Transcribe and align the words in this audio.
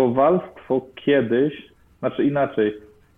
kowalstwo 0.00 0.80
kiedyś, 0.94 1.52
znaczy 1.98 2.24
inaczej, 2.24 2.74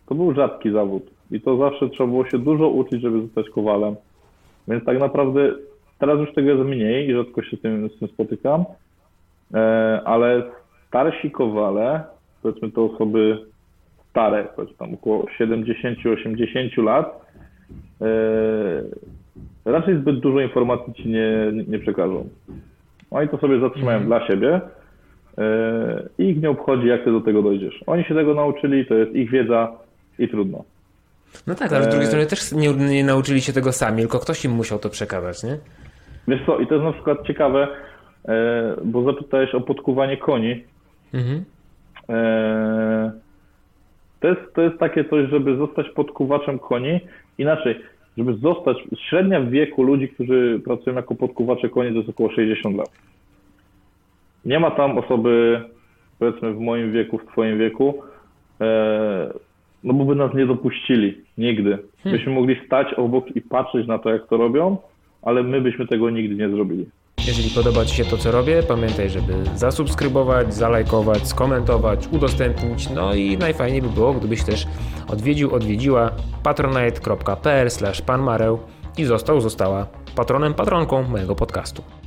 to 0.08 0.14
był 0.14 0.34
rzadki 0.34 0.72
zawód 0.72 1.02
i 1.30 1.40
to 1.40 1.56
zawsze 1.56 1.88
trzeba 1.88 2.06
było 2.06 2.28
się 2.28 2.38
dużo 2.38 2.68
uczyć, 2.68 3.02
żeby 3.02 3.22
zostać 3.22 3.50
kowalem. 3.50 3.96
Więc 4.68 4.84
tak 4.84 5.00
naprawdę 5.00 5.52
teraz 5.98 6.18
już 6.18 6.34
tego 6.34 6.50
jest 6.50 6.62
mniej 6.62 7.08
i 7.08 7.14
rzadko 7.14 7.42
się 7.42 7.56
z 7.56 7.60
tym, 7.60 7.88
z 7.88 7.98
tym 7.98 8.08
spotykam, 8.08 8.64
e, 9.54 10.00
ale 10.04 10.42
starsi 10.88 11.30
kowale, 11.30 12.04
powiedzmy 12.42 12.70
to 12.70 12.84
osoby 12.84 13.38
stare, 14.10 14.48
powiedzmy 14.56 14.76
tam 14.78 14.94
około 14.94 15.26
70-80 15.40 16.82
lat, 16.82 17.26
e, 18.00 18.06
raczej 19.64 19.96
zbyt 19.96 20.20
dużo 20.20 20.40
informacji 20.40 20.94
ci 20.94 21.08
nie, 21.08 21.52
nie 21.68 21.78
przekażą. 21.78 22.28
Oni 23.10 23.28
to 23.28 23.38
sobie 23.38 23.60
zatrzymają 23.60 23.98
Mhm. 23.98 24.06
dla 24.06 24.26
siebie 24.28 24.60
i 26.18 26.24
ich 26.24 26.42
nie 26.42 26.50
obchodzi, 26.50 26.86
jak 26.86 27.04
ty 27.04 27.12
do 27.12 27.20
tego 27.20 27.42
dojdziesz. 27.42 27.84
Oni 27.86 28.04
się 28.04 28.14
tego 28.14 28.34
nauczyli, 28.34 28.86
to 28.86 28.94
jest 28.94 29.14
ich 29.14 29.30
wiedza 29.30 29.72
i 30.18 30.28
trudno. 30.28 30.64
No 31.46 31.54
tak, 31.54 31.72
ale 31.72 31.84
z 31.84 31.88
drugiej 31.88 32.04
E, 32.04 32.06
strony 32.06 32.26
też 32.26 32.52
nie, 32.52 32.74
nie 32.74 33.04
nauczyli 33.04 33.40
się 33.40 33.52
tego 33.52 33.72
sami, 33.72 34.00
tylko 34.00 34.18
ktoś 34.18 34.44
im 34.44 34.52
musiał 34.52 34.78
to 34.78 34.88
przekazać, 34.88 35.42
nie? 35.42 35.58
Wiesz 36.28 36.40
co, 36.46 36.58
i 36.58 36.66
to 36.66 36.74
jest 36.74 36.84
na 36.84 36.92
przykład 36.92 37.26
ciekawe, 37.26 37.68
e, 38.28 38.74
bo 38.84 39.02
zapytałeś 39.02 39.54
o 39.54 39.60
podkuwanie 39.60 40.16
koni. 40.16 40.64
Mhm. 41.14 41.44
E, 42.08 43.12
To 44.20 44.28
jest, 44.28 44.40
to 44.54 44.62
jest 44.62 44.78
takie 44.78 45.04
coś, 45.04 45.30
żeby 45.30 45.56
zostać 45.56 45.88
podkuwaczem 45.88 46.58
koni. 46.58 47.00
Inaczej, 47.38 47.80
żeby 48.18 48.34
zostać, 48.34 48.76
średnia 49.08 49.40
w 49.40 49.48
wieku 49.50 49.82
ludzi, 49.82 50.08
którzy 50.08 50.60
pracują 50.64 50.96
jako 50.96 51.14
podkuwacze 51.14 51.68
koni, 51.68 51.90
to 51.90 51.96
jest 51.96 52.10
około 52.10 52.30
60 52.32 52.76
lat. 52.76 52.90
Nie 54.44 54.60
ma 54.60 54.70
tam 54.70 54.98
osoby, 54.98 55.60
powiedzmy 56.18 56.52
w 56.52 56.60
moim 56.60 56.92
wieku, 56.92 57.18
w 57.18 57.26
twoim 57.32 57.58
wieku, 57.58 58.02
e, 58.60 59.32
no 59.84 59.94
bo 59.94 60.04
by 60.04 60.14
nas 60.14 60.34
nie 60.34 60.46
dopuścili. 60.46 61.18
Nigdy. 61.38 61.78
Byśmy 62.04 62.32
mogli 62.32 62.56
stać 62.66 62.94
obok 62.94 63.36
i 63.36 63.40
patrzeć 63.40 63.86
na 63.86 63.98
to, 63.98 64.10
jak 64.10 64.26
to 64.26 64.36
robią, 64.36 64.76
ale 65.22 65.42
my 65.42 65.60
byśmy 65.60 65.86
tego 65.86 66.10
nigdy 66.10 66.34
nie 66.34 66.48
zrobili. 66.48 66.86
Jeżeli 67.26 67.50
podoba 67.54 67.84
Ci 67.84 67.96
się 67.96 68.04
to, 68.04 68.16
co 68.16 68.32
robię, 68.32 68.62
pamiętaj, 68.68 69.10
żeby 69.10 69.32
zasubskrybować, 69.54 70.54
zalajkować, 70.54 71.28
skomentować, 71.28 72.08
udostępnić. 72.12 72.90
No 72.90 73.14
i 73.14 73.38
najfajniej 73.38 73.82
by 73.82 73.88
było, 73.88 74.14
gdybyś 74.14 74.44
też 74.44 74.66
odwiedził, 75.08 75.54
odwiedziła 75.54 76.10
patronite.pl 76.42 77.68
panmareł 78.06 78.58
i 78.98 79.04
został, 79.04 79.40
została 79.40 79.86
patronem, 80.16 80.54
patronką 80.54 81.02
mojego 81.02 81.34
podcastu. 81.34 82.01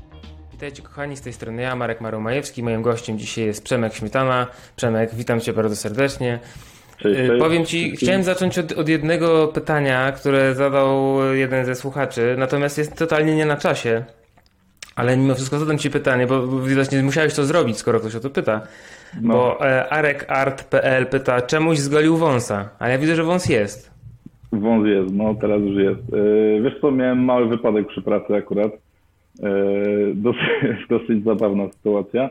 Witajcie 0.55 0.83
kochani, 0.83 1.17
z 1.17 1.21
tej 1.21 1.33
strony 1.33 1.61
ja, 1.61 1.75
Marek 1.75 2.01
Marow-Majewski. 2.01 2.63
Moim 2.63 2.81
gościem 2.81 3.17
dzisiaj 3.17 3.45
jest 3.45 3.63
Przemek 3.63 3.93
Śmietana. 3.93 4.47
Przemek, 4.75 5.15
witam 5.15 5.39
Cię 5.39 5.53
bardzo 5.53 5.75
serdecznie. 5.75 6.39
Cześć, 6.97 7.19
Y, 7.19 7.27
cześć. 7.27 7.41
Powiem 7.41 7.65
Ci, 7.65 7.95
chciałem 7.95 8.23
zacząć 8.23 8.59
od, 8.59 8.71
od 8.71 8.89
jednego 8.89 9.47
pytania, 9.47 10.11
które 10.11 10.55
zadał 10.55 11.17
jeden 11.33 11.65
ze 11.65 11.75
słuchaczy, 11.75 12.35
natomiast 12.37 12.77
jest 12.77 12.97
totalnie 12.97 13.35
nie 13.35 13.45
na 13.45 13.57
czasie. 13.57 14.03
Ale 14.95 15.17
mimo 15.17 15.35
wszystko 15.35 15.59
zadam 15.59 15.77
Ci 15.77 15.89
pytanie, 15.89 16.27
bo 16.27 16.47
widocznie 16.47 17.03
musiałeś 17.03 17.33
to 17.33 17.45
zrobić, 17.45 17.77
skoro 17.77 17.99
ktoś 17.99 18.15
o 18.15 18.19
to 18.19 18.29
pyta. 18.29 18.61
No. 19.21 19.33
Bo 19.33 19.67
e, 19.67 19.89
arekart.pl 19.89 21.05
pyta, 21.05 21.41
czemuś 21.41 21.77
zgolił 21.77 22.17
wąsa, 22.17 22.69
ale 22.79 22.91
ja 22.91 22.97
widzę, 22.97 23.15
że 23.15 23.23
wąs 23.23 23.49
jest. 23.49 23.91
Wąs 24.51 24.87
jest, 24.87 25.13
no 25.13 25.35
teraz 25.41 25.61
już 25.61 25.77
jest. 25.77 25.99
Yy, 26.11 26.61
wiesz 26.61 26.81
co, 26.81 26.91
miałem 26.91 27.23
mały 27.23 27.47
wypadek 27.47 27.87
przy 27.87 28.01
pracy 28.01 28.35
akurat. 28.35 28.84
Yy, 29.39 30.13
dosyć, 30.15 30.41
dosyć 30.89 31.23
zabawna 31.23 31.71
sytuacja. 31.71 32.29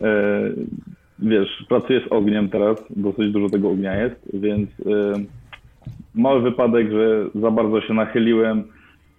Yy, 0.00 0.06
wiesz, 1.18 1.64
pracuję 1.68 2.00
z 2.00 2.12
ogniem 2.12 2.48
teraz, 2.48 2.84
dosyć 2.90 3.32
dużo 3.32 3.48
tego 3.48 3.70
ognia 3.70 3.94
jest, 4.02 4.16
więc 4.34 4.70
yy, 4.78 5.26
mały 6.14 6.42
wypadek, 6.42 6.90
że 6.90 7.24
za 7.34 7.50
bardzo 7.50 7.80
się 7.80 7.94
nachyliłem, 7.94 8.64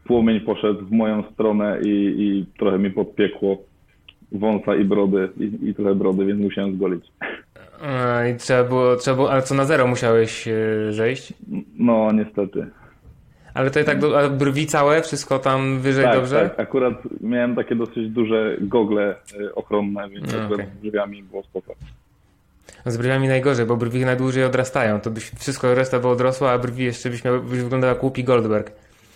płomień 0.04 0.40
poszedł 0.40 0.86
w 0.86 0.92
moją 0.92 1.24
stronę 1.24 1.80
i, 1.86 1.90
i 1.90 2.46
trochę 2.60 2.80
mi 2.80 2.92
podpiekło 2.92 3.58
wąsa 4.32 4.76
i 4.76 4.86
brody, 4.86 5.30
i, 5.40 5.70
i 5.70 5.76
trochę 5.76 5.96
brody, 5.96 6.26
więc 6.26 6.42
musiałem 6.42 6.76
zgolić. 6.76 7.06
E, 7.84 8.32
I 8.32 8.36
trzeba 8.38 8.64
było, 8.64 8.96
trzeba 8.96 9.16
było, 9.16 9.32
ale 9.32 9.42
co 9.42 9.56
na 9.56 9.66
zero 9.66 9.88
musiałeś 9.88 10.48
e, 10.48 10.54
zejść? 10.94 11.34
No, 11.78 12.12
niestety. 12.12 12.68
Ale 13.54 13.72
to 13.72 13.80
i 13.80 13.84
tak, 13.84 14.00
do, 14.00 14.30
brwi 14.30 14.68
całe, 14.68 15.02
wszystko 15.02 15.40
tam 15.40 15.80
wyżej 15.80 16.04
Tak, 16.06 16.16
dobrze? 16.16 16.50
tak. 16.50 16.60
Akurat 16.60 16.94
miałem 17.22 17.56
takie 17.56 17.76
dosyć 17.76 18.10
duże 18.10 18.58
gogle 18.62 19.16
y, 19.42 19.56
ochronne, 19.56 20.10
więc 20.10 20.34
No, 20.34 20.40
akurat 20.40 20.54
okej. 20.62 20.66
z 20.80 20.82
drzwiami 20.84 21.24
było 21.24 21.44
spoko. 21.44 21.76
Z 22.86 22.98
brwiami 22.98 23.28
najgorzej, 23.28 23.66
bo 23.66 23.78
brwi 23.78 24.06
najdłużej 24.06 24.44
odrastają. 24.44 25.00
To 25.02 25.10
byś 25.12 25.30
wszystko 25.30 25.76
reszta 25.76 26.00
by 26.00 26.08
odrosła, 26.08 26.52
a 26.52 26.58
brwi 26.58 26.84
jeszcze 26.84 27.10
byś, 27.10 27.24
miał, 27.24 27.42
byś 27.42 27.60
wyglądał 27.60 27.90
jak 27.90 28.04
Łupi 28.04 28.24
Goldberg. 28.24 28.72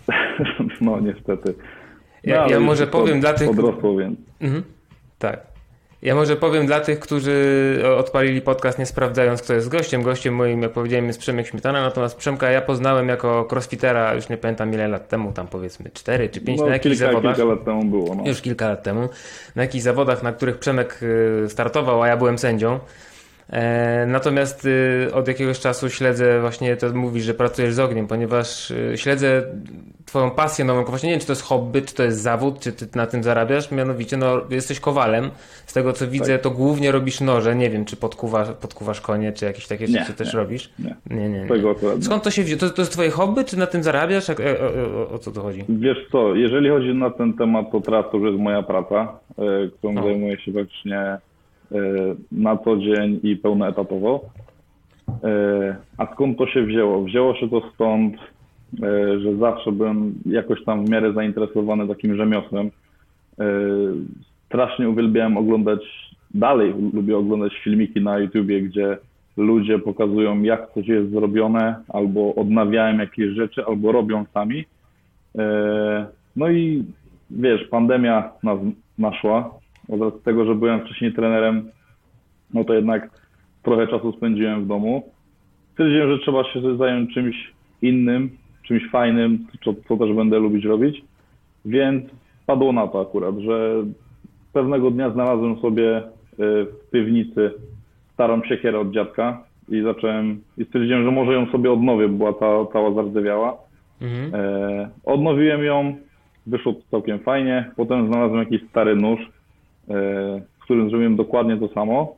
No 0.80 1.00
niestety. 1.00 1.54
No, 2.24 2.34
Ja- 2.34 2.46
ja 2.46 2.60
może 2.60 2.86
powiem 2.86 3.20
dla 3.20 3.32
tych- 3.34 3.48
Odrosło, 3.50 3.96
więc. 3.96 4.18
Mhm. 4.40 4.62
Tak. 5.18 5.40
Ja 6.02 6.14
może 6.14 6.36
powiem 6.36 6.66
dla 6.66 6.80
tych, 6.80 7.00
którzy 7.00 7.34
odpalili 7.96 8.40
podcast 8.40 8.78
nie 8.78 8.86
sprawdzając, 8.86 9.42
kto 9.42 9.54
jest 9.54 9.68
gościem. 9.68 10.02
Gościem 10.02 10.34
moim, 10.34 10.62
jak 10.62 10.72
powiedziałem, 10.72 11.06
jest 11.06 11.18
Przemek 11.18 11.46
Śmietana, 11.46 11.82
natomiast 11.82 12.16
Przemka 12.16 12.50
ja 12.50 12.60
poznałem 12.60 13.08
jako 13.08 13.48
crossfitera, 13.52 14.14
już 14.14 14.28
nie 14.28 14.36
pamiętam 14.36 14.74
ile 14.74 14.88
lat 14.88 15.08
temu, 15.08 15.32
tam 15.32 15.46
powiedzmy 15.48 15.90
4 15.94 16.28
czy 16.28 16.40
5, 16.40 16.60
No, 16.60 16.66
na 16.66 16.72
jakichś 16.72 16.96
kilka, 16.98 17.12
zawodach. 17.12 17.36
kilka 17.36 17.50
lat 17.50 17.64
temu 17.64 17.84
było. 17.84 18.14
No. 18.14 18.22
Już 18.26 18.40
kilka 18.40 18.68
lat 18.68 18.82
temu, 18.82 19.08
na 19.56 19.62
jakichś 19.62 19.84
zawodach, 19.84 20.22
na 20.22 20.32
których 20.32 20.58
Przemek 20.58 21.00
y, 21.02 21.48
startował, 21.48 22.02
a 22.02 22.08
ja 22.08 22.16
byłem 22.16 22.38
sędzią. 22.38 22.78
E, 23.50 24.06
Natomiast 24.06 24.64
y, 24.64 25.10
od 25.14 25.28
jakiegoś 25.28 25.60
czasu 25.60 25.90
śledzę 25.90 26.40
właśnie, 26.40 26.76
to 26.76 26.92
mówisz, 26.94 27.24
że 27.24 27.34
pracujesz 27.34 27.74
z 27.74 27.78
ogniem, 27.78 28.06
ponieważ 28.06 28.70
y, 28.70 28.92
śledzę 28.96 29.42
twoją 30.06 30.30
pasję 30.30 30.64
nową, 30.64 30.84
właśnie 30.84 31.06
nie 31.06 31.12
wiem, 31.12 31.20
czy 31.20 31.26
to 31.26 31.32
jest 31.32 31.42
hobby, 31.42 31.82
czy 31.82 31.94
to 31.94 32.02
jest 32.02 32.20
zawód, 32.20 32.60
czy 32.60 32.72
ty 32.72 32.86
na 32.94 33.06
tym 33.06 33.22
zarabiasz, 33.22 33.70
mianowicie 33.70 34.16
no, 34.16 34.40
jesteś 34.50 34.80
kowalem, 34.80 35.30
z 35.66 35.72
tego 35.72 35.92
co 35.92 36.06
widzę, 36.08 36.32
Tak. 36.32 36.42
to 36.42 36.50
głównie 36.50 36.92
robisz 36.92 37.20
noże, 37.20 37.56
nie 37.56 37.70
wiem, 37.70 37.84
czy 37.84 37.96
podkuwasz, 37.96 38.48
podkuwasz 38.60 39.00
konie, 39.00 39.32
czy 39.32 39.44
jakieś 39.44 39.66
takie 39.66 39.86
Nie, 39.86 39.98
rzeczy 40.00 40.12
też 40.14 40.32
nie, 40.34 40.38
robisz? 40.40 40.70
nie. 40.78 40.96
nie, 41.16 41.28
nie. 41.28 41.40
nie. 41.40 42.02
Skąd 42.02 42.22
to 42.22 42.30
się 42.30 42.42
wzięło? 42.42 42.60
To, 42.60 42.70
to 42.70 42.82
jest 42.82 42.92
twoje 42.92 43.10
hobby, 43.10 43.44
czy 43.44 43.58
na 43.58 43.66
tym 43.66 43.82
zarabiasz? 43.82 44.28
Jak, 44.28 44.40
e, 44.40 44.60
e, 44.60 44.64
o, 44.96 45.10
o 45.10 45.18
co 45.18 45.30
to 45.32 45.42
chodzi? 45.42 45.64
Wiesz 45.68 45.98
co, 46.12 46.34
jeżeli 46.34 46.68
chodzi 46.70 46.94
na 46.94 47.10
ten 47.10 47.32
temat, 47.34 47.66
to 47.72 47.80
teraz 47.80 48.04
to 48.12 48.16
już 48.16 48.26
jest 48.30 48.38
moja 48.42 48.62
praca, 48.62 49.18
którą 49.78 49.92
No. 49.92 50.02
zajmuję 50.02 50.38
się 50.40 50.52
faktycznie 50.52 51.14
y, 51.14 51.18
na 52.32 52.56
co 52.56 52.76
dzień 52.76 53.20
i 53.22 53.36
pełnoetatowo. 53.36 54.24
Y, 55.08 55.76
A 55.98 56.06
skąd 56.14 56.38
to 56.38 56.46
się 56.46 56.62
wzięło? 56.62 57.04
Wzięło 57.04 57.34
się 57.34 57.48
to 57.48 57.62
stąd, 57.74 58.14
y, 58.14 59.20
że 59.20 59.36
zawsze 59.36 59.72
byłem 59.72 60.14
jakoś 60.26 60.64
tam 60.64 60.86
w 60.86 60.90
miarę 60.90 61.12
zainteresowany 61.12 61.88
takim 61.88 62.16
rzemiosłem. 62.16 62.70
Strasznie 64.46 64.88
uwielbiałem 64.88 65.36
oglądać, 65.36 65.80
dalej 66.34 66.74
lubię 66.92 67.16
oglądać 67.16 67.52
filmiki 67.64 68.00
na 68.00 68.18
YouTubie, 68.18 68.62
gdzie 68.62 68.98
ludzie 69.36 69.78
pokazują, 69.78 70.42
jak 70.42 70.72
coś 70.74 70.88
jest 70.88 71.10
zrobione, 71.10 71.76
albo 71.88 72.34
odnawiają 72.34 72.98
jakieś 72.98 73.34
rzeczy, 73.34 73.64
albo 73.66 73.92
robią 73.92 74.24
sami. 74.34 74.64
E, 75.38 76.06
No 76.36 76.50
i 76.50 76.84
wiesz, 77.30 77.68
pandemia 77.70 78.30
nas 78.42 78.58
naszła. 78.98 79.57
Od 79.88 80.22
tego, 80.22 80.44
że 80.44 80.54
byłem 80.54 80.80
wcześniej 80.80 81.12
trenerem, 81.12 81.70
no 82.54 82.64
to 82.64 82.74
jednak 82.74 83.10
trochę 83.62 83.86
czasu 83.86 84.12
spędziłem 84.12 84.64
w 84.64 84.66
domu. 84.66 85.02
Stwierdziłem, 85.72 86.10
że 86.10 86.18
trzeba 86.18 86.44
się 86.44 86.76
zająć 86.76 87.14
czymś 87.14 87.52
innym, 87.82 88.30
czymś 88.62 88.90
fajnym, 88.90 89.46
co, 89.64 89.74
co 89.88 89.96
też 89.96 90.12
będę 90.12 90.38
lubić 90.38 90.64
robić. 90.64 91.04
Więc 91.64 92.04
padło 92.46 92.72
na 92.72 92.86
to 92.86 93.00
akurat, 93.00 93.38
że 93.38 93.84
pewnego 94.52 94.90
dnia 94.90 95.10
znalazłem 95.10 95.60
sobie 95.60 95.96
e, 95.96 96.02
w 96.38 96.90
piwnicy 96.92 97.52
starą 98.14 98.42
siekierę 98.42 98.80
od 98.80 98.90
dziadka 98.90 99.44
i 99.68 99.82
zacząłem, 99.82 100.40
i 100.58 100.64
stwierdziłem, 100.64 101.04
że 101.04 101.10
może 101.10 101.32
ją 101.32 101.46
sobie 101.46 101.72
odnowię, 101.72 102.08
bo 102.08 102.16
była 102.16 102.32
ta, 102.32 102.72
cała 102.72 102.94
zardzewiała. 102.94 103.56
Mhm. 104.00 104.34
E, 104.34 104.88
odnowiłem 105.04 105.64
ją, 105.64 105.96
wyszło 106.46 106.74
całkiem 106.90 107.18
fajnie. 107.18 107.70
Potem 107.76 108.06
znalazłem 108.06 108.40
jakiś 108.40 108.68
stary 108.70 108.96
nóż, 108.96 109.20
z 110.60 110.64
którym 110.64 110.90
zrobiłem 110.90 111.16
dokładnie 111.16 111.56
to 111.56 111.68
samo. 111.68 112.16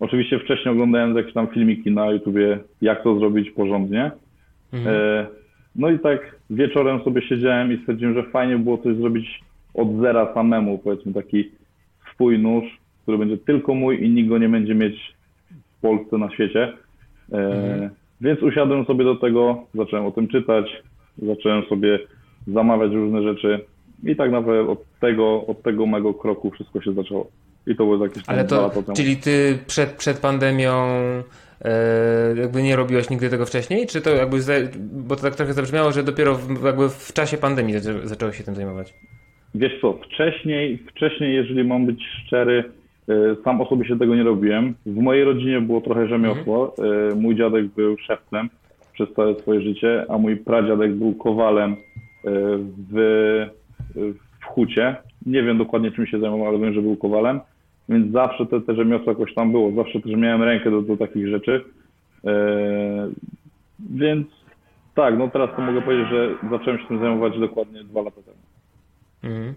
Oczywiście 0.00 0.38
wcześniej 0.38 0.74
oglądałem 0.74 1.16
jakieś 1.16 1.32
tam 1.32 1.46
filmiki 1.46 1.90
na 1.90 2.10
YouTubie, 2.10 2.58
jak 2.82 3.02
to 3.02 3.18
zrobić 3.18 3.50
porządnie. 3.50 4.10
Mhm. 4.72 4.96
E, 4.96 5.26
no 5.76 5.90
i 5.90 5.98
tak 5.98 6.36
wieczorem 6.50 7.00
sobie 7.02 7.22
siedziałem 7.22 7.72
i 7.72 7.78
stwierdziłem, 7.78 8.14
że 8.14 8.22
fajnie 8.22 8.58
było 8.58 8.78
coś 8.78 8.96
zrobić 8.96 9.40
od 9.74 10.00
zera 10.00 10.34
samemu, 10.34 10.78
powiedzmy 10.78 11.12
taki 11.12 11.50
swój 12.14 12.38
nóż, 12.38 12.64
który 13.02 13.18
będzie 13.18 13.38
tylko 13.38 13.74
mój 13.74 14.04
i 14.04 14.10
nikt 14.10 14.28
go 14.28 14.38
nie 14.38 14.48
będzie 14.48 14.74
mieć 14.74 15.14
w 15.76 15.80
Polsce, 15.80 16.18
na 16.18 16.30
świecie. 16.30 16.72
E, 17.32 17.90
Więc 18.20 18.42
usiadłem 18.42 18.84
sobie 18.84 19.04
do 19.04 19.14
tego, 19.16 19.64
zacząłem 19.74 20.06
o 20.06 20.10
tym 20.10 20.28
czytać, 20.28 20.82
zacząłem 21.18 21.62
sobie 21.62 21.98
zamawiać 22.46 22.92
różne 22.92 23.22
rzeczy 23.22 23.60
i 24.04 24.16
tak 24.16 24.30
naprawdę 24.30 24.70
od 24.70 24.84
tego, 25.00 25.46
od 25.46 25.62
tego 25.62 25.86
mego 25.86 26.14
kroku 26.14 26.50
wszystko 26.50 26.82
się 26.82 26.92
zaczęło. 26.92 27.30
I 27.66 27.76
to 27.76 27.84
było 27.84 28.04
jakieś 28.04 28.22
Ale 28.26 28.44
to, 28.44 28.70
czyli 28.96 29.16
ty 29.16 29.58
przed, 29.66 29.90
przed 29.90 30.20
pandemią 30.20 30.72
e, 31.64 32.34
jakby 32.36 32.62
nie 32.62 32.76
robiłeś 32.76 33.10
nigdy 33.10 33.30
tego 33.30 33.46
wcześniej? 33.46 33.86
Czy 33.86 34.00
to 34.00 34.10
jakby, 34.10 34.38
bo 34.78 35.16
to 35.16 35.22
tak 35.22 35.34
trochę 35.34 35.52
zabrzmiało, 35.52 35.92
że 35.92 36.02
dopiero 36.02 36.34
w, 36.34 36.64
jakby 36.64 36.88
w 36.88 37.12
czasie 37.12 37.36
pandemii 37.36 37.78
zaczę, 37.78 38.08
zacząłeś 38.08 38.36
się 38.36 38.44
tym 38.44 38.54
zajmować? 38.54 38.94
Wiesz 39.54 39.80
co, 39.80 39.92
wcześniej, 39.92 40.78
wcześniej, 40.90 41.34
jeżeli 41.34 41.64
mam 41.64 41.86
być 41.86 42.00
szczery, 42.24 42.64
y, 43.08 43.36
sam 43.44 43.60
osobiście 43.60 43.96
tego 43.96 44.14
nie 44.14 44.22
robiłem. 44.24 44.74
W 44.86 44.96
mojej 44.96 45.24
rodzinie 45.24 45.60
było 45.60 45.80
trochę 45.80 46.08
rzemiosło. 46.08 46.74
Y, 47.12 47.16
Mój 47.16 47.36
dziadek 47.36 47.66
był 47.66 47.98
szewcem 47.98 48.50
przez 48.92 49.12
całe 49.14 49.34
swoje 49.34 49.60
życie, 49.60 50.04
a 50.08 50.18
mój 50.18 50.36
pradziadek 50.36 50.94
był 50.94 51.14
kowalem 51.14 51.76
w, 52.92 53.46
w 54.40 54.44
hucie. 54.44 54.96
Nie 55.26 55.42
wiem 55.42 55.58
dokładnie 55.58 55.90
czym 55.92 56.06
się 56.06 56.20
zajmował, 56.20 56.46
ale 56.48 56.58
wiem, 56.58 56.74
że 56.74 56.82
był 56.82 56.96
kowalem, 56.96 57.40
więc 57.88 58.12
zawsze 58.12 58.46
te, 58.46 58.60
te 58.60 58.74
rzemiosło 58.74 59.12
jakoś 59.12 59.34
tam 59.34 59.52
było. 59.52 59.72
Zawsze 59.72 60.00
też 60.00 60.12
miałem 60.12 60.42
rękę 60.42 60.70
do, 60.70 60.82
do 60.82 60.96
takich 60.96 61.28
rzeczy. 61.28 61.64
Y, 62.24 62.28
Więc 63.90 64.26
tak, 64.94 65.18
no 65.18 65.28
teraz 65.28 65.50
to 65.56 65.62
mogę 65.62 65.82
powiedzieć, 65.82 66.08
że 66.10 66.34
zacząłem 66.50 66.78
się 66.78 66.86
tym 66.88 66.98
zajmować 67.00 67.38
dokładnie 67.38 67.84
dwa 67.84 68.02
lata 68.02 68.20
temu. 68.22 68.36
Mhm. 69.34 69.54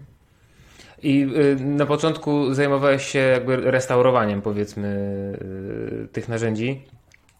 I 1.02 1.22
y, 1.22 1.64
na 1.64 1.86
początku 1.86 2.54
zajmowałeś 2.54 3.02
się 3.02 3.18
jakby 3.18 3.56
restaurowaniem, 3.56 4.42
powiedzmy, 4.42 4.88
y, 6.04 6.08
tych 6.12 6.28
narzędzi. 6.28 6.80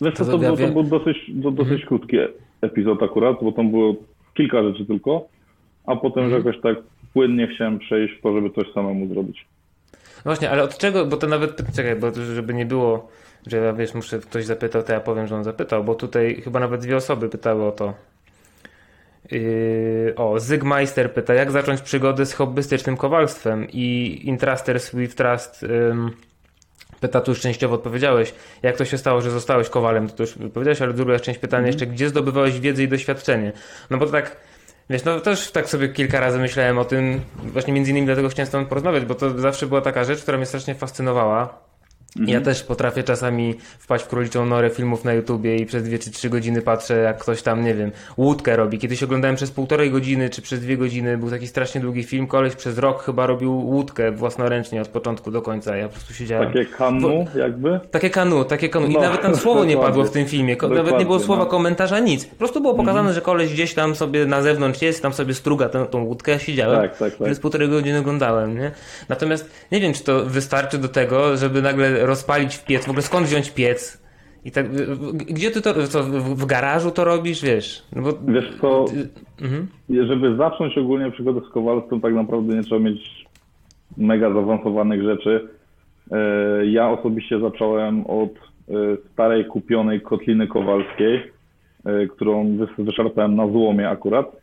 Wiesz 0.01 0.15
To 0.15 0.25
to, 0.25 0.39
to 0.39 0.57
wiem- 0.57 0.73
był 0.73 0.83
dosyć, 0.83 1.17
do, 1.29 1.51
dosyć 1.51 1.85
krótki 1.85 2.17
epizod 2.61 3.03
akurat, 3.03 3.37
bo 3.43 3.53
tam 3.53 3.71
było 3.71 3.95
kilka 4.35 4.63
rzeczy 4.63 4.87
tylko, 4.87 5.29
a 5.87 5.97
potem 5.97 6.25
Mhm. 6.25 6.31
że 6.43 6.49
jakoś 6.49 6.63
tak 6.63 6.77
płynnie 7.13 7.49
chciałem 7.55 7.79
przejść 7.79 8.15
to, 8.23 8.35
żeby 8.35 8.51
coś 8.51 8.73
samemu 8.73 9.09
zrobić. 9.15 9.47
No 9.93 10.23
właśnie, 10.25 10.51
ale 10.51 10.63
od 10.63 10.79
czego, 10.79 11.07
bo 11.07 11.17
to 11.17 11.27
nawet, 11.27 11.63
czekaj, 11.77 11.97
bo 11.97 12.13
żeby 12.35 12.55
nie 12.55 12.67
było, 12.67 13.09
że 13.47 13.57
ja 13.57 13.73
wiesz, 13.73 13.95
muszę, 13.95 14.19
ktoś 14.19 14.45
zapytał, 14.45 14.83
to 14.83 14.93
ja 14.93 15.01
powiem, 15.01 15.27
że 15.27 15.37
on 15.37 15.45
zapytał, 15.45 15.85
bo 15.85 15.95
tutaj 15.95 16.43
chyba 16.45 16.61
nawet 16.61 16.81
dwie 16.81 16.97
osoby 16.97 17.29
pytały 17.29 17.65
o 17.67 17.73
to. 17.73 17.95
Yy, 19.31 20.15
o, 20.17 20.41
Zygmeister 20.41 21.13
pyta, 21.15 21.35
jak 21.35 21.51
zacząć 21.51 21.81
przygodę 21.81 22.27
z 22.27 22.33
hobbystycznym 22.35 22.97
kowalstwem 22.97 23.67
i 23.73 24.21
Intraster 24.25 24.81
Swift 24.81 25.19
Trust 25.19 25.63
ym, 25.63 26.11
pyta, 27.01 27.21
tu 27.21 27.31
już 27.31 27.41
częściowo 27.41 27.75
odpowiedziałeś, 27.75 28.35
jak 28.63 28.77
to 28.77 28.85
się 28.85 28.99
stało, 28.99 29.21
że 29.21 29.31
zostałeś 29.31 29.69
kowalem, 29.69 30.09
to, 30.09 30.15
to 30.17 30.23
już 30.23 30.35
powiedziałeś, 30.55 30.83
ale 30.83 30.93
druga 30.93 31.19
część 31.19 31.39
pytania 31.39 31.67
jeszcze, 31.67 31.87
gdzie 31.87 32.09
zdobywałeś 32.09 32.61
wiedzę 32.61 32.83
i 32.83 32.89
doświadczenie? 32.89 33.53
No 33.91 33.99
bo 33.99 34.07
to 34.07 34.13
tak, 34.13 34.37
wiesz, 34.91 35.05
no 35.05 35.21
też 35.21 35.51
tak 35.51 35.69
sobie 35.69 35.89
kilka 35.89 36.21
razy 36.21 36.39
myślałem 36.39 36.79
o 36.79 36.85
tym, 36.85 37.21
właśnie 37.37 37.73
między 37.73 37.91
innymi 37.91 38.07
dlatego 38.07 38.29
chciałem 38.29 38.47
z 38.47 38.51
tobą 38.51 38.67
porozmawiać, 38.67 39.05
bo 39.05 39.15
to 39.15 39.41
zawsze 39.41 39.67
była 39.67 39.81
taka 39.81 40.05
rzecz, 40.05 40.23
która 40.23 40.37
mnie 40.37 40.47
strasznie 40.47 40.75
fascynowała. 40.75 41.72
Ja 42.17 42.41
też 42.41 42.63
potrafię 42.63 43.03
czasami 43.03 43.55
wpaść 43.79 44.05
w 44.05 44.09
króliczą 44.09 44.47
norę 44.47 44.71
filmów 44.71 45.05
na 45.05 45.13
YouTubie 45.13 45.57
i 45.57 45.67
przez 45.67 45.85
dwie 45.85 45.99
czy 45.99 46.11
trzy 46.11 46.31
godziny 46.31 46.63
patrzę, 46.63 46.97
jak 46.97 47.19
ktoś 47.19 47.43
tam, 47.43 47.65
nie 47.65 47.75
wiem, 47.75 47.93
łódkę 48.17 48.57
robi. 48.57 48.79
Kiedyś 48.79 49.03
oglądałem 49.03 49.37
przez 49.37 49.51
półtorej 49.51 49.91
godziny 49.91 50.31
czy 50.31 50.43
przez 50.43 50.61
dwie 50.61 50.77
godziny, 50.77 51.19
był 51.19 51.31
taki 51.31 51.47
strasznie 51.47 51.81
długi 51.81 52.03
film, 52.03 52.27
koleś 52.27 52.57
przez 52.57 52.79
rok 52.79 53.03
chyba 53.03 53.27
robił 53.27 53.59
łódkę 53.59 54.11
własnoręcznie 54.13 54.81
od 54.83 54.89
początku 54.89 55.31
do 55.31 55.43
końca. 55.43 55.77
Ja 55.77 55.87
po 55.89 55.93
prostu 55.93 56.15
siedziałem. 56.15 56.53
Takie 56.53 56.67
kanu 56.67 57.27
jakby. 57.35 57.81
Takie 57.91 58.11
kanu, 58.11 58.45
takie 58.45 58.69
kanu. 58.69 58.87
I 58.87 58.93
No, 58.93 59.01
nawet 59.01 59.21
tam 59.21 59.37
słowo 59.37 59.65
nie 59.65 59.77
padło 59.77 60.05
w 60.05 60.11
tym 60.11 60.27
filmie. 60.27 60.57
Nawet 60.71 60.99
nie 60.99 61.05
było 61.05 61.21
słowa 61.21 61.45
no. 61.45 61.51
komentarza, 61.51 61.99
nic. 61.99 62.25
Po 62.25 62.37
prostu 62.37 62.61
było 62.61 62.75
pokazane, 62.75 63.13
że 63.13 63.21
koleś 63.21 63.53
gdzieś 63.53 63.75
tam 63.75 63.95
sobie 63.95 64.27
na 64.27 64.43
zewnątrz 64.43 64.83
jest, 64.83 65.03
tam 65.03 65.13
sobie 65.13 65.35
struga 65.35 65.69
tę, 65.69 65.87
tą 65.87 66.05
łódkę. 66.05 66.33
Ja 66.33 66.39
siedziałem. 66.39 66.81
Tak, 66.81 66.99
tak, 66.99 67.13
tak. 67.13 67.27
Przez 67.27 67.41
półtorej 67.41 67.69
godziny 67.69 67.99
oglądałem, 67.99 68.59
nie? 68.59 68.71
Natomiast 69.09 69.51
nie 69.73 69.81
wiem, 69.81 69.93
czy 69.93 70.05
to 70.05 70.25
wystarczy 70.25 70.79
do 70.79 70.89
tego, 70.89 71.37
żeby 71.37 71.63
nagle 71.63 72.02
rozpalić 72.07 72.55
w 72.55 72.65
piec. 72.65 72.85
W 72.87 72.89
ogóle 72.89 73.03
skąd 73.03 73.27
wziąć 73.27 73.51
piec? 73.51 74.03
I 74.45 74.51
tak, 74.51 74.67
gdzie 75.15 75.51
ty 75.51 75.63
to, 75.63 75.87
co, 75.87 76.03
w, 76.03 76.47
garażu 76.47 76.91
to 76.91 77.05
robisz, 77.05 77.43
wiesz? 77.43 77.83
No 77.97 78.03
bo, 78.03 78.13
Wiesz 78.33 78.53
co, 78.61 78.85
Mhm. 79.43 79.67
żeby 80.09 80.37
zacząć 80.37 80.79
ogólnie 80.79 81.11
przygodę 81.11 81.41
z 81.49 81.53
kowalstwem, 81.53 82.01
tak 82.01 82.15
naprawdę 82.15 82.55
nie 82.57 82.63
trzeba 82.63 82.81
mieć 82.81 83.27
mega 83.97 84.33
zaawansowanych 84.35 85.03
rzeczy. 85.03 85.49
E, 86.13 86.67
Ja 86.67 86.91
osobiście 86.91 87.41
zacząłem 87.41 88.07
od 88.07 88.31
e, 88.31 88.73
starej 89.13 89.45
kupionej 89.45 90.01
kotliny 90.01 90.47
kowalskiej, 90.47 91.33
e, 91.85 92.07
którą 92.07 92.45
wys- 92.57 92.85
wyszarpałem 92.85 93.37
na 93.37 93.47
złomie 93.49 93.89
akurat. 93.89 94.42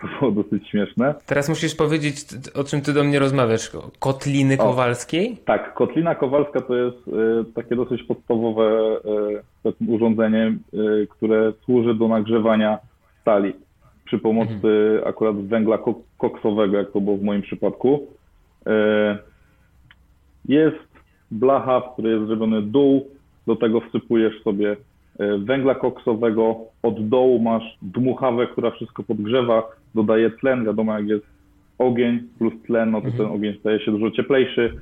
To 0.00 0.08
było 0.20 0.42
dosyć 0.42 0.68
śmieszne. 0.68 1.14
Teraz 1.26 1.48
musisz 1.48 1.74
powiedzieć, 1.74 2.16
o 2.54 2.64
czym 2.64 2.80
ty 2.80 2.92
do 2.92 3.04
mnie 3.04 3.18
rozmawiasz. 3.18 3.70
Kotliny 3.98 4.56
Kowalskiej? 4.56 5.36
Tak, 5.44 5.74
kotlina 5.74 6.14
kowalska 6.14 6.60
to 6.60 6.76
jest 6.76 6.96
e, 7.08 7.44
takie 7.54 7.76
dosyć 7.76 8.02
podstawowe 8.02 8.96
powiedzmy, 9.62 9.94
urządzenie, 9.94 10.46
e, 10.46 11.06
które 11.06 11.52
służy 11.64 11.94
do 11.94 12.08
nagrzewania 12.08 12.78
stali 13.20 13.52
przy 14.04 14.18
pomocy 14.18 15.00
akurat 15.06 15.36
węgla 15.36 15.78
ko- 15.78 16.00
koksowego, 16.18 16.76
jak 16.76 16.92
to 16.92 17.00
było 17.00 17.16
w 17.16 17.22
moim 17.22 17.42
przypadku. 17.42 18.06
Jest 20.48 20.76
blacha, 21.30 21.80
w 21.80 21.92
której 21.92 22.12
jest 22.14 22.26
zrobiony 22.26 22.62
dół, 22.62 23.08
do 23.46 23.56
tego 23.56 23.80
wsypujesz 23.80 24.42
sobie 24.42 24.76
węgla 25.38 25.74
koksowego, 25.74 26.56
od 26.82 27.08
dołu 27.08 27.38
masz 27.38 27.62
dmuchawę, 27.82 28.46
która 28.46 28.70
wszystko 28.70 29.02
podgrzewa, 29.02 29.62
dodaje 29.94 30.30
tlen, 30.30 30.64
wiadomo 30.64 30.98
jak 30.98 31.08
jest 31.08 31.24
ogień 31.78 32.22
plus 32.38 32.52
tlen, 32.66 32.90
no 32.90 33.00
to 33.00 33.10
ten 33.10 33.26
ogień 33.26 33.56
staje 33.60 33.80
się 33.80 33.90
dużo 33.90 34.10
cieplejszy. 34.10 34.74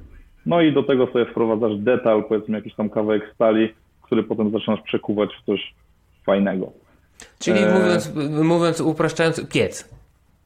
No 0.47 0.61
i 0.61 0.73
do 0.73 0.83
tego 0.83 1.07
sobie 1.07 1.27
wprowadzasz 1.27 1.77
detal, 1.79 2.25
powiedzmy 2.29 2.57
jakiś 2.59 2.75
tam 2.75 2.91
kawałek 2.91 3.23
stali, 3.35 3.69
który 4.03 4.23
potem 4.23 4.51
zaczynasz 4.51 4.81
przekuwać 4.81 5.31
w 5.43 5.47
coś 5.47 5.75
fajnego. 6.27 6.73
Czyli 7.39 7.59
Eee. 7.59 7.73
mówiąc, 7.81 8.13
mówiąc 8.45 8.81
upraszczając, 8.81 9.49
piec. 9.49 9.97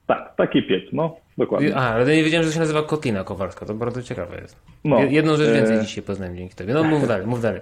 Tak, 0.07 0.37
taki 0.37 0.63
piec, 0.63 0.83
no, 0.93 1.17
dokładnie. 1.39 1.77
A, 1.77 1.81
ale 1.95 2.17
nie 2.17 2.25
wiedziałem, 2.25 2.47
że 2.47 2.53
się 2.53 2.61
nazywa 2.61 2.83
kotlina 2.83 3.25
kowalska. 3.25 3.67
To 3.67 3.75
bardzo 3.75 4.03
ciekawe 4.03 4.37
jest. 4.41 4.57
No, 4.85 5.01
Je- 5.01 5.07
Jedną 5.11 5.37
rzecz 5.37 5.55
więcej 5.55 5.77
e, 5.77 5.81
dzisiaj 5.81 6.05
poznałem 6.05 6.37
dzięki 6.37 6.55
tobie. 6.55 6.75
No 6.75 6.85
mów 6.85 7.09
dalej, 7.09 7.27
mów 7.27 7.43
dalej. 7.43 7.61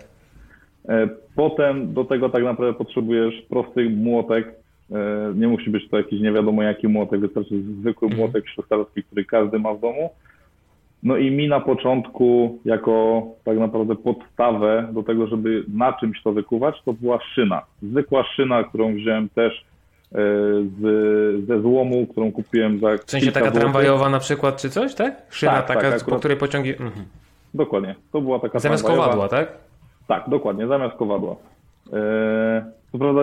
E, 0.89 1.09
Potem 1.37 1.93
do 1.95 2.05
tego 2.05 2.29
tak 2.29 2.43
naprawdę 2.45 2.79
potrzebujesz 2.79 3.35
prosty 3.49 3.91
młotek. 3.91 4.49
E, 4.93 4.95
Nie 5.35 5.49
musi 5.49 5.71
być 5.71 5.89
to 5.89 5.97
jakiś 5.99 6.21
nie 6.21 6.33
wiadomo 6.33 6.63
jaki 6.63 6.89
młotek, 6.89 7.21
wystarczy 7.21 7.55
zwykły 7.81 8.09
młotek 8.09 8.49
szwajcarski, 8.49 9.03
który 9.03 9.25
każdy 9.25 9.59
ma 9.59 9.75
w 9.75 9.81
domu. 9.81 10.11
No 11.03 11.17
i 11.17 11.31
mi 11.31 11.49
na 11.49 11.61
początku, 11.61 12.59
jako 12.65 13.23
tak 13.45 13.59
naprawdę 13.59 13.97
podstawę 13.97 14.89
do 14.93 15.03
tego, 15.03 15.27
żeby 15.27 15.65
na 15.75 15.93
czymś 15.93 16.23
to 16.23 16.33
wykuwać, 16.33 16.75
to 16.85 16.93
była 16.93 17.19
szyna. 17.35 17.63
Zwykła 17.83 18.25
szyna, 18.25 18.65
którą 18.65 18.95
wziąłem 18.95 19.29
też 19.29 19.53
e, 20.13 20.17
z, 20.81 21.47
ze 21.47 21.61
złomu, 21.61 22.07
którą 22.07 22.33
kupiłem 22.33 22.81
za 22.81 22.97
W 22.97 23.11
sensie 23.11 23.33
taka 23.33 23.41
złotych. 23.47 23.61
tramwajowa 23.61 24.09
na 24.11 24.19
przykład, 24.19 24.63
czy 24.63 24.71
coś, 24.71 24.95
tak? 24.95 25.23
Szyna 25.31 25.53
Tak, 25.53 25.67
taka, 25.67 25.91
tak, 25.91 26.05
po 26.05 26.17
której 26.17 26.37
pociągi... 26.37 26.71
Mhm. 26.71 27.05
Dokładnie. 27.55 27.95
To 28.13 28.21
była 28.21 28.39
taka 28.39 28.59
Zamiast 28.59 28.85
tramwajowa. 28.85 29.13
kowadła, 29.15 29.39
tak? 29.39 29.53
Tak, 30.09 30.29
dokładnie, 30.29 30.67
zamiast 30.67 30.97
kowadła. 30.97 31.37
E, 31.93 32.65
Co 32.93 32.99
prawda 32.99 33.21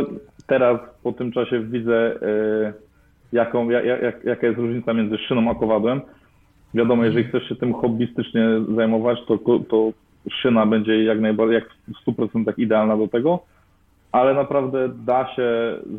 teraz 0.48 0.80
po 1.04 1.12
tym 1.12 1.32
czasie 1.32 1.60
widzę, 1.60 2.16
e, 2.22 2.74
jaką, 3.34 3.70
ja- 3.70 3.82
ja- 3.82 3.98
jak, 3.98 4.24
jaka 4.24 4.48
jest 4.48 4.60
różnica 4.60 4.94
między 4.94 5.18
szyną 5.18 5.52
a 5.52 5.56
kowadłem. 5.56 6.02
Wiadomo, 6.74 7.06
jeżeli 7.06 7.24
chcesz 7.24 7.50
się 7.50 7.56
tym 7.56 7.74
hobbystycznie 7.74 8.46
zajmować, 8.76 9.20
to, 9.28 9.38
to 9.70 9.92
szyna 10.42 10.66
będzie 10.66 11.04
jak 11.04 11.20
najbardziej, 11.20 11.56
jak 11.56 11.70
w 11.88 12.12
100% 12.12 12.60
idealna 12.60 12.98
do 12.98 13.08
tego, 13.08 13.40
ale 14.12 14.34
naprawdę 14.34 14.90
da 15.06 15.36
się 15.36 15.52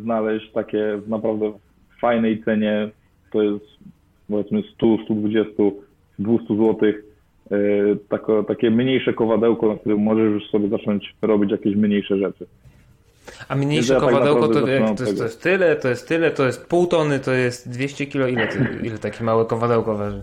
znaleźć 0.03 0.53
takie 0.53 0.97
w 0.97 1.09
naprawdę 1.09 1.53
fajnej 2.01 2.43
cenie, 2.45 2.89
to 3.33 3.43
jest 3.43 3.65
powiedzmy 4.29 4.63
100, 4.75 4.87
120, 5.05 5.63
200 6.19 6.57
złotych, 6.57 7.06
tako, 8.09 8.43
takie 8.43 8.71
mniejsze 8.71 9.13
kowadełko, 9.13 9.69
na 9.69 9.77
którym 9.77 9.99
możesz 9.99 10.33
już 10.33 10.51
sobie 10.51 10.69
zacząć 10.69 11.15
robić 11.23 11.51
jakieś 11.51 11.77
mniejsze 11.77 12.19
rzeczy. 12.19 12.47
A 13.49 13.57
mniejsze 13.57 13.95
Ja 13.95 14.01
tak 14.01 14.09
kowadełko 14.09 14.41
to, 14.41 14.47
naprawdę 14.47 14.73
jak, 14.73 14.97
to, 14.99 15.05
jest, 15.05 15.19
to 15.19 15.25
jest 15.25 15.43
tyle, 15.43 15.77
to 15.77 15.89
jest 15.89 16.09
tyle, 16.09 16.31
to 16.31 16.47
jest 16.47 16.67
pół 16.67 16.87
tony, 16.87 17.19
to 17.19 17.33
jest 17.33 17.71
200 17.71 18.07
kilo. 18.07 18.27
Ile, 18.29 18.49
ile 18.83 18.99
takie 18.99 19.25
małe 19.25 19.45
kowadełko 19.45 19.97
waży? 19.97 20.23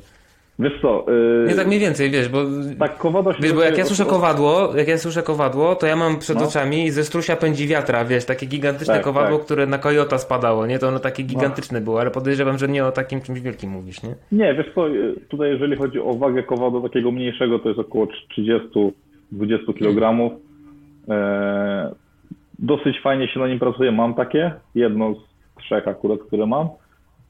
Wiesz 0.59 0.73
co, 0.81 1.05
e, 1.43 1.47
Nie 1.47 1.55
tak 1.55 1.67
mniej 1.67 1.79
więcej, 1.79 2.11
wiesz, 2.11 2.29
bo... 2.29 2.39
tak 2.79 2.97
kowadło 2.97 3.33
się... 3.33 3.39
Wiesz, 3.41 3.53
bo 3.53 3.61
jak 3.61 3.77
ja 3.77 3.85
słyszę 3.85 4.05
kowadło, 4.05 4.75
jak 4.75 4.87
ja 4.87 4.97
słyszę 4.97 5.23
kowadło, 5.23 5.75
to 5.75 5.87
ja 5.87 5.95
mam 5.95 6.19
przed 6.19 6.37
No. 6.39 6.45
oczami 6.45 6.91
ze 6.91 7.03
strusia 7.03 7.35
pędzi 7.35 7.67
wiatra, 7.67 8.05
wiesz, 8.05 8.25
takie 8.25 8.45
gigantyczne 8.45 8.93
Tak, 8.93 9.03
kowadło, 9.03 9.37
tak. 9.37 9.45
które 9.45 9.65
na 9.67 9.77
kojota 9.77 10.17
spadało, 10.17 10.65
nie? 10.65 10.79
To 10.79 10.87
ono 10.87 10.99
takie 10.99 11.23
gigantyczne 11.23 11.81
było, 11.81 12.01
ale 12.01 12.11
podejrzewam, 12.11 12.57
że 12.57 12.67
nie 12.67 12.85
o 12.85 12.91
takim 12.91 13.21
czymś 13.21 13.39
wielkim 13.39 13.69
mówisz, 13.71 14.03
nie? 14.03 14.15
Nie, 14.31 14.53
wiesz 14.53 14.67
co, 14.75 14.89
e, 14.89 14.91
tutaj 15.29 15.49
jeżeli 15.49 15.75
chodzi 15.75 15.99
o 15.99 16.13
wagę 16.13 16.43
kowadła 16.43 16.81
takiego 16.81 17.11
mniejszego, 17.11 17.59
to 17.59 17.67
jest 17.69 17.79
około 17.79 18.07
30-20 18.37 18.93
kg. 19.79 20.29
E, 21.09 21.95
dosyć 22.59 23.01
fajnie 23.01 23.27
się 23.27 23.39
na 23.39 23.47
nim 23.47 23.59
pracuje, 23.59 23.91
mam 23.91 24.13
takie, 24.13 24.51
jedno 24.75 25.13
z 25.15 25.17
trzech 25.63 25.87
akurat, 25.87 26.19
które 26.27 26.45
mam. 26.45 26.67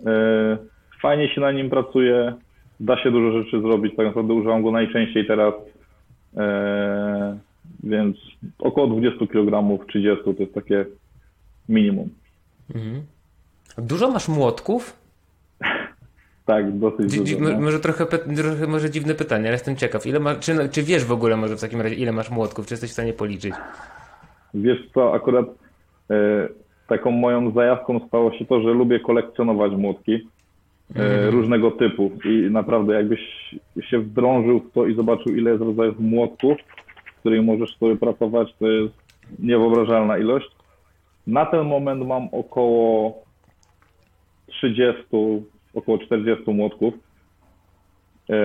E, 0.05 0.57
fajnie 1.01 1.29
się 1.29 1.41
na 1.41 1.51
nim 1.51 1.69
pracuje, 1.69 2.33
da 2.79 3.03
się 3.03 3.11
dużo 3.11 3.43
rzeczy 3.43 3.61
zrobić, 3.61 3.95
tak 3.95 4.05
naprawdę 4.05 4.33
używam 4.33 4.63
go 4.63 4.71
najczęściej 4.71 5.27
teraz 5.27 5.53
E, 6.37 7.37
więc 7.83 8.17
około 8.59 8.87
20 8.87 9.27
kg, 9.27 9.77
30 9.87 10.23
to 10.23 10.43
jest 10.43 10.53
takie 10.53 10.85
minimum. 11.69 12.09
Dużo 13.77 14.11
masz 14.11 14.27
młotków? 14.27 14.93
Tak, 16.45 16.77
dosyć 16.79 17.11
Dzi- 17.11 17.23
dzi- 17.23 17.37
dużo. 17.37 17.49
mo- 17.51 17.57
no. 17.59 17.61
może 17.65 17.79
trochę, 17.79 18.05
trochę 18.05 18.67
może 18.67 18.89
dziwne 18.89 19.15
pytanie, 19.15 19.43
ale 19.43 19.51
jestem 19.51 19.75
ciekaw. 19.75 20.05
Ile 20.05 20.19
ma, 20.19 20.35
czy, 20.35 20.69
czy 20.69 20.83
wiesz 20.83 21.05
w 21.05 21.11
ogóle 21.11 21.37
może 21.37 21.57
w 21.57 21.61
takim 21.61 21.81
razie, 21.81 21.95
ile 21.95 22.11
masz 22.11 22.29
młotków? 22.31 22.67
Czy 22.67 22.73
jesteś 22.73 22.89
w 22.89 22.93
stanie 22.93 23.13
policzyć? 23.13 23.53
Wiesz 24.53 24.77
co, 24.93 25.13
akurat 25.13 25.45
e, 26.09 26.47
taką 26.87 27.11
moją 27.11 27.51
zajawką 27.51 28.07
stało 28.07 28.33
się 28.33 28.45
to, 28.45 28.61
że 28.61 28.69
lubię 28.69 28.99
kolekcjonować 28.99 29.71
młotki 29.71 30.27
e, 30.95 31.31
różnego 31.31 31.71
typu 31.71 32.11
i 32.25 32.51
naprawdę 32.51 32.93
jakbyś 32.93 33.19
się 33.89 33.99
wdrążył 33.99 34.59
w 34.59 34.71
to 34.71 34.85
i 34.85 34.95
zobaczył 34.95 35.35
ile 35.35 35.51
jest 35.51 35.63
rodzajów 35.63 35.99
młotków, 35.99 36.57
z 37.17 37.19
którymi 37.19 37.45
możesz 37.45 37.77
sobie 37.77 37.95
pracować, 37.95 38.55
to 38.59 38.67
jest 38.67 38.93
niewyobrażalna 39.39 40.17
ilość. 40.17 40.47
Na 41.27 41.45
ten 41.45 41.65
moment 41.65 42.07
mam 42.07 42.27
około 42.31 43.13
30, 44.47 45.03
około 45.73 45.97
40 45.97 46.51
młotków. 46.51 46.93
E, 48.29 48.35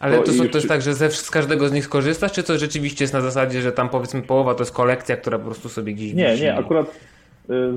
Ale 0.00 0.22
to, 0.22 0.32
już 0.32 0.50
to 0.50 0.58
jest 0.58 0.68
tak, 0.68 0.82
że 0.82 0.94
ze, 0.94 1.10
z 1.10 1.30
każdego 1.30 1.68
z 1.68 1.72
nich 1.72 1.84
skorzystasz, 1.84 2.32
czy 2.32 2.42
to 2.42 2.58
rzeczywiście 2.58 3.04
jest 3.04 3.14
na 3.14 3.20
zasadzie, 3.20 3.62
że 3.62 3.72
tam 3.72 3.88
powiedzmy 3.88 4.22
połowa 4.22 4.54
to 4.54 4.62
jest 4.62 4.74
kolekcja, 4.74 5.16
która 5.16 5.38
po 5.38 5.44
prostu 5.44 5.68
sobie 5.68 5.92
gdzieś 5.92 6.14
Nie, 6.14 6.30
wisi? 6.30 6.42
nie, 6.42 6.56
akurat 6.56 7.15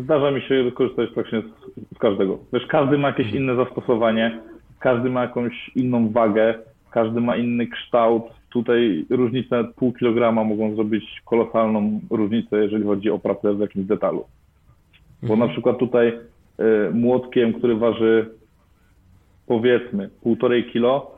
zdarza 0.04 0.32
mi 0.32 0.42
się 0.42 0.72
korzystać 0.72 1.10
praktycznie 1.10 1.42
z, 1.42 1.96
z 1.96 2.00
każdego. 2.00 2.40
Wiesz, 2.54 2.66
każdy 2.66 2.98
ma 2.98 3.08
jakieś 3.08 3.32
inne 3.34 3.56
zastosowanie, 3.56 4.40
każdy 4.80 5.10
ma 5.10 5.22
jakąś 5.22 5.72
inną 5.76 6.10
wagę, 6.10 6.54
każdy 6.92 7.22
ma 7.22 7.36
inny 7.38 7.68
kształt. 7.68 8.24
Tutaj 8.50 9.06
różnice 9.10 9.64
pół 9.76 9.94
kilograma 9.94 10.44
mogą 10.44 10.76
zrobić 10.76 11.22
kolosalną 11.26 12.00
różnicę, 12.10 12.58
jeżeli 12.58 12.84
chodzi 12.84 13.10
o 13.10 13.20
pracę 13.20 13.54
w 13.54 13.60
jakimś 13.60 13.86
detalu. 13.86 14.26
Bo 15.24 15.36
na 15.36 15.48
przykład 15.48 15.78
tutaj 15.78 16.08
y, 16.08 16.94
młotkiem, 16.94 17.54
który 17.54 17.76
waży 17.76 18.30
powiedzmy 19.48 20.10
półtorej 20.22 20.64
kilo, 20.66 21.12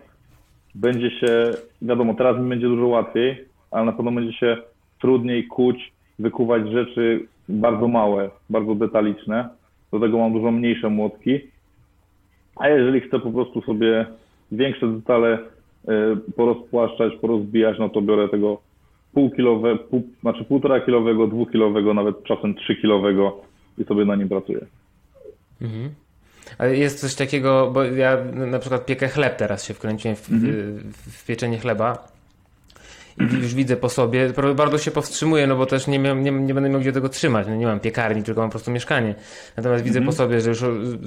będzie 0.76 1.12
się, 1.12 1.52
wiadomo, 1.82 2.14
teraz 2.14 2.38
mi 2.38 2.50
będzie 2.50 2.68
dużo 2.68 2.88
łatwiej, 2.88 3.46
ale 3.72 3.86
na 3.86 3.92
pewno 3.92 4.12
będzie 4.12 4.34
się 4.34 4.58
trudniej 5.02 5.48
kuć, 5.48 5.94
wykuwać 6.20 6.70
rzeczy 6.72 7.28
bardzo 7.52 7.88
małe, 7.88 8.30
bardzo 8.50 8.76
detaliczne. 8.76 9.50
Do 9.92 10.00
tego 10.00 10.18
mam 10.18 10.34
dużo 10.34 10.52
mniejsze 10.52 10.90
młotki. 10.90 11.40
A 12.56 12.70
jeżeli 12.70 13.02
chcę 13.02 13.20
po 13.20 13.32
prostu 13.32 13.62
sobie 13.62 14.06
większe 14.52 14.88
detale 14.88 15.38
y, 15.38 16.32
porozpłaszczać, 16.36 17.14
porozbijać, 17.22 17.80
no 17.80 17.90
to 17.90 18.02
biorę 18.02 18.30
tego 18.30 18.62
półkilowe, 19.14 19.78
pół, 19.78 20.04
znaczy 20.22 20.44
półtora 20.44 20.80
kilowego, 20.82 21.28
dwukilowego, 21.28 21.94
nawet 21.94 22.24
czasem 22.24 22.56
trzykilowego 22.56 23.42
i 23.78 23.84
sobie 23.84 24.06
na 24.06 24.16
nim 24.16 24.30
pracuję. 24.30 24.66
Ale 26.58 26.76
jest 26.78 27.00
coś 27.00 27.16
takiego, 27.16 27.72
bo 27.74 27.84
ja 27.84 28.18
na 28.34 28.60
przykład 28.60 28.86
piekę 28.86 29.08
chleb 29.08 29.38
teraz 29.38 29.66
się 29.66 29.74
wkręciłem 29.74 30.16
w, 30.16 30.32
Mhm. 30.32 30.54
w, 30.78 31.18
w 31.18 31.26
pieczenie 31.26 31.58
chleba. 31.60 32.08
I 33.18 33.24
już 33.24 33.54
widzę 33.56 33.78
po 33.78 33.90
sobie, 33.90 34.30
bardzo 34.56 34.78
się 34.78 34.92
powstrzymuję, 34.92 35.48
no 35.48 35.56
bo 35.56 35.66
też 35.66 35.88
nie, 35.88 36.00
miałem, 36.00 36.24
nie, 36.24 36.32
nie 36.32 36.54
będę 36.54 36.70
miał 36.70 36.82
gdzie 36.82 36.92
tego 36.92 37.10
trzymać. 37.10 37.48
No 37.48 37.56
nie 37.56 37.66
mam 37.66 37.80
piekarni, 37.80 38.24
tylko 38.24 38.42
mam 38.42 38.50
po 38.50 38.52
prostu 38.52 38.72
mieszkanie. 38.72 39.16
Natomiast 39.58 39.84
widzę 39.84 40.02
po 40.02 40.12
sobie, 40.12 40.42
że 40.42 40.50
już 40.50 40.64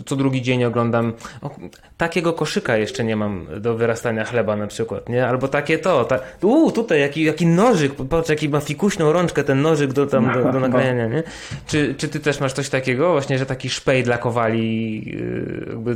co 0.06 0.16
drugi 0.16 0.42
dzień 0.42 0.64
oglądam, 0.64 1.12
o, 1.42 1.50
takiego 1.96 2.32
koszyka 2.32 2.76
jeszcze 2.76 3.04
nie 3.04 3.16
mam 3.16 3.46
do 3.60 3.74
wyrastania 3.74 4.24
chleba 4.24 4.56
na 4.56 4.66
przykład, 4.66 5.08
nie? 5.08 5.26
Albo 5.26 5.48
takie 5.48 5.78
to, 5.78 6.04
ta, 6.04 6.18
u, 6.42 6.70
tutaj 6.70 7.00
jaki, 7.00 7.24
jaki 7.24 7.46
nożyk, 7.46 7.92
patrz 8.10 8.28
jaki 8.28 8.48
ma 8.48 8.60
fikuśną 8.60 9.12
rączkę 9.12 9.44
ten 9.44 9.62
nożyk 9.62 9.92
do, 9.92 10.06
tam, 10.06 10.32
do, 10.32 10.52
do 10.52 10.60
nagrania, 10.60 11.06
nie? 11.06 11.22
Czy, 11.66 11.94
czy 11.94 12.08
ty 12.08 12.20
też 12.20 12.40
masz 12.40 12.52
coś 12.52 12.68
takiego 12.68 13.12
właśnie, 13.12 13.38
że 13.38 13.46
taki 13.46 13.70
szpej 13.70 14.02
dla 14.02 14.18
kowali 14.18 14.94
yy, 15.06 15.66
jakby 15.68 15.90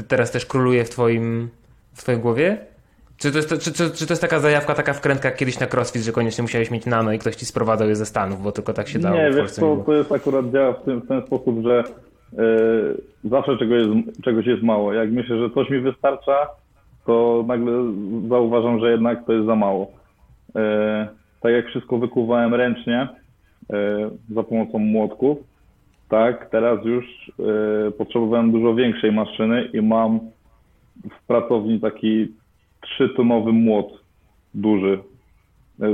y, 0.00 0.02
teraz 0.08 0.30
też 0.30 0.46
króluje 0.46 0.84
w 0.84 0.90
twoim, 0.90 1.48
w 1.94 1.98
twojej 1.98 2.20
głowie? 2.20 2.73
Czy 3.18 3.32
to, 3.32 3.38
jest, 3.38 3.48
czy, 3.48 3.72
czy, 3.72 3.90
czy 3.90 4.06
to 4.06 4.12
jest 4.12 4.22
taka 4.22 4.38
zajawka, 4.38 4.74
taka 4.74 4.92
wkrętka 4.92 5.28
jak 5.28 5.38
kiedyś 5.38 5.60
na 5.60 5.66
crossfit, 5.66 6.02
że 6.02 6.12
koniecznie 6.12 6.42
musiałeś 6.42 6.70
mieć 6.70 6.86
nano 6.86 7.12
i 7.12 7.18
ktoś 7.18 7.36
ci 7.36 7.46
sprowadzał 7.46 7.88
je 7.88 7.96
ze 7.96 8.06
Stanów, 8.06 8.42
bo 8.42 8.52
tylko 8.52 8.72
tak 8.72 8.88
się 8.88 8.98
dało 8.98 9.16
Nie, 9.16 9.30
w 9.30 9.36
wiesz 9.36 9.50
co, 9.50 9.76
to 9.86 9.92
jest 9.94 10.12
akurat 10.12 10.50
działa 10.50 10.72
w, 10.72 10.84
tym, 10.84 11.00
w 11.00 11.08
ten 11.08 11.22
sposób, 11.26 11.62
że 11.62 11.84
y, 12.32 13.28
zawsze 13.30 13.58
czego 13.58 13.74
jest, 13.74 13.90
czegoś 14.24 14.46
jest 14.46 14.62
mało. 14.62 14.92
Jak 14.92 15.10
myślę, 15.10 15.38
że 15.38 15.50
coś 15.50 15.70
mi 15.70 15.80
wystarcza, 15.80 16.46
to 17.06 17.44
nagle 17.46 17.72
zauważam, 18.28 18.80
że 18.80 18.90
jednak 18.90 19.26
to 19.26 19.32
jest 19.32 19.46
za 19.46 19.56
mało. 19.56 19.90
Y, 20.48 20.52
tak 21.40 21.52
jak 21.52 21.66
wszystko 21.66 21.98
wykuwałem 21.98 22.54
ręcznie 22.54 23.08
y, 23.62 23.74
za 24.34 24.42
pomocą 24.42 24.78
młotków, 24.78 25.38
tak, 26.08 26.50
teraz 26.50 26.84
już 26.84 27.32
potrzebowałem 27.98 28.52
dużo 28.52 28.74
większej 28.74 29.12
maszyny 29.12 29.64
i 29.72 29.82
mam 29.82 30.20
w 31.04 31.26
pracowni 31.26 31.80
taki 31.80 32.28
trzytonowy 32.84 33.52
młot 33.52 33.86
duży, 34.54 34.98
y, 35.82 35.84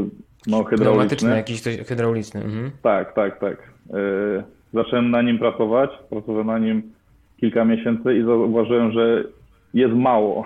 no 0.46 0.64
hydrauliczny. 0.64 1.36
Jakiś, 1.36 1.60
coś 1.60 1.76
hydrauliczny. 1.76 2.44
Mhm. 2.44 2.70
Tak, 2.82 3.14
tak, 3.14 3.40
tak. 3.40 3.70
Yy, 3.90 4.42
zacząłem 4.72 5.10
na 5.10 5.22
nim 5.22 5.38
pracować, 5.38 5.90
pracowałem 6.10 6.46
na 6.46 6.58
nim 6.58 6.92
kilka 7.40 7.64
miesięcy 7.64 8.14
i 8.14 8.22
zauważyłem, 8.24 8.92
że 8.92 9.24
jest 9.74 9.94
mało. 9.94 10.44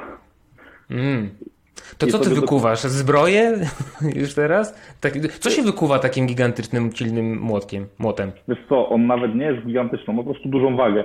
Mm. 0.91 1.31
To 1.99 2.07
I 2.07 2.11
co 2.11 2.19
ty 2.19 2.31
wykuwasz? 2.31 2.81
Zbroję? 2.81 3.59
Już 4.21 4.35
teraz? 4.35 4.97
Tak, 5.01 5.13
co 5.19 5.51
się 5.51 5.63
wykuwa 5.63 5.99
takim 5.99 6.27
gigantycznym, 6.27 6.93
silnym 6.93 7.39
młotkiem, 7.41 7.87
młotem? 7.99 8.33
Wiesz 8.49 8.59
co, 8.69 8.89
on 8.89 9.07
nawet 9.07 9.35
nie 9.35 9.45
jest 9.45 9.67
gigantyczny, 9.67 10.15
ma 10.15 10.23
po 10.23 10.31
prostu 10.31 10.49
dużą 10.49 10.77
wagę. 10.77 11.05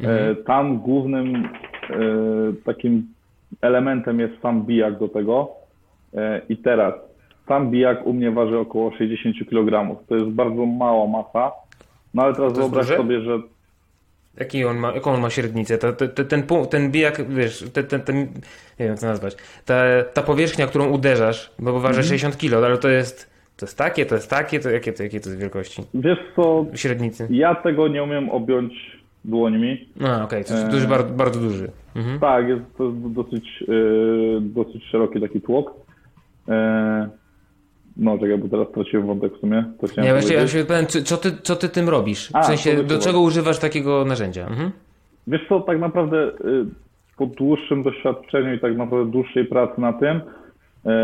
E, 0.00 0.34
Tam 0.34 0.78
głównym 0.78 1.36
e, 1.36 1.48
takim 2.64 3.06
elementem 3.60 4.20
jest 4.20 4.42
sam 4.42 4.62
bijak 4.66 4.98
do 4.98 5.08
tego. 5.08 5.48
E, 6.14 6.40
I 6.48 6.56
teraz, 6.56 6.94
sam 7.48 7.70
bijak 7.70 8.06
u 8.06 8.12
mnie 8.12 8.30
waży 8.30 8.58
około 8.58 8.92
60 8.92 9.36
kg. 9.50 9.96
To 10.08 10.14
jest 10.16 10.28
bardzo 10.28 10.66
mała 10.66 11.06
masa. 11.06 11.52
No 12.14 12.22
ale 12.22 12.34
teraz 12.34 12.52
wyobraź 12.52 12.86
duże? 12.86 12.96
sobie, 12.96 13.20
że 13.20 13.38
Jaki 14.36 14.64
on 14.64 14.76
ma, 14.76 14.92
jaką 14.92 15.12
on 15.12 15.20
ma 15.20 15.30
średnicę? 15.30 15.78
To, 15.78 15.92
to, 15.92 16.08
to, 16.08 16.24
ten, 16.24 16.42
ten 16.70 16.90
bijak, 16.90 17.28
wiesz, 17.28 17.64
ten, 17.72 17.86
ten, 17.86 18.00
ten, 18.00 18.16
nie 18.80 18.86
wiem 18.86 18.96
co 18.96 19.06
nazwać, 19.06 19.36
ta, 19.64 19.74
ta 20.14 20.22
powierzchnia, 20.22 20.66
którą 20.66 20.88
uderzasz, 20.88 21.52
bo 21.58 21.80
waży 21.80 22.02
60 22.02 22.36
kg, 22.36 22.66
ale 22.66 22.78
to 22.78 22.88
jest, 22.88 23.30
to 23.56 23.66
jest 23.66 23.78
takie, 23.78 24.06
to 24.06 24.14
jest 24.14 24.30
takie, 24.30 24.60
to 24.60 24.70
jakie 24.70 24.92
to, 24.92 25.02
jakie 25.02 25.20
to 25.20 25.28
jest 25.28 25.40
wielkości? 25.40 25.82
wiesz 25.94 26.18
co, 26.36 26.66
Średnicy. 26.74 27.26
ja 27.30 27.54
tego 27.54 27.88
nie 27.88 28.02
umiem 28.02 28.30
objąć 28.30 28.99
dłońmi. 29.24 29.88
A, 30.04 30.24
okej, 30.24 30.44
to 30.44 30.54
jest 30.54 30.68
duży, 30.68 30.88
bardzo, 30.88 31.14
bardzo 31.14 31.40
duży. 31.40 31.70
Mhm. 31.96 32.20
Tak, 32.20 32.48
jest 32.48 32.62
to 32.78 32.92
dosyć, 32.92 33.64
yy, 33.68 34.38
dosyć 34.40 34.84
szeroki 34.84 35.20
taki 35.20 35.40
tłok. 35.40 35.74
E, 36.48 37.08
no 37.96 38.18
czekaj, 38.18 38.38
bo 38.38 38.48
teraz 38.48 38.68
straciłem 38.68 39.06
wątek 39.06 39.36
w 39.36 39.40
sumie. 39.40 39.64
To 39.80 40.02
Ja 40.02 40.12
właśnie 40.12 40.36
ja 40.36 40.46
się 40.46 40.58
pytam, 40.58 40.86
co, 40.86 41.16
ty, 41.16 41.32
co 41.42 41.56
ty 41.56 41.68
tym 41.68 41.88
robisz? 41.88 42.28
W 42.30 42.36
A, 42.36 42.42
sensie, 42.42 42.82
do 42.82 42.98
czego 42.98 43.20
używasz 43.20 43.58
takiego 43.58 44.04
narzędzia? 44.04 44.46
Mhm. 44.46 44.70
Wiesz 45.26 45.40
co, 45.48 45.60
tak 45.60 45.80
naprawdę 45.80 46.28
y, 46.28 46.32
po 47.16 47.26
dłuższym 47.26 47.82
doświadczeniu 47.82 48.54
i 48.54 48.58
tak 48.58 48.76
naprawdę 48.76 49.10
dłuższej 49.10 49.44
pracy 49.44 49.80
na 49.80 49.92
tym, 49.92 50.20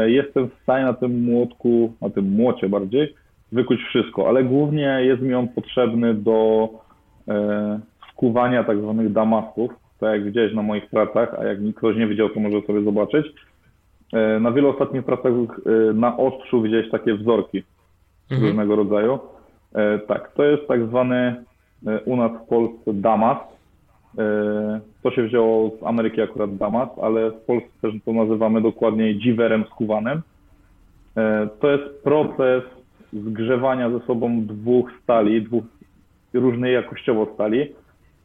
jestem 0.06 0.48
w 0.48 0.62
stanie 0.62 0.84
na 0.84 0.92
tym 0.92 1.24
młotku, 1.24 1.92
na 2.00 2.10
tym 2.10 2.30
młocie 2.30 2.68
bardziej, 2.68 3.14
wykuć 3.52 3.80
wszystko, 3.80 4.28
ale 4.28 4.44
głównie 4.44 4.98
jest 5.02 5.22
mi 5.22 5.34
on 5.34 5.48
potrzebny 5.48 6.14
do 6.14 6.68
skuwania 8.16 8.64
tak 8.64 8.78
zwanych 8.78 9.12
damastów, 9.12 9.70
tak 10.00 10.12
jak 10.12 10.24
widziałeś 10.24 10.54
na 10.54 10.62
moich 10.62 10.90
pracach, 10.90 11.34
a 11.38 11.44
jak 11.44 11.58
ktoś 11.76 11.96
nie 11.96 12.06
widział, 12.06 12.28
to 12.28 12.40
może 12.40 12.62
sobie 12.62 12.82
zobaczyć. 12.82 13.26
Y, 14.36 14.40
Na 14.40 14.50
wielu 14.52 14.68
ostatnich 14.68 15.04
pracach 15.04 15.32
y, 15.32 15.94
na 15.94 16.16
ostrzu 16.16 16.62
widziałeś 16.62 16.90
takie 16.90 17.14
wzorki 17.14 17.62
różnego 18.30 18.76
rodzaju. 18.76 19.18
E, 19.74 19.98
tak, 19.98 20.32
to 20.32 20.44
jest 20.44 20.68
tak 20.68 20.86
zwany 20.86 21.44
e, 21.86 22.00
u 22.00 22.16
nas 22.16 22.32
w 22.32 22.48
Polsce 22.48 22.92
damast. 22.94 23.40
E, 24.18 24.80
to 25.02 25.10
się 25.10 25.22
wzięło 25.22 25.70
z 25.80 25.86
Ameryki 25.86 26.22
akurat 26.22 26.56
damast, 26.56 26.92
ale 27.02 27.30
w 27.30 27.34
Polsce 27.34 27.68
też 27.82 27.94
to 28.04 28.12
nazywamy 28.12 28.60
dokładniej 28.62 29.18
dziwerem 29.18 29.64
skuwanym. 29.70 30.22
E, 31.16 31.48
to 31.60 31.70
jest 31.70 32.02
proces 32.04 32.62
zgrzewania 33.12 33.90
ze 33.90 34.00
sobą 34.00 34.46
dwóch 34.46 34.90
stali, 35.02 35.42
dwóch 35.42 35.64
różnej 36.34 36.74
jakościowo 36.74 37.26
stali. 37.34 37.72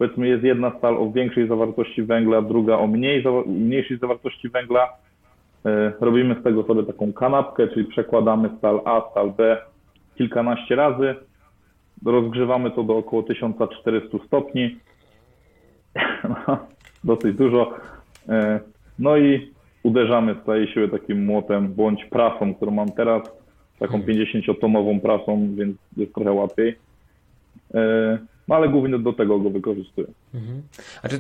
Powiedzmy 0.02 0.28
jest 0.28 0.44
jedna 0.44 0.72
stal 0.78 0.98
o 0.98 1.12
większej 1.12 1.48
zawartości 1.48 2.04
węgla, 2.04 2.42
druga 2.42 2.78
o 2.78 2.88
mniej, 2.88 3.24
mniejszej 3.46 3.98
zawartości 3.98 4.50
węgla. 4.50 4.90
E, 5.66 5.94
Robimy 6.00 6.36
z 6.40 6.44
tego 6.44 6.64
sobie 6.64 6.84
taką 6.84 7.14
kanapkę, 7.14 7.68
czyli 7.68 7.86
przekładamy 7.86 8.50
stal 8.58 8.82
A, 8.86 9.02
stal 9.12 9.32
B 9.32 9.58
kilkanaście 10.16 10.76
razy. 10.76 11.16
Rozgrzewamy 12.06 12.72
to 12.72 12.84
do 12.84 12.98
około 12.98 13.24
1400 13.24 14.18
stopni. 14.28 14.78
No, 16.48 16.58
dosyć 17.04 17.38
dużo. 17.38 17.74
E, 18.30 18.60
No 19.00 19.18
i 19.18 19.52
uderzamy 19.84 20.36
z 20.42 20.46
całej 20.46 20.68
siły 20.68 20.90
takim 20.90 21.26
młotem 21.26 21.74
bądź 21.74 22.06
prasą, 22.06 22.54
którą 22.56 22.72
mam 22.72 22.92
teraz, 22.92 23.22
taką 23.80 24.00
50-tonową 24.00 25.02
prasą, 25.02 25.56
więc 25.56 25.78
jest 25.98 26.16
trochę 26.16 26.32
łatwiej. 26.32 26.76
No 28.52 28.58
ale 28.58 28.70
głównie 28.70 29.00
do 29.00 29.14
tego 29.14 29.40
go 29.40 29.50
wykorzystuję. 29.50 30.08
A 31.04 31.08
czy, 31.08 31.20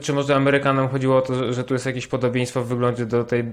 czy 0.00 0.12
może 0.12 0.34
Amerykanom 0.36 0.88
chodziło 0.88 1.16
o 1.16 1.22
to, 1.22 1.52
że 1.52 1.64
tu 1.64 1.74
jest 1.74 1.86
jakieś 1.86 2.06
podobieństwo 2.06 2.60
w 2.64 2.68
wyglądzie 2.68 3.06
do 3.06 3.24
tej 3.24 3.40
y, 3.40 3.44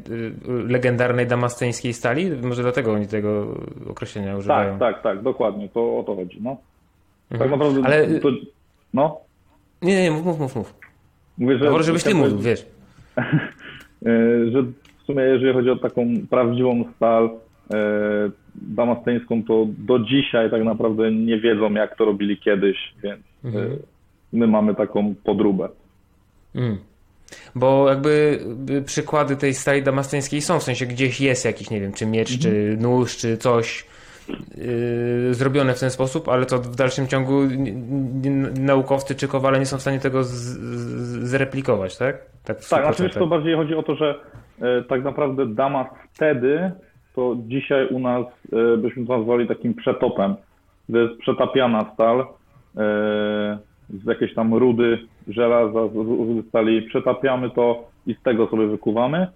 legendarnej 0.68 1.28
damasteńskiej 1.28 1.94
stali? 1.94 2.32
Może 2.44 2.62
dlatego 2.62 2.94
oni 2.94 3.08
tego 3.08 3.56
określenia 3.90 4.38
używają? 4.38 4.80
Tak, 4.80 4.94
tak, 4.96 5.04
tak, 5.04 5.22
dokładnie, 5.24 5.70
to 5.70 5.98
o 6.00 6.04
to 6.04 6.16
chodzi. 6.16 6.40
No. 6.42 6.58
Tak 7.30 7.42
Mhm. 7.42 7.52
naprawdę 7.52 7.82
Ale- 7.86 8.20
to, 8.20 8.30
no, 8.94 9.18
Nie, 9.82 10.04
nie, 10.04 10.12
mów, 10.12 10.26
mów, 10.26 10.40
mów. 10.40 10.56
mów. 10.56 10.74
mówię, 11.38 11.58
że, 11.58 11.66
No, 11.66 11.72
może 11.72 11.84
żebyś 11.84 12.04
ty 12.04 12.14
mówił, 12.16 12.38
wiesz. 12.40 12.66
E, 14.06 14.52
że 14.52 14.62
w 14.64 15.06
sumie 15.06 15.24
jeżeli 15.24 15.54
chodzi 15.54 15.70
o 15.70 15.76
taką 15.76 16.06
prawdziwą 16.30 16.84
stal 16.96 17.30
e, 17.74 17.78
damasteńską, 18.56 19.44
to 19.44 19.68
do 19.78 20.00
dzisiaj 20.00 20.52
tak 20.52 20.64
naprawdę 20.64 21.12
nie 21.12 21.40
wiedzą 21.40 21.74
jak 21.74 21.98
to 21.98 22.06
robili 22.06 22.38
kiedyś, 22.38 22.78
więc 23.04 23.22
Mhm. 23.44 23.78
my 24.34 24.48
mamy 24.48 24.76
taką 24.76 25.16
podróbę. 25.24 25.70
Mm. 26.56 26.78
Bo 27.56 27.90
jakby 27.90 28.40
y, 28.70 28.82
przykłady 28.82 29.36
tej 29.36 29.54
stali 29.54 29.84
damasteńskiej 29.84 30.42
są, 30.42 30.60
w 30.60 30.64
sensie 30.64 30.86
gdzieś 30.86 31.22
jest 31.22 31.46
jakiś, 31.46 31.70
nie 31.70 31.82
wiem, 31.82 31.94
czy 31.94 32.06
miecz, 32.06 32.40
czy 32.40 32.78
nóż, 32.80 33.18
czy 33.18 33.38
coś 33.38 33.86
yy, 34.58 35.34
zrobione 35.34 35.74
w 35.74 35.80
ten 35.80 35.90
sposób, 35.90 36.28
ale 36.30 36.46
to 36.46 36.58
w 36.60 36.76
dalszym 36.76 37.08
ciągu 37.08 37.42
naukowcy 38.60 39.16
czy 39.16 39.28
kowale 39.28 39.60
nie 39.60 39.66
są 39.66 39.78
w 39.78 39.82
stanie 39.82 40.00
tego 40.00 40.24
zreplikować, 40.24 41.98
tak? 41.98 42.18
Tak, 42.44 42.58
Tak, 42.58 42.84
znaczy 42.84 43.04
wiesz, 43.04 43.12
100%. 43.16 43.20
to 43.20 43.28
bardziej 43.28 43.56
chodzi 43.56 43.76
o 43.76 43.84
to, 43.84 43.96
że 43.96 44.16
e, 44.62 44.84
tak 44.84 45.04
naprawdę 45.04 45.46
Damas 45.46 45.88
wtedy, 46.14 46.72
to 47.16 47.36
dzisiaj 47.48 47.88
u 47.88 48.00
nas 48.00 48.26
e, 48.54 48.78
byśmy 48.78 49.06
to 49.06 49.18
nazwali 49.18 49.48
takim 49.48 49.74
przetopem. 49.74 50.36
To 50.92 50.98
jest 50.98 51.20
przetapiana 51.20 51.92
stal 51.94 52.20
e, 52.20 52.26
z 53.90 54.06
jakiejś 54.06 54.34
tam 54.34 54.54
rudy 54.54 55.00
żelaza, 55.28 55.88
z 55.88 55.96
rudy 55.96 56.44
stali, 56.50 56.82
przetapiamy 56.82 57.50
to 57.50 57.84
i 58.08 58.14
z 58.14 58.22
tego 58.24 58.48
sobie 58.48 58.68
wykuwamy. 58.68 59.28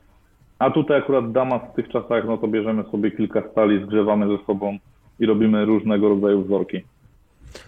A 0.60 0.72
tutaj 0.72 0.98
akurat 0.98 1.32
Damas 1.32 1.62
w 1.72 1.76
tych 1.76 1.90
czasach, 1.90 2.26
no 2.26 2.38
to 2.38 2.48
bierzemy 2.48 2.84
sobie 2.92 3.12
kilka 3.12 3.44
stali, 3.52 3.86
zgrzewamy 3.86 4.38
ze 4.38 4.46
sobą 4.46 4.78
i 5.20 5.26
robimy 5.26 5.66
różnego 5.66 6.10
rodzaju 6.10 6.44
wzorki. 6.44 6.82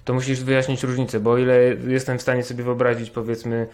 To 0.06 0.14
musisz 0.14 0.44
wyjaśnić 0.44 0.84
różnicę, 0.84 1.20
bo 1.20 1.32
o 1.32 1.38
ile 1.38 1.60
jestem 1.88 2.18
w 2.18 2.22
stanie 2.22 2.44
sobie 2.44 2.64
wyobrazić, 2.64 3.10
powiedzmy, 3.10 3.68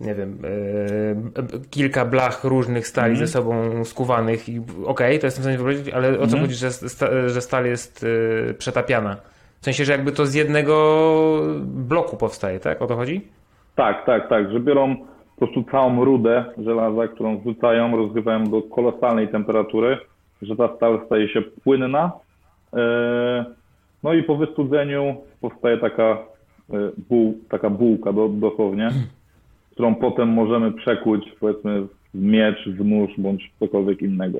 nie 0.00 0.14
wiem, 0.14 0.38
e, 0.44 1.68
kilka 1.70 2.04
blach 2.04 2.44
różnych 2.44 2.86
stali 2.86 3.10
Mhm. 3.12 3.26
ze 3.26 3.32
sobą 3.32 3.84
skuwanych 3.84 4.48
i 4.48 4.60
okej, 4.86 5.18
to 5.18 5.26
jestem 5.26 5.40
w 5.42 5.44
stanie 5.44 5.56
wyobrazić, 5.58 5.88
ale 5.88 6.08
o 6.10 6.16
co 6.16 6.22
Mhm. 6.22 6.42
chodzi, 6.42 6.54
że, 6.54 6.70
sta, 6.70 7.06
że 7.28 7.40
stal 7.40 7.66
jest 7.66 8.06
e, 8.50 8.54
przetapiana? 8.54 9.16
W 9.60 9.64
sensie, 9.64 9.84
że 9.84 9.92
jakby 9.92 10.12
to 10.12 10.26
z 10.26 10.34
jednego 10.34 10.74
bloku 11.64 12.16
powstaje, 12.16 12.60
tak? 12.60 12.82
O 12.82 12.86
to 12.86 12.96
chodzi? 12.96 13.20
Tak, 13.74 14.06
tak, 14.06 14.28
tak, 14.28 14.50
że 14.52 14.60
biorą 14.60 14.96
po 14.96 15.46
prostu 15.46 15.64
całą 15.70 16.04
rudę 16.04 16.44
żelaza, 16.58 17.08
którą 17.08 17.38
wrzucają, 17.38 17.96
rozgrywają 17.96 18.44
do 18.44 18.62
kolosalnej 18.62 19.28
temperatury, 19.28 19.98
że 20.42 20.56
ta 20.56 20.76
stal 20.76 21.00
staje 21.06 21.28
się 21.28 21.42
płynna. 21.42 22.12
e, 22.76 23.44
No 24.02 24.12
i 24.14 24.22
po 24.22 24.36
wystudzeniu 24.36 25.16
powstaje 25.40 25.78
taka, 25.78 26.18
buł, 27.08 27.38
taka 27.50 27.70
bułka 27.70 28.12
do, 28.12 28.28
dosłownie, 28.28 28.90
którą 29.76 29.94
potem 29.94 30.28
możemy 30.28 30.72
przekuć 30.72 31.32
powiedzmy 31.40 31.82
w 32.14 32.22
miecz, 32.22 32.68
w 32.68 32.84
nóż 32.84 33.10
bądź 33.18 33.52
cokolwiek 33.60 34.02
innego. 34.02 34.38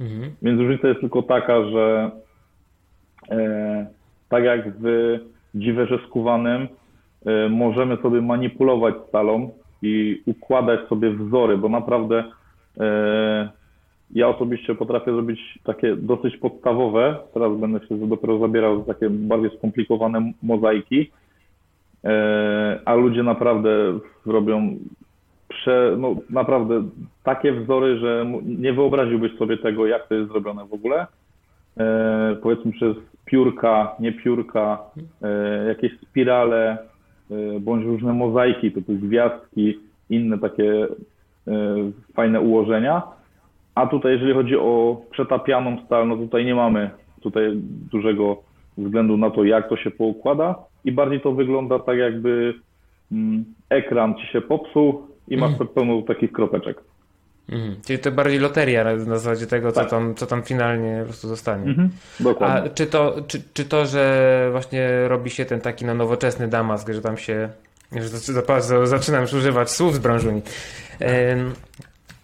Mhm. 0.00 0.32
Więc 0.42 0.60
różnica 0.60 0.88
jest 0.88 1.00
tylko 1.00 1.22
taka, 1.22 1.64
że 1.64 2.10
e, 3.30 3.86
tak 4.28 4.44
jak 4.44 4.78
w 4.80 5.18
dziwerze 5.54 5.98
skówanym 6.06 6.68
e, 7.26 7.48
możemy 7.48 7.96
sobie 7.96 8.22
manipulować 8.22 8.94
stalą 9.08 9.50
i 9.82 10.22
układać 10.26 10.80
sobie 10.88 11.10
wzory, 11.10 11.58
bo 11.58 11.68
naprawdę 11.68 12.24
e, 12.80 13.48
ja 14.10 14.28
osobiście 14.28 14.74
potrafię 14.74 15.12
zrobić 15.12 15.58
takie 15.64 15.96
dosyć 15.96 16.36
podstawowe, 16.36 17.16
teraz 17.34 17.56
będę 17.56 17.86
się 17.86 18.08
dopiero 18.08 18.38
zabierał 18.38 18.78
za 18.78 18.94
takie 18.94 19.10
bardziej 19.10 19.50
skomplikowane 19.58 20.32
mozaiki, 20.42 21.10
a 22.84 22.94
ludzie 22.94 23.22
naprawdę 23.22 23.70
robią 24.26 24.76
prze, 25.48 25.96
no, 25.98 26.16
naprawdę 26.30 26.82
takie 27.24 27.52
wzory, 27.52 27.98
że 27.98 28.26
nie 28.44 28.72
wyobraziłbyś 28.72 29.36
sobie 29.36 29.58
tego, 29.58 29.86
jak 29.86 30.08
to 30.08 30.14
jest 30.14 30.28
zrobione 30.28 30.66
w 30.66 30.72
ogóle. 30.72 31.06
E, 31.80 32.36
powiedzmy 32.42 32.72
przez 32.72 32.96
piórka, 33.24 33.96
nie 34.00 34.12
piórka, 34.12 34.78
e, 35.22 35.64
jakieś 35.68 36.00
spirale, 36.00 36.78
e, 37.30 37.60
bądź 37.60 37.84
różne 37.84 38.12
mozaiki 38.12 38.72
typu 38.72 38.92
gwiazdki, 38.92 39.78
inne 40.10 40.38
takie 40.38 40.86
e, 41.48 41.54
fajne 42.14 42.40
ułożenia. 42.40 43.02
A 43.74 43.86
tutaj, 43.86 44.12
jeżeli 44.12 44.34
chodzi 44.34 44.56
o 44.56 45.02
przetapianą 45.10 45.76
stal, 45.86 46.08
no 46.08 46.16
tutaj 46.16 46.44
nie 46.44 46.54
mamy 46.54 46.90
tutaj 47.20 47.52
dużego 47.92 48.42
względu 48.78 49.16
na 49.16 49.30
to, 49.30 49.44
jak 49.44 49.68
to 49.68 49.76
się 49.76 49.90
poukłada 49.90 50.54
i 50.84 50.92
bardziej 50.92 51.20
to 51.20 51.32
wygląda 51.32 51.78
tak, 51.78 51.98
jakby 51.98 52.54
mm, 53.12 53.44
ekran 53.70 54.14
ci 54.14 54.26
się 54.32 54.40
popsuł 54.40 55.06
i 55.28 55.36
masz 55.36 55.52
pełno 55.74 56.02
takich 56.02 56.32
kropeczek. 56.32 56.76
Mhm. 57.48 57.76
Czyli 57.86 57.98
to 57.98 58.12
bardziej 58.12 58.38
loteria 58.38 58.84
na 58.84 59.18
zasadzie 59.18 59.46
tego, 59.46 59.72
co, 59.72 59.80
Tak. 59.80 59.90
tam, 59.90 60.14
co 60.14 60.26
tam 60.26 60.42
finalnie 60.42 60.96
po 61.00 61.04
prostu 61.04 61.28
zostanie. 61.28 61.64
Mhm, 61.70 61.90
A 62.20 62.22
dokładnie. 62.22 62.70
czy 62.70 62.86
to, 62.86 63.16
czy, 63.26 63.42
czy 63.54 63.64
to, 63.64 63.86
że 63.86 64.48
właśnie 64.52 65.08
robi 65.08 65.30
się 65.30 65.44
ten 65.44 65.60
taki 65.60 65.84
no, 65.84 65.94
nowoczesny 65.94 66.48
damask, 66.48 66.88
że 66.92 67.00
tam 67.00 67.16
się. 67.16 67.48
Za- 68.00 68.86
zaczynam 68.86 69.22
już 69.22 69.32
używać 69.32 69.70
słów 69.70 69.94
z 69.94 69.98
branżuni. 69.98 70.42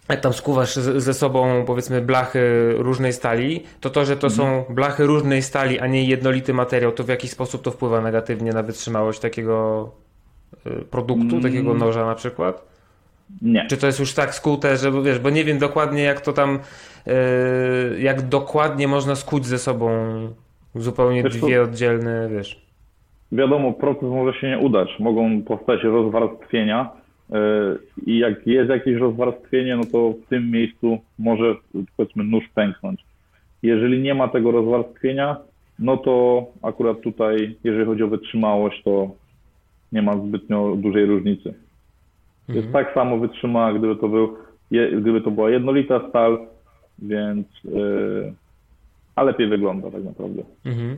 Jak 0.09 0.19
tam 0.21 0.33
skuwasz 0.33 0.75
ze 0.75 1.13
sobą, 1.13 1.63
powiedzmy, 1.67 2.01
blachy 2.01 2.73
różnej 2.77 3.13
stali, 3.13 3.63
to 3.79 3.89
to, 3.89 4.05
że 4.05 4.17
to 4.17 4.29
są 4.29 4.65
blachy 4.69 5.05
różnej 5.05 5.41
stali, 5.41 5.79
a 5.79 5.87
nie 5.87 6.03
jednolity 6.03 6.53
materiał, 6.53 6.91
to 6.91 7.03
w 7.03 7.07
jaki 7.09 7.27
sposób 7.27 7.61
to 7.61 7.71
wpływa 7.71 8.01
negatywnie 8.01 8.51
na 8.51 8.63
wytrzymałość 8.63 9.19
takiego 9.19 9.89
y, 10.67 10.85
produktu, 10.85 11.29
Mm. 11.35 11.41
takiego 11.41 11.73
noża 11.73 12.05
na 12.05 12.15
przykład? 12.15 12.65
Nie. 13.41 13.65
Czy 13.67 13.77
to 13.77 13.87
jest 13.87 13.99
już 13.99 14.13
tak 14.13 14.35
skute, 14.35 14.77
że 14.77 14.91
wiesz, 15.03 15.19
bo 15.19 15.29
nie 15.29 15.43
wiem 15.43 15.57
dokładnie 15.59 16.03
jak 16.03 16.21
to 16.21 16.33
tam, 16.33 16.59
yy, 17.05 17.13
jak 17.99 18.21
dokładnie 18.21 18.87
można 18.87 19.15
skuć 19.15 19.45
ze 19.45 19.57
sobą 19.59 19.89
zupełnie 20.75 21.23
Wiesz 21.23 21.37
dwie 21.37 21.61
oddzielne, 21.61 22.29
wiesz. 22.31 22.65
Wiadomo, 23.31 23.73
proces 23.73 24.09
może 24.09 24.39
się 24.39 24.47
nie 24.47 24.59
udać. 24.59 24.89
Mogą 24.99 25.41
powstać 25.41 25.83
rozwarstwienia 25.83 26.89
i 28.05 28.17
jak 28.17 28.47
jest 28.47 28.69
jakieś 28.69 28.95
rozwarstwienie, 28.95 29.77
no 29.77 29.83
to 29.91 30.13
w 30.25 30.29
tym 30.29 30.51
miejscu 30.51 30.97
może 31.19 31.55
powiedzmy 31.97 32.23
nóż 32.23 32.43
pęknąć. 32.55 33.05
Jeżeli 33.63 34.01
nie 34.01 34.13
ma 34.15 34.27
tego 34.27 34.51
rozwarstwienia, 34.51 35.37
no 35.79 35.97
to 35.97 36.45
akurat 36.61 37.01
tutaj, 37.01 37.55
jeżeli 37.63 37.85
chodzi 37.85 38.03
o 38.03 38.07
wytrzymałość, 38.07 38.83
to 38.83 39.11
nie 39.91 40.01
ma 40.01 40.17
zbytnio 40.17 40.75
dużej 40.75 41.05
różnicy. 41.05 41.53
Jest 42.49 42.71
tak 42.71 42.93
samo 42.93 43.17
wytrzymała, 43.17 43.73
gdyby 43.73 43.95
to 43.95 44.09
był, 44.09 44.37
gdyby 44.71 45.21
to 45.21 45.31
była 45.31 45.49
jednolita 45.49 46.09
stal, 46.09 46.47
więc 46.99 47.47
yy, 47.63 48.33
a 49.15 49.23
lepiej 49.23 49.47
wygląda 49.47 49.91
tak 49.91 50.03
naprawdę. 50.03 50.43
Mhm. 50.65 50.97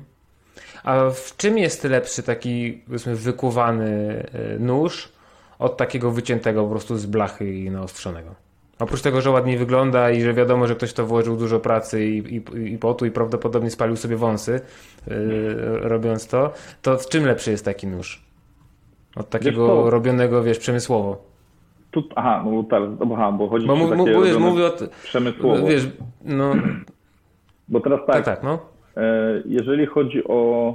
A 0.84 1.10
w 1.10 1.38
czym 1.38 1.58
jest 1.58 1.84
lepszy 1.84 2.24
taki, 2.24 2.82
powiedzmy, 2.86 3.16
wykuwany 3.16 4.24
yy, 4.52 4.60
nóż 4.60 5.17
od 5.60 5.78
takiego 5.78 6.12
wyciętego 6.12 6.64
po 6.64 6.70
prostu 6.70 6.98
z 6.98 7.06
blachy 7.06 7.54
i 7.54 7.72
naostrzonego? 7.72 8.36
Oprócz 8.80 9.02
tego, 9.02 9.22
że 9.22 9.30
ładniej 9.32 9.58
wygląda 9.58 10.12
i 10.12 10.22
że 10.22 10.34
wiadomo, 10.34 10.68
że 10.68 10.76
ktoś 10.76 10.94
to 10.94 11.06
włożył 11.06 11.38
dużo 11.38 11.60
pracy 11.60 12.06
i, 12.06 12.18
i, 12.36 12.74
i 12.74 12.78
potu 12.78 13.06
i 13.06 13.12
prawdopodobnie 13.12 13.70
spalił 13.72 13.96
sobie 13.96 14.16
wąsy 14.16 14.62
yy, 15.08 15.16
robiąc 15.82 16.28
to, 16.28 16.52
to 16.82 16.98
w 16.98 17.10
czym 17.10 17.26
lepszy 17.26 17.52
jest 17.52 17.66
taki 17.66 17.88
nóż? 17.88 18.22
Od 19.16 19.30
takiego 19.30 19.68
co? 19.68 19.90
robionego, 19.90 20.44
wiesz, 20.44 20.60
przemysłowo. 20.60 21.24
Tu, 21.92 22.04
aha, 22.16 22.42
no 22.46 22.52
bo 22.52 22.64
teraz, 22.64 22.90
aha, 23.14 23.32
bo 23.32 23.48
chodzi 23.50 23.68
Bo 23.68 23.76
mu- 23.76 23.90
takie 23.90 23.98
mówię, 23.98 24.14
robione 24.14 24.40
mówię 24.40 24.66
o... 24.66 24.72
przemysłowo. 25.04 25.68
Wiesz, 25.68 25.88
no 26.26 26.54
Bo 27.68 27.80
teraz 27.80 28.00
tak, 28.08 28.16
tak, 28.16 28.26
tak, 28.26 28.44
no. 28.44 28.60
e, 28.98 29.42
jeżeli 29.46 29.86
chodzi 29.86 30.24
o... 30.28 30.74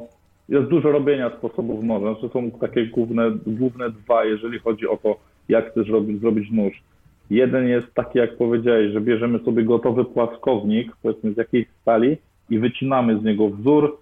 Jest 0.52 0.68
dużo 0.68 0.92
robienia 0.92 1.30
sposobów 1.38 1.84
noża, 1.84 2.20
to 2.20 2.28
są 2.28 2.50
takie 2.50 2.86
główne, 2.86 3.30
główne 3.46 3.90
dwa, 3.90 4.24
jeżeli 4.24 4.58
chodzi 4.58 4.88
o 4.88 4.96
to, 4.96 5.16
jak 5.48 5.70
chcesz 5.70 5.88
robić, 5.88 6.20
zrobić 6.20 6.50
nóż. 6.50 6.82
Jeden 7.30 7.68
jest 7.68 7.94
taki, 7.94 8.18
jak 8.18 8.36
powiedziałeś, 8.36 8.92
że 8.92 9.00
bierzemy 9.00 9.38
sobie 9.38 9.64
gotowy 9.64 10.04
płaskownik, 10.04 10.96
powiedzmy 11.02 11.32
z 11.32 11.36
jakiejś 11.36 11.66
stali 11.82 12.16
i 12.50 12.58
wycinamy 12.58 13.18
z 13.18 13.24
niego 13.24 13.48
wzór 13.48 13.98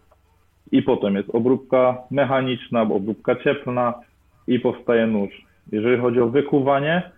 i 0.72 0.82
potem 0.82 1.16
jest 1.16 1.30
obróbka 1.32 1.98
mechaniczna, 2.10 2.82
obróbka 2.82 3.36
cieplna 3.36 3.94
i 4.46 4.58
powstaje 4.58 5.06
nóż. 5.06 5.30
Jeżeli 5.72 6.00
chodzi 6.02 6.20
o 6.20 6.28
wykuwanie, 6.28 7.10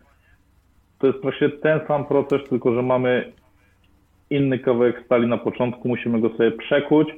to 0.99 1.07
jest 1.07 1.23
właśnie 1.23 1.49
ten 1.49 1.81
sam 1.89 2.05
proces, 2.05 2.41
tylko 2.49 2.75
że 2.75 2.83
mamy 2.83 3.33
inny 4.31 4.59
kawałek 4.59 5.03
stali 5.05 5.27
na 5.27 5.39
początku, 5.39 5.89
musimy 5.89 6.21
go 6.21 6.29
sobie 6.29 6.51
przekuć. 6.51 7.09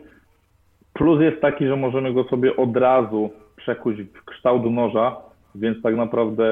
Plus 0.94 1.20
jest 1.20 1.40
taki, 1.40 1.66
że 1.66 1.76
możemy 1.76 2.12
go 2.12 2.24
sobie 2.24 2.56
od 2.56 2.76
razu 2.76 3.30
przekuć 3.56 3.96
w 4.02 4.24
kształt 4.24 4.72
noża, 4.72 5.16
więc 5.54 5.82
tak 5.82 5.96
naprawdę 5.96 6.44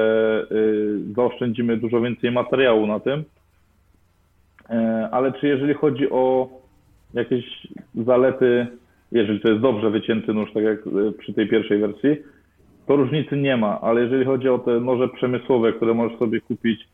y, 0.51 1.13
zaoszczędzimy 1.15 1.77
dużo 1.77 2.01
więcej 2.01 2.31
materiału 2.31 2.87
na 2.87 2.99
tym. 2.99 3.23
E, 4.69 5.09
ale 5.11 5.31
czy 5.31 5.47
jeżeli 5.47 5.73
chodzi 5.73 6.09
o 6.09 6.49
jakieś 7.13 7.67
zalety, 7.95 8.67
jeżeli 9.11 9.39
to 9.39 9.49
jest 9.49 9.61
dobrze 9.61 9.89
wycięty 9.89 10.33
nóż, 10.33 10.53
tak 10.53 10.63
jak 10.63 10.87
y, 10.87 11.11
przy 11.19 11.33
tej 11.33 11.47
pierwszej 11.49 11.79
wersji, 11.79 12.17
to 12.87 12.95
różnicy 12.95 13.37
nie 13.37 13.57
ma, 13.57 13.81
ale 13.81 14.01
jeżeli 14.01 14.25
chodzi 14.25 14.49
o 14.49 14.59
te 14.59 14.79
noże 14.79 15.09
przemysłowe, 15.09 15.73
które 15.73 15.93
możesz 15.93 16.19
sobie 16.19 16.41
kupić 16.41 16.87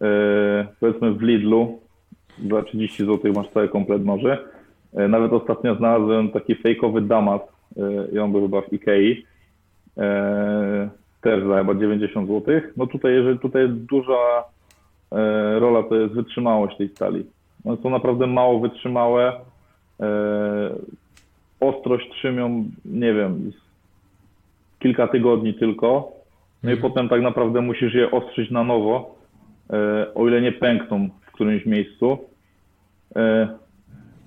e, 0.00 0.66
powiedzmy 0.80 1.12
w 1.12 1.22
Lidlu, 1.22 1.78
za 2.50 2.62
30 2.62 3.04
zł 3.04 3.32
masz 3.32 3.48
cały 3.48 3.68
komplet 3.68 4.04
noży. 4.04 4.38
E, 4.94 5.08
Nawet 5.08 5.32
ostatnio 5.32 5.74
znalazłem 5.74 6.30
taki 6.30 6.54
fejkowy 6.54 7.00
Damas 7.00 7.40
e, 7.76 7.82
i 8.12 8.18
on 8.18 8.32
był 8.32 8.42
chyba 8.42 8.60
w 8.60 8.72
Ikei. 8.72 9.24
E, 9.98 10.88
Też 11.20 11.44
za 11.44 11.58
chyba 11.58 11.74
90 11.74 12.28
zł. 12.28 12.60
No 12.76 12.86
tutaj, 12.86 13.12
jeżeli 13.12 13.38
tutaj 13.38 13.68
duża 13.68 14.44
e, 15.12 15.58
rola 15.58 15.82
to 15.82 15.94
jest 15.94 16.14
wytrzymałość 16.14 16.76
tej 16.76 16.88
stali. 16.88 17.26
One 17.64 17.76
są 17.82 17.90
naprawdę 17.90 18.26
mało 18.26 18.60
wytrzymałe. 18.60 19.32
Ostrość 21.60 22.10
trzymią, 22.10 22.64
nie 22.84 23.14
wiem, 23.14 23.52
kilka 24.78 25.08
tygodni 25.08 25.54
tylko. 25.54 26.12
No 26.62 26.72
i 26.72 26.76
potem 26.76 27.08
tak 27.08 27.22
naprawdę 27.22 27.60
musisz 27.60 27.94
je 27.94 28.10
ostrzyć 28.10 28.50
na 28.50 28.64
nowo, 28.64 29.14
o 30.14 30.28
ile 30.28 30.40
nie 30.40 30.52
pękną 30.52 31.08
w 31.26 31.32
którymś 31.32 31.66
miejscu. 31.66 32.18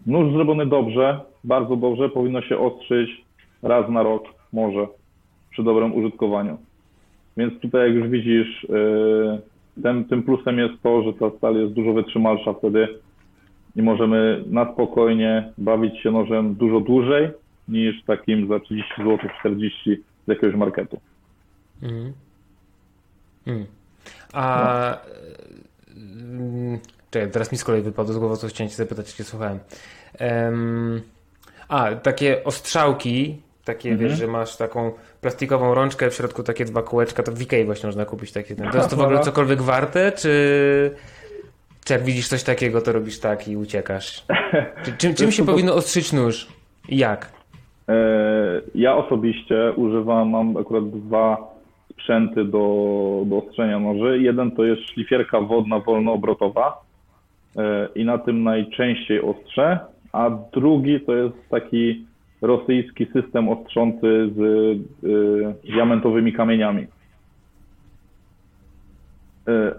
Nóż 0.06 0.34
zrobiony 0.34 0.66
dobrze, 0.66 1.20
bardzo 1.44 1.76
dobrze, 1.76 2.10
powinno 2.10 2.42
się 2.42 2.58
ostrzyć 2.58 3.10
raz 3.64 3.90
na 3.90 4.04
rok, 4.04 4.24
może, 4.54 4.88
przy 5.50 5.64
dobrym 5.64 5.96
użytkowaniu. 5.96 6.58
Więc 7.38 7.60
tutaj, 7.60 7.88
jak 7.88 7.96
już 7.96 8.08
widzisz, 8.08 8.68
e, 9.84 10.04
tym, 10.10 10.24
plusem 10.24 10.60
jest 10.60 10.74
to, 10.84 11.04
że 11.04 11.14
ta 11.14 11.38
stal 11.38 11.56
jest 11.56 11.74
dużo 11.74 11.94
wytrzymalsza 11.94 12.54
wtedy 12.54 12.88
i 13.76 13.82
możemy 13.82 14.44
na 14.48 14.74
spokojnie 14.74 15.52
bawić 15.58 16.00
się 16.00 16.12
nożem 16.12 16.56
dużo 16.56 16.80
dłużej 16.80 17.30
niż 17.68 18.04
takim 18.04 18.48
za 18.48 18.60
30 18.60 18.94
zł, 18.98 19.18
40 19.40 20.04
z 20.26 20.28
jakiegoś 20.28 20.56
marketu. 20.56 21.00
Mhm. 21.84 22.14
Mm. 23.48 23.66
A. 24.34 24.98
No. 25.96 26.78
Czekaj, 27.12 27.32
teraz 27.32 27.52
mi 27.52 27.58
z 27.58 27.64
kolei 27.64 27.82
wypadło 27.82 28.14
z 28.14 28.18
głowy, 28.18 28.38
co 28.38 28.48
chciałem 28.48 28.70
cię 28.70 28.76
zapytać, 28.76 29.12
cię 29.12 29.24
słuchałem. 29.24 29.60
Em, 30.18 31.02
a, 31.68 31.96
takie 31.96 32.44
ostrzałki, 32.44 33.42
takie 33.66 33.90
Mhm. 33.90 34.10
wiesz, 34.10 34.20
że 34.20 34.28
masz 34.28 34.58
taką 34.58 34.92
plastikową 35.22 35.74
rączkę, 35.74 36.10
w 36.10 36.14
środku 36.14 36.44
takie 36.44 36.66
dwa 36.66 36.82
kółeczka, 36.82 37.24
to 37.24 37.32
w 37.32 37.42
Ikei 37.42 37.66
właśnie 37.66 37.88
można 37.88 38.06
kupić 38.06 38.32
takie. 38.32 38.56
To 38.56 38.78
jest 38.78 38.90
to 38.90 38.96
w 38.96 39.02
ogóle 39.02 39.20
cokolwiek 39.20 39.62
warte, 39.62 40.12
czy, 40.12 40.92
czy 41.86 41.94
jak 41.94 42.04
widzisz 42.04 42.28
coś 42.28 42.44
takiego, 42.44 42.82
to 42.82 42.92
robisz 42.92 43.20
tak 43.20 43.48
i 43.48 43.58
uciekasz? 43.58 44.26
Czy, 44.86 44.98
czym, 44.98 45.16
czym 45.16 45.32
się 45.32 45.46
powinno 45.46 45.74
ostrzyć 45.76 46.14
nóż? 46.14 46.48
I 46.90 46.98
jak? 46.98 47.32
E, 47.90 47.94
Ja 48.76 48.96
osobiście 48.96 49.72
używam, 49.76 50.30
mam 50.30 50.58
akurat 50.58 50.90
dwa 50.90 51.38
sprzęty 51.94 52.46
do, 52.46 52.60
do 53.26 53.38
ostrzenia 53.48 53.80
noży. 53.80 54.20
Jeden 54.20 54.52
to 54.52 54.64
jest 54.64 54.82
szlifierka 54.94 55.42
wodna 55.42 55.80
wolnoobrotowa 55.80 56.82
i 57.96 58.06
na 58.06 58.18
tym 58.18 58.44
najczęściej 58.44 59.22
ostrzę, 59.22 59.80
a 60.14 60.30
drugi 60.54 61.00
to 61.00 61.16
jest 61.16 61.50
taki 61.50 62.06
rosyjski 62.42 63.06
system 63.06 63.50
ostrzący 63.50 64.30
z 64.36 64.40
e, 64.42 65.72
diamentowymi 65.72 66.34
kamieniami. 66.34 66.88
E, 69.48 69.72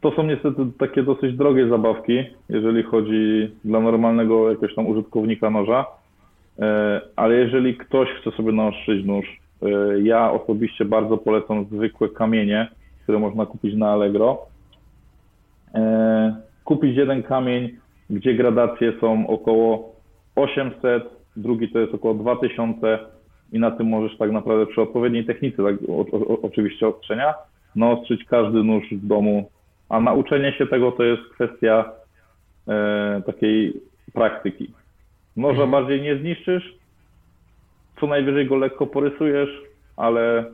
To 0.00 0.10
są 0.10 0.22
niestety 0.22 0.66
takie 0.78 1.02
dosyć 1.02 1.36
drogie 1.36 1.68
zabawki, 1.68 2.24
jeżeli 2.48 2.82
chodzi 2.82 3.50
dla 3.64 3.80
normalnego 3.80 4.50
jakiegoś 4.50 4.74
tam 4.74 4.86
użytkownika 4.86 5.50
noża. 5.50 5.86
E, 6.58 7.00
Ale 7.16 7.34
jeżeli 7.34 7.76
ktoś 7.76 8.08
chce 8.08 8.30
sobie 8.30 8.52
naostrzyć 8.52 9.06
nóż, 9.06 9.40
e, 9.62 9.68
ja 10.00 10.32
osobiście 10.32 10.84
bardzo 10.84 11.18
polecam 11.18 11.64
zwykłe 11.64 12.08
kamienie, 12.08 12.68
które 13.02 13.18
można 13.18 13.46
kupić 13.46 13.74
na 13.74 13.90
Allegro. 13.90 14.38
Kupić 16.64 16.96
jeden 16.96 17.22
kamień, 17.22 17.70
gdzie 18.10 18.34
gradacje 18.34 18.92
są 19.00 19.26
około 19.26 19.94
800, 20.36 21.04
drugi 21.36 21.68
to 21.68 21.78
jest 21.78 21.94
około 21.94 22.14
2000 22.14 22.98
i 23.52 23.58
na 23.58 23.70
tym 23.70 23.86
możesz 23.86 24.18
tak 24.18 24.30
naprawdę 24.30 24.66
przy 24.66 24.82
odpowiedniej 24.82 25.26
technice, 25.26 25.62
tak, 25.62 25.74
o, 25.88 26.00
o, 26.00 26.40
oczywiście 26.42 26.88
ostrzenia, 26.88 27.34
naostrzyć 27.76 28.24
każdy 28.24 28.62
nóż 28.62 28.84
w 28.92 29.06
domu. 29.06 29.50
A 29.88 30.00
nauczenie 30.00 30.52
się 30.52 30.66
tego 30.66 30.92
to 30.92 31.02
jest 31.02 31.22
kwestia 31.34 31.92
e, 32.68 33.22
takiej 33.26 33.80
praktyki. 34.12 34.70
Noża 35.36 35.66
bardziej 35.66 36.02
nie 36.02 36.16
zniszczysz, 36.16 36.74
co 38.00 38.06
najwyżej 38.06 38.46
go 38.46 38.56
lekko 38.56 38.86
porysujesz, 38.86 39.62
ale 39.96 40.44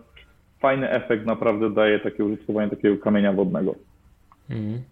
fajny 0.61 0.91
efekt 0.91 1.27
naprawdę 1.27 1.71
daje 1.71 2.01
takie 2.01 2.25
użytkowanie 2.25 2.71
takiego 2.71 2.99
kamienia 2.99 3.33
wodnego. 3.33 3.75
Mhm. 4.51 4.83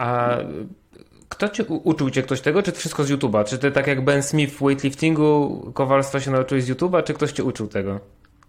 A 0.00 0.36
kto 1.28 1.48
cię 1.48 1.64
uczył 1.64 2.10
cię 2.10 2.22
ktoś 2.22 2.40
tego, 2.40 2.62
czy 2.62 2.72
to 2.72 2.78
wszystko 2.78 3.04
z 3.04 3.10
YouTube'a? 3.12 3.44
Czy 3.44 3.58
ty 3.58 3.70
tak 3.70 3.86
jak 3.86 4.04
Ben 4.04 4.22
Smith 4.22 4.52
w 4.52 4.64
weightliftingu, 4.64 5.60
kowalstwa 5.74 6.20
się 6.20 6.30
nauczyłeś 6.30 6.64
z 6.64 6.70
YouTube'a, 6.70 7.02
czy 7.02 7.14
ktoś 7.14 7.32
cię 7.32 7.44
uczył 7.44 7.66
tego? 7.68 8.00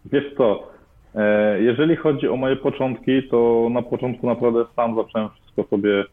Wiesz 0.06 0.24
co, 0.38 0.68
e, 1.16 1.62
jeżeli 1.62 1.96
chodzi 1.96 2.28
o 2.28 2.36
moje 2.36 2.56
początki, 2.56 3.24
to 3.32 3.68
na 3.72 3.82
początku 3.82 4.28
naprawdę 4.28 4.66
sam 4.76 4.96
zacząłem 4.96 5.30
wszystko 5.30 5.64
sobie 5.64 6.04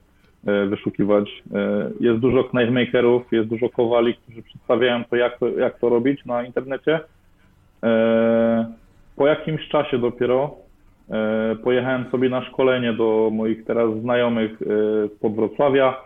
e, 0.46 0.66
wyszukiwać. 0.66 1.42
E, 1.54 1.90
Jest 2.00 2.20
dużo 2.20 2.44
knifemakerów, 2.44 3.22
jest 3.32 3.48
dużo 3.48 3.68
kowali, 3.68 4.14
którzy 4.14 4.42
przedstawiają 4.42 5.04
to 5.04 5.16
jak, 5.16 5.38
to, 5.38 5.48
jak 5.48 5.78
to 5.78 5.88
robić 5.88 6.24
na 6.24 6.42
internecie. 6.42 7.00
Po 9.16 9.26
jakimś 9.26 9.68
czasie 9.68 9.98
dopiero 9.98 10.54
pojechałem 11.64 12.04
sobie 12.10 12.28
na 12.28 12.44
szkolenie 12.44 12.92
do 12.92 13.30
moich 13.32 13.64
teraz 13.64 14.00
znajomych 14.00 14.62
e, 14.62 14.66
z 15.08 15.34
Wrocławia. 15.36 15.96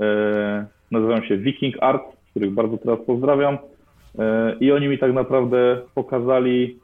E, 0.00 0.66
Nazywają 0.90 1.22
się 1.22 1.36
Viking 1.36 1.76
Art, 1.80 2.02
których 2.30 2.50
bardzo 2.50 2.78
teraz 2.78 2.98
pozdrawiam. 3.06 3.58
E, 4.18 4.56
I 4.60 4.72
oni 4.72 4.88
mi 4.88 4.98
tak 4.98 5.12
naprawdę 5.12 5.80
pokazali 5.94 6.78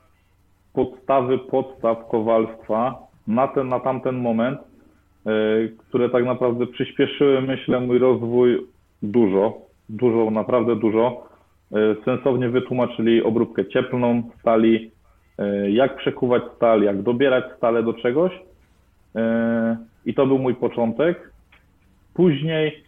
podstawy 0.72 1.38
podstaw 1.38 2.08
kowalstwa 2.08 2.94
na 3.28 3.48
ten, 3.48 3.68
na 3.68 3.80
tamten 3.80 4.16
moment, 4.16 4.58
e, 4.58 5.32
które 5.68 6.10
tak 6.10 6.24
naprawdę 6.24 6.66
przyspieszyły, 6.66 7.42
myślę, 7.42 7.80
mój 7.80 7.98
rozwój 7.98 8.66
dużo, 9.02 9.58
dużo, 9.88 10.30
naprawdę 10.30 10.76
dużo. 10.76 11.28
E, 11.72 11.76
Sensownie 12.04 12.48
wytłumaczyli 12.48 13.22
obróbkę 13.22 13.66
cieplną 13.66 14.22
stali, 14.40 14.74
e, 14.76 14.90
jak 15.68 15.96
przekuwać 15.96 16.42
stal, 16.56 16.82
jak 16.82 17.02
dobierać 17.02 17.44
stale 17.56 17.82
do 17.82 17.94
czegoś. 17.94 18.32
E, 19.16 19.76
I 20.06 20.14
to 20.14 20.26
był 20.26 20.38
mój 20.38 20.54
początek. 20.54 21.30
Później 22.14 22.82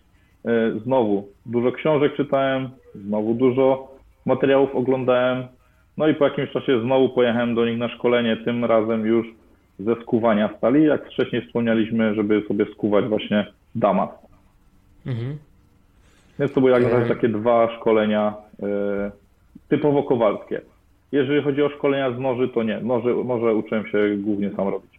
e, 0.45 0.81
znowu 0.85 1.29
dużo 1.47 1.73
książek 1.73 2.17
czytałem, 2.17 2.69
znowu 2.95 3.35
dużo 3.35 3.89
materiałów 4.27 4.75
oglądałem. 4.75 5.47
No 5.97 6.09
i 6.09 6.15
po 6.15 6.25
jakimś 6.25 6.51
czasie 6.51 6.81
znowu 6.81 7.09
pojechałem 7.09 7.55
do 7.55 7.67
nich 7.67 7.79
na 7.79 7.89
szkolenie, 7.89 8.37
tym 8.37 8.65
razem 8.65 9.07
już 9.07 9.27
ze 9.79 9.95
skuwania 9.95 10.51
stali, 10.59 10.85
jak 10.85 11.07
wcześniej 11.07 11.47
wspomnieliśmy, 11.47 12.15
żeby 12.15 12.43
sobie 12.49 12.67
skuwać 12.73 13.05
właśnie 13.05 13.47
damas. 13.75 14.11
Mhm. 15.07 15.39
Więc 16.39 16.53
to 16.53 16.61
były 16.61 16.73
jak 16.73 16.83
na 16.83 16.89
razie 16.89 17.03
Ej. 17.03 17.09
takie 17.09 17.29
dwa 17.29 17.77
szkolenia 17.77 18.35
e, 18.63 19.11
typowo 19.69 20.03
kowalskie. 20.03 20.61
Jeżeli 21.13 21.43
chodzi 21.45 21.63
o 21.63 21.69
szkolenia 21.69 22.13
z 22.17 22.19
noży, 22.19 22.49
to 22.49 22.63
nie. 22.63 22.81
Noże, 22.81 23.09
noże 23.25 23.55
uczyłem 23.55 23.87
się 23.87 23.99
głównie 24.17 24.51
sam 24.57 24.69
robić. 24.69 24.99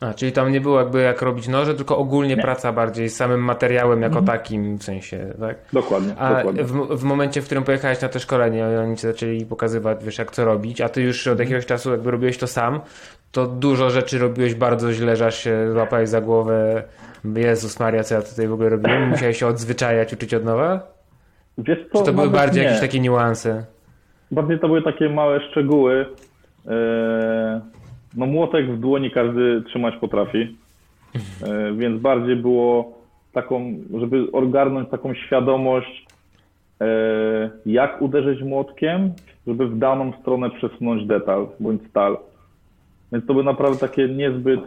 A, 0.00 0.14
czyli 0.14 0.32
tam 0.32 0.52
nie 0.52 0.60
było 0.60 0.78
jakby 0.78 1.02
jak 1.02 1.22
robić 1.22 1.48
noże, 1.48 1.74
tylko 1.74 1.98
ogólnie 1.98 2.36
Nie. 2.36 2.42
praca 2.42 2.72
bardziej 2.72 3.08
z 3.08 3.16
samym 3.16 3.40
materiałem 3.44 4.02
jako 4.02 4.22
takim 4.22 4.76
w 4.78 4.82
sensie, 4.84 5.26
tak? 5.40 5.56
Dokładnie, 5.72 6.14
A 6.18 6.34
dokładnie. 6.34 6.64
w, 6.64 6.72
w 6.72 7.04
momencie, 7.04 7.42
w 7.42 7.44
którym 7.46 7.64
pojechałeś 7.64 8.00
na 8.00 8.08
to 8.08 8.18
szkolenie, 8.18 8.66
oni 8.84 8.96
ci 8.96 9.02
zaczęli 9.06 9.46
pokazywać, 9.46 10.04
wiesz, 10.04 10.18
jak 10.18 10.30
co 10.30 10.44
robić, 10.44 10.80
a 10.80 10.88
ty 10.88 11.02
już 11.02 11.26
od 11.26 11.38
jakiegoś 11.38 11.66
czasu 11.66 11.90
jakby 11.90 12.10
robiłeś 12.10 12.38
to 12.38 12.46
sam, 12.46 12.80
to 13.32 13.46
dużo 13.46 13.90
rzeczy 13.90 14.18
robiłeś 14.18 14.54
bardzo 14.54 14.92
źle, 14.92 15.16
że 15.16 15.26
aż 15.26 15.38
się 15.44 15.72
złapałeś 15.72 16.08
za 16.08 16.20
głowę. 16.20 16.82
Jezus 17.36 17.80
Maria, 17.80 18.02
co 18.04 18.14
ja 18.14 18.22
tutaj 18.22 18.48
w 18.48 18.52
ogóle 18.52 18.68
robiłem? 18.68 19.08
Musiałeś 19.08 19.38
się 19.38 19.46
odzwyczajać, 19.46 20.12
uczyć 20.12 20.34
od 20.34 20.44
nowa? 20.44 20.80
Wiesz 21.58 21.78
co, 21.92 21.98
Czy 21.98 22.04
to 22.04 22.12
były 22.12 22.30
bardziej 22.30 22.60
nie. 22.62 22.66
jakieś 22.66 22.80
takie 22.80 23.00
niuanse? 23.00 23.64
Bardziej 24.32 24.58
to 24.58 24.68
były 24.68 24.82
takie 24.82 25.08
małe 25.08 25.40
szczegóły. 25.40 26.06
E, 26.66 27.60
No 28.16 28.26
młotek 28.26 28.70
w 28.70 28.80
dłoni 28.80 29.10
każdy 29.10 29.62
trzymać 29.62 29.96
potrafi. 29.96 30.56
E, 31.42 31.72
więc 31.72 32.00
bardziej 32.00 32.36
było 32.36 32.98
taką, 33.32 33.74
żeby 34.00 34.32
ogarnąć 34.32 34.88
taką 34.90 35.14
świadomość, 35.14 36.06
e, 36.80 36.86
jak 37.66 38.02
uderzyć 38.02 38.42
młotkiem, 38.42 39.12
żeby 39.46 39.68
w 39.68 39.78
daną 39.78 40.12
stronę 40.20 40.50
przesunąć 40.50 41.06
detal 41.06 41.46
bądź 41.60 41.82
stal. 41.90 42.16
Więc 43.12 43.26
to 43.26 43.32
były 43.32 43.44
naprawdę 43.44 43.78
takie 43.78 44.08
niezbyt 44.08 44.60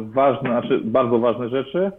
ważne, 0.00 0.50
znaczy 0.50 0.80
bardzo 0.84 1.18
ważne 1.18 1.48
rzeczy, 1.48 1.90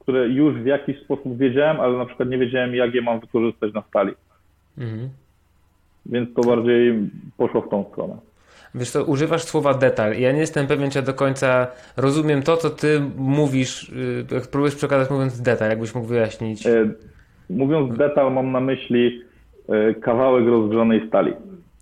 które 0.00 0.28
już 0.28 0.54
w 0.54 0.66
jakiś 0.66 1.00
sposób 1.00 1.38
wiedziałem, 1.38 1.80
ale 1.80 1.98
na 1.98 2.06
przykład 2.06 2.28
nie 2.28 2.38
wiedziałem, 2.38 2.74
jak 2.74 2.94
je 2.94 3.02
mam 3.02 3.20
wykorzystać 3.20 3.72
na 3.72 3.82
stali. 3.82 4.12
Mhm. 4.78 5.08
Więc 6.06 6.34
to 6.34 6.42
bardziej 6.42 7.10
poszło 7.36 7.60
w 7.62 7.68
tą 7.68 7.84
stronę. 7.92 8.16
Wiesz 8.74 8.90
co, 8.90 9.04
używasz 9.04 9.42
słowa 9.44 9.74
detal. 9.74 10.18
Ja 10.18 10.32
nie 10.32 10.40
jestem 10.40 10.66
pewien, 10.66 10.90
czy 10.90 10.98
ja 10.98 11.02
do 11.04 11.14
końca 11.14 11.66
rozumiem 11.96 12.42
to, 12.42 12.56
co 12.56 12.70
ty 12.70 13.00
mówisz, 13.16 13.92
yy, 14.32 14.40
próbujesz 14.40 14.74
przekazać 14.74 15.10
mówiąc 15.10 15.40
detal, 15.40 15.70
jakbyś 15.70 15.94
mógł 15.94 16.06
wyjaśnić. 16.06 16.66
E, 16.66 16.90
Mówiąc 17.50 17.98
detal, 17.98 18.32
mam 18.32 18.52
na 18.52 18.60
myśli 18.60 19.22
e, 19.68 19.94
kawałek 19.94 20.46
rozgrzanej 20.46 21.08
stali. 21.08 21.32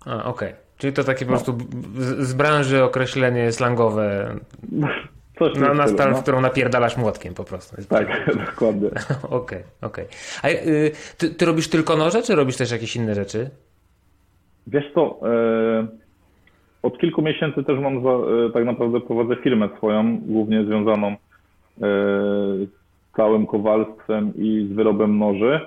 A, 0.05 0.23
okej. 0.25 0.53
Czyli 0.77 0.93
to 0.93 1.03
takie 1.03 1.25
po 1.25 1.31
prostu 1.31 1.53
b- 1.53 1.63
z, 2.03 2.27
z 2.27 2.33
branży 2.33 2.83
określenie 2.83 3.51
slangowe 3.51 4.35
Coś 5.39 5.53
w 5.53 5.61
na, 5.61 5.73
na 5.73 5.87
stal, 5.87 6.11
no. 6.11 6.17
w 6.17 6.21
którą 6.21 6.41
napierdalasz 6.41 6.97
młotkiem 6.97 7.33
po 7.33 7.43
prostu. 7.43 7.75
Jest- 7.77 7.89
Tak, 7.89 8.07
dokładnie. 8.45 8.89
Okej, 9.29 9.63
okej. 9.81 10.05
A 10.43 10.47
y, 10.49 10.91
ty, 11.17 11.29
ty 11.29 11.45
robisz 11.45 11.69
tylko 11.69 11.95
noże, 11.97 12.21
czy 12.21 12.35
robisz 12.35 12.57
też 12.57 12.71
jakieś 12.71 12.95
inne 12.95 13.15
rzeczy? 13.15 13.49
Wiesz 14.67 14.85
co, 14.93 15.19
e, 15.29 15.87
od 16.83 16.97
kilku 16.97 17.21
miesięcy 17.21 17.63
też 17.63 17.79
mam 17.79 18.03
za, 18.03 18.09
e, 18.09 18.49
tak 18.53 18.65
naprawdę 18.65 18.99
prowadzę 19.01 19.35
firmę 19.35 19.69
swoją, 19.77 20.17
głównie 20.19 20.65
związaną 20.65 21.07
e, 21.07 21.17
z 22.65 22.69
całym 23.17 23.47
kowalstwem 23.47 24.33
i 24.35 24.67
z 24.71 24.75
wyrobem 24.75 25.17
noży. 25.17 25.59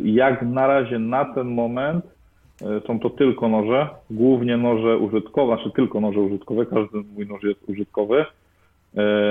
Jak 0.00 0.42
na 0.42 0.66
razie 0.66 0.98
na 0.98 1.24
ten 1.34 1.46
moment 1.46 2.04
są 2.86 3.00
to 3.00 3.10
tylko 3.10 3.48
noże, 3.48 3.88
głównie 4.10 4.56
noże 4.56 4.98
użytkowe, 4.98 5.54
znaczy 5.54 5.70
tylko 5.76 6.00
noże 6.00 6.20
użytkowe, 6.20 6.66
każdy 6.66 6.98
mój 7.14 7.26
nóż 7.26 7.42
jest 7.42 7.68
użytkowy, 7.68 8.24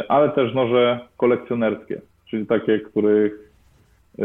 ale 0.07 0.29
też 0.29 0.53
noże 0.53 0.99
kolekcjonerskie, 1.17 2.01
czyli 2.29 2.45
takie, 2.45 2.79
których 2.79 3.33
e, 4.19 4.23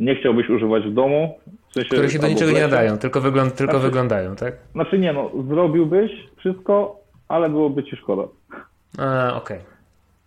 nie 0.00 0.16
chciałbyś 0.16 0.50
używać 0.50 0.84
w 0.84 0.94
domu. 0.94 1.38
W 1.70 1.74
sensie, 1.74 1.90
Które 1.90 2.10
się 2.10 2.18
do 2.18 2.28
niczego 2.28 2.52
nie 2.52 2.60
nadają, 2.60 2.98
tylko, 2.98 3.20
wygląd, 3.20 3.54
tylko 3.54 3.72
Znaczy- 3.72 3.86
wyglądają, 3.86 4.36
tak? 4.36 4.54
Znaczy 4.72 4.98
nie 4.98 5.12
no, 5.12 5.30
zrobiłbyś 5.48 6.12
wszystko, 6.36 6.96
ale 7.28 7.48
byłoby 7.50 7.84
ci 7.84 7.96
szkoda. 7.96 8.22
A, 8.98 9.34
okej. 9.34 9.58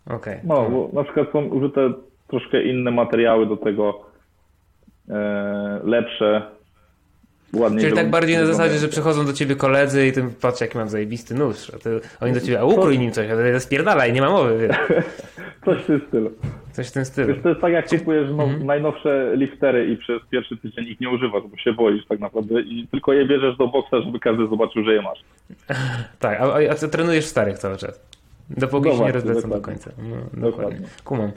Okej. 0.09 0.39
No, 0.43 0.69
bo 0.69 0.89
na 0.93 1.03
przykład 1.03 1.31
są 1.31 1.45
użyte 1.45 1.93
troszkę 2.27 2.63
inne 2.63 2.91
materiały 2.91 3.45
do 3.45 3.57
tego, 3.57 3.99
e, 5.09 5.79
lepsze, 5.83 6.41
ładniej. 7.55 7.81
Czyli 7.83 7.93
tak 7.95 8.09
bardziej 8.09 8.37
na 8.37 8.45
zasadzie, 8.45 8.77
że 8.77 8.87
przychodzą 8.87 9.25
do 9.25 9.33
ciebie 9.33 9.55
koledzy 9.55 10.07
i 10.07 10.11
ty 10.11 10.23
patrz 10.41 10.61
jaki 10.61 10.77
mam 10.77 10.89
zajebisty 10.89 11.35
nóż. 11.35 11.71
A 11.75 11.77
ty, 11.77 11.99
oni 12.21 12.33
do 12.33 12.39
ciebie, 12.41 12.59
a 12.59 12.63
ukrój 12.65 12.99
nim 12.99 13.11
coś, 13.11 13.29
a 13.29 13.35
ty 13.35 13.59
spierdalaj, 13.59 14.13
nie 14.13 14.21
ma 14.21 14.29
mowy, 14.29 14.57
wiesz. 14.67 14.77
Coś 15.65 15.81
w 15.81 15.85
tym 15.85 16.01
stylu. 16.07 16.31
Coś 16.71 16.87
w 16.87 16.91
tym 16.91 17.05
stylu. 17.05 17.27
Wiesz, 17.27 17.43
to 17.43 17.49
jest 17.49 17.61
tak 17.61 17.73
jak 17.73 17.89
kupujesz 17.89 18.29
no, 18.37 18.43
Mhm. 18.43 18.65
najnowsze 18.65 19.31
liftery 19.35 19.87
i 19.87 19.97
przez 19.97 20.21
pierwszy 20.31 20.57
tydzień 20.57 20.85
ich 20.87 20.99
nie 20.99 21.09
używasz, 21.09 21.43
bo 21.51 21.57
się 21.57 21.73
boisz 21.73 22.05
tak 22.09 22.19
naprawdę 22.19 22.61
i 22.61 22.87
tylko 22.91 23.13
je 23.13 23.25
bierzesz 23.27 23.57
do 23.57 23.67
boksa, 23.67 24.01
żeby 24.01 24.19
każdy 24.19 24.47
zobaczył, 24.47 24.83
że 24.83 24.93
je 24.93 25.01
masz. 25.01 25.19
Tak, 26.19 26.41
a, 26.41 26.71
a 26.71 26.75
co 26.75 26.87
trenujesz 26.87 27.25
w 27.25 27.27
starych 27.27 27.57
cały 27.59 27.77
czas? 27.77 27.99
Dopóki 28.49 28.89
No 28.89 28.95
się 28.97 29.03
nie 29.03 29.11
rozlecą 29.11 29.49
do 29.49 29.61
końca. 29.61 29.91
No, 29.97 30.15
Dokładnie. 30.15 30.41
dokładnie. 30.51 30.87
Kumam. 31.03 31.31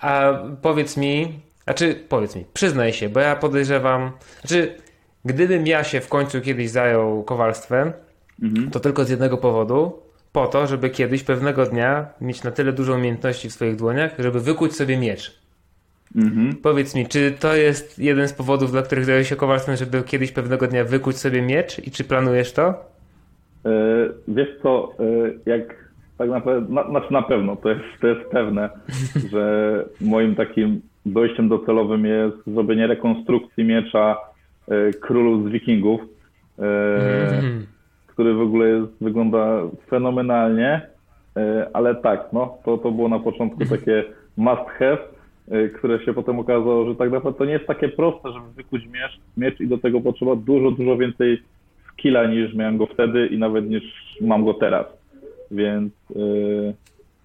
A 0.00 0.32
powiedz 0.62 0.96
mi, 0.96 1.32
znaczy 1.64 1.94
powiedz 2.08 2.36
mi, 2.36 2.44
przyznaj 2.54 2.92
się, 2.92 3.08
bo 3.08 3.20
ja 3.20 3.36
podejrzewam, 3.36 4.10
znaczy 4.40 4.74
gdybym 5.28 5.66
ja 5.66 5.84
się 5.84 6.00
w 6.00 6.08
końcu 6.08 6.40
kiedyś 6.40 6.70
zajął 6.70 7.22
kowalstwem, 7.22 7.92
Mhm. 8.42 8.70
to 8.70 8.80
tylko 8.80 9.04
z 9.04 9.10
jednego 9.10 9.36
powodu, 9.36 9.92
po 10.32 10.46
to, 10.46 10.66
żeby 10.66 10.90
kiedyś 10.90 11.22
pewnego 11.24 11.66
dnia 11.66 12.06
mieć 12.20 12.42
na 12.44 12.50
tyle 12.50 12.72
dużo 12.72 12.94
umiejętności 12.94 13.48
w 13.48 13.52
swoich 13.52 13.76
dłoniach, 13.76 14.14
żeby 14.18 14.40
wykuć 14.40 14.76
sobie 14.76 14.98
miecz. 14.98 15.38
Mhm. 16.16 16.56
Powiedz 16.62 16.94
mi, 16.94 17.06
czy 17.06 17.32
to 17.40 17.54
jest 17.56 17.98
jeden 17.98 18.28
z 18.28 18.32
powodów, 18.32 18.70
dla 18.70 18.82
których 18.82 19.04
zająłeś 19.04 19.28
się 19.28 19.36
kowalstwem, 19.36 19.76
żeby 19.76 20.02
kiedyś 20.02 20.32
pewnego 20.32 20.66
dnia 20.66 20.84
wykuć 20.84 21.16
sobie 21.16 21.42
miecz 21.42 21.86
i 21.86 21.90
czy 21.90 22.04
planujesz 22.04 22.52
to? 22.52 22.68
E, 22.68 23.70
Wiesz 24.28 24.48
co, 24.62 24.92
e, 25.46 25.50
jak 25.50 25.88
tak 26.18 26.30
naprawdę, 26.30 26.74
na, 26.74 26.90
znaczy 26.90 27.12
na 27.12 27.22
pewno, 27.22 27.56
to 27.56 27.68
jest, 27.68 27.82
to 28.00 28.06
jest 28.06 28.30
pewne, 28.30 28.70
że 29.32 29.84
moim 30.00 30.34
takim 30.34 30.80
dojściem 31.06 31.48
docelowym 31.48 32.06
jest 32.06 32.36
zrobienie 32.46 32.86
rekonstrukcji 32.86 33.64
miecza 33.64 34.16
e, 34.70 34.92
królów 34.92 35.48
z 35.48 35.52
wikingów, 35.52 36.00
Mhm. 36.58 37.66
który 38.06 38.34
w 38.34 38.40
ogóle 38.40 38.68
jest, 38.68 38.92
wygląda 39.00 39.62
fenomenalnie, 39.90 40.80
e, 41.36 41.70
ale 41.72 41.94
tak, 41.94 42.28
no, 42.32 42.58
to, 42.64 42.78
to 42.78 42.90
było 42.90 43.08
na 43.08 43.18
początku 43.18 43.64
takie 43.64 44.04
must 44.36 44.62
have, 44.78 44.98
które 45.74 46.04
się 46.04 46.14
potem 46.14 46.38
okazało, 46.38 46.88
że 46.88 46.94
tak 46.94 47.10
naprawdę 47.10 47.38
to 47.38 47.44
nie 47.44 47.52
jest 47.52 47.66
takie 47.66 47.88
proste, 47.88 48.32
żeby 48.32 48.46
wykuć 48.56 48.86
miecz, 48.86 49.20
miecz 49.36 49.60
i 49.60 49.66
do 49.66 49.78
tego 49.78 50.00
potrzeba 50.00 50.36
dużo, 50.36 50.70
dużo 50.70 50.96
więcej 50.96 51.42
skilla 51.92 52.26
niż 52.26 52.54
miałem 52.54 52.78
go 52.78 52.86
wtedy 52.86 53.26
i 53.26 53.38
nawet 53.38 53.70
niż 53.70 53.82
mam 54.20 54.44
go 54.44 54.54
teraz. 54.54 54.86
Więc 55.50 55.92
yy, 56.16 56.74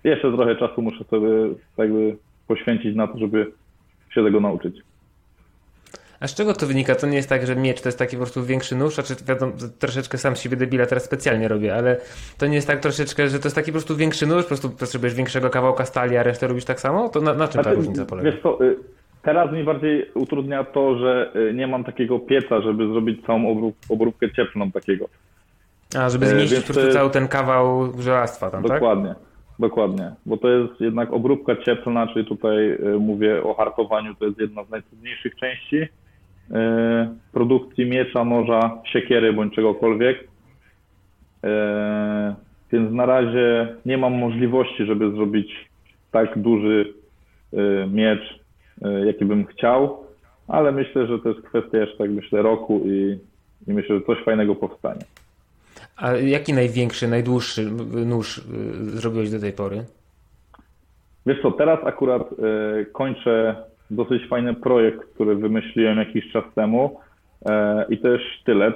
jeszcze 0.03 0.31
trochę 0.31 0.55
czasu 0.55 0.81
muszę 0.81 1.03
sobie 1.03 1.29
jakby 1.77 2.15
poświęcić 2.47 2.95
na 2.95 3.07
to, 3.07 3.17
żeby 3.17 3.51
się 4.09 4.23
tego 4.23 4.39
nauczyć. 4.39 4.75
A 6.23 6.27
z 6.27 6.35
czego 6.35 6.53
to 6.53 6.67
wynika? 6.67 6.95
To 6.95 7.07
nie 7.07 7.15
jest 7.15 7.29
tak, 7.29 7.47
że 7.47 7.55
miecz 7.55 7.81
to 7.81 7.87
jest 7.87 7.99
taki 7.99 8.15
po 8.15 8.21
prostu 8.21 8.43
większy 8.43 8.75
nóż, 8.75 8.99
a 8.99 9.03
czy 9.03 9.15
wiadomo, 9.27 9.53
troszeczkę 9.79 10.17
sam 10.17 10.35
z 10.35 10.41
siebie 10.41 10.57
debila 10.57 10.85
teraz 10.85 11.03
specjalnie 11.03 11.47
robię, 11.47 11.75
ale 11.75 11.97
to 12.37 12.47
nie 12.47 12.55
jest 12.55 12.67
tak 12.67 12.79
troszeczkę, 12.79 13.27
że 13.27 13.39
to 13.39 13.45
jest 13.45 13.55
taki 13.55 13.71
po 13.71 13.77
prostu 13.77 13.95
większy 13.95 14.27
nóż, 14.27 14.41
po 14.41 14.47
prostu 14.47 14.69
potrzebujesz 14.69 15.15
większego 15.15 15.49
kawałka 15.49 15.85
stali, 15.85 16.17
a 16.17 16.23
resztę 16.23 16.47
robisz 16.47 16.65
tak 16.65 16.79
samo? 16.79 17.09
To 17.09 17.21
na, 17.21 17.33
na 17.33 17.47
czym 17.47 17.63
ta 17.63 17.73
różnica 17.73 18.05
polega? 18.05 18.31
Wiesz 18.31 18.41
co, 18.43 18.65
y, 18.65 18.75
teraz 19.21 19.51
mi 19.51 19.63
bardziej 19.63 20.11
utrudnia 20.13 20.63
to, 20.63 20.97
że 20.97 21.31
y, 21.35 21.53
nie 21.53 21.67
mam 21.67 21.83
takiego 21.83 22.19
pieca, 22.19 22.61
żeby 22.61 22.87
zrobić 22.87 23.25
całą 23.25 23.51
obrób, 23.51 23.75
obróbkę 23.89 24.31
cieplną 24.31 24.71
takiego. 24.71 25.05
A, 25.97 26.09
żeby 26.09 26.25
e, 26.25 26.29
zmieścić 26.29 26.51
więc 26.51 26.65
po 26.65 26.73
prostu 26.73 26.91
cały 26.93 27.09
ten 27.09 27.27
kawał 27.27 28.01
żelastwa 28.01 28.49
tam, 28.49 28.63
tak? 28.63 28.71
Dokładnie, 28.71 29.15
dokładnie. 29.59 30.11
Bo 30.25 30.37
to 30.37 30.49
jest 30.49 30.81
jednak 30.81 31.13
obróbka 31.13 31.55
cieplna, 31.55 32.07
czyli 32.07 32.25
tutaj 32.25 32.71
y, 32.71 32.99
mówię 32.99 33.43
o 33.43 33.53
hartowaniu, 33.53 34.15
to 34.15 34.25
jest 34.25 34.39
jedna 34.39 34.63
z 34.63 34.69
najtrudniejszych 34.69 35.35
części 35.35 35.77
y, 35.77 36.02
produkcji 37.31 37.85
miecza, 37.85 38.25
noża, 38.25 38.81
siekiery 38.85 39.33
bądź 39.33 39.55
czegokolwiek. 39.55 40.19
Y, 40.19 40.27
Więc 42.71 42.91
na 42.91 43.05
razie 43.05 43.75
nie 43.85 43.97
mam 43.97 44.13
możliwości, 44.13 44.85
żeby 44.85 45.11
zrobić 45.11 45.69
tak 46.11 46.39
duży 46.39 46.93
y, 47.53 47.57
miecz, 47.91 48.43
jaki 49.05 49.25
bym 49.25 49.45
chciał, 49.45 49.97
ale 50.47 50.71
myślę, 50.71 51.07
że 51.07 51.19
to 51.19 51.29
jest 51.29 51.41
kwestia 51.41 51.77
jeszcze, 51.77 51.97
tak 51.97 52.09
myślę, 52.09 52.41
roku 52.41 52.81
i, 52.85 53.19
i 53.67 53.73
myślę, 53.73 53.99
że 53.99 54.05
coś 54.05 54.23
fajnego 54.23 54.55
powstanie. 54.55 55.01
A 55.97 56.11
jaki 56.11 56.53
największy, 56.53 57.07
najdłuższy 57.07 57.71
nóż 58.05 58.41
zrobiłeś 58.77 59.31
do 59.31 59.39
tej 59.39 59.53
pory? 59.53 59.85
Wiesz 61.25 61.41
co, 61.41 61.51
teraz 61.51 61.79
akurat 61.85 62.21
e, 62.21 62.85
kończę 62.85 63.55
dosyć 63.95 64.27
fajny 64.29 64.53
projekt, 64.53 64.99
który 65.13 65.35
wymyśliłem 65.35 65.97
jakiś 65.97 66.31
czas 66.31 66.43
temu 66.55 66.99
e, 67.45 67.85
i 67.89 67.97
to 67.97 68.07
jest 68.07 68.23
sztylet. 68.41 68.75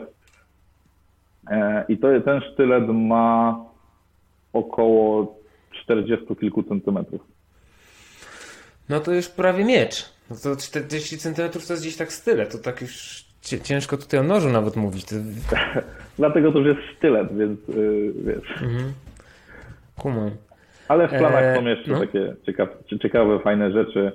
E, 1.51 1.86
I 1.89 1.97
to, 1.97 2.08
ten 2.25 2.41
sztylet 2.41 2.84
ma 2.88 3.58
około 4.53 5.36
40 5.84 6.36
kilku 6.39 6.63
centymetrów. 6.63 7.21
No 8.89 8.99
to 8.99 9.13
już 9.13 9.27
prawie 9.27 9.65
miecz. 9.65 10.10
No 10.30 10.36
to 10.43 10.56
40 10.56 11.17
cm 11.17 11.36
to 11.36 11.60
jest 11.60 11.82
gdzieś 11.82 11.97
tak 11.97 12.13
style, 12.13 12.45
to 12.45 12.58
tak 12.58 12.82
już 12.82 13.25
ciężko 13.63 13.97
tutaj 13.97 14.19
o 14.19 14.23
nożu 14.23 14.49
nawet 14.49 14.75
mówić. 14.75 15.06
To... 15.06 15.15
Dlatego 16.17 16.51
to 16.51 16.60
już 16.60 16.67
jest 16.67 16.97
sztylet, 16.97 17.38
więc 17.38 17.69
y, 17.69 18.13
wiesz. 18.15 18.51
Mhm. 18.51 18.93
Kumam. 19.97 20.32
Ale 20.88 21.08
w 21.08 21.12
planach 21.12 21.43
E, 21.43 21.56
są 21.56 21.65
jeszcze 21.65 21.91
no. 21.91 21.99
takie 21.99 22.36
ciekawe, 22.45 22.71
ciekawe, 23.01 23.39
fajne 23.39 23.71
rzeczy. 23.71 24.12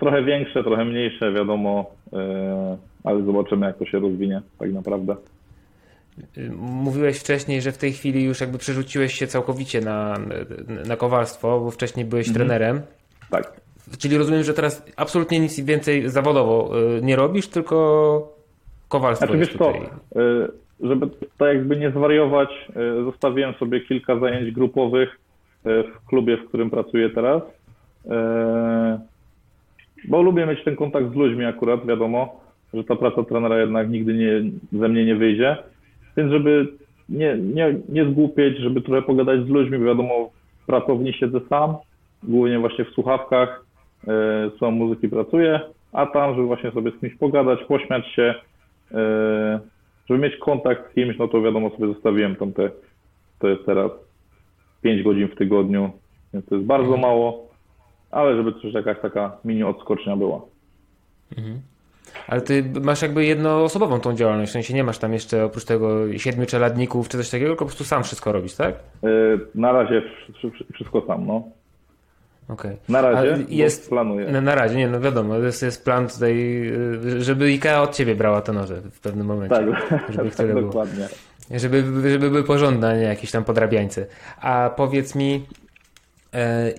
Trochę 0.00 0.22
większe, 0.22 0.64
trochę 0.64 0.84
mniejsze, 0.84 1.32
wiadomo, 1.32 1.90
e, 2.12 2.76
ale 3.04 3.22
zobaczymy, 3.22 3.66
jak 3.66 3.76
to 3.78 3.86
się 3.86 3.98
rozwinie 3.98 4.42
tak 4.58 4.72
naprawdę. 4.72 5.16
Y, 6.38 6.50
Mówiłeś 6.60 7.18
wcześniej, 7.18 7.62
że 7.62 7.72
w 7.72 7.78
tej 7.78 7.92
chwili 7.92 8.24
już 8.24 8.40
jakby 8.40 8.58
przerzuciłeś 8.58 9.14
się 9.14 9.26
całkowicie 9.26 9.80
na, 9.80 10.16
na 10.88 10.96
kowalstwo, 10.96 11.60
bo 11.60 11.70
wcześniej 11.70 12.06
byłeś 12.06 12.28
Mhm. 12.28 12.46
trenerem. 12.48 12.80
Tak. 13.30 13.60
Czyli 13.98 14.18
rozumiem, 14.18 14.42
że 14.42 14.54
teraz 14.54 14.86
absolutnie 14.96 15.40
nic 15.40 15.60
więcej 15.60 16.08
zawodowo 16.08 16.70
y, 16.98 17.02
nie 17.02 17.16
robisz, 17.16 17.48
tylko 17.48 18.36
kowalstwo 18.88 19.26
Znaczy 19.26 19.38
jest 19.38 19.50
wiesz 19.50 19.58
co, 19.58 19.64
tutaj. 19.72 19.82
y, 20.22 20.48
żeby 20.80 21.06
tak 21.38 21.48
jakby 21.54 21.76
nie 21.76 21.90
zwariować, 21.90 22.48
zostawiłem 23.04 23.54
sobie 23.54 23.80
kilka 23.80 24.18
zajęć 24.18 24.50
grupowych 24.50 25.18
w 25.64 26.06
klubie, 26.08 26.36
w 26.36 26.48
którym 26.48 26.70
pracuję 26.70 27.10
teraz. 27.10 27.42
Bo 30.08 30.22
lubię 30.22 30.46
mieć 30.46 30.64
ten 30.64 30.76
kontakt 30.76 31.12
z 31.12 31.14
ludźmi 31.14 31.44
akurat, 31.44 31.86
wiadomo, 31.86 32.40
że 32.74 32.84
ta 32.84 32.96
praca 32.96 33.22
trenera 33.22 33.60
jednak 33.60 33.90
nigdy 33.90 34.14
nie, 34.14 34.50
ze 34.80 34.88
mnie 34.88 35.04
nie 35.04 35.16
wyjdzie. 35.16 35.56
Więc 36.16 36.32
żeby 36.32 36.68
nie, 37.08 37.36
nie, 37.36 37.74
nie 37.88 38.04
zgłupieć, 38.04 38.58
żeby 38.58 38.80
trochę 38.82 39.02
pogadać 39.02 39.40
z 39.44 39.48
ludźmi, 39.48 39.78
bo 39.78 39.84
wiadomo, 39.84 40.30
w 40.62 40.66
pracowni 40.66 41.12
siedzę 41.12 41.40
sam, 41.48 41.74
głównie 42.22 42.58
właśnie 42.58 42.84
w 42.84 42.90
słuchawkach, 42.90 43.64
są 44.60 44.70
muzyki 44.70 45.08
pracuję, 45.08 45.60
a 45.92 46.06
tam, 46.06 46.34
żeby 46.34 46.46
właśnie 46.46 46.70
sobie 46.70 46.90
z 46.90 47.00
kimś 47.00 47.14
pogadać, 47.14 47.64
pośmiać 47.64 48.06
się, 48.06 48.34
e, 48.94 49.60
żeby 50.08 50.20
mieć 50.20 50.36
kontakt 50.36 50.90
z 50.90 50.94
kimś, 50.94 51.18
no 51.18 51.28
to 51.28 51.42
wiadomo 51.42 51.70
sobie 51.70 51.86
zostawiłem 51.86 52.36
tam 52.36 52.52
te, 52.52 52.70
to 53.38 53.48
jest 53.48 53.66
teraz 53.66 53.90
5 54.82 55.02
godzin 55.02 55.28
w 55.28 55.34
tygodniu, 55.34 55.90
więc 56.34 56.46
to 56.46 56.54
jest 56.54 56.66
bardzo 56.66 56.94
Mhm. 56.94 57.00
mało, 57.00 57.49
ale 58.10 58.36
żeby 58.36 58.52
też 58.52 58.74
jakaś 58.74 58.96
taka 59.02 59.36
mini 59.44 59.62
odskocznia 59.64 60.16
była. 60.16 60.40
Ale 62.28 62.40
ty 62.40 62.64
masz 62.82 63.02
jakby 63.02 63.24
jednoosobową 63.24 64.00
tą 64.00 64.14
działalność, 64.14 64.50
w 64.50 64.52
sensie 64.52 64.74
nie 64.74 64.84
masz 64.84 64.98
tam 64.98 65.12
jeszcze 65.12 65.44
oprócz 65.44 65.64
tego 65.64 66.18
siedmiu 66.18 66.46
czeladników 66.46 67.08
czy 67.08 67.18
coś 67.18 67.30
takiego, 67.30 67.50
tylko 67.50 67.64
po 67.64 67.68
prostu 67.68 67.84
sam 67.84 68.04
wszystko 68.04 68.32
robisz, 68.32 68.54
tak? 68.54 68.74
E, 69.04 69.08
Na 69.54 69.72
razie 69.72 70.00
wsz- 70.02 70.50
wsz- 70.50 70.64
wszystko 70.74 71.02
sam, 71.06 71.26
no. 71.26 71.42
Okej. 72.48 72.76
Na 72.88 73.00
razie, 73.02 73.44
jest- 73.48 73.88
planuję. 73.88 74.26
No, 74.32 74.40
na 74.40 74.54
razie, 74.54 74.76
nie, 74.76 74.88
no 74.88 75.00
wiadomo, 75.00 75.36
jest, 75.36 75.62
jest 75.62 75.84
plan 75.84 76.08
tutaj, 76.08 76.62
y, 77.16 77.22
żeby 77.24 77.44
IKEA 77.44 77.82
od 77.82 77.94
ciebie 77.94 78.14
brała 78.14 78.40
te 78.40 78.52
noże 78.52 78.76
w 78.92 79.00
pewnym 79.00 79.26
momencie. 79.26 79.56
Tak, 79.56 79.66
Żeby 80.12 80.24
tak 80.28 80.34
tyle 80.36 80.54
było. 80.54 80.66
dokładnie. 80.66 81.08
Żeby, 81.50 81.84
żeby 82.10 82.30
były 82.30 82.44
porządne, 82.44 82.88
a 82.90 82.94
nie 82.96 83.02
jakieś 83.02 83.30
tam 83.30 83.44
podrabiańce. 83.44 84.06
A 84.40 84.70
powiedz 84.76 85.14
mi, 85.14 85.46
e, 86.34 86.72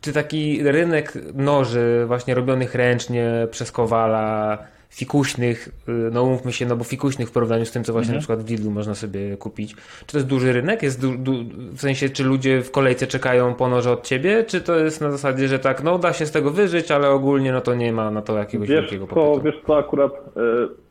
czy 0.00 0.12
taki 0.12 0.62
rynek 0.62 1.12
noży 1.34 2.04
właśnie 2.06 2.34
robionych 2.34 2.74
ręcznie 2.74 3.30
przez 3.50 3.72
Kowala, 3.72 4.58
fikuśnych, 4.90 5.68
y, 5.88 5.92
no 6.12 6.22
umówmy 6.22 6.52
się, 6.52 6.66
no 6.66 6.76
bo 6.76 6.84
fikuśnych 6.84 7.28
w 7.28 7.32
porównaniu 7.32 7.64
z 7.64 7.72
tym, 7.72 7.84
co 7.84 7.92
właśnie 7.92 8.12
na 8.12 8.18
przykład 8.18 8.42
w 8.42 8.50
Lidlu 8.50 8.70
można 8.70 8.94
sobie 8.94 9.36
kupić. 9.36 9.74
Czy 10.06 10.12
to 10.12 10.18
jest 10.18 10.28
duży 10.28 10.52
rynek? 10.52 10.82
Jest 10.82 11.00
du, 11.00 11.18
du, 11.18 11.32
w 11.72 11.80
sensie, 11.80 12.08
czy 12.08 12.24
ludzie 12.24 12.62
w 12.62 12.70
kolejce 12.70 13.06
czekają 13.06 13.54
po 13.54 13.68
noże 13.68 13.92
od 13.92 14.06
ciebie? 14.06 14.44
Czy 14.44 14.60
to 14.60 14.78
jest 14.78 15.00
na 15.00 15.10
zasadzie, 15.10 15.48
że 15.48 15.58
tak, 15.58 15.82
no 15.82 15.98
da 15.98 16.12
się 16.12 16.26
z 16.26 16.32
tego 16.32 16.50
wyżyć, 16.50 16.90
ale 16.90 17.10
ogólnie 17.10 17.52
no 17.52 17.60
to 17.60 17.74
nie 17.74 17.92
ma 17.92 18.10
na 18.10 18.22
to 18.22 18.38
jakiegoś 18.38 18.68
Wiesz 18.68 18.80
wielkiego 18.80 19.06
co, 19.06 19.14
popytu? 19.14 19.44
wiesz 19.44 19.62
co, 19.66 19.78
akurat 19.78 20.12
e, 20.12 20.18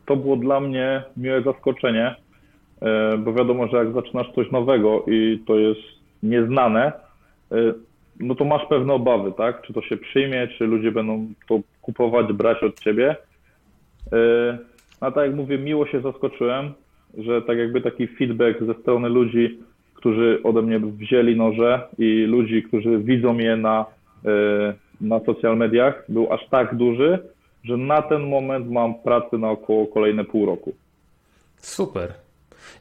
to 0.06 0.16
było 0.16 0.36
dla 0.36 0.60
mnie 0.60 1.04
miłe 1.18 1.42
zaskoczenie, 1.42 2.16
e, 2.82 3.18
bo 3.18 3.34
wiadomo, 3.34 3.68
że 3.68 3.78
jak 3.78 3.94
zaczynasz 3.94 4.28
coś 4.36 4.52
nowego 4.52 5.06
i 5.08 5.44
to 5.48 5.56
jest 5.56 5.82
nieznane, 6.24 6.92
e, 7.52 7.56
no 8.20 8.36
to 8.36 8.46
masz 8.46 8.66
pewne 8.66 8.94
obawy, 8.94 9.32
tak? 9.32 9.62
Czy 9.62 9.74
to 9.74 9.82
się 9.82 9.98
przyjmie, 9.98 10.48
czy 10.58 10.68
ludzie 10.68 10.92
będą 10.92 11.28
to 11.48 11.60
kupować, 11.82 12.34
brać 12.34 12.64
od 12.64 12.80
ciebie. 12.80 13.16
E, 14.14 14.58
A 15.02 15.12
tak 15.12 15.26
jak 15.26 15.36
mówię, 15.36 15.58
miło 15.58 15.88
się 15.88 16.02
zaskoczyłem, 16.02 16.74
że 17.18 17.42
tak 17.42 17.58
jakby 17.58 17.82
taki 17.82 18.08
feedback 18.08 18.64
ze 18.64 18.74
strony 18.74 19.10
ludzi, 19.10 19.60
którzy 19.94 20.40
ode 20.44 20.62
mnie 20.62 20.80
wzięli 20.80 21.36
noże 21.36 21.88
i 21.98 22.22
ludzi, 22.22 22.64
którzy 22.64 22.98
widzą 22.98 23.38
je 23.38 23.56
na, 23.56 23.86
e, 24.26 24.74
na 25.02 25.20
social 25.20 25.58
mediach, 25.58 26.06
był 26.10 26.34
aż 26.34 26.48
tak 26.50 26.76
duży, 26.76 27.20
że 27.64 27.78
na 27.78 28.02
ten 28.02 28.30
moment 28.30 28.72
mam 28.72 28.96
pracy 28.96 29.38
na 29.38 29.50
około 29.50 29.88
kolejne 29.88 30.26
pół 30.26 30.46
roku. 30.46 30.74
Super. 31.58 32.14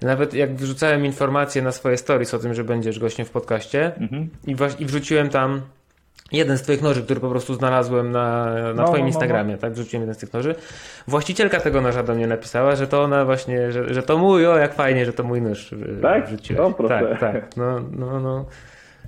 Nawet 0.02 0.34
jak 0.34 0.54
wrzucałem 0.56 1.06
informacje 1.06 1.62
na 1.62 1.72
swoje 1.72 1.96
stories 1.96 2.34
o 2.34 2.38
tym, 2.38 2.54
że 2.54 2.64
będziesz 2.64 2.98
gościem 2.98 3.26
w 3.26 3.30
podcaście 3.30 3.92
Mhm. 4.00 4.28
i, 4.46 4.56
i 4.82 4.86
wrzuciłem 4.86 5.28
tam 5.28 5.60
jeden 6.32 6.58
z 6.58 6.62
twoich 6.62 6.82
noży, 6.82 7.02
który 7.02 7.20
po 7.20 7.30
prostu 7.30 7.54
znalazłem 7.54 8.10
na, 8.12 8.44
na 8.54 8.72
No, 8.74 8.82
twoim 8.84 8.92
no, 8.92 8.98
no, 8.98 9.06
Instagramie, 9.06 9.56
tak? 9.58 9.72
Wrzuciłem 9.72 10.02
jeden 10.02 10.14
z 10.14 10.18
tych 10.18 10.32
noży. 10.32 10.54
Właścicielka 11.06 11.60
tego 11.60 11.80
noża 11.80 12.02
do 12.02 12.14
mnie 12.14 12.26
napisała, 12.26 12.76
że 12.76 12.86
to 12.86 13.02
ona 13.02 13.24
właśnie, 13.24 13.72
że, 13.72 13.94
że 13.94 14.02
to 14.02 14.18
mój, 14.18 14.46
o 14.46 14.58
jak 14.58 14.74
fajnie, 14.74 15.06
że 15.06 15.12
to 15.12 15.22
mój 15.24 15.42
nóż 15.42 15.72
y, 15.72 15.98
Tak? 16.02 16.26
wrzuciłeś. 16.26 16.60
O, 16.60 16.70
proszę. 16.72 17.06
Tak, 17.10 17.20
tak. 17.20 17.56
No, 17.56 17.80
no, 17.98 18.20
no. 18.20 18.44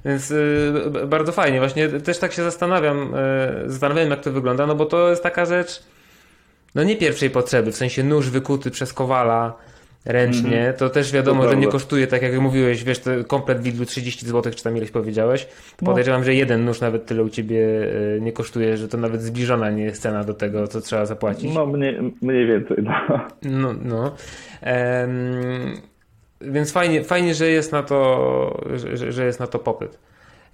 Więc 0.05 0.31
y, 0.31 0.73
bardzo 1.07 1.33
fajnie. 1.33 1.59
Właśnie 1.59 1.89
też 1.89 2.19
tak 2.19 2.33
się 2.33 2.43
zastanawiam, 2.43 3.15
y, 3.67 3.71
zastanawiam 3.71 4.11
jak 4.11 4.21
to 4.21 4.33
wygląda, 4.33 4.67
no 4.67 4.75
bo 4.75 4.87
to 4.87 5.11
jest 5.11 5.23
taka 5.23 5.45
rzecz, 5.45 5.83
no 6.75 6.83
nie 6.83 6.97
pierwszej 6.97 7.31
potrzeby, 7.31 7.73
w 7.73 7.77
sensie 7.77 8.03
nóż 8.05 8.31
wykuty 8.31 8.71
przez 8.71 8.93
kowala 8.93 9.53
ręcznie, 10.05 10.75
to 10.79 10.91
też 10.91 11.13
wiadomo, 11.13 11.43
To 11.43 11.49
że 11.51 11.57
nie 11.57 11.67
kosztuje, 11.69 12.07
tak 12.07 12.23
jak 12.23 12.39
mówiłeś, 12.41 12.85
wiesz, 12.85 12.99
to 12.99 13.11
komplet 13.27 13.61
w 13.61 13.65
Lidlu 13.65 13.85
30 13.87 14.27
zł, 14.27 14.53
czy 14.57 14.65
tam 14.65 14.77
ileś 14.77 14.91
powiedziałeś. 14.91 15.49
No. 15.83 15.87
Podejrzewam, 15.87 16.25
że 16.25 16.35
jeden 16.35 16.65
nóż 16.65 16.81
nawet 16.81 17.07
tyle 17.07 17.23
u 17.23 17.29
ciebie 17.29 17.59
y, 18.17 18.19
nie 18.21 18.33
kosztuje, 18.33 18.77
że 18.77 18.89
to 18.89 18.99
nawet 18.99 19.23
zbliżona 19.23 19.71
nie 19.71 19.83
jest 19.85 20.03
cena 20.03 20.25
do 20.25 20.35
tego, 20.35 20.67
co 20.67 20.81
trzeba 20.81 21.07
zapłacić. 21.07 21.55
No 21.55 21.67
mniej, 21.67 22.15
mniej 22.23 22.47
więcej. 22.47 22.77
No. 22.83 23.21
No, 23.43 23.75
no. 23.85 24.15
Em, 24.61 25.11
więc 26.41 26.73
fajnie, 26.73 27.05
fajnie, 27.05 27.35
że 27.35 27.47
jest 27.49 27.73
na 27.73 27.83
to, 27.83 28.61
że- 28.97 29.13
że, 29.13 29.25
jest 29.25 29.41
na 29.41 29.47
to 29.47 29.59
popyt. 29.59 29.99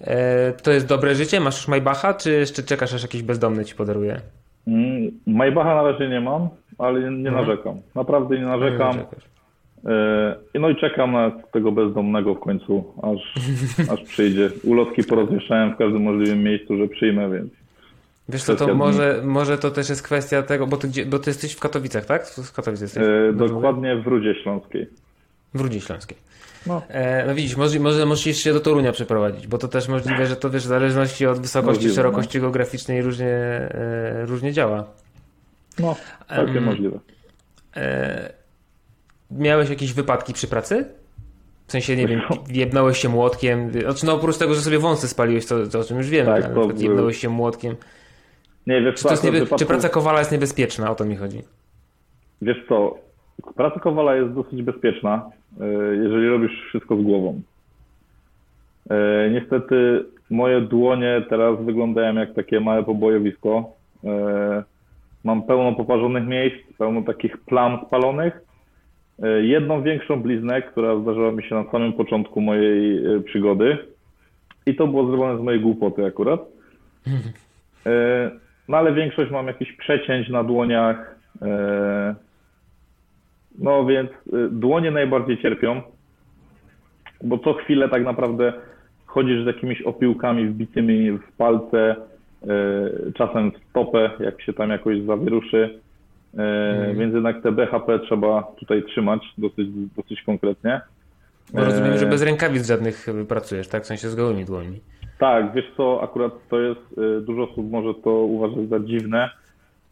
E, 0.01 0.53
to 0.53 0.73
jest 0.73 0.87
dobre 0.87 1.15
życie? 1.15 1.41
Masz 1.41 1.57
już 1.57 1.69
Maybacha, 1.69 2.15
czy 2.15 2.31
jeszcze 2.33 2.63
czekasz, 2.63 2.95
aż 2.95 3.03
jakiś 3.03 3.23
bezdomny 3.23 3.65
ci 3.65 3.75
podaruje? 3.75 4.21
Mm, 4.67 5.11
Maybacha 5.27 5.75
na 5.75 5.83
razie 5.83 6.09
nie 6.09 6.21
mam, 6.21 6.49
ale 6.79 7.01
nie, 7.01 7.11
nie 7.11 7.29
Mhm. 7.29 7.35
narzekam. 7.47 7.81
Naprawdę 7.95 8.39
nie 8.39 8.47
narzekam. 8.47 8.93
Czekasz. 8.95 9.25
E, 9.85 10.59
No 10.61 10.71
i 10.71 10.77
czekam 10.77 11.13
na 11.13 11.31
tego 11.53 11.73
bezdomnego 11.73 12.35
w 12.35 12.41
końcu, 12.41 12.85
aż, 13.03 13.35
aż 13.93 14.03
przyjdzie. 14.03 14.51
Ulotki 14.65 15.05
porozwieszałem 15.05 15.75
w 15.75 15.77
każdym 15.77 16.03
możliwym 16.03 16.43
miejscu, 16.43 16.77
że 16.77 16.89
przyjmę, 16.89 17.31
więc 17.31 17.53
Wiesz 18.29 18.43
co, 18.43 18.57
to 18.57 18.75
może, 18.75 19.21
może 19.25 19.59
to 19.59 19.71
też 19.71 19.89
jest 19.89 20.03
kwestia 20.03 20.43
tego, 20.43 20.67
bo 20.67 20.77
ty, 20.77 20.89
gdzie, 20.89 21.07
bo 21.07 21.19
ty 21.19 21.31
jesteś 21.31 21.53
w 21.53 21.61
Katowicach, 21.61 22.05
tak? 22.05 22.27
Z 22.27 22.53
Katowic 22.53 22.81
jesteś? 22.81 23.03
e, 23.03 23.33
dokładnie 23.33 23.97
w 23.97 24.07
Rudzie 24.07 24.35
Śląskiej. 24.43 24.87
W 25.55 25.61
Rudzie 25.61 25.81
Śląskiej. 25.81 26.19
No. 26.67 26.83
E, 26.89 27.27
no 27.27 27.35
widzisz, 27.35 27.57
może, 27.57 27.81
może 27.81 28.07
musisz 28.07 28.37
się 28.39 28.53
do 28.53 28.61
Torunia 28.61 28.93
przeprowadzić, 28.93 29.47
bo 29.47 29.59
to 29.59 29.69
też 29.69 29.89
możliwe, 29.89 30.27
że 30.27 30.37
to 30.37 30.51
wiesz, 30.51 30.63
w 30.63 30.67
zależności 30.67 31.27
od 31.27 31.41
wysokości, 31.41 31.77
Możliwe, 31.77 31.95
szerokości 31.95 32.41
geograficznej 32.41 33.03
różnie, 33.03 33.27
e, 33.27 34.27
różnie 34.27 34.53
działa. 34.53 34.85
No, 35.79 35.97
całkiem 36.29 36.57
Em, 36.57 36.65
możliwe. 36.65 36.99
E, 37.77 38.33
miałeś 39.31 39.71
jakieś 39.71 39.93
wypadki 39.93 40.33
przy 40.33 40.49
pracy? 40.49 40.87
W 41.67 41.73
sensie, 41.73 41.97
nie 41.97 42.07
wiem, 42.07 42.21
Co? 42.29 42.35
jebnąłeś 42.53 42.99
się 42.99 43.09
młotkiem. 43.09 43.71
Znaczy, 43.73 44.07
no 44.07 44.15
oprócz 44.15 44.39
tego, 44.39 44.55
że 44.55 44.61
sobie 44.61 44.79
wąsy 44.79 45.09
spaliłeś, 45.09 45.47
to, 45.47 45.67
to 45.67 45.81
o 45.81 45.85
czym 45.85 45.97
już 45.99 46.09
wiemy, 46.11 46.43
Tak, 46.43 46.55
to 46.55 46.69
jebnąłeś 46.77 47.17
się 47.19 47.29
młotkiem. 47.29 47.77
Nie, 48.67 48.81
wiesz 48.83 48.95
Czy, 48.95 49.01
akurat 49.09 49.25
niebe... 49.25 49.39
wypadku- 49.41 49.59
czy 49.59 49.67
praca 49.67 49.89
kowala 49.89 50.19
jest 50.19 50.33
niebezpieczna? 50.33 50.91
O 50.91 50.95
to 50.95 51.05
mi 51.05 51.17
chodzi. 51.17 51.43
Wiesz 52.43 52.65
co, 52.69 52.99
praca 53.57 53.81
kowala 53.81 54.17
jest 54.17 54.33
dosyć 54.33 54.63
bezpieczna, 54.63 55.31
e, 55.61 55.65
jeżeli 55.97 56.29
robisz 56.29 56.65
wszystko 56.69 56.97
z 56.97 57.03
głową. 57.03 57.41
E, 58.91 59.31
Niestety 59.31 60.05
moje 60.31 60.61
dłonie 60.61 61.23
teraz 61.31 61.61
wyglądają 61.65 62.15
jak 62.15 62.35
takie 62.35 62.61
małe 62.61 62.85
pobojowisko. 62.85 63.65
E, 64.05 64.63
Mam 65.25 65.43
pełno 65.43 65.73
poparzonych 65.75 66.27
miejsc, 66.27 66.57
pełno 66.79 67.03
takich 67.03 67.39
plam 67.39 67.79
spalonych. 67.87 68.41
E, 69.23 69.43
Jedną 69.43 69.83
większą 69.83 70.23
bliznę, 70.23 70.63
która 70.63 71.01
zdarzyła 71.01 71.33
mi 71.33 71.43
się 71.43 71.55
na 71.55 71.71
samym 71.71 71.93
początku 71.93 72.41
mojej 72.41 73.07
e, 73.07 73.21
przygody. 73.21 73.79
I 74.67 74.75
to 74.75 74.87
było 74.87 75.07
zrobione 75.07 75.39
z 75.39 75.43
mojej 75.43 75.61
głupoty 75.61 76.05
akurat. 76.07 76.41
E, 77.87 78.31
No 78.69 78.77
ale 78.77 78.93
większość 78.93 79.31
mam 79.31 79.47
jakichś 79.47 79.73
przecięć 79.73 80.29
na 80.29 80.45
dłoniach. 80.45 81.17
No 83.59 83.87
więc 83.87 84.11
dłonie 84.51 84.91
najbardziej 84.91 85.39
cierpią, 85.39 85.81
bo 87.25 87.39
co 87.39 87.53
chwilę 87.55 87.89
tak 87.89 88.05
naprawdę 88.05 88.53
chodzisz 89.07 89.43
z 89.43 89.47
jakimiś 89.47 89.83
opiłkami 89.83 90.47
wbitymi 90.47 91.11
w 91.11 91.33
palce, 91.37 91.97
czasem 93.15 93.53
w 93.53 93.71
stopę, 93.71 94.11
jak 94.21 94.43
się 94.43 94.53
tam 94.53 94.71
jakoś 94.71 95.01
zawieruszy. 95.01 95.81
E, 96.39 96.95
Więc 96.95 97.15
jednak 97.15 97.43
te 97.43 97.53
BHP 97.53 97.99
trzeba 97.99 98.43
tutaj 98.43 98.83
trzymać 98.83 99.23
dosyć, 99.39 99.69
dosyć 99.97 100.23
konkretnie. 100.23 100.81
Bo 101.55 101.65
rozumiem, 101.65 101.93
E, 101.93 101.99
że 101.99 102.07
bez 102.07 102.23
rękawic 102.23 102.67
żadnych 102.67 103.07
pracujesz, 103.29 103.69
tak? 103.69 103.83
W 103.83 103.87
sensie 103.87 104.09
z 104.09 104.15
gołymi 104.15 104.45
dłońmi. 104.45 104.81
Tak, 105.19 105.53
wiesz 105.55 105.65
co, 105.77 106.03
akurat 106.03 106.33
to 106.51 106.61
jest, 106.61 106.81
y, 106.99 107.21
dużo 107.21 107.43
osób 107.51 107.71
może 107.71 107.95
to 107.95 108.11
uważać 108.11 108.69
za 108.69 108.81
dziwne, 108.81 109.31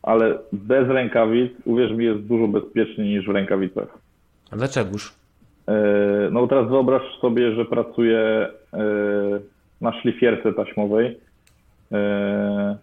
ale 0.03 0.39
bez 0.53 0.89
rękawic, 0.89 1.53
uwierz 1.65 1.93
mi, 1.93 2.05
jest 2.05 2.21
dużo 2.21 2.49
bezpieczniej 2.49 3.09
niż 3.09 3.27
w 3.27 3.31
rękawicach. 3.31 3.89
A 4.51 4.57
dlaczegoż? 4.57 5.13
E, 5.69 5.75
No 6.31 6.47
teraz 6.47 6.69
wyobraź 6.69 7.03
sobie, 7.21 7.53
że 7.55 7.65
pracuję 7.65 8.19
e, 8.19 8.49
na 9.81 10.01
szlifierce 10.01 10.53
taśmowej 10.53 11.19
e, 11.93 12.77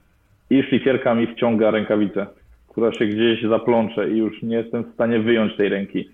i 0.50 0.64
szlifierka 0.64 1.16
mi 1.16 1.28
wciąga 1.28 1.72
rękawicę, 1.72 2.28
która 2.72 2.94
się 2.94 3.06
gdzieś 3.06 3.44
zaplącze 3.50 4.10
i 4.10 4.18
już 4.18 4.42
nie 4.44 4.56
jestem 4.58 4.84
w 4.84 4.94
stanie 4.94 5.20
wyjąć 5.20 5.58
tej 5.58 5.70
ręki. 5.70 6.10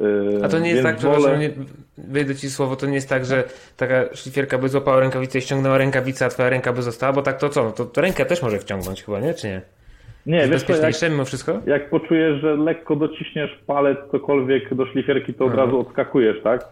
Yy, 0.00 0.40
A 0.44 0.48
to 0.48 0.58
nie 0.58 0.70
jest 0.70 0.82
tak, 0.82 0.96
przepraszam, 0.96 1.22
wolę- 1.22 1.38
nie, 1.38 1.50
wyjdę 1.98 2.34
ci 2.34 2.50
słowo, 2.50 2.76
to 2.76 2.86
nie 2.86 2.94
jest 2.94 3.08
tak, 3.08 3.24
że 3.24 3.44
taka 3.76 4.14
szlifierka 4.14 4.58
by 4.58 4.68
złapała 4.68 5.00
rękawicę 5.00 5.38
i 5.38 5.42
ściągnęła 5.42 5.78
rękawicę, 5.78 6.24
a 6.24 6.28
twoja 6.28 6.50
ręka 6.50 6.72
by 6.72 6.82
została, 6.82 7.12
bo 7.12 7.22
tak 7.22 7.38
to 7.38 7.48
co? 7.48 7.64
No 7.64 7.70
to, 7.72 7.84
to 7.84 8.00
rękę 8.00 8.24
też 8.26 8.42
może 8.42 8.58
wciągnąć 8.58 9.02
chyba, 9.02 9.20
nie? 9.20 9.34
Czy 9.34 9.46
nie? 9.46 9.60
Nie, 10.26 10.36
Jest 10.36 10.50
wiesz 10.52 10.62
co, 10.62 10.72
jak, 10.72 10.80
bezpieczniejsze 10.82 11.10
mimo 11.10 11.24
wszystko? 11.24 11.60
jak 11.66 11.90
poczujesz, 11.90 12.40
że 12.40 12.56
lekko 12.56 12.96
dociśniesz 12.96 13.50
palec, 13.66 13.98
cokolwiek 14.12 14.74
do 14.74 14.86
szlifierki, 14.86 15.34
to 15.34 15.44
od 15.44 15.52
Aha. 15.52 15.64
razu 15.64 15.80
odskakujesz, 15.80 16.42
tak? 16.42 16.64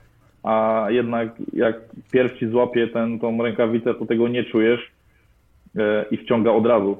A 0.42 0.86
jednak 0.88 1.28
jak 1.52 1.76
pierw 2.12 2.38
ci 2.38 2.48
złapie 2.48 2.88
ten, 2.88 3.18
tą 3.20 3.42
rękawicę, 3.42 3.94
to 3.94 4.06
tego 4.06 4.28
nie 4.28 4.44
czujesz 4.44 4.80
e, 5.78 6.04
i 6.10 6.16
wciąga 6.16 6.50
od 6.50 6.66
razu. 6.66 6.98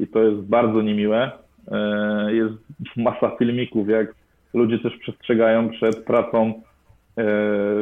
I 0.00 0.06
to 0.06 0.22
jest 0.22 0.40
bardzo 0.40 0.82
niemiłe. 0.82 1.30
E, 1.72 2.34
jest 2.34 2.54
masa 2.96 3.30
filmików, 3.38 3.88
jak 3.88 4.14
ludzie 4.54 4.78
też 4.78 4.96
przestrzegają 4.96 5.70
przed 5.70 6.04
pracą 6.04 6.46
e, 6.46 6.52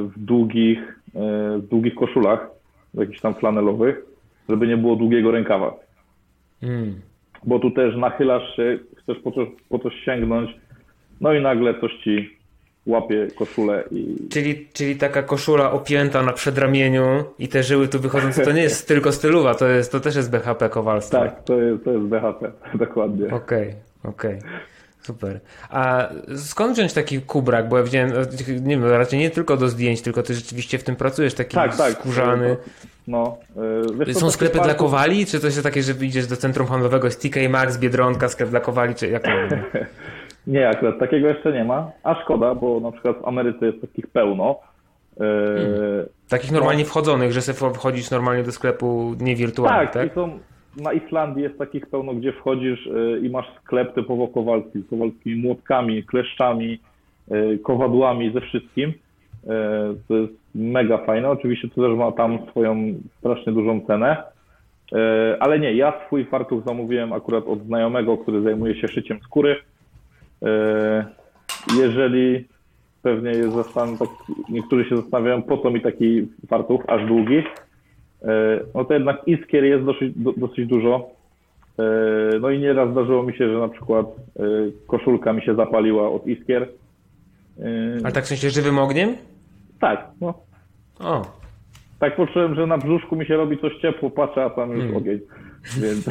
w 0.03 0.13
długich, 0.17 1.01
e, 1.15 1.59
w 1.59 1.69
długich 1.69 1.95
koszulach, 1.95 2.51
jakichś 2.95 3.21
tam 3.21 3.35
flanelowych, 3.35 4.03
żeby 4.49 4.67
nie 4.67 4.77
było 4.77 4.97
długiego 4.97 5.31
rękawa 5.31 5.75
Mm. 6.63 7.01
bo 7.45 7.59
tu 7.59 7.71
też 7.71 7.97
nachylasz 7.97 8.57
się, 8.57 8.79
chcesz 8.97 9.19
po 9.19 9.33
coś, 9.33 9.49
po 9.69 9.79
coś 9.79 9.95
sięgnąć, 10.05 10.51
no 11.21 11.35
i 11.35 11.43
nagle 11.43 11.81
coś 11.81 11.93
ci 11.95 12.37
łapie 12.87 13.29
koszulę 13.39 13.85
i 13.91 14.29
Czyli, 14.31 14.69
czyli 14.73 14.97
taka 14.97 15.23
koszula 15.23 15.73
opięta 15.73 16.23
na 16.23 16.33
przedramieniu 16.33 17.25
i 17.39 17.49
te 17.49 17.63
żyły 17.63 17.89
tu 17.89 18.01
wychodzące, 18.01 18.45
to 18.45 18.53
nie 18.53 18.63
jest 18.63 18.89
tylko 18.89 19.13
stylowa, 19.13 19.55
to, 19.55 19.69
jest, 19.69 19.93
to 19.93 20.01
też 20.01 20.17
jest 20.17 20.31
BHP 20.31 20.69
Kowalstwa. 20.69 21.19
tak, 21.21 21.45
to 21.45 21.61
jest, 21.61 21.85
to 21.85 21.93
jest 21.93 22.05
BHP, 22.05 22.53
dokładnie. 22.75 23.35
Okej, 23.35 23.75
okej. 24.05 24.39
Super. 25.03 25.41
A 25.71 26.09
skąd 26.37 26.73
wziąć 26.75 26.93
taki 26.93 27.21
kubrak? 27.21 27.69
Bo 27.69 27.79
ja 27.79 27.85
widziałem, 27.85 28.11
nie 28.49 28.77
wiem, 28.77 28.85
raczej 28.85 29.19
nie 29.19 29.31
tylko 29.31 29.57
do 29.57 29.69
zdjęć, 29.69 30.03
tylko 30.03 30.23
ty 30.23 30.35
rzeczywiście 30.35 30.79
w 30.79 30.85
tym 30.85 30.97
pracujesz, 30.97 31.35
taki 31.35 31.55
Tak, 31.55 31.77
tak. 31.77 31.93
skórzany. 31.93 32.57
No, 33.07 33.39
y, 34.01 34.07
wiesz 34.07 34.17
Są 34.17 34.31
sklepy 34.31 34.61
dla 34.61 34.75
kowali, 34.75 35.27
czy 35.27 35.41
to 35.41 35.47
jest 35.47 35.63
takie, 35.63 35.83
że 35.83 35.93
idziesz 35.93 36.27
do 36.27 36.37
centrum 36.37 36.67
handlowego, 36.67 37.07
jest 37.07 37.23
TK 37.23 37.37
Maxx, 37.51 37.79
Biedronka, 37.79 38.29
sklep 38.29 38.51
dla 38.51 38.61
kowali, 38.61 38.95
czy 38.95 39.09
jak? 39.09 39.23
Nie, 40.47 40.69
akurat 40.69 40.99
takiego 40.99 41.29
jeszcze 41.29 41.53
nie 41.53 41.65
ma, 41.65 41.91
a 42.03 42.23
szkoda, 42.23 42.55
bo 42.55 42.81
na 42.81 42.93
przykład 42.93 43.17
w 43.19 43.29
Ameryce 43.29 43.67
jest 43.67 43.81
takich 43.81 44.07
pełno. 44.07 44.59
Y, 45.21 46.09
Takich 46.29 46.53
normalnie 46.53 46.85
wchodzonych, 46.85 47.33
że 47.33 47.41
sobie 47.43 47.75
wchodzisz 47.75 48.11
normalnie 48.11 48.43
do 48.43 48.53
sklepu 48.53 49.15
niewirtualnie, 49.21 49.87
tak, 49.87 49.93
tak? 49.93 50.11
i 50.11 50.15
są, 50.15 50.39
na 50.77 50.93
Islandii 50.93 51.43
jest 51.43 51.59
takich 51.59 51.87
pełno, 51.87 52.15
gdzie 52.15 52.33
wchodzisz 52.33 52.87
y, 52.87 53.21
i 53.23 53.31
masz 53.31 53.47
sklep 53.65 53.95
typowo 53.95 54.29
kowalski, 54.29 54.81
z 54.81 54.91
kowalskimi 54.91 55.43
młotkami, 55.43 56.03
kleszczami, 56.05 56.79
y, 57.33 57.59
kowadłami, 57.59 58.33
ze 58.33 58.41
wszystkim. 58.41 58.91
Y, 58.91 59.47
To 60.09 60.15
jest 60.17 60.33
mega 60.55 60.99
fajne. 60.99 61.31
Oczywiście 61.31 61.69
to 61.69 61.83
też 61.89 61.99
ma 61.99 62.13
tam 62.13 62.39
swoją 62.51 62.77
strasznie 63.19 63.53
dużą 63.53 63.81
cenę. 63.87 64.23
Ale 65.41 65.59
nie, 65.59 65.73
ja 65.75 65.93
swój 66.07 66.25
fartuch 66.25 66.65
zamówiłem 66.65 67.13
akurat 67.13 67.45
od 67.47 67.63
znajomego, 67.67 68.19
który 68.19 68.43
zajmuje 68.43 68.75
się 68.81 68.89
szyciem 68.89 69.21
skóry. 69.25 69.57
Y, 70.43 71.05
Jeżeli 71.79 72.45
pewnie 73.03 73.31
jest 73.31 73.55
zastan- 73.55 73.99
tak, 73.99 74.09
niektórzy 74.49 74.85
się 74.89 74.97
zastanawiają, 74.97 75.43
po 75.43 75.59
co 75.59 75.71
mi 75.71 75.81
taki 75.81 76.29
fartuch 76.49 76.83
aż 76.89 77.07
długi, 77.07 77.43
E, 78.25 78.61
no 78.75 78.85
to 78.85 78.95
jednak 78.95 79.29
iskier 79.29 79.65
jest 79.65 79.85
dosyć, 79.85 80.13
do, 80.19 80.33
dosyć 80.37 80.67
dużo. 80.69 81.11
E, 81.79 82.39
No 82.41 82.51
i 82.51 82.59
nieraz 82.59 82.91
zdarzyło 82.91 83.23
mi 83.23 83.33
się, 83.37 83.53
że 83.53 83.59
na 83.59 83.69
przykład 83.69 84.07
e, 84.07 84.43
koszulka 84.87 85.33
mi 85.33 85.43
się 85.43 85.55
zapaliła 85.55 86.11
od 86.11 86.27
iskier. 86.27 86.63
E, 86.63 87.65
Ale 88.05 88.13
tak 88.13 88.25
w 88.25 88.27
sensie 88.27 88.51
żywym 88.51 88.79
ogniem? 88.79 89.15
Tak, 89.81 90.07
no. 90.21 90.35
O, 91.01 91.23
Tak 91.99 92.17
poczułem, 92.17 92.55
że 92.55 92.67
na 92.67 92.79
brzuszku 92.79 93.17
mi 93.17 93.27
się 93.27 93.37
robi 93.37 93.59
coś 93.59 93.73
ciepło, 93.77 94.11
patrzę, 94.11 94.45
a 94.45 94.51
tam 94.51 94.71
już 94.71 94.81
Hmm. 94.81 94.97
ogień. 94.97 95.21
Więc, 95.83 96.09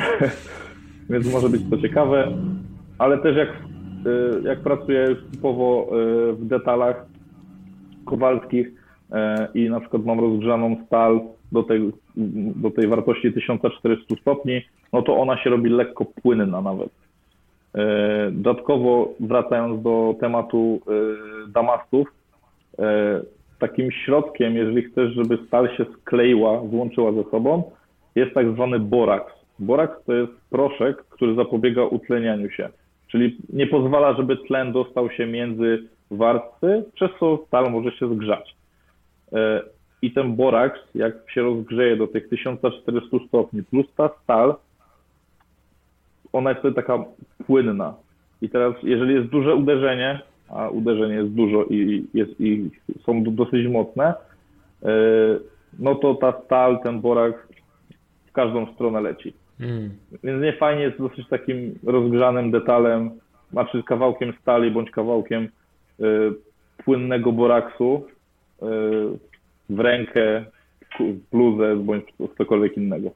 więc 1.09 1.33
może 1.33 1.49
być 1.49 1.61
to 1.69 1.77
ciekawe. 1.77 2.31
Ale 2.97 3.17
też 3.17 3.37
jak, 3.37 3.49
e, 3.49 3.53
jak 4.43 4.59
pracuję 4.59 5.15
typowo 5.31 5.87
e, 5.87 6.33
w 6.33 6.45
detalach 6.45 7.05
kowalskich 8.05 8.71
e, 9.11 9.47
i 9.53 9.69
na 9.69 9.79
przykład 9.79 10.05
mam 10.05 10.19
rozgrzaną 10.19 10.77
stal 10.85 11.21
do 11.51 11.63
tej, 11.63 11.91
do 12.55 12.71
tej 12.71 12.87
wartości 12.87 13.33
1400 13.33 14.15
stopni, 14.21 14.61
no 14.93 15.01
to 15.01 15.17
ona 15.17 15.43
się 15.43 15.49
robi 15.49 15.69
lekko 15.69 16.05
płynna 16.05 16.61
nawet. 16.61 16.89
Dodatkowo 18.31 19.13
wracając 19.19 19.83
do 19.83 20.15
tematu 20.19 20.81
damastów, 21.47 22.07
takim 23.59 23.91
środkiem, 23.91 24.55
jeżeli 24.55 24.81
chcesz, 24.81 25.13
żeby 25.13 25.37
stal 25.47 25.69
się 25.77 25.85
skleiła, 26.01 26.61
złączyła 26.69 27.11
ze 27.11 27.23
sobą, 27.23 27.71
jest 28.15 28.33
tak 28.33 28.51
zwany 28.53 28.79
boraks. 28.79 29.33
Boraks 29.59 30.05
to 30.05 30.13
jest 30.13 30.31
proszek, 30.49 30.97
który 30.97 31.35
zapobiega 31.35 31.83
utlenianiu 31.83 32.49
się, 32.49 32.69
czyli 33.11 33.37
nie 33.53 33.67
pozwala, 33.67 34.13
żeby 34.13 34.37
tlen 34.37 34.71
dostał 34.71 35.11
się 35.11 35.25
między 35.27 35.87
warstwy, 36.11 36.83
przez 36.93 37.11
co 37.19 37.39
stal 37.47 37.71
może 37.71 37.91
się 37.91 38.15
zgrzać. 38.15 38.55
E, 39.33 39.61
I 40.01 40.11
ten 40.11 40.35
boraks, 40.35 40.79
jak 40.95 41.13
się 41.31 41.41
rozgrzeje 41.41 41.97
do 41.97 42.07
tych 42.07 42.29
1400 42.29 43.17
stopni, 43.27 43.63
plus 43.63 43.85
ta 43.97 44.09
stal, 44.23 44.55
ona 46.33 46.49
jest 46.49 46.59
wtedy 46.59 46.75
taka 46.75 47.03
płynna. 47.47 47.93
I 48.41 48.49
teraz, 48.49 48.75
jeżeli 48.83 49.13
jest 49.13 49.27
duże 49.27 49.55
uderzenie, 49.55 50.19
a 50.49 50.69
uderzenie 50.69 51.15
jest 51.15 51.31
dużo 51.31 51.63
i, 51.63 52.05
jest, 52.13 52.31
i 52.41 52.69
są 53.05 53.23
do- 53.23 53.31
dosyć 53.31 53.67
mocne, 53.67 54.13
e, 54.83 54.87
no 55.79 55.95
to 55.95 56.15
ta 56.15 56.41
stal, 56.45 56.79
ten 56.83 57.01
boraks 57.01 57.39
w 58.27 58.31
każdą 58.31 58.73
stronę 58.73 59.01
leci. 59.01 59.33
Mm. 59.61 59.89
Więc 60.23 60.41
nie 60.43 60.53
fajnie 60.53 60.81
jest 60.83 60.97
dosyć 60.97 61.27
takim 61.29 61.79
rozgrzanym 61.83 62.51
detalem, 62.51 63.11
znaczy 63.51 63.83
kawałkiem 63.83 64.33
stali 64.41 64.71
bądź 64.71 64.91
kawałkiem 64.91 65.43
y, 65.43 66.03
płynnego 66.85 67.31
boraksu 67.31 68.05
y, 68.63 68.65
w 69.69 69.79
rękę, 69.79 70.45
w 70.99 71.13
bluzę 71.31 71.75
bądź 71.75 72.05
cokolwiek 72.37 72.77
innego. 72.77 73.11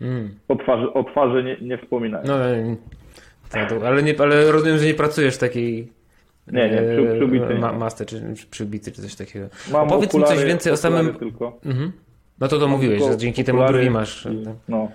Mm. 0.00 0.34
O 0.48 0.56
twarzy, 0.56 0.92
o 0.92 1.04
twarzy 1.04 1.44
nie, 1.44 1.56
nie 1.68 1.78
wspominałem. 1.78 2.26
No, 2.26 2.34
ale, 3.84 4.02
nie, 4.02 4.14
ale 4.20 4.52
rozumiem, 4.52 4.78
że 4.78 4.86
nie 4.86 4.94
pracujesz 4.94 5.34
w 5.34 5.38
takiej 5.38 5.88
Nie, 6.52 6.70
nie, 6.70 6.76
przy- 6.76 7.08
e, 7.12 7.16
przybity 7.16 7.54
nie. 7.54 7.60
ma, 7.60 7.72
masce, 7.72 8.06
czy 8.06 8.22
przy- 8.34 8.46
przybity, 8.46 8.92
czy 8.92 9.02
coś 9.02 9.14
takiego. 9.14 9.46
Mam 9.72 9.86
Opowiedz 9.88 10.14
mi 10.14 10.20
okulary- 10.20 10.36
coś 10.36 10.44
więcej 10.44 10.72
o 10.72 10.76
samym... 10.76 11.14
Tylko. 11.14 11.58
Mhm. 11.64 11.92
No 12.40 12.48
to 12.48 12.58
to 12.58 12.68
mówiłeś, 12.68 13.02
że 13.02 13.16
dzięki 13.16 13.44
temu 13.44 13.66
brwi 13.66 13.90
masz. 13.90 14.26
i- 14.26 14.44
No. 14.68 14.88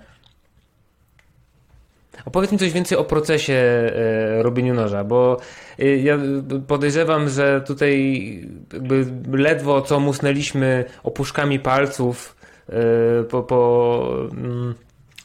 Opowiedz 2.24 2.52
mi 2.52 2.58
coś 2.58 2.72
więcej 2.72 2.98
o 2.98 3.04
procesie 3.04 3.54
e, 3.54 4.42
robieniu 4.42 4.74
noża, 4.74 5.04
bo 5.04 5.36
e, 5.78 5.96
ja 5.96 6.18
podejrzewam, 6.66 7.28
że 7.28 7.60
tutaj 7.66 8.24
jakby 8.72 9.06
ledwo 9.32 9.82
co 9.82 10.00
musnęliśmy 10.00 10.84
opuszkami 11.02 11.58
palców 11.58 12.36
e, 12.68 13.24
po, 13.24 13.42
po, 13.42 14.16
mm, 14.32 14.74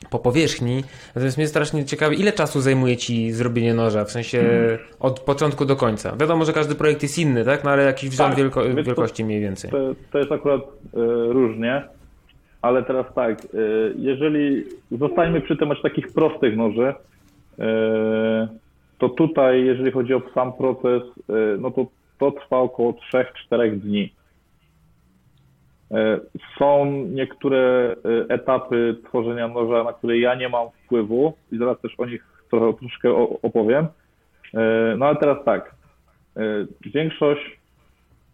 po 0.10 0.20
powierzchni. 0.20 0.84
Natomiast 1.16 1.38
mnie 1.38 1.48
strasznie 1.48 1.86
ciekawi, 1.86 2.20
ile 2.20 2.32
czasu 2.32 2.62
zajmuje 2.62 2.98
ci 2.98 3.32
zrobienie 3.32 3.74
noża, 3.74 4.06
w 4.06 4.12
sensie 4.12 4.44
od 5.00 5.20
początku 5.20 5.66
do 5.66 5.76
końca. 5.76 6.16
Wiadomo, 6.16 6.46
że 6.46 6.54
każdy 6.54 6.76
projekt 6.76 7.04
jest 7.04 7.18
inny, 7.18 7.46
tak? 7.46 7.64
No 7.64 7.72
ale 7.72 7.84
jakiś 7.84 8.10
wzór 8.10 8.28
Tak, 8.28 8.36
wielko, 8.36 8.64
wielkości 8.64 9.26
mniej 9.26 9.42
więcej. 9.42 9.72
To, 9.72 9.78
to 10.12 10.18
jest 10.18 10.32
akurat 10.32 10.62
e, 10.62 10.68
różnie, 11.34 11.88
ale 12.66 12.84
teraz 12.84 13.06
tak, 13.16 13.40
e, 13.46 13.48
jeżeli 13.96 14.64
zostańmy 14.92 15.42
przy 15.42 15.58
temacie 15.58 15.82
takich 15.82 16.14
prostych 16.14 16.58
noży, 16.58 16.94
e, 17.60 18.48
to 18.98 19.10
tutaj, 19.10 19.66
jeżeli 19.66 19.92
chodzi 19.92 20.14
o 20.14 20.22
sam 20.34 20.54
proces, 20.54 21.04
e, 21.04 21.34
no 21.60 21.72
to 21.72 21.86
to 22.20 22.32
trwa 22.32 22.58
około 22.58 22.94
3-4 22.94 23.78
dni. 23.80 24.14
Są 26.60 26.86
niektóre 27.06 27.96
etapy 28.30 28.96
tworzenia 29.08 29.48
noża, 29.48 29.84
na 29.84 29.94
które 29.94 30.20
ja 30.20 30.36
nie 30.36 30.50
mam 30.50 30.68
wpływu 30.70 31.34
i 31.52 31.58
zaraz 31.58 31.82
też 31.82 31.94
o 31.98 32.06
nich 32.06 32.26
trochę, 32.52 32.80
troszkę 32.80 33.14
opowiem. 33.42 33.88
No 34.98 35.06
ale 35.06 35.16
teraz 35.16 35.38
tak, 35.46 35.76
większość 36.94 37.60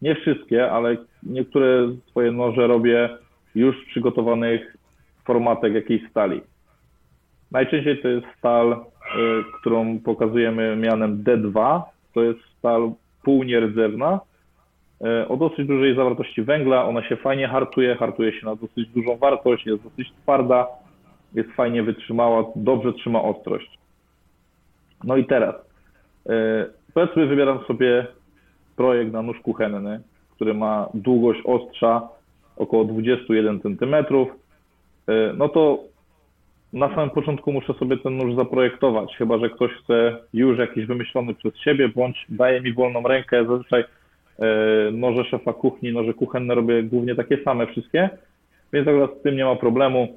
nie 0.01 0.15
wszystkie, 0.15 0.71
ale 0.71 0.97
niektóre 1.23 1.95
swoje 2.09 2.31
noże 2.31 2.67
robię 2.67 3.09
już 3.55 3.85
przygotowanych 3.85 4.77
formatek 5.25 5.73
jakiejś 5.73 6.09
stali. 6.09 6.41
Najczęściej 7.51 8.01
to 8.01 8.07
jest 8.07 8.27
stal, 8.37 8.71
y, 8.71 8.77
którą 9.59 9.99
pokazujemy 9.99 10.75
mianem 10.75 11.23
D2. 11.23 11.81
To 12.13 12.23
jest 12.23 12.39
stal 12.57 12.91
półnierdzewna 13.23 14.19
y, 15.01 15.27
o 15.27 15.37
dosyć 15.37 15.67
dużej 15.67 15.95
zawartości 15.95 16.41
węgla. 16.41 16.85
Ona 16.85 17.03
się 17.03 17.15
fajnie 17.15 17.47
hartuje, 17.47 17.95
hartuje 17.95 18.39
się 18.39 18.45
na 18.45 18.55
dosyć 18.55 18.89
dużą 18.89 19.17
wartość, 19.17 19.65
jest 19.65 19.83
dosyć 19.83 20.11
twarda, 20.23 20.67
jest 21.33 21.51
fajnie 21.51 21.83
wytrzymała, 21.83 22.43
dobrze 22.55 22.93
trzyma 22.93 23.21
ostrość. 23.21 23.79
No 25.03 25.17
i 25.17 25.25
teraz, 25.25 25.55
y, 25.55 26.31
powiedzmy 26.93 27.27
wybieram 27.27 27.59
sobie 27.67 28.07
projekt 28.75 29.13
na 29.13 29.21
nóż 29.21 29.39
kuchenny, 29.39 30.01
który 30.35 30.53
ma 30.53 30.89
długość 30.93 31.39
ostrza 31.45 32.07
około 32.61 32.85
21 32.85 33.59
cm, 33.61 33.95
no 35.37 35.49
to 35.49 35.91
na 36.73 36.95
samym 36.95 37.09
początku 37.09 37.51
muszę 37.51 37.73
sobie 37.73 37.97
ten 37.97 38.17
nóż 38.17 38.35
zaprojektować, 38.35 39.15
chyba 39.17 39.37
że 39.37 39.49
ktoś 39.49 39.71
chce 39.71 40.17
już 40.33 40.59
jakiś 40.59 40.85
wymyślony 40.85 41.33
przez 41.33 41.57
siebie, 41.57 41.89
bądź 41.89 42.25
daje 42.29 42.61
mi 42.61 42.73
wolną 42.73 43.03
rękę. 43.03 43.45
Zazwyczaj 43.45 43.83
e, 44.39 44.45
noże 44.91 45.25
szefa 45.25 45.53
kuchni, 45.53 45.93
noże 45.93 46.13
kuchenne 46.13 46.55
robię 46.55 46.83
głównie 46.83 47.15
takie 47.15 47.43
same 47.43 47.67
wszystkie, 47.67 48.09
więc 48.73 48.87
akurat 48.87 49.19
z 49.19 49.21
tym 49.23 49.35
nie 49.35 49.45
ma 49.45 49.55
problemu. 49.55 50.07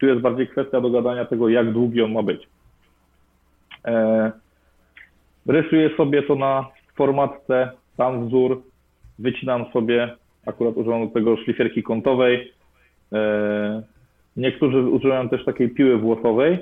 Tu 0.00 0.06
jest 0.06 0.20
bardziej 0.20 0.48
kwestia 0.48 0.80
dogadania 0.80 1.24
tego, 1.24 1.48
jak 1.48 1.72
długi 1.72 2.02
on 2.02 2.12
ma 2.12 2.22
być. 2.22 2.48
E, 3.84 4.32
rysuję 5.46 5.90
sobie 5.96 6.22
to 6.22 6.34
na 6.34 6.66
formatce, 6.94 7.70
sam 7.96 8.26
wzór, 8.26 8.62
wycinam 9.18 9.64
sobie, 9.72 10.16
akurat 10.46 10.76
używam 10.76 11.08
do 11.08 11.14
tego 11.14 11.36
szlifierki 11.36 11.82
kątowej. 11.82 12.52
E, 13.12 13.82
niektórzy 14.36 14.82
używają 14.82 15.28
też 15.28 15.44
takiej 15.44 15.70
piły 15.70 15.98
włosowej, 15.98 16.58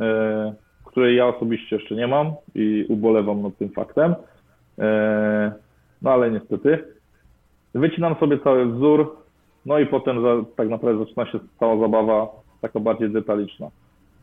e, 0.00 0.54
której 0.84 1.16
ja 1.16 1.26
osobiście 1.26 1.76
jeszcze 1.76 1.94
nie 1.94 2.06
mam 2.06 2.32
i 2.54 2.86
ubolewam 2.88 3.42
nad 3.42 3.56
tym 3.56 3.68
faktem. 3.68 4.14
E, 4.78 5.52
no 6.02 6.10
ale 6.10 6.30
niestety. 6.30 6.84
Wycinam 7.74 8.14
sobie 8.14 8.38
cały 8.38 8.66
wzór, 8.72 9.16
no 9.66 9.78
i 9.78 9.86
potem 9.86 10.22
za, 10.22 10.28
tak 10.56 10.68
naprawdę 10.68 11.04
zaczyna 11.04 11.26
się 11.26 11.38
cała 11.60 11.80
zabawa 11.80 12.28
taka 12.60 12.80
bardziej 12.80 13.10
detaliczna. 13.10 13.70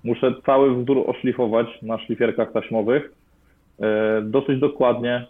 Muszę 0.03 0.33
cały 0.45 0.83
wzór 0.83 1.03
oszlifować 1.09 1.67
na 1.81 1.97
szlifierkach 1.97 2.51
taśmowych 2.51 3.11
dosyć 4.23 4.59
dokładnie. 4.59 5.27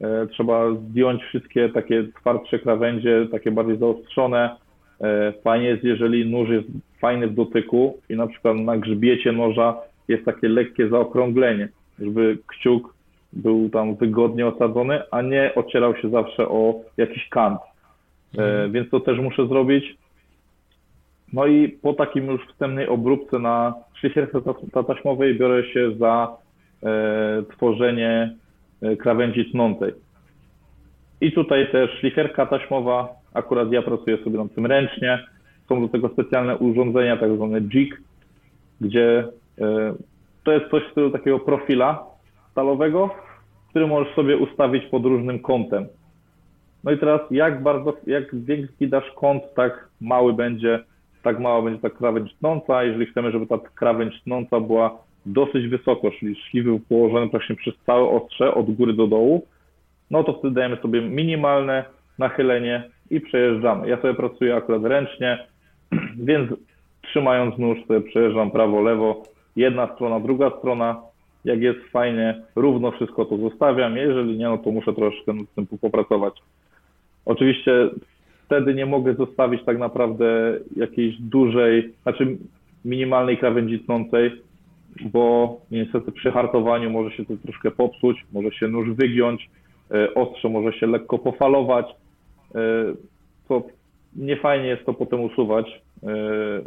E, 0.00 0.26
trzeba 0.26 0.74
zdjąć 0.74 1.22
wszystkie 1.22 1.68
takie 1.68 2.04
twardsze 2.20 2.58
krawędzie, 2.58 3.26
takie 3.30 3.50
bardziej 3.50 3.78
zaostrzone. 3.78 4.56
E, 5.00 5.32
fajnie 5.44 5.66
jest, 5.66 5.84
jeżeli 5.84 6.30
nóż 6.30 6.48
jest 6.48 6.68
fajny 7.00 7.28
w 7.28 7.34
dotyku 7.34 7.98
i 8.08 8.16
na 8.16 8.26
przykład 8.26 8.56
na 8.56 8.76
grzbiecie 8.76 9.32
noża 9.32 9.76
jest 10.08 10.24
takie 10.24 10.48
lekkie 10.48 10.88
zaokrąglenie, 10.88 11.68
żeby 11.98 12.38
kciuk 12.46 12.94
był 13.32 13.70
tam 13.70 13.96
wygodnie 13.96 14.46
osadzony, 14.46 15.00
a 15.10 15.22
nie 15.22 15.54
ocierał 15.54 15.96
się 15.96 16.10
zawsze 16.10 16.48
o 16.48 16.74
jakiś 16.96 17.28
kant. 17.28 17.60
Mhm. 18.38 18.72
Więc 18.72 18.90
to 18.90 19.00
też 19.00 19.18
muszę 19.18 19.46
zrobić. 19.46 19.96
No 21.32 21.46
i 21.46 21.68
po 21.68 21.92
takim 21.92 22.26
już 22.26 22.46
wstępnej 22.46 22.88
obróbce 22.88 23.38
na 23.38 23.74
szlifierce 23.94 24.38
taśmowej 24.86 25.38
biorę 25.38 25.64
się 25.64 25.96
za 25.98 26.36
e, 26.82 27.42
tworzenie 27.56 28.10
e, 28.10 28.45
krawędzi 28.98 29.50
tnącej. 29.50 29.92
I 31.20 31.32
tutaj 31.32 31.72
też 31.72 31.90
szlifierka 32.00 32.46
taśmowa, 32.46 33.08
akurat 33.34 33.72
ja 33.72 33.82
pracuję 33.82 34.24
sobie 34.24 34.38
nad 34.38 34.54
tym 34.54 34.66
ręcznie. 34.66 35.26
Są 35.68 35.80
do 35.80 35.88
tego 35.88 36.08
specjalne 36.08 36.56
urządzenia, 36.56 37.16
tak 37.16 37.36
zwane 37.36 37.60
jig, 37.60 38.00
gdzie 38.80 39.28
e, 39.58 39.94
to 40.44 40.52
jest 40.52 40.70
coś 40.70 40.82
w 40.82 40.90
stylu 40.90 41.10
takiego 41.10 41.38
profila 41.38 42.04
stalowego, 42.50 43.10
który 43.70 43.86
możesz 43.86 44.14
sobie 44.14 44.36
ustawić 44.36 44.84
pod 44.84 45.04
różnym 45.04 45.38
kątem. 45.38 45.86
No 46.84 46.92
i 46.92 46.98
teraz 46.98 47.20
jak 47.30 47.62
bardzo, 47.62 47.96
jak 48.06 48.34
większy 48.34 48.86
dasz 48.86 49.12
kąt, 49.16 49.42
tak 49.54 49.88
mały 50.00 50.32
będzie 50.32 50.84
tak 51.26 51.40
mała 51.40 51.62
będzie 51.62 51.80
ta 51.80 51.90
krawędź 51.90 52.34
tnąca. 52.34 52.84
Jeżeli 52.84 53.06
chcemy, 53.06 53.32
żeby 53.32 53.46
ta 53.46 53.58
krawędź 53.74 54.22
tnąca 54.22 54.60
była 54.60 54.98
dosyć 55.26 55.68
wysoko, 55.68 56.10
czyli 56.10 56.36
szliwy 56.36 56.70
był 56.70 56.80
położony 56.80 57.28
praktycznie 57.28 57.56
przez 57.56 57.74
całe 57.86 58.08
ostrze 58.08 58.54
od 58.54 58.74
góry 58.74 58.92
do 58.92 59.06
dołu, 59.06 59.46
no 60.10 60.24
to 60.24 60.32
wtedy 60.32 60.54
dajemy 60.54 60.76
sobie 60.76 61.00
minimalne 61.00 61.84
nachylenie 62.18 62.90
i 63.10 63.20
przejeżdżamy. 63.20 63.88
Ja 63.88 64.02
sobie 64.02 64.14
pracuję 64.14 64.56
akurat 64.56 64.84
ręcznie, 64.84 65.46
więc 66.28 66.50
trzymając 67.02 67.58
nóż 67.58 67.78
sobie 67.86 68.00
przejeżdżam 68.00 68.50
prawo, 68.50 68.80
lewo, 68.80 69.22
jedna 69.56 69.94
strona, 69.94 70.20
druga 70.20 70.50
strona. 70.58 71.02
Jak 71.44 71.60
jest 71.60 71.78
fajnie, 71.92 72.42
równo 72.56 72.90
wszystko 72.90 73.24
to 73.24 73.36
zostawiam. 73.36 73.96
Jeżeli 73.96 74.38
nie, 74.38 74.44
no 74.44 74.58
to 74.58 74.70
muszę 74.70 74.92
troszkę 74.92 75.32
nad 75.32 75.46
tym 75.54 75.66
popracować. 75.80 76.34
Oczywiście 77.24 77.88
wtedy 78.46 78.74
nie 78.74 78.86
mogę 78.86 79.14
zostawić 79.14 79.64
tak 79.64 79.78
naprawdę 79.78 80.58
jakiejś 80.76 81.16
dużej, 81.20 81.92
znaczy 82.02 82.36
minimalnej 82.84 83.38
krawędzi 83.38 83.78
tnącej, 83.78 84.30
bo 85.04 85.56
niestety 85.70 86.12
przy 86.12 86.30
hartowaniu 86.30 86.90
może 86.90 87.16
się 87.16 87.24
to 87.24 87.34
troszkę 87.42 87.70
popsuć, 87.70 88.26
może 88.32 88.52
się 88.52 88.68
nóż 88.68 88.90
wygiąć, 88.90 89.50
e, 89.90 90.14
ostrze 90.14 90.48
może 90.48 90.72
się 90.72 90.86
lekko 90.86 91.18
pofalować, 91.18 91.86
e, 92.54 92.60
to 93.48 93.62
nie 94.16 94.36
fajnie 94.36 94.66
jest 94.66 94.86
to 94.86 94.94
potem 94.94 95.20
usuwać, 95.20 95.82
e, 96.02 96.08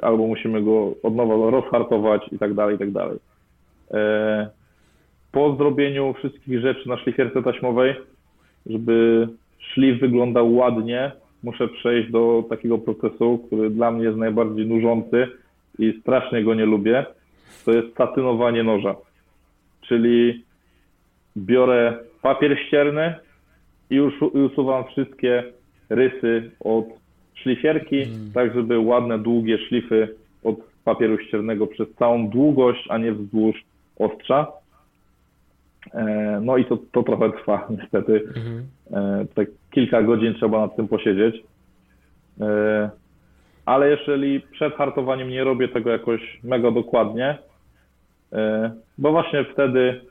albo 0.02 0.28
musimy 0.28 0.64
go 0.64 0.94
od 1.04 1.16
nowa 1.16 1.52
rozhartować 1.52 2.22
i 2.32 2.40
tak 2.40 2.54
dalej, 2.54 2.76
i 2.76 2.80
tak 2.80 2.92
dalej. 2.92 3.18
Po 5.32 5.56
zrobieniu 5.56 6.14
wszystkich 6.14 6.60
rzeczy 6.60 6.90
na 6.90 6.98
szlifierce 6.98 7.44
taśmowej, 7.44 7.96
żeby 8.66 9.28
szlif 9.60 10.00
wyglądał 10.00 10.56
ładnie, 10.56 11.12
muszę 11.44 11.68
przejść 11.68 12.12
do 12.12 12.44
takiego 12.50 12.78
procesu, 12.78 13.44
który 13.48 13.70
dla 13.70 13.92
mnie 13.92 14.04
jest 14.04 14.18
najbardziej 14.18 14.68
nużący 14.68 15.28
i 15.80 16.00
strasznie 16.02 16.44
go 16.44 16.54
nie 16.54 16.66
lubię. 16.66 17.06
To 17.66 17.72
jest 17.72 17.98
satynowanie 17.98 18.64
noża. 18.64 18.96
Czyli 19.82 20.44
biorę 21.38 21.98
papier 22.22 22.60
ścierny 22.68 23.16
i 23.90 24.00
usuwam 24.34 24.86
wszystkie 24.86 25.44
rysy 25.90 26.52
od 26.60 26.86
szlifierki, 27.34 28.02
mm. 28.02 28.32
tak 28.34 28.54
żeby 28.54 28.80
ładne, 28.80 29.20
długie 29.20 29.58
szlify 29.58 30.16
od 30.44 30.56
papieru 30.84 31.18
ściernego 31.20 31.68
przez 31.68 31.88
całą 32.00 32.30
długość, 32.30 32.88
a 32.90 32.98
nie 32.98 33.12
wzdłuż 33.14 33.64
ostrza. 34.00 34.48
E, 35.94 36.40
no 36.44 36.58
i 36.58 36.66
to, 36.66 36.78
to 36.92 37.04
trochę 37.04 37.32
trwa 37.32 37.68
niestety. 37.80 38.24
Mhm. 38.28 38.64
E, 38.94 39.26
tak 39.36 39.48
kilka 39.72 40.04
godzin 40.04 40.34
trzeba 40.34 40.60
nad 40.60 40.76
tym 40.76 40.88
posiedzieć. 40.88 41.44
E, 43.70 43.72
ale 43.72 43.90
jeżeli 43.90 44.40
przed 44.40 44.76
hartowaniem 44.76 45.30
nie 45.30 45.44
robię 45.44 45.68
tego 45.68 45.90
jakoś 45.90 46.40
mega 46.44 46.72
dokładnie, 46.72 47.38
bo 48.98 49.12
właśnie 49.12 49.46
wtedy 49.54 50.02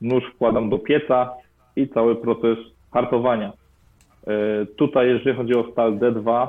nóż 0.00 0.24
wkładam 0.34 0.70
do 0.70 0.78
pieca 0.78 1.30
i 1.76 1.88
cały 1.88 2.16
proces 2.16 2.58
hartowania. 2.92 3.52
Tutaj, 4.76 5.08
jeżeli 5.08 5.36
chodzi 5.36 5.54
o 5.54 5.72
stal 5.72 5.98
D2, 5.98 6.48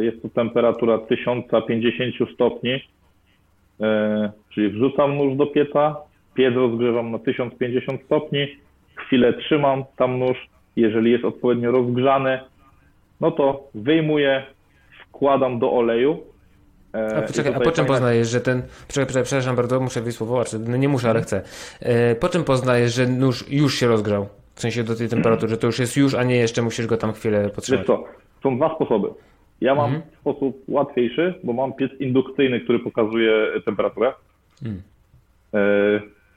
jest 0.00 0.22
to 0.22 0.28
temperatura 0.28 0.98
1050 0.98 2.30
stopni, 2.34 2.80
czyli 4.50 4.68
wrzucam 4.68 5.16
nóż 5.16 5.36
do 5.36 5.46
pieca, 5.46 5.96
piec 6.34 6.54
rozgrzewam 6.54 7.10
na 7.10 7.18
1050 7.18 8.02
stopni, 8.04 8.46
chwilę 8.94 9.32
trzymam 9.32 9.84
tam 9.96 10.18
nóż, 10.18 10.48
jeżeli 10.76 11.10
jest 11.10 11.24
odpowiednio 11.24 11.70
rozgrzany, 11.70 12.40
no 13.20 13.30
to 13.30 13.64
wyjmuję, 13.74 14.42
wkładam 15.16 15.58
do 15.58 15.72
oleju. 15.72 16.18
E, 16.94 17.16
a, 17.16 17.22
poczekaj, 17.22 17.54
a 17.54 17.60
po 17.60 17.70
czym 17.70 17.86
poznajesz, 17.86 18.28
że 18.28 18.40
ten. 18.40 18.62
Poczekaj, 18.86 19.24
przepraszam 19.24 19.56
bardzo, 19.56 19.80
muszę 19.80 20.00
wyjść 20.00 20.18
słowo, 20.18 20.44
czy 20.44 20.58
no 20.58 20.76
nie 20.76 20.88
muszę, 20.88 21.10
ale 21.10 21.22
chcę. 21.22 21.42
E, 21.80 22.14
po 22.14 22.28
czym 22.28 22.44
poznajesz, 22.44 22.94
że 22.94 23.06
nóż 23.06 23.50
już 23.50 23.74
się 23.74 23.86
rozgrzał? 23.86 24.26
W 24.54 24.60
sensie 24.60 24.84
do 24.84 24.96
tej 24.96 25.08
temperatury, 25.08 25.50
że 25.50 25.56
to 25.56 25.66
już 25.66 25.78
jest 25.78 25.96
już, 25.96 26.14
a 26.14 26.24
nie 26.24 26.36
jeszcze 26.36 26.62
musisz 26.62 26.86
go 26.86 26.96
tam 26.96 27.12
chwilę 27.12 27.50
podtrzymać. 27.50 27.80
Wiesz 27.80 27.86
co, 27.86 28.04
są 28.42 28.56
dwa 28.56 28.74
sposoby. 28.74 29.08
Ja 29.60 29.74
mam 29.74 29.94
mhm. 29.94 30.02
sposób 30.20 30.64
łatwiejszy, 30.68 31.34
bo 31.44 31.52
mam 31.52 31.72
piec 31.72 31.92
indukcyjny, 32.00 32.60
który 32.60 32.78
pokazuje 32.78 33.46
temperaturę. 33.64 34.12
Mhm. 34.62 34.82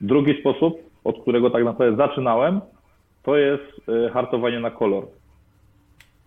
Drugi 0.02 0.40
sposób, 0.40 0.80
od 1.04 1.22
którego 1.22 1.50
tak 1.50 1.64
naprawdę 1.64 1.98
zaczynałem, 1.98 2.62
to 3.24 3.38
jest 3.38 3.90
e, 4.06 4.10
hartowanie 4.10 4.60
na 4.60 4.72
kolor. 4.72 5.08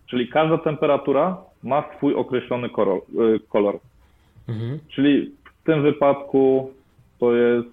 Czyli 0.05 0.27
każda 0.27 0.57
temperatura 0.57 1.37
ma 1.63 1.83
swój 1.97 2.15
określony 2.15 2.69
kolor. 3.49 3.75
E, 3.75 4.51
mhm. 4.51 4.79
Czyli 4.87 5.31
w 5.61 5.65
tym 5.65 5.81
wypadku 5.81 6.71
to 7.19 7.35
jest 7.35 7.67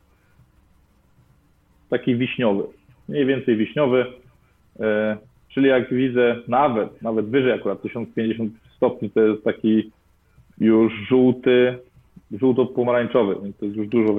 taki 1.91 2.17
wiśniowy, 2.17 2.65
mniej 3.09 3.27
więcej 3.27 3.57
wiśniowy. 3.57 4.07
E, 4.81 5.17
czyli 5.49 5.69
jak 5.69 5.95
widzę 5.95 6.37
nawet, 6.49 7.03
nawet 7.03 7.27
wyżej 7.27 7.53
akurat 7.53 7.83
1050 7.83 8.53
stopni, 8.77 9.11
to 9.11 9.21
jest 9.21 9.45
taki 9.45 9.91
już 10.59 10.93
żółty, 11.09 11.79
żółto-pomarańczowy, 12.33 13.37
więc 13.43 13.57
to 13.57 13.65
jest 13.65 13.77
już 13.77 13.89
dużo 13.89 14.15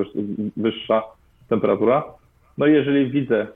wyższa 0.57 1.03
temperatura. 1.49 2.03
No 2.57 2.67
i 2.67 2.73
jeżeli 2.73 3.11
widzę 3.11 3.47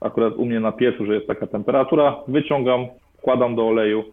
akurat 0.00 0.34
u 0.36 0.44
mnie 0.44 0.60
na 0.60 0.72
piecu, 0.72 1.06
że 1.06 1.14
jest 1.14 1.26
taka 1.26 1.46
temperatura, 1.46 2.16
wyciągam, 2.28 2.86
wkładam 3.18 3.56
do 3.56 3.68
oleju 3.68 4.04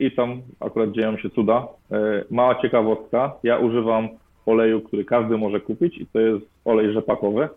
i 0.00 0.10
tam 0.10 0.42
akurat 0.60 0.92
dzieją 0.92 1.16
się 1.16 1.30
cuda. 1.30 1.68
E, 1.92 2.24
mała 2.30 2.62
ciekawostka, 2.62 3.32
ja 3.42 3.58
używam 3.58 4.08
oleju, 4.46 4.80
który 4.80 5.04
każdy 5.04 5.36
może 5.36 5.60
kupić 5.60 5.98
i 5.98 6.06
to 6.06 6.20
jest 6.20 6.46
olej 6.64 6.92
rzepakowy. 6.92 7.48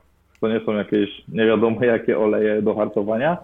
To 0.42 0.50
nie 0.50 0.60
są 0.66 0.74
jakieś 0.74 1.10
nie 1.28 1.46
wiadomo 1.46 1.84
jakie 1.96 2.20
oleje 2.20 2.62
do 2.62 2.76
hartowania. 2.76 3.38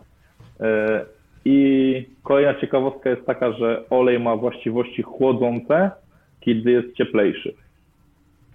E, 0.59 1.05
I 1.45 2.05
kolejna 2.23 2.61
ciekawostka 2.61 3.09
jest 3.09 3.25
taka, 3.25 3.51
że 3.51 3.83
olej 3.89 4.19
ma 4.19 4.35
właściwości 4.35 5.01
chłodzące, 5.01 5.91
kiedy 6.39 6.71
jest 6.71 6.93
cieplejszy. 6.93 7.53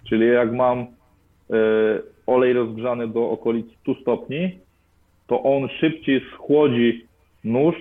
Czyli 0.09 0.27
jak 0.27 0.53
mam 0.53 0.79
e, 0.79 0.85
olej 2.27 2.53
rozgrzany 2.53 3.07
do 3.07 3.29
okolic 3.29 3.67
100 3.81 3.95
stopni, 4.01 4.59
to 5.27 5.43
on 5.43 5.69
szybciej 5.69 6.21
schłodzi 6.33 7.07
nóż 7.43 7.75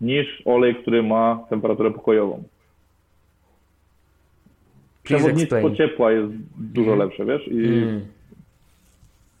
niż 0.00 0.42
olej, 0.44 0.74
który 0.74 1.02
ma 1.02 1.44
temperaturę 1.50 1.90
pokojową. 1.90 2.42
Przewodnictwo 5.02 5.70
ciepła 5.70 6.12
jest 6.12 6.32
dużo 6.58 6.94
lepsze, 6.94 7.24
wiesz? 7.24 7.48
I 7.48 7.66
Mm. 7.66 8.00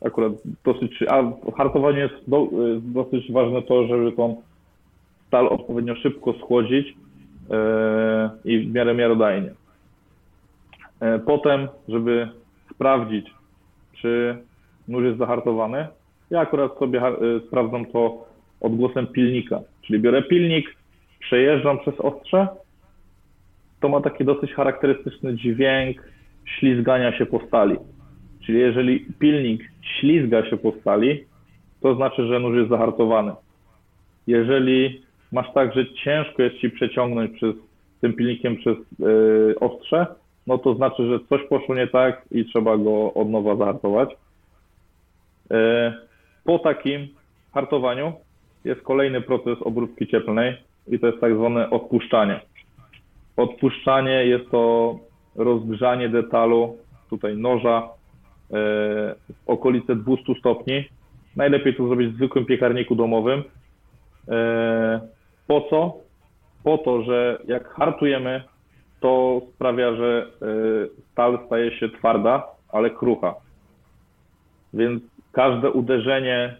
akurat 0.04 0.32
dosyć, 0.64 1.02
a 1.08 1.22
w 1.22 1.54
hartowaniu 1.56 1.98
jest 1.98 2.14
do, 2.26 2.48
dosyć 2.80 3.32
ważne 3.32 3.62
to, 3.62 3.86
żeby 3.86 4.12
tą 4.12 4.42
stal 5.26 5.46
odpowiednio 5.48 5.96
szybko 5.96 6.32
schłodzić 6.32 6.96
e, 7.50 8.30
i 8.44 8.58
w 8.58 8.74
miarę 8.74 8.94
miarodajnie. 8.94 9.50
E, 11.00 11.18
potem, 11.18 11.68
żeby 11.88 12.28
sprawdzić, 12.74 13.26
czy 13.92 14.36
nóż 14.88 15.04
jest 15.04 15.18
zahartowany, 15.18 15.86
ja 16.30 16.40
akurat 16.40 16.78
sobie 16.78 17.02
e, 17.02 17.12
sprawdzam 17.46 17.86
to 17.86 18.24
odgłosem 18.60 19.06
pilnika, 19.06 19.60
czyli 19.82 19.98
biorę 19.98 20.22
pilnik, 20.22 20.76
przejeżdżam 21.20 21.78
przez 21.78 22.00
ostrze, 22.00 22.48
to 23.80 23.88
ma 23.88 24.00
taki 24.00 24.24
dosyć 24.24 24.52
charakterystyczny 24.52 25.36
dźwięk 25.36 25.96
ślizgania 26.44 27.18
się 27.18 27.26
po 27.26 27.46
stali. 27.46 27.76
Czyli 28.46 28.58
jeżeli 28.58 29.00
pilnik 29.18 29.62
ślizga 29.82 30.50
się 30.50 30.56
po 30.56 30.72
stali, 30.80 31.24
to 31.80 31.94
znaczy, 31.94 32.26
że 32.26 32.40
nóż 32.40 32.56
jest 32.56 32.70
zahartowany. 32.70 33.32
Jeżeli 34.26 35.02
masz 35.32 35.52
tak, 35.54 35.74
że 35.74 35.92
ciężko 35.92 36.42
jest 36.42 36.56
ci 36.56 36.70
przeciągnąć 36.70 37.36
przez 37.36 37.54
tym 38.00 38.12
pilnikiem 38.12 38.56
przez 38.56 38.76
yy, 38.98 39.54
ostrze, 39.60 40.06
no 40.46 40.58
to 40.58 40.74
znaczy, 40.74 41.08
że 41.08 41.18
coś 41.28 41.48
poszło 41.48 41.74
nie 41.74 41.86
tak 41.86 42.22
i 42.30 42.44
trzeba 42.44 42.76
go 42.76 43.14
od 43.14 43.30
nowa 43.30 43.56
zahartować. 43.56 44.10
Yy, 45.50 45.56
po 46.44 46.58
takim 46.58 47.08
hartowaniu 47.54 48.12
jest 48.64 48.82
kolejny 48.82 49.20
proces 49.20 49.58
obróbki 49.62 50.06
cieplnej 50.06 50.56
i 50.88 50.98
to 50.98 51.06
jest 51.06 51.20
tak 51.20 51.34
zwane 51.34 51.70
odpuszczanie. 51.70 52.40
Odpuszczanie 53.36 54.26
jest 54.26 54.50
to 54.50 54.94
rozgrzanie 55.36 56.08
detalu, 56.08 56.76
tutaj 57.10 57.36
noża, 57.36 57.78
e, 57.78 57.88
w 58.50 59.14
okolice 59.46 59.96
200 59.96 60.34
stopni. 60.40 60.84
Najlepiej 61.36 61.76
to 61.76 61.86
zrobić 61.86 62.12
w 62.12 62.16
zwykłym 62.16 62.46
piekarniku 62.46 62.94
domowym. 62.94 63.42
E, 64.28 65.00
Po 65.46 65.60
co? 65.70 65.96
Po 66.64 66.78
to, 66.78 67.02
że 67.02 67.38
jak 67.48 67.68
hartujemy, 67.68 68.42
to 69.00 69.40
sprawia, 69.54 69.94
że 69.94 70.26
e, 70.42 70.46
stal 71.12 71.38
staje 71.46 71.78
się 71.78 71.88
twarda, 71.88 72.46
ale 72.68 72.90
krucha. 72.90 73.34
Więc 74.74 75.02
każde 75.32 75.70
uderzenie, 75.70 76.56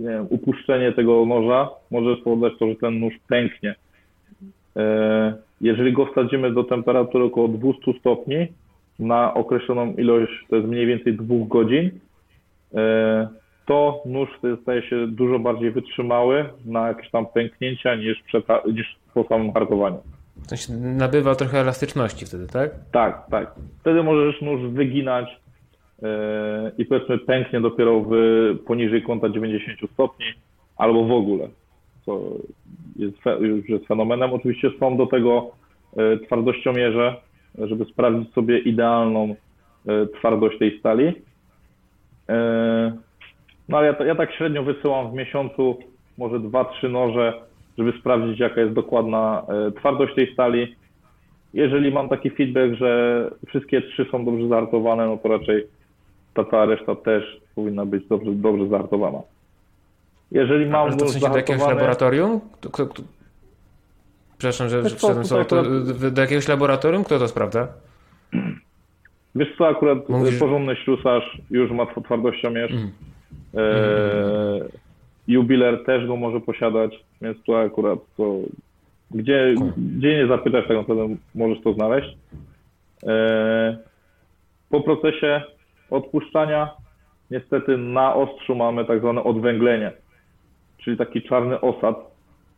nie 0.00 0.08
wiem, 0.08 0.26
upuszczenie 0.30 0.92
tego 0.92 1.26
noża 1.26 1.68
może 1.90 2.16
spowodować 2.20 2.52
to, 2.58 2.68
że 2.68 2.74
ten 2.76 3.00
nóż 3.00 3.14
pęknie. 3.28 3.74
E, 4.76 5.34
Jeżeli 5.60 5.92
go 5.92 6.06
wsadzimy 6.06 6.52
do 6.52 6.64
temperatury 6.64 7.24
około 7.24 7.48
200 7.48 7.92
stopni 8.00 8.46
na 8.98 9.34
określoną 9.34 9.92
ilość, 9.94 10.32
to 10.50 10.56
jest 10.56 10.68
mniej 10.68 10.86
więcej 10.86 11.14
dwóch 11.16 11.48
godzin, 11.48 11.90
e, 12.74 13.28
to 13.66 14.02
nóż 14.06 14.28
staje 14.62 14.82
się 14.82 15.06
dużo 15.06 15.38
bardziej 15.38 15.70
wytrzymały 15.70 16.44
na 16.64 16.88
jakieś 16.88 17.10
tam 17.10 17.26
pęknięcia 17.26 17.94
niż, 17.94 18.22
przed, 18.22 18.44
niż 18.72 18.96
po 19.14 19.24
samym 19.24 19.52
hartowaniu. 19.52 19.98
W 20.36 20.46
sensie 20.46 20.72
nabywa 20.96 21.34
trochę 21.34 21.58
elastyczności 21.60 22.26
wtedy, 22.26 22.46
tak? 22.46 22.70
Tak, 22.92 23.22
tak. 23.30 23.54
Wtedy 23.80 24.02
możesz 24.02 24.40
nóż 24.42 24.60
wyginać 24.70 25.40
i 26.78 26.84
powiedzmy 26.84 27.18
pęknie 27.18 27.60
dopiero 27.60 28.00
w, 28.00 28.12
poniżej 28.66 29.02
kąta 29.02 29.28
90 29.28 29.90
stopni 29.92 30.26
albo 30.76 31.04
w 31.04 31.12
ogóle, 31.12 31.48
co 32.06 32.20
jest, 32.96 33.16
już 33.40 33.68
jest 33.68 33.86
fenomenem. 33.86 34.32
Oczywiście 34.32 34.70
są 34.80 34.96
do 34.96 35.06
tego 35.06 35.50
e, 35.96 36.16
twardościomierze, 36.16 37.16
żeby 37.58 37.84
sprawdzić 37.84 38.32
sobie 38.32 38.58
idealną 38.58 39.34
e, 39.86 40.06
twardość 40.06 40.58
tej 40.58 40.78
stali. 40.78 41.12
No 43.68 43.78
ale 43.78 43.86
ja, 43.86 44.06
ja 44.06 44.14
tak 44.14 44.32
średnio 44.32 44.62
wysyłam 44.62 45.10
w 45.10 45.14
miesiącu 45.14 45.78
może 46.18 46.36
2-3 46.36 46.90
noże, 46.90 47.32
żeby 47.78 47.92
sprawdzić 48.00 48.40
jaka 48.40 48.60
jest 48.60 48.72
dokładna 48.72 49.42
twardość 49.78 50.14
tej 50.14 50.32
stali. 50.32 50.76
Jeżeli 51.54 51.92
mam 51.92 52.08
taki 52.08 52.30
feedback, 52.30 52.74
że 52.74 53.30
wszystkie 53.46 53.82
trzy 53.82 54.06
są 54.10 54.24
dobrze 54.24 54.48
zahartowane, 54.48 55.06
no 55.06 55.16
to 55.16 55.28
raczej 55.28 55.66
ta 56.34 56.44
cała 56.44 56.64
reszta 56.64 56.94
też 56.94 57.40
powinna 57.54 57.86
być 57.86 58.06
dobrze, 58.06 58.30
dobrze 58.32 58.68
zahartowana. 58.68 59.18
Jeżeli 60.30 60.66
mam 60.66 60.82
Ale 60.82 60.90
to 60.90 60.96
w 60.96 61.00
nóż 61.00 61.10
sensie 61.10 61.30
do 61.30 61.36
jakiegoś 61.36 61.68
laboratorium? 61.68 62.40
Kto, 62.52 62.70
kto, 62.70 62.86
kto... 62.86 63.02
Przepraszam, 64.38 64.68
że 64.68 64.82
wszedłem 64.84 65.24
słowo. 65.24 65.44
To, 65.44 65.62
tutaj 65.62 66.12
do 66.12 66.22
jakiegoś 66.22 66.48
laboratorium? 66.48 67.04
Kto 67.04 67.18
to 67.18 67.28
sprawdza? 67.28 67.68
wiesz 69.34 69.48
co, 69.58 69.68
akurat 69.68 70.08
Mówisz- 70.08 70.38
porządny 70.38 70.76
ślusarz 70.76 71.38
już 71.50 71.70
ma 71.70 71.84
tw- 71.84 72.04
twardościomierz. 72.04 72.72
Mm. 72.72 72.90
E, 73.54 74.60
jubiler 75.28 75.84
też 75.84 76.06
go 76.06 76.16
może 76.16 76.40
posiadać, 76.40 77.04
więc 77.22 77.42
tu 77.42 77.54
akurat 77.54 77.98
to 78.16 78.36
gdzie, 79.10 79.54
gdzie 79.96 80.16
nie 80.16 80.26
zapytasz, 80.26 80.68
tak 80.68 80.76
naprawdę 80.76 81.16
możesz 81.34 81.62
to 81.64 81.72
znaleźć. 81.72 82.16
E, 83.06 83.78
po 84.70 84.80
procesie 84.80 85.42
odpuszczania 85.90 86.70
niestety 87.30 87.76
na 87.78 88.14
ostrzu 88.14 88.54
mamy 88.54 88.84
tak 88.84 89.00
zwane 89.00 89.24
odwęglenie, 89.24 89.92
czyli 90.78 90.96
taki 90.96 91.22
czarny 91.22 91.60
osad 91.60 91.96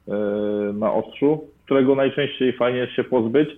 e, 0.08 0.12
na 0.72 0.92
ostrzu, 0.92 1.44
którego 1.64 1.94
najczęściej 1.94 2.52
fajnie 2.52 2.78
jest 2.78 2.92
się 2.92 3.04
pozbyć, 3.04 3.48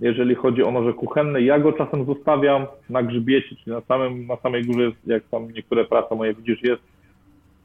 jeżeli 0.00 0.34
chodzi 0.34 0.62
o 0.62 0.70
noże 0.70 0.92
kuchenne. 0.92 1.42
Ja 1.42 1.58
go 1.58 1.72
czasem 1.72 2.04
zostawiam 2.04 2.66
na 2.90 3.02
grzbiecie, 3.02 3.48
czyli 3.48 3.76
na, 3.76 3.80
samym, 3.80 4.26
na 4.26 4.36
samej 4.36 4.64
górze, 4.64 4.92
jak 5.06 5.22
tam 5.30 5.52
niektóre 5.52 5.84
prace 5.84 6.14
moje 6.14 6.34
widzisz, 6.34 6.62
jest 6.62 6.82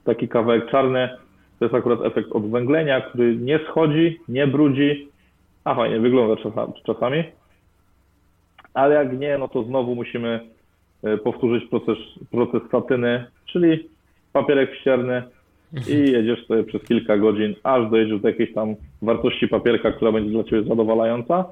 taki 0.04 0.28
kawałek 0.28 0.72
czarny. 0.72 1.10
To 1.60 1.66
jest 1.66 1.76
akurat 1.76 2.02
efekt 2.02 2.32
odwęglenia, 2.32 3.02
który 3.02 3.36
nie 3.36 3.60
schodzi, 3.70 4.20
nie 4.28 4.48
brudzi, 4.48 5.10
a 5.64 5.76
fajnie 5.76 6.00
wygląda 6.00 6.36
czasami. 6.86 7.24
Ale 8.74 8.96
jak 8.96 9.20
nie, 9.20 9.38
no 9.38 9.48
to 9.48 9.64
znowu 9.64 9.96
musimy 9.96 10.55
powtórzyć 11.24 11.70
proces, 11.70 11.98
proces 12.32 12.62
satyny, 12.72 13.26
czyli 13.46 13.90
papierek 14.34 14.76
ścierny 14.76 15.24
i 15.90 16.12
jedziesz 16.12 16.46
sobie 16.46 16.64
przez 16.64 16.84
kilka 16.84 17.18
godzin, 17.18 17.56
aż 17.64 17.90
dojedziesz 17.90 18.20
do 18.22 18.28
jakiejś 18.28 18.54
tam 18.54 18.76
wartości 19.02 19.48
papierka, 19.48 19.92
która 19.92 20.12
będzie 20.12 20.32
dla 20.32 20.44
Ciebie 20.44 20.64
zadowalająca. 20.64 21.46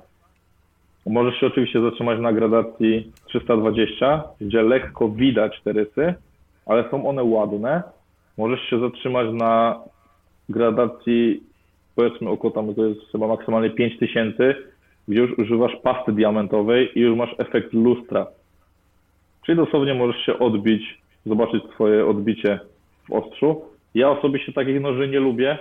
Możesz 1.05 1.39
się 1.39 1.47
oczywiście 1.47 1.81
zatrzymać 1.81 2.19
na 2.19 2.33
gradacji 2.33 3.11
320, 3.25 4.23
gdzie 4.41 4.63
lekko 4.63 5.09
widać 5.09 5.61
te 5.63 5.73
rysy, 5.73 6.13
ale 6.65 6.89
są 6.91 7.07
one 7.07 7.23
ładne. 7.23 7.83
Możesz 8.37 8.61
się 8.69 8.79
zatrzymać 8.79 9.27
na 9.33 9.79
gradacji, 10.49 11.43
powiedzmy 11.95 12.29
około 12.29 12.53
tam, 12.53 12.75
to 12.75 12.85
jest 12.85 13.11
chyba 13.11 13.27
maksymalnie 13.27 13.69
5000, 13.69 14.55
gdzie 15.07 15.19
już 15.19 15.37
używasz 15.37 15.75
pasty 15.75 16.11
diamentowej 16.11 16.99
i 16.99 17.01
już 17.01 17.17
masz 17.17 17.35
efekt 17.37 17.73
lustra. 17.73 18.27
Czyli 19.45 19.55
dosłownie 19.57 19.93
możesz 19.93 20.25
się 20.25 20.39
odbić, 20.39 20.97
zobaczyć 21.25 21.63
swoje 21.73 22.05
odbicie 22.05 22.59
w 23.09 23.13
ostrzu. 23.13 23.61
Ja 23.95 24.09
osobiście 24.09 24.53
takich 24.53 24.81
noży 24.81 25.07
nie 25.07 25.19
lubię. 25.19 25.57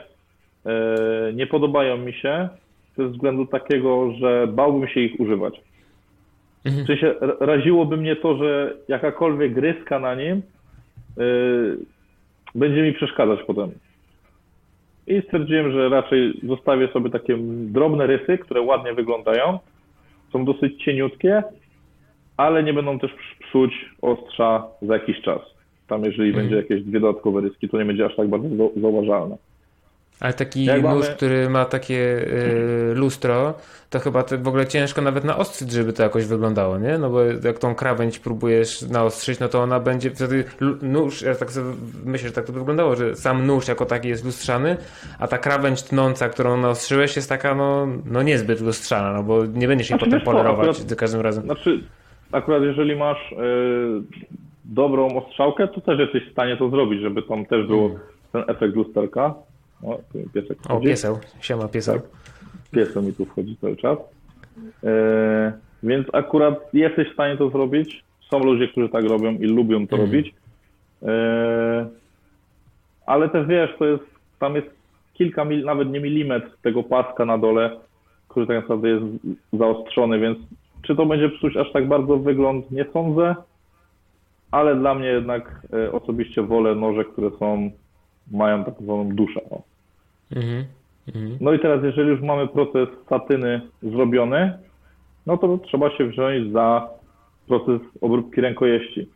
E, 0.66 1.32
Nie 1.34 1.46
podobają 1.46 1.96
mi 1.96 2.12
się 2.12 2.48
ze 2.96 3.08
względu 3.08 3.46
takiego, 3.46 4.12
że 4.12 4.46
bałbym 4.46 4.88
się 4.88 5.00
ich 5.00 5.20
używać. 5.20 5.60
W 6.64 6.86
sensie 6.86 7.14
ra- 7.20 7.36
raziłoby 7.40 7.96
mnie 7.96 8.16
to, 8.16 8.36
że 8.36 8.74
jakakolwiek 8.88 9.56
ryska 9.56 9.98
na 9.98 10.14
nim 10.14 10.42
yy, 11.16 11.78
będzie 12.54 12.82
mi 12.82 12.92
przeszkadzać 12.92 13.38
potem. 13.46 13.70
I 15.06 15.22
stwierdziłem, 15.22 15.72
że 15.72 15.88
raczej 15.88 16.40
zostawię 16.42 16.88
sobie 16.88 17.10
takie 17.10 17.36
drobne 17.66 18.06
rysy, 18.06 18.38
które 18.38 18.60
ładnie 18.60 18.92
wyglądają, 18.94 19.58
są 20.32 20.44
dosyć 20.44 20.84
cieniutkie, 20.84 21.42
ale 22.36 22.62
nie 22.62 22.72
będą 22.72 22.98
też 22.98 23.10
psuć 23.48 23.72
ostrza 24.02 24.66
za 24.82 24.94
jakiś 24.94 25.20
czas. 25.20 25.40
Tam 25.88 26.04
jeżeli 26.04 26.32
będzie 26.32 26.56
jakieś 26.56 26.82
dwie 26.82 27.00
dodatkowe 27.00 27.40
ryski, 27.40 27.68
to 27.68 27.78
nie 27.78 27.84
będzie 27.84 28.06
aż 28.06 28.16
tak 28.16 28.28
bardzo 28.28 28.48
zau- 28.48 28.80
zauważalne. 28.80 29.36
Ale 30.20 30.32
taki 30.32 30.64
Jak 30.64 30.82
nóż, 30.82 30.92
mamy- 31.04 31.16
który 31.16 31.50
ma 31.50 31.64
takie 31.64 31.94
y, 31.94 32.94
lustro, 32.94 33.54
to 33.90 33.98
chyba 33.98 34.22
to 34.22 34.38
w 34.38 34.48
ogóle 34.48 34.66
ciężko 34.66 35.02
nawet 35.02 35.24
naostrzyć, 35.24 35.70
żeby 35.72 35.92
to 35.92 36.02
jakoś 36.02 36.24
wyglądało, 36.26 36.78
nie? 36.78 36.98
No 36.98 37.10
bo 37.10 37.22
jak 37.24 37.58
tą 37.58 37.74
krawędź 37.74 38.18
próbujesz 38.18 38.82
naostrzyć, 38.82 39.40
no 39.40 39.48
to 39.48 39.62
ona 39.62 39.80
będzie 39.80 40.10
wtedy 40.10 40.44
nóż, 40.82 41.22
ja 41.22 41.34
tak 41.34 41.50
sobie 41.50 41.70
myślę, 42.04 42.28
że 42.28 42.34
tak 42.34 42.44
to 42.44 42.52
by 42.52 42.58
wyglądało, 42.58 42.96
że 42.96 43.16
sam 43.16 43.46
nóż 43.46 43.68
jako 43.68 43.86
taki 43.86 44.08
jest 44.08 44.24
lustrzany, 44.24 44.76
a 45.18 45.28
ta 45.28 45.38
krawędź 45.38 45.82
tnąca, 45.82 46.28
którą 46.28 46.56
naostrzyłeś 46.56 47.16
jest 47.16 47.28
taka 47.28 47.54
no, 47.54 47.88
no 48.04 48.22
niezbyt 48.22 48.60
lustrzana, 48.60 49.12
no 49.12 49.22
bo 49.22 49.46
nie 49.46 49.68
będziesz 49.68 49.90
jej 49.90 49.98
Znaczy, 49.98 50.10
potem 50.10 50.24
polerować 50.24 50.76
za 50.76 50.96
każdym 50.96 51.20
razem. 51.20 51.44
Znaczy, 51.44 51.80
akurat 52.32 52.62
jeżeli 52.62 52.96
masz 52.96 53.32
e, 53.32 53.36
dobrą 54.64 55.16
ostrzałkę, 55.16 55.68
to 55.68 55.80
też 55.80 55.98
jesteś 55.98 56.28
w 56.28 56.32
stanie 56.32 56.56
to 56.56 56.70
zrobić, 56.70 57.00
żeby 57.00 57.22
tam 57.22 57.46
też 57.46 57.66
było 57.66 57.90
ten 58.32 58.42
efekt 58.46 58.76
lusterka. 58.76 59.34
O, 59.82 59.98
piesek 60.34 60.58
O, 60.60 60.64
wchodzi. 60.64 60.86
pieseł, 60.86 61.18
siema 61.40 61.68
pieseł. 61.68 61.94
Tak. 62.00 62.08
Piesek 62.70 63.02
mi 63.02 63.12
tu 63.12 63.24
wchodzi 63.24 63.56
cały 63.56 63.76
czas. 63.76 63.98
E, 64.84 65.52
więc 65.82 66.06
akurat 66.12 66.74
jesteś 66.74 67.08
w 67.10 67.12
stanie 67.12 67.36
to 67.36 67.50
zrobić. 67.50 68.04
Są 68.30 68.38
ludzie, 68.38 68.68
którzy 68.68 68.88
tak 68.88 69.04
robią 69.04 69.32
i 69.32 69.44
lubią 69.46 69.86
to 69.86 69.96
Mhm. 69.96 70.00
robić. 70.00 70.34
E, 71.02 71.86
ale 73.06 73.28
też 73.28 73.46
wiesz, 73.46 73.70
to 73.78 73.84
jest, 73.84 74.04
tam 74.38 74.54
jest 74.56 74.66
kilka, 75.14 75.44
mil, 75.44 75.64
nawet 75.64 75.90
nie 75.90 76.00
milimetr 76.00 76.50
tego 76.62 76.82
paska 76.82 77.24
na 77.24 77.38
dole, 77.38 77.70
który 78.28 78.46
tak 78.46 78.56
naprawdę 78.56 78.88
jest 78.88 79.04
zaostrzony, 79.52 80.18
więc 80.18 80.38
czy 80.82 80.96
to 80.96 81.06
będzie 81.06 81.28
psuć 81.28 81.56
aż 81.56 81.72
tak 81.72 81.88
bardzo 81.88 82.16
wygląd, 82.16 82.70
nie 82.70 82.84
sądzę, 82.92 83.34
ale 84.50 84.76
dla 84.76 84.94
mnie 84.94 85.08
jednak 85.08 85.66
e, 85.72 85.92
osobiście 85.92 86.42
wolę 86.42 86.74
noże, 86.74 87.04
które 87.04 87.30
są, 87.30 87.70
mają 88.30 88.64
tak 88.64 88.74
zwaną 88.80 89.08
duszę. 89.08 89.40
O. 89.50 89.62
Mhm. 90.36 90.64
Mhm. 91.08 91.36
No 91.40 91.52
i 91.52 91.58
teraz, 91.58 91.84
jeżeli 91.84 92.08
już 92.08 92.20
mamy 92.20 92.48
proces 92.48 92.88
satyny 93.08 93.60
zrobiony, 93.82 94.52
no 95.26 95.36
to 95.36 95.58
trzeba 95.58 95.90
się 95.90 96.06
wziąć 96.06 96.52
za 96.52 96.88
proces 97.48 97.80
obróbki 98.00 98.40
rękojeści. 98.40 99.08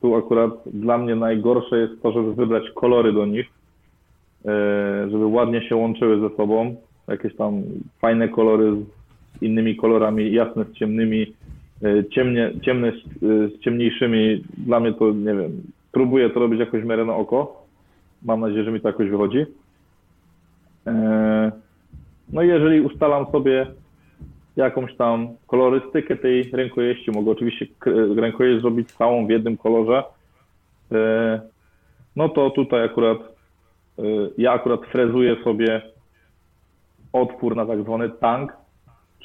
Tu 0.00 0.14
akurat 0.14 0.50
dla 0.66 0.98
mnie 0.98 1.16
najgorsze 1.16 1.78
jest 1.78 2.02
to, 2.02 2.12
żeby 2.12 2.34
wybrać 2.34 2.70
kolory 2.70 3.12
do 3.12 3.26
nich, 3.26 3.46
e, 4.44 5.10
żeby 5.10 5.26
ładnie 5.26 5.68
się 5.68 5.76
łączyły 5.76 6.28
ze 6.28 6.36
sobą. 6.36 6.76
Jakieś 7.08 7.36
tam 7.36 7.62
fajne 8.00 8.28
kolory 8.28 8.76
innymi 9.40 9.76
kolorami, 9.76 10.32
jasne 10.32 10.64
z 10.64 10.72
ciemnymi, 10.72 11.34
e, 11.82 12.04
ciemnie, 12.10 12.52
ciemne 12.62 12.92
z, 12.92 12.94
e, 12.94 13.48
z 13.48 13.60
ciemniejszymi. 13.60 14.44
Dla 14.58 14.80
mnie 14.80 14.92
to, 14.92 15.12
nie 15.12 15.34
wiem, 15.34 15.62
próbuję 15.92 16.30
to 16.30 16.40
robić 16.40 16.60
jakoś 16.60 16.82
w 16.82 16.86
miarę 16.86 17.04
na 17.04 17.14
oko. 17.14 17.66
Mam 18.22 18.40
nadzieję, 18.40 18.64
że 18.64 18.72
mi 18.72 18.80
to 18.80 18.88
jakoś 18.88 19.10
wychodzi. 19.10 19.46
E, 20.86 21.52
No 22.32 22.42
i 22.42 22.48
jeżeli 22.48 22.80
ustalam 22.80 23.26
sobie 23.32 23.66
jakąś 24.56 24.96
tam 24.96 25.28
kolorystykę 25.46 26.16
tej 26.16 26.50
rękojeści, 26.50 27.10
mogę 27.10 27.30
oczywiście 27.30 27.66
rękojeść 28.16 28.60
zrobić 28.60 28.92
całą 28.92 29.26
w 29.26 29.30
jednym 29.30 29.56
kolorze, 29.56 30.02
no 32.16 32.28
to 32.28 32.50
tutaj 32.50 32.84
akurat 32.84 33.18
ja 34.38 34.52
akurat 34.52 34.80
frezuję 34.86 35.36
sobie 35.44 35.82
otwór 37.12 37.56
na 37.56 37.66
tak 37.66 37.82
zwany 37.82 38.10
tank, 38.10 38.52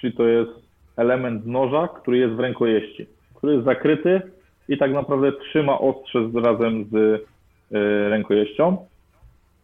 czyli 0.03 0.13
to 0.13 0.27
jest 0.27 0.51
element 0.97 1.45
noża, 1.45 1.87
który 1.87 2.17
jest 2.17 2.33
w 2.33 2.39
rękojeści, 2.39 3.05
który 3.35 3.53
jest 3.53 3.65
zakryty 3.65 4.21
i 4.69 4.77
tak 4.77 4.91
naprawdę 4.91 5.31
trzyma 5.31 5.79
ostrze 5.79 6.29
razem 6.43 6.85
z 6.91 6.95
e, 6.95 8.09
rękojeścią. 8.09 8.77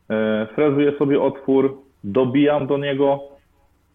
E, 0.10 0.48
Frezuję 0.56 0.98
sobie 0.98 1.22
otwór, 1.22 1.78
dobijam 2.04 2.68
do 2.68 2.78
niego, 2.78 3.20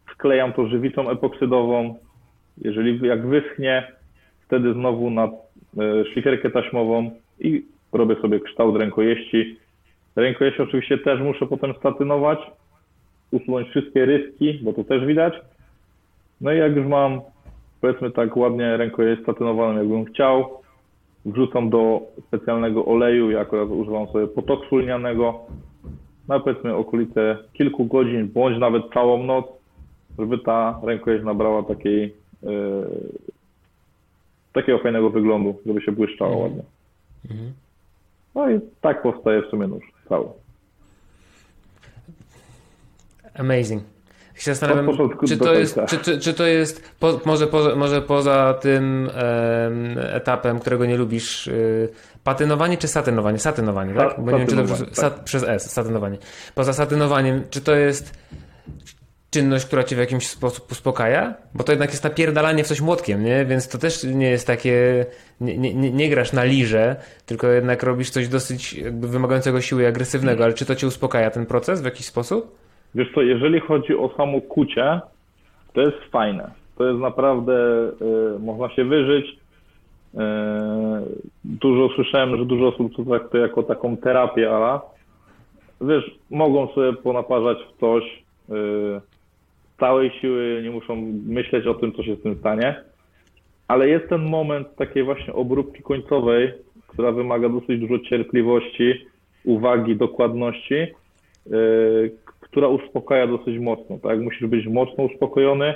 wklejam 0.07 0.53
to 0.53 0.68
żywicą 0.68 1.11
epoksydową. 1.11 1.95
Jeżeli 2.59 3.09
jak 3.09 3.26
wyschnie, 3.26 3.92
wtedy 4.47 4.72
znowu 4.72 5.11
na 5.11 5.24
e, 5.24 5.30
szlifierkę 6.12 6.51
taśmową 6.51 7.11
i 7.40 7.64
robię 7.92 8.16
sobie 8.22 8.40
kształt 8.40 8.76
rękojeści. 8.76 9.57
Rękojeść 10.16 10.61
oczywiście 10.61 10.99
też 10.99 11.20
muszę 11.20 11.47
potem 11.47 11.74
statynować, 11.74 12.38
usunąć 13.30 13.68
wszystkie 13.68 14.05
ryski, 14.05 14.61
bo 14.62 14.72
to 14.72 14.84
też 14.84 15.07
widać. 15.07 15.34
No 16.41 16.53
i 16.53 16.59
jak 16.59 16.76
już 16.76 16.87
mam, 16.87 17.20
powiedzmy 17.80 18.11
tak 18.11 18.37
ładnie 18.37 18.76
rękojeść 18.76 19.22
statynowaną, 19.22 19.78
jakbym 19.78 20.05
chciał, 20.05 20.61
wrzucam 21.24 21.70
do 21.70 22.01
specjalnego 22.26 22.85
oleju, 22.85 23.30
ja 23.30 23.41
akurat 23.41 23.68
używam 23.68 24.07
sobie 24.07 24.26
potoksu 24.26 24.76
lnianego, 24.76 25.41
na 26.28 26.41
powiedzmy 26.41 26.74
okolice 26.74 27.39
kilku 27.53 27.85
godzin, 27.85 28.28
bądź 28.28 28.59
nawet 28.59 28.82
całą 28.95 29.22
noc, 29.22 29.47
żeby 30.18 30.39
ta 30.39 30.80
rękojeść 30.82 31.24
nabrała 31.24 31.62
takiej, 31.62 32.14
e, 32.43 32.49
takiego 34.53 34.78
fajnego 34.78 35.11
wyglądu, 35.11 35.61
żeby 35.66 35.80
się 35.80 35.93
błyszczała 35.93 36.37
ładnie. 36.37 36.62
No 38.35 38.51
i 38.51 38.61
tak 38.80 39.03
powstaje 39.03 39.43
w 39.43 39.47
sumie 39.47 39.66
nóż 39.66 39.85
cały. 40.09 40.26
Amazing. 43.35 43.93
Się 44.35 44.51
zastanawiam, 44.55 44.87
czy 45.28 45.37
to 45.37 45.55
jest, 45.55 45.78
czy, 45.89 45.99
czy, 45.99 46.18
czy 46.18 46.35
to 46.35 46.47
jest 46.47 46.91
po, 47.01 47.20
może, 47.24 47.47
poza, 47.47 47.76
może 47.76 48.03
poza 48.03 48.55
tym 48.61 49.11
em, 49.14 49.99
etapem, 49.99 50.59
którego 50.61 50.87
nie 50.87 50.97
lubisz, 50.97 51.47
y, 51.47 51.89
patynowanie 52.24 52.76
czy 52.76 52.89
satynowanie? 52.89 53.39
Satynowanie, 53.39 53.95
tak? 53.95 54.14
Bo 54.24 54.30
nie 54.32 54.39
wiem, 54.39 54.47
czy 54.47 54.57
dobrze, 54.57 54.74
satynowanie, 54.76 54.97
sat, 54.97 55.20
przez 55.24 55.43
S, 55.43 55.72
satynowanie. 55.72 56.18
Poza 56.55 56.72
satynowaniem, 56.72 57.45
czy 57.51 57.61
to 57.61 57.74
jest 57.74 58.14
czynność, 59.30 59.66
która 59.66 59.85
cię 59.85 59.97
w 59.97 59.99
jakimś 59.99 60.26
sposób 60.28 60.72
uspokaja? 60.72 61.35
Bo 61.55 61.64
to 61.64 61.72
jednak 61.72 61.91
jest 61.91 62.05
napierdalanie 62.05 62.64
w 62.64 62.66
coś 62.66 62.80
młotkiem, 62.80 63.24
nie? 63.24 63.45
Więc 63.47 63.68
to 63.68 63.78
też 63.78 64.05
nie 64.05 64.30
jest 64.30 64.47
takie, 64.47 65.07
nie, 65.41 65.59
nie, 65.59 65.91
nie- 65.93 66.11
grasz 66.11 66.32
na 66.32 66.45
lirze, 66.45 66.97
tylko 67.26 67.47
jednak 67.47 67.82
robisz 67.82 68.11
coś 68.11 68.28
dosyć 68.28 68.80
wymagającego 68.93 69.61
siły 69.61 69.82
i 69.82 69.87
agresywnego, 69.87 70.45
ale 70.45 70.53
czy 70.53 70.66
to 70.66 70.74
cię 70.76 70.87
uspokaja 70.87 71.30
ten 71.30 71.47
proces 71.47 71.80
w 71.80 71.85
jakiś 71.85 72.07
sposób? 72.07 72.63
Wiesz 72.95 73.09
co, 73.14 73.22
jeżeli 73.22 73.61
chodzi 73.61 73.97
o 73.97 74.11
samo 74.16 74.40
kucie, 74.40 75.01
to 75.72 75.80
jest 75.80 75.99
fajne. 76.11 76.51
To 76.78 76.88
jest 76.88 77.01
naprawdę, 77.01 77.55
y, 78.36 78.38
można 78.38 78.70
się 78.70 78.84
wyżyć. 78.84 79.26
Y, 79.26 80.18
dużo 81.45 81.95
słyszałem, 81.95 82.36
że 82.36 82.45
dużo 82.45 82.68
osób 82.68 82.97
to 82.97 83.05
traktuje 83.05 83.42
jako 83.42 83.62
taką 83.62 83.97
terapię, 83.97 84.51
ale 84.51 84.80
wiesz, 85.80 86.11
mogą 86.30 86.68
sobie 86.68 86.92
ponaparzać 86.92 87.59
w 87.59 87.80
coś 87.80 88.05
y, 88.51 89.01
całej 89.80 90.11
siły, 90.11 90.61
nie 90.64 90.70
muszą 90.70 90.97
myśleć 91.26 91.66
o 91.66 91.74
tym, 91.74 91.92
co 91.92 92.03
się 92.03 92.16
z 92.16 92.22
tym 92.22 92.38
stanie. 92.38 92.84
Ale 93.68 93.88
jest 93.88 94.09
ten 94.09 94.22
moment 94.22 94.76
takiej 94.76 95.05
właśnie 95.05 95.32
obróbki 95.32 95.82
końcowej, 95.82 96.53
która 96.86 97.12
wymaga 97.12 97.49
dosyć 97.49 97.80
dużo 97.80 97.99
cierpliwości, 97.99 99.07
uwagi, 99.45 99.97
dokładności, 99.97 100.74
y, 101.47 102.12
która 102.55 102.68
uspokaja 102.68 103.26
dosyć 103.26 103.59
mocno, 103.59 103.98
tak? 103.98 104.20
Musisz 104.20 104.48
być 104.48 104.66
mocno 104.66 105.05
uspokojony, 105.05 105.74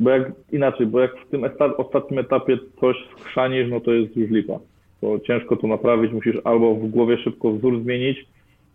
bo 0.00 0.10
jak 0.10 0.32
inaczej, 0.52 0.86
bo 0.86 1.00
jak 1.00 1.16
w 1.16 1.30
tym 1.30 1.44
ostatnim 1.76 2.18
etapie 2.18 2.58
coś 2.80 2.96
skrzanisz, 3.18 3.70
no 3.70 3.80
to 3.80 3.92
jest 3.92 4.16
już 4.16 4.30
lipa. 4.30 4.58
To 5.00 5.18
ciężko 5.18 5.56
to 5.56 5.66
naprawić, 5.66 6.12
musisz 6.12 6.36
albo 6.44 6.74
w 6.74 6.88
głowie 6.88 7.18
szybko 7.18 7.52
wzór 7.52 7.82
zmienić 7.82 8.26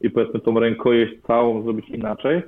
i 0.01 0.09
powiedzmy 0.09 0.39
tą 0.39 0.59
rękojeść 0.59 1.13
całą 1.27 1.63
zrobić 1.63 1.89
inaczej. 1.89 2.41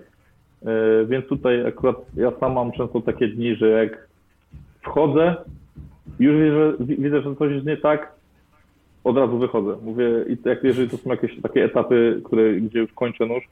Yy, 0.62 1.06
Więc 1.10 1.26
tutaj 1.28 1.68
akurat 1.68 1.96
ja 2.18 2.32
sam 2.40 2.54
mam 2.54 2.72
często 2.72 3.02
takie 3.02 3.28
dni, 3.28 3.56
że 3.56 3.70
jak 3.70 4.08
wchodzę, 4.82 5.36
już 6.20 6.36
widzę, 6.42 6.96
widzę, 7.04 7.22
że 7.22 7.36
coś 7.36 7.52
jest 7.52 7.66
nie 7.66 7.78
tak, 7.78 8.12
od 9.04 9.18
razu 9.18 9.38
wychodzę. 9.38 9.78
Mówię, 9.84 10.06
i 10.30 10.38
jak 10.50 10.64
jeżeli 10.64 10.90
to 10.90 10.98
są 10.98 11.10
jakieś 11.10 11.42
takie 11.42 11.64
etapy, 11.64 12.22
które, 12.24 12.54
gdzie 12.54 12.80
już 12.80 12.94
kończę 12.94 13.26
nóż, 13.26 13.44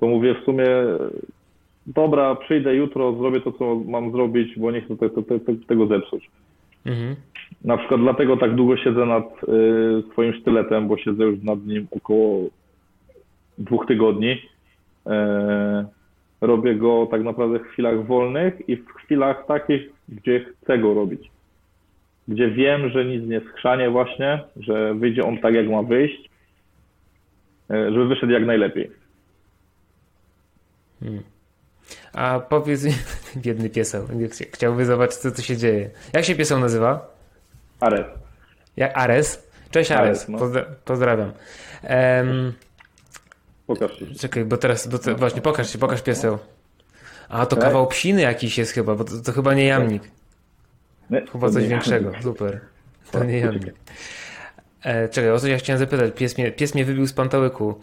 to 0.00 0.06
mówię 0.06 0.34
w 0.34 0.44
sumie, 0.44 0.66
dobra, 1.86 2.34
przyjdę 2.34 2.74
jutro, 2.74 3.12
zrobię 3.12 3.40
to, 3.40 3.52
co 3.52 3.74
mam 3.74 4.12
zrobić, 4.12 4.58
bo 4.58 4.70
nie 4.70 4.80
chcę 4.80 4.96
te, 4.96 5.10
te, 5.10 5.40
te, 5.40 5.54
tego 5.68 5.86
zepsuć. 5.86 6.30
Mhm. 6.86 7.16
Na 7.64 7.76
przykład 7.76 8.00
dlatego 8.00 8.36
tak 8.36 8.54
długo 8.54 8.76
siedzę 8.76 9.06
nad 9.06 9.24
y, 9.24 10.02
swoim 10.12 10.34
sztyletem, 10.34 10.88
bo 10.88 10.98
siedzę 10.98 11.24
już 11.24 11.42
nad 11.42 11.66
nim 11.66 11.86
około 11.90 12.48
dwóch 13.58 13.86
tygodni. 13.86 14.42
E, 15.06 15.86
robię 16.40 16.74
go 16.74 17.08
tak 17.10 17.22
naprawdę 17.22 17.58
w 17.58 17.62
chwilach 17.62 18.06
wolnych 18.06 18.68
i 18.68 18.76
w 18.76 18.86
chwilach 18.86 19.46
takich, 19.46 19.90
gdzie 20.08 20.40
chcę 20.40 20.78
go 20.78 20.94
robić. 20.94 21.30
Gdzie 22.28 22.50
wiem, 22.50 22.90
że 22.90 23.04
nic 23.04 23.26
nie 23.26 23.40
skrzanie 23.40 23.90
właśnie, 23.90 24.40
że 24.56 24.94
wyjdzie 24.94 25.24
on 25.24 25.38
tak, 25.38 25.54
jak 25.54 25.68
ma 25.68 25.82
wyjść, 25.82 26.30
e, 27.70 27.92
żeby 27.92 28.06
wyszedł 28.06 28.32
jak 28.32 28.46
najlepiej. 28.46 28.99
A 32.12 32.40
powiedz 32.40 32.84
mi, 32.84 32.94
biedny 33.36 33.70
pieseł, 33.70 34.08
chciałby 34.52 34.84
zobaczyć, 34.86 35.16
co 35.16 35.30
tu 35.30 35.42
się 35.42 35.56
dzieje. 35.56 35.90
Jak 36.12 36.24
się 36.24 36.34
pieseł 36.34 36.60
nazywa? 36.60 37.14
Ares. 37.80 38.06
Jak 38.76 38.98
Ares? 38.98 39.42
Cześć 39.70 39.90
Ares, 39.90 40.18
Ares, 40.18 40.28
no. 40.28 40.38
Pozdra- 40.38 40.64
pozdrawiam. 40.84 41.32
Em, 41.82 42.52
Pokaż 43.66 43.98
się. 43.98 44.06
Czekaj, 44.14 44.44
bo 44.44 44.56
teraz, 44.56 44.86
bo 44.86 44.98
te, 44.98 45.14
właśnie, 45.14 45.40
pokaż 45.42 45.70
się, 45.72 45.78
pokaż 45.78 46.02
pieseł. 46.02 46.38
A, 47.28 47.46
to 47.46 47.56
Tak? 47.56 47.64
kawał 47.64 47.86
psiny 47.86 48.20
jakiś 48.22 48.58
jest 48.58 48.72
chyba, 48.72 48.94
bo 48.94 49.04
to, 49.04 49.20
to 49.24 49.32
chyba 49.32 49.54
nie 49.54 49.64
jamnik. 49.64 50.02
Nie, 51.10 51.26
Chyba 51.32 51.50
coś 51.50 51.62
nie- 51.62 51.68
większego, 51.68 52.12
super. 52.22 52.60
To 53.12 53.24
nie 53.24 53.38
jamnik. 53.38 53.74
E, 54.82 55.08
czekaj, 55.08 55.30
o 55.30 55.38
coś 55.40 55.50
ja 55.50 55.58
chciałem 55.58 55.78
zapytać, 55.80 56.14
pies 56.14 56.38
mnie, 56.38 56.52
pies 56.52 56.74
mnie 56.74 56.84
wybił 56.84 57.06
z 57.06 57.12
pantałyku. 57.12 57.80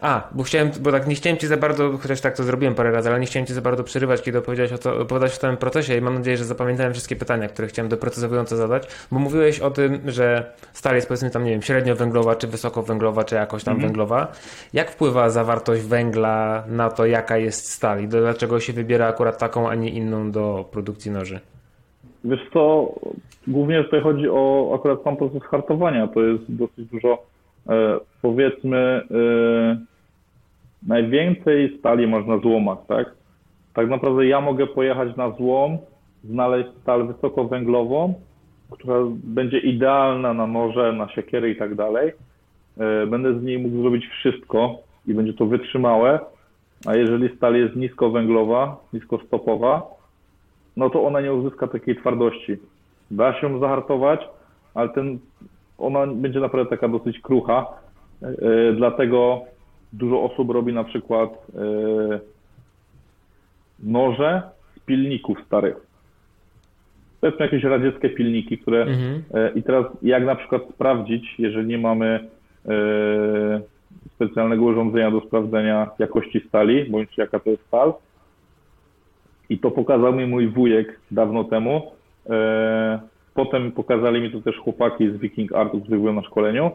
A, 0.00 0.28
bo 0.32 0.42
chciałem, 0.42 0.70
bo 0.80 0.92
tak 0.92 1.06
nie 1.06 1.14
chciałem 1.14 1.38
ci 1.38 1.46
za 1.46 1.56
bardzo, 1.56 1.98
chociaż 1.98 2.20
tak 2.20 2.36
to 2.36 2.42
zrobiłem 2.42 2.74
parę 2.74 2.90
razy, 2.90 3.10
ale 3.10 3.20
nie 3.20 3.26
chciałem 3.26 3.46
ci 3.46 3.54
za 3.54 3.60
bardzo 3.60 3.84
przerywać, 3.84 4.22
kiedy 4.22 4.38
opowiedziałeś 4.38 4.72
o 4.72 4.78
to, 4.78 4.98
opowiadać 4.98 5.34
o 5.34 5.38
całym 5.38 5.56
procesie 5.56 5.96
i 5.96 6.00
mam 6.00 6.14
nadzieję, 6.14 6.36
że 6.36 6.44
zapamiętałem 6.44 6.92
wszystkie 6.92 7.16
pytania, 7.16 7.48
które 7.48 7.68
chciałem 7.68 7.88
doprecyzowująco 7.88 8.56
zadać, 8.56 8.88
bo 9.12 9.18
mówiłeś 9.18 9.60
o 9.60 9.70
tym, 9.70 10.00
że 10.06 10.52
stal 10.72 10.94
jest 10.94 11.08
powiedzmy 11.08 11.30
tam, 11.30 11.44
nie 11.44 11.50
wiem, 11.50 11.62
średniowęglowa, 11.62 12.36
czy 12.36 12.46
wysokowęglowa, 12.46 13.24
czy 13.24 13.34
jakoś 13.34 13.64
tam 13.64 13.80
węglowa. 13.80 14.32
Jak 14.72 14.90
wpływa 14.90 15.30
zawartość 15.30 15.82
węgla 15.82 16.64
na 16.68 16.90
to, 16.90 17.06
jaka 17.06 17.38
jest 17.38 17.70
stal 17.70 18.02
i 18.02 18.08
dlaczego 18.08 18.60
się 18.60 18.72
wybiera 18.72 19.06
akurat 19.06 19.38
taką, 19.38 19.68
a 19.68 19.74
nie 19.74 19.88
inną 19.90 20.30
do 20.30 20.64
produkcji 20.70 21.10
noży? 21.10 21.40
Wiesz 22.24 22.40
co, 22.52 22.92
głównie 23.46 23.84
tutaj 23.84 24.00
chodzi 24.00 24.28
o 24.30 24.72
akurat 24.74 25.02
sam 25.04 25.16
proces 25.16 25.42
hartowania. 25.42 26.08
To 26.08 26.22
jest 26.22 26.44
dosyć 26.48 26.86
dużo, 26.86 27.22
powiedzmy, 28.22 28.78
e, 28.78 29.76
najwięcej 30.86 31.78
stali 31.78 32.06
można 32.06 32.36
na 32.36 32.42
złomach, 32.42 32.78
tak? 32.88 33.14
Tak 33.74 33.88
naprawdę 33.88 34.26
ja 34.26 34.40
mogę 34.40 34.66
pojechać 34.66 35.16
na 35.16 35.30
złom, 35.30 35.78
znaleźć 36.24 36.68
stal 36.82 37.06
wysokowęglową, 37.06 38.14
która 38.70 38.96
będzie 39.24 39.58
idealna 39.58 40.34
na 40.34 40.46
noże, 40.46 40.92
na 40.92 41.08
siekiery 41.08 41.50
i 41.50 41.56
tak 41.56 41.74
dalej. 41.74 42.12
E, 42.78 43.06
Będę 43.06 43.40
z 43.40 43.42
niej 43.42 43.58
mógł 43.58 43.82
zrobić 43.82 44.06
wszystko 44.06 44.78
i 45.06 45.14
będzie 45.14 45.34
to 45.34 45.46
wytrzymałe, 45.46 46.20
a 46.86 46.94
jeżeli 46.94 47.36
stal 47.36 47.54
jest 47.54 47.76
niskowęglowa, 47.76 48.76
niskostopowa, 48.92 49.82
no 50.76 50.90
to 50.90 51.04
ona 51.04 51.20
nie 51.20 51.34
uzyska 51.34 51.66
takiej 51.66 51.96
twardości. 51.96 52.56
Da 53.10 53.40
się 53.40 53.46
ją 53.46 53.58
zahartować, 53.58 54.20
ale 54.74 54.88
ten, 54.88 55.18
ona 55.78 56.06
będzie 56.06 56.40
naprawdę 56.40 56.70
taka 56.70 56.88
dosyć 56.88 57.20
krucha. 57.20 57.66
Yy, 58.22 58.74
dlatego 58.76 59.44
dużo 59.92 60.22
osób 60.22 60.50
robi 60.50 60.72
na 60.72 60.84
przykład 60.84 61.30
yy, 61.54 62.20
noże 63.82 64.42
z 64.76 64.80
pilników 64.80 65.38
starych. 65.46 65.76
To 67.20 67.30
są 67.30 67.36
jakieś 67.38 67.64
radzieckie 67.64 68.10
pilniki, 68.10 68.58
które. 68.58 68.82
Mhm. 68.82 69.22
yy, 69.34 69.52
I 69.54 69.62
teraz, 69.62 69.86
jak 70.02 70.24
na 70.24 70.34
przykład 70.34 70.62
sprawdzić, 70.74 71.34
jeżeli 71.38 71.66
nie 71.66 71.78
mamy 71.78 72.28
specjalnego 74.14 74.64
urządzenia 74.64 75.10
do 75.10 75.20
sprawdzenia 75.20 75.90
jakości 75.98 76.40
stali, 76.48 76.84
bądź 76.84 77.18
jaka 77.18 77.40
to 77.40 77.50
jest 77.50 77.66
stal, 77.66 77.94
i 79.48 79.58
to 79.58 79.70
pokazał 79.70 80.12
mi 80.12 80.26
mój 80.26 80.48
wujek 80.48 81.00
dawno 81.10 81.44
temu. 81.44 81.92
Potem 83.34 83.72
pokazali 83.72 84.20
mi 84.20 84.30
to 84.30 84.40
też 84.40 84.56
chłopaki 84.56 85.10
z 85.10 85.16
Viking 85.16 85.52
Artu, 85.52 85.80
którzy 85.80 85.96
byłem 85.96 86.14
na 86.14 86.22
szkoleniu. 86.22 86.70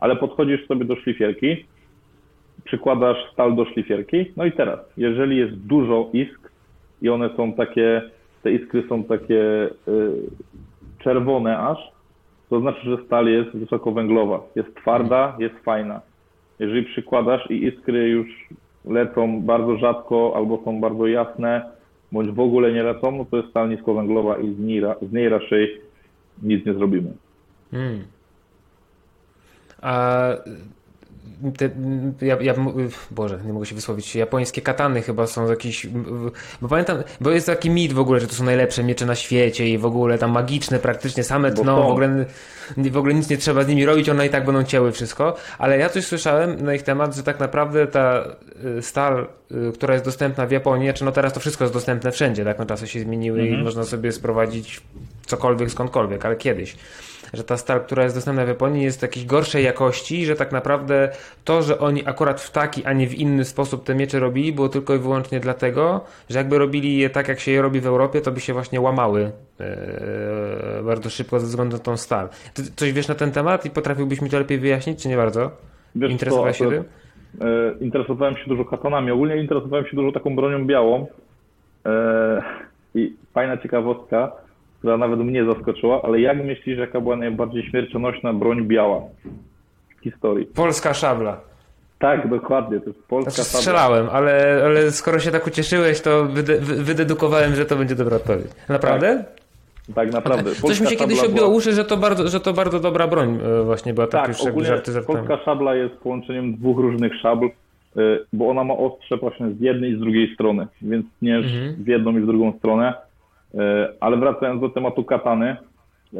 Ale 0.00 0.16
podchodzisz 0.16 0.66
sobie 0.66 0.84
do 0.84 0.96
szlifierki, 0.96 1.64
przykładasz 2.64 3.32
stal 3.32 3.54
do 3.54 3.64
szlifierki. 3.64 4.32
No 4.36 4.44
i 4.44 4.52
teraz, 4.52 4.78
jeżeli 4.96 5.36
jest 5.36 5.54
dużo 5.54 6.10
isk 6.12 6.52
i 7.02 7.08
one 7.08 7.30
są 7.36 7.52
takie, 7.52 8.02
te 8.42 8.52
iskry 8.52 8.84
są 8.88 9.04
takie 9.04 9.70
y, 9.88 10.12
czerwone 10.98 11.58
aż, 11.58 11.78
to 12.50 12.60
znaczy, 12.60 12.80
że 12.84 13.04
stal 13.06 13.26
jest 13.26 13.50
wysokowęglowa. 13.56 14.40
Jest 14.54 14.74
twarda, 14.74 15.36
jest 15.38 15.54
fajna. 15.64 16.00
Jeżeli 16.58 16.82
przykładasz 16.82 17.50
i 17.50 17.64
iskry 17.66 18.08
już 18.08 18.48
lecą 18.84 19.42
bardzo 19.42 19.76
rzadko 19.76 20.32
albo 20.36 20.62
są 20.64 20.80
bardzo 20.80 21.06
jasne, 21.06 21.70
bądź 22.12 22.30
w 22.30 22.40
ogóle 22.40 22.72
nie 22.72 22.82
lecą, 22.82 23.12
no 23.12 23.24
to 23.30 23.36
jest 23.36 23.48
stal 23.48 23.68
niskowęglowa 23.70 24.36
i 24.36 24.54
z 24.54 24.58
niej, 24.58 24.82
z 25.02 25.12
niej 25.12 25.28
raczej 25.28 25.80
nic 26.42 26.66
nie 26.66 26.74
zrobimy. 26.74 27.12
Mm. 27.72 28.04
A 29.82 30.28
te, 31.56 31.70
ja, 32.26 32.36
ja, 32.40 32.54
Boże, 33.10 33.40
nie 33.46 33.52
mogę 33.52 33.66
się 33.66 33.74
wysłowić. 33.74 34.16
Japońskie 34.16 34.62
katany 34.62 35.02
chyba 35.02 35.26
są 35.26 35.48
jakieś. 35.48 35.86
Bo 36.60 36.68
pamiętam, 36.68 37.02
bo 37.20 37.30
jest 37.30 37.46
taki 37.46 37.70
mit 37.70 37.92
w 37.92 37.98
ogóle, 37.98 38.20
że 38.20 38.26
to 38.26 38.34
są 38.34 38.44
najlepsze 38.44 38.84
miecze 38.84 39.06
na 39.06 39.14
świecie 39.14 39.68
i 39.68 39.78
w 39.78 39.84
ogóle 39.84 40.18
tam 40.18 40.30
magiczne, 40.30 40.78
praktycznie 40.78 41.24
same 41.24 41.52
tną, 41.52 41.82
w 41.82 41.90
ogóle, 41.90 42.24
w 42.76 42.96
ogóle 42.96 43.14
nic 43.14 43.30
nie 43.30 43.38
trzeba 43.38 43.64
z 43.64 43.68
nimi 43.68 43.86
robić, 43.86 44.08
one 44.08 44.26
i 44.26 44.30
tak 44.30 44.44
będą 44.44 44.64
cięły 44.64 44.92
wszystko. 44.92 45.36
Ale 45.58 45.78
ja 45.78 45.88
coś 45.88 46.06
słyszałem 46.06 46.64
na 46.64 46.74
ich 46.74 46.82
temat, 46.82 47.16
że 47.16 47.22
tak 47.22 47.40
naprawdę 47.40 47.86
ta 47.86 48.24
y, 48.78 48.82
stal, 48.82 49.26
y, 49.50 49.72
która 49.72 49.94
jest 49.94 50.04
dostępna 50.04 50.46
w 50.46 50.50
Japonii, 50.50 50.94
czy 50.94 51.04
no 51.04 51.12
teraz 51.12 51.32
to 51.32 51.40
wszystko 51.40 51.64
jest 51.64 51.74
dostępne 51.74 52.12
wszędzie, 52.12 52.44
tak? 52.44 52.58
No 52.58 52.66
czasy 52.66 52.86
się 52.86 53.00
zmieniły 53.00 53.46
i 53.46 53.62
można 53.62 53.84
sobie 53.84 54.12
sprowadzić 54.12 54.80
cokolwiek 55.26 55.70
skądkolwiek, 55.70 56.26
ale 56.26 56.36
kiedyś 56.36 56.76
że 57.32 57.44
ta 57.44 57.56
stal, 57.56 57.80
która 57.80 58.02
jest 58.02 58.16
dostępna 58.16 58.44
w 58.44 58.48
Japonii 58.48 58.84
jest 58.84 59.02
jakiejś 59.02 59.26
gorszej 59.26 59.64
jakości, 59.64 60.26
że 60.26 60.36
tak 60.36 60.52
naprawdę 60.52 61.08
to, 61.44 61.62
że 61.62 61.78
oni 61.78 62.02
akurat 62.06 62.40
w 62.40 62.50
taki, 62.50 62.84
a 62.84 62.92
nie 62.92 63.06
w 63.06 63.14
inny 63.14 63.44
sposób 63.44 63.84
te 63.84 63.94
miecze 63.94 64.20
robili, 64.20 64.52
było 64.52 64.68
tylko 64.68 64.94
i 64.94 64.98
wyłącznie 64.98 65.40
dlatego, 65.40 66.04
że 66.30 66.38
jakby 66.38 66.58
robili 66.58 66.98
je 66.98 67.10
tak, 67.10 67.28
jak 67.28 67.40
się 67.40 67.50
je 67.50 67.62
robi 67.62 67.80
w 67.80 67.86
Europie, 67.86 68.20
to 68.20 68.32
by 68.32 68.40
się 68.40 68.52
właśnie 68.52 68.80
łamały 68.80 69.32
e, 69.60 70.82
bardzo 70.84 71.10
szybko 71.10 71.40
ze 71.40 71.46
względu 71.46 71.76
na 71.76 71.82
tą 71.82 71.96
stal. 71.96 72.28
Ty 72.54 72.62
coś 72.76 72.92
wiesz 72.92 73.08
na 73.08 73.14
ten 73.14 73.32
temat 73.32 73.66
i 73.66 73.70
potrafiłbyś 73.70 74.20
mi 74.20 74.30
to 74.30 74.38
lepiej 74.38 74.58
wyjaśnić, 74.58 75.02
czy 75.02 75.08
nie 75.08 75.16
bardzo? 75.16 75.50
Wiesz 75.94 76.08
co, 76.08 76.12
Interesowałeś 76.12 76.58
się 76.58 76.64
akurat, 76.64 76.84
tym? 77.38 77.48
e, 77.48 77.74
interesowałem 77.80 78.36
się 78.36 78.44
dużo 78.46 78.64
katanami, 78.64 79.10
ogólnie 79.10 79.36
interesowałem 79.36 79.86
się 79.86 79.96
dużo 79.96 80.12
taką 80.12 80.36
bronią 80.36 80.66
białą. 80.66 81.06
E, 81.86 82.42
I 82.94 83.16
fajna 83.34 83.56
ciekawostka, 83.56 84.32
która 84.82 84.96
nawet 84.96 85.20
mnie 85.20 85.44
zaskoczyła, 85.44 86.02
ale 86.02 86.20
jak 86.20 86.44
myślisz, 86.44 86.78
jaka 86.78 87.00
była 87.00 87.16
najbardziej 87.16 87.62
śmiercionośna 87.70 88.32
broń 88.32 88.64
biała 88.66 89.00
w 90.00 90.04
historii? 90.04 90.46
Polska 90.46 90.94
szabla. 90.94 91.40
Tak, 91.98 92.28
dokładnie, 92.28 92.80
to 92.80 92.86
jest 92.86 93.02
polska 93.08 93.30
Znaczy 93.30 93.48
strzelałem, 93.50 94.06
ale, 94.12 94.62
ale 94.64 94.90
skoro 94.90 95.18
się 95.20 95.30
tak 95.30 95.46
ucieszyłeś, 95.46 96.00
to 96.00 96.24
wyde, 96.24 96.58
wy- 96.58 96.82
wydedukowałem, 96.82 97.54
że 97.54 97.64
to 97.64 97.76
będzie 97.76 97.94
dobra 97.94 98.16
odpowiedź. 98.16 98.46
Naprawdę? 98.68 99.24
Tak 99.94 100.12
naprawdę. 100.12 100.50
Coś 100.50 100.60
Polska 100.60 100.84
mi 100.84 100.90
się 100.90 100.96
kiedyś 100.96 101.16
szabla 101.18 101.30
obiło 101.32 101.46
była- 101.46 101.58
uszy, 101.58 101.72
że 101.72 101.84
to 101.84 101.96
bardzo, 101.96 102.28
że 102.28 102.40
to 102.40 102.52
bardzo 102.52 102.80
dobra 102.80 103.08
broń 103.08 103.38
e, 103.60 103.62
właśnie 103.64 103.94
była, 103.94 104.06
tak, 104.06 104.20
Tak, 104.26 104.28
już 104.28 104.46
ogólnie 104.46 104.68
żarty 104.68 104.92
żartami. 104.92 105.18
polska 105.18 105.44
szabla 105.44 105.74
jest 105.74 105.94
połączeniem 105.94 106.54
dwóch 106.56 106.78
różnych 106.78 107.12
szabl, 107.20 107.46
y, 107.46 108.00
bo 108.32 108.48
ona 108.48 108.64
ma 108.64 108.74
ostrze 108.74 109.16
właśnie 109.16 109.50
z 109.50 109.60
jednej 109.60 109.92
i 109.92 109.96
z 109.96 110.00
drugiej 110.00 110.34
strony, 110.34 110.66
więc 110.82 111.06
tniesz 111.18 111.46
Mhm. 111.46 111.74
w 111.84 111.86
jedną 111.86 112.16
i 112.16 112.20
w 112.20 112.26
drugą 112.26 112.52
stronę. 112.58 112.94
Y, 113.54 113.58
Ale 114.00 114.16
wracając 114.16 114.60
do 114.60 114.68
tematu 114.68 115.04
katany, 115.04 115.56
y, 116.14 116.18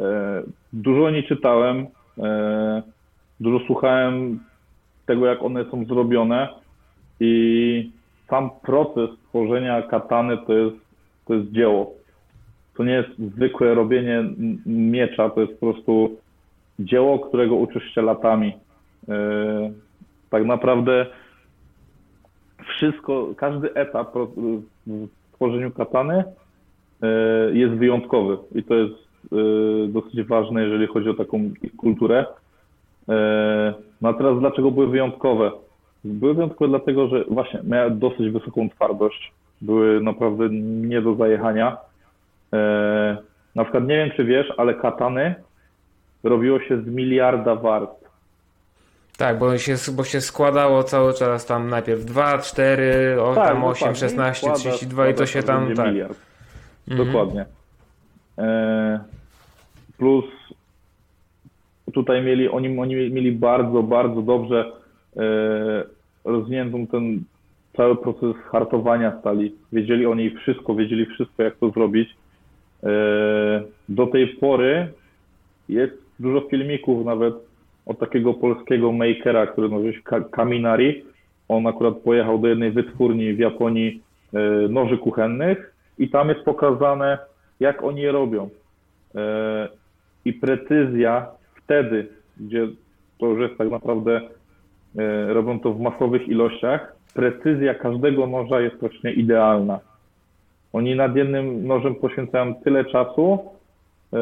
dużo 0.73 1.05
o 1.05 1.09
niej 1.09 1.27
czytałem, 1.27 1.77
y, 1.79 1.87
dużo 3.39 3.65
słuchałem 3.65 4.39
tego, 5.05 5.25
jak 5.25 5.43
one 5.43 5.65
są 5.71 5.85
zrobione 5.85 6.49
i 7.19 7.91
sam 8.29 8.49
proces 8.61 9.09
tworzenia 9.29 9.81
katany 9.81 10.37
to 10.37 10.53
jest, 10.53 10.75
to 11.25 11.33
jest 11.33 11.51
dzieło. 11.51 11.91
To 12.77 12.83
nie 12.83 12.93
jest 12.93 13.17
zwykłe 13.17 13.73
robienie 13.73 14.23
miecza, 14.65 15.29
to 15.29 15.41
jest 15.41 15.53
po 15.53 15.59
prostu 15.59 16.17
dzieło, 16.79 17.19
którego 17.19 17.55
uczysz 17.55 17.95
się 17.95 18.01
latami. 18.01 18.53
Tak 20.29 20.45
naprawdę 20.45 21.05
wszystko, 22.65 23.27
każdy 23.37 23.73
etap 23.73 24.13
w 24.87 25.07
tworzeniu 25.33 25.71
katany 25.71 26.23
jest 27.53 27.73
wyjątkowy 27.73 28.37
i 28.55 28.63
to 28.63 28.73
jest 28.75 28.93
yy, 29.31 29.87
dosyć 29.87 30.23
ważne, 30.23 30.63
jeżeli 30.63 30.87
chodzi 30.87 31.09
o 31.09 31.13
taką 31.13 31.37
ich 31.63 31.75
kulturę. 31.75 32.25
Yy, 33.07 33.15
No 34.01 34.09
a 34.09 34.13
teraz 34.13 34.39
dlaczego 34.39 34.71
były 34.71 34.87
wyjątkowe? 34.87 35.51
Były 36.03 36.33
wyjątkowe 36.33 36.69
dlatego, 36.69 37.07
że 37.07 37.23
właśnie 37.29 37.59
miały 37.63 37.91
dosyć 37.91 38.29
wysoką 38.29 38.69
twardość, 38.69 39.31
były 39.61 40.01
naprawdę 40.01 40.49
nie 40.89 41.01
do 41.01 41.15
zajechania. 41.15 41.77
Na 43.55 43.63
przykład 43.63 43.83
nie 43.87 43.95
wiem, 43.97 44.09
czy 44.15 44.23
wiesz, 44.25 44.53
ale 44.57 44.73
katany 44.73 45.35
robiło 46.23 46.59
się 46.59 46.81
z 46.81 46.87
miliarda 46.87 47.55
warstw. 47.55 48.03
Tak, 49.17 49.37
bo 49.39 49.57
się, 49.57 49.75
bo 49.95 50.03
się 50.03 50.21
składało 50.21 50.83
cały 50.83 51.13
czas 51.13 51.45
tam 51.45 51.69
najpierw 51.69 52.05
2, 52.05 52.37
4, 52.37 53.21
o, 53.21 53.35
Tak, 53.35 53.47
tam 53.47 53.63
8, 53.63 53.73
dokładnie. 53.79 53.99
16, 53.99 54.41
Składa- 54.47 54.59
32 54.59 55.07
i 55.09 55.13
to 55.13 55.15
składa 55.15 55.31
się 55.31 55.43
tam, 55.43 55.75
tak. 55.75 55.87
Miliard. 55.87 56.17
Mhm. 56.87 57.07
Dokładnie. 57.07 57.45
E, 58.37 58.99
plus 59.97 60.25
tutaj 61.93 62.23
mieli, 62.23 62.49
oni, 62.49 62.79
oni 62.79 62.95
mieli 62.95 63.31
bardzo, 63.31 63.83
bardzo 63.83 64.21
dobrze 64.21 64.71
e, 65.17 65.21
rozwiniętą 66.25 66.87
ten 66.87 67.23
cały 67.77 67.95
proces 67.95 68.35
hartowania 68.51 69.19
stali. 69.19 69.55
Wiedzieli 69.71 70.05
o 70.05 70.15
niej 70.15 70.35
wszystko, 70.35 70.75
wiedzieli 70.75 71.05
wszystko, 71.05 71.43
jak 71.43 71.55
to 71.57 71.69
zrobić. 71.69 72.09
E, 72.83 72.89
do 73.89 74.07
tej 74.07 74.27
pory 74.27 74.87
jest 75.69 75.93
dużo 76.19 76.41
filmików 76.41 77.05
nawet 77.05 77.33
od 77.85 77.99
takiego 77.99 78.33
polskiego 78.33 78.91
makera, 78.91 79.47
który 79.47 79.69
nazywa 79.69 79.93
się 79.93 80.01
Ka- 80.01 80.29
Kaminari. 80.31 81.03
On 81.49 81.67
akurat 81.67 81.97
pojechał 81.97 82.39
do 82.39 82.47
jednej 82.47 82.71
wytwórni 82.71 83.33
w 83.33 83.39
Japonii 83.39 84.01
noży 84.69 84.97
kuchennych 84.97 85.72
i 85.97 86.09
tam 86.09 86.29
jest 86.29 86.41
pokazane, 86.41 87.17
jak 87.59 87.83
oni 87.83 88.01
je 88.01 88.11
robią. 88.11 88.49
E, 89.15 89.69
I 90.25 90.33
precyzja 90.33 91.27
wtedy, 91.55 92.07
gdzie 92.37 92.67
to 93.19 93.25
już 93.25 93.41
jest 93.41 93.57
tak 93.57 93.69
naprawdę, 93.69 94.21
e, 94.97 95.33
robią 95.33 95.59
to 95.59 95.73
w 95.73 95.79
masowych 95.79 96.27
ilościach, 96.27 96.95
precyzja 97.13 97.75
każdego 97.75 98.27
noża 98.27 98.61
jest 98.61 98.79
właśnie 98.79 99.13
idealna. 99.13 99.79
Oni 100.73 100.95
nad 100.95 101.15
jednym 101.15 101.67
nożem 101.67 101.95
poświęcają 101.95 102.55
tyle 102.55 102.85
czasu, 102.85 103.39
e, 104.13 104.17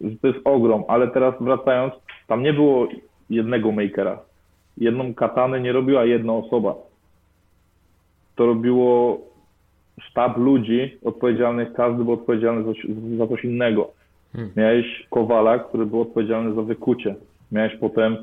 że 0.00 0.16
to 0.22 0.26
jest 0.28 0.40
ogrom, 0.44 0.84
ale 0.88 1.08
teraz 1.08 1.34
wracając, 1.40 1.94
tam 2.26 2.42
nie 2.42 2.52
było 2.52 2.88
jednego 3.30 3.72
makera. 3.72 4.18
Jedną 4.78 5.14
katanę 5.14 5.60
nie 5.60 5.72
robiła 5.72 6.04
jedna 6.04 6.32
osoba. 6.32 6.74
To 8.36 8.46
robiło 8.46 9.18
sztab 10.00 10.36
ludzi 10.38 10.98
odpowiedzialnych, 11.04 11.72
każdy 11.72 12.04
był 12.04 12.12
odpowiedzialny 12.12 12.62
za, 12.64 12.68
coś- 12.72 12.86
za 13.18 13.26
coś 13.26 13.44
innego. 13.44 13.90
Miałeś 14.56 15.06
kowala, 15.10 15.58
który 15.58 15.86
był 15.86 16.00
odpowiedzialny 16.00 16.54
za 16.54 16.62
wykucie. 16.62 17.14
Miałeś 17.52 17.76
potem 17.76 18.16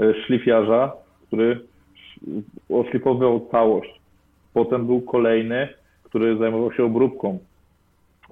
e, 0.00 0.14
szlifiarza, 0.26 0.92
który 1.26 1.60
sz- 1.94 2.44
oszlifował 2.70 3.40
całość. 3.50 4.00
Potem 4.54 4.86
był 4.86 5.00
kolejny, 5.00 5.68
który 6.02 6.36
zajmował 6.38 6.72
się 6.72 6.84
obróbką 6.84 7.38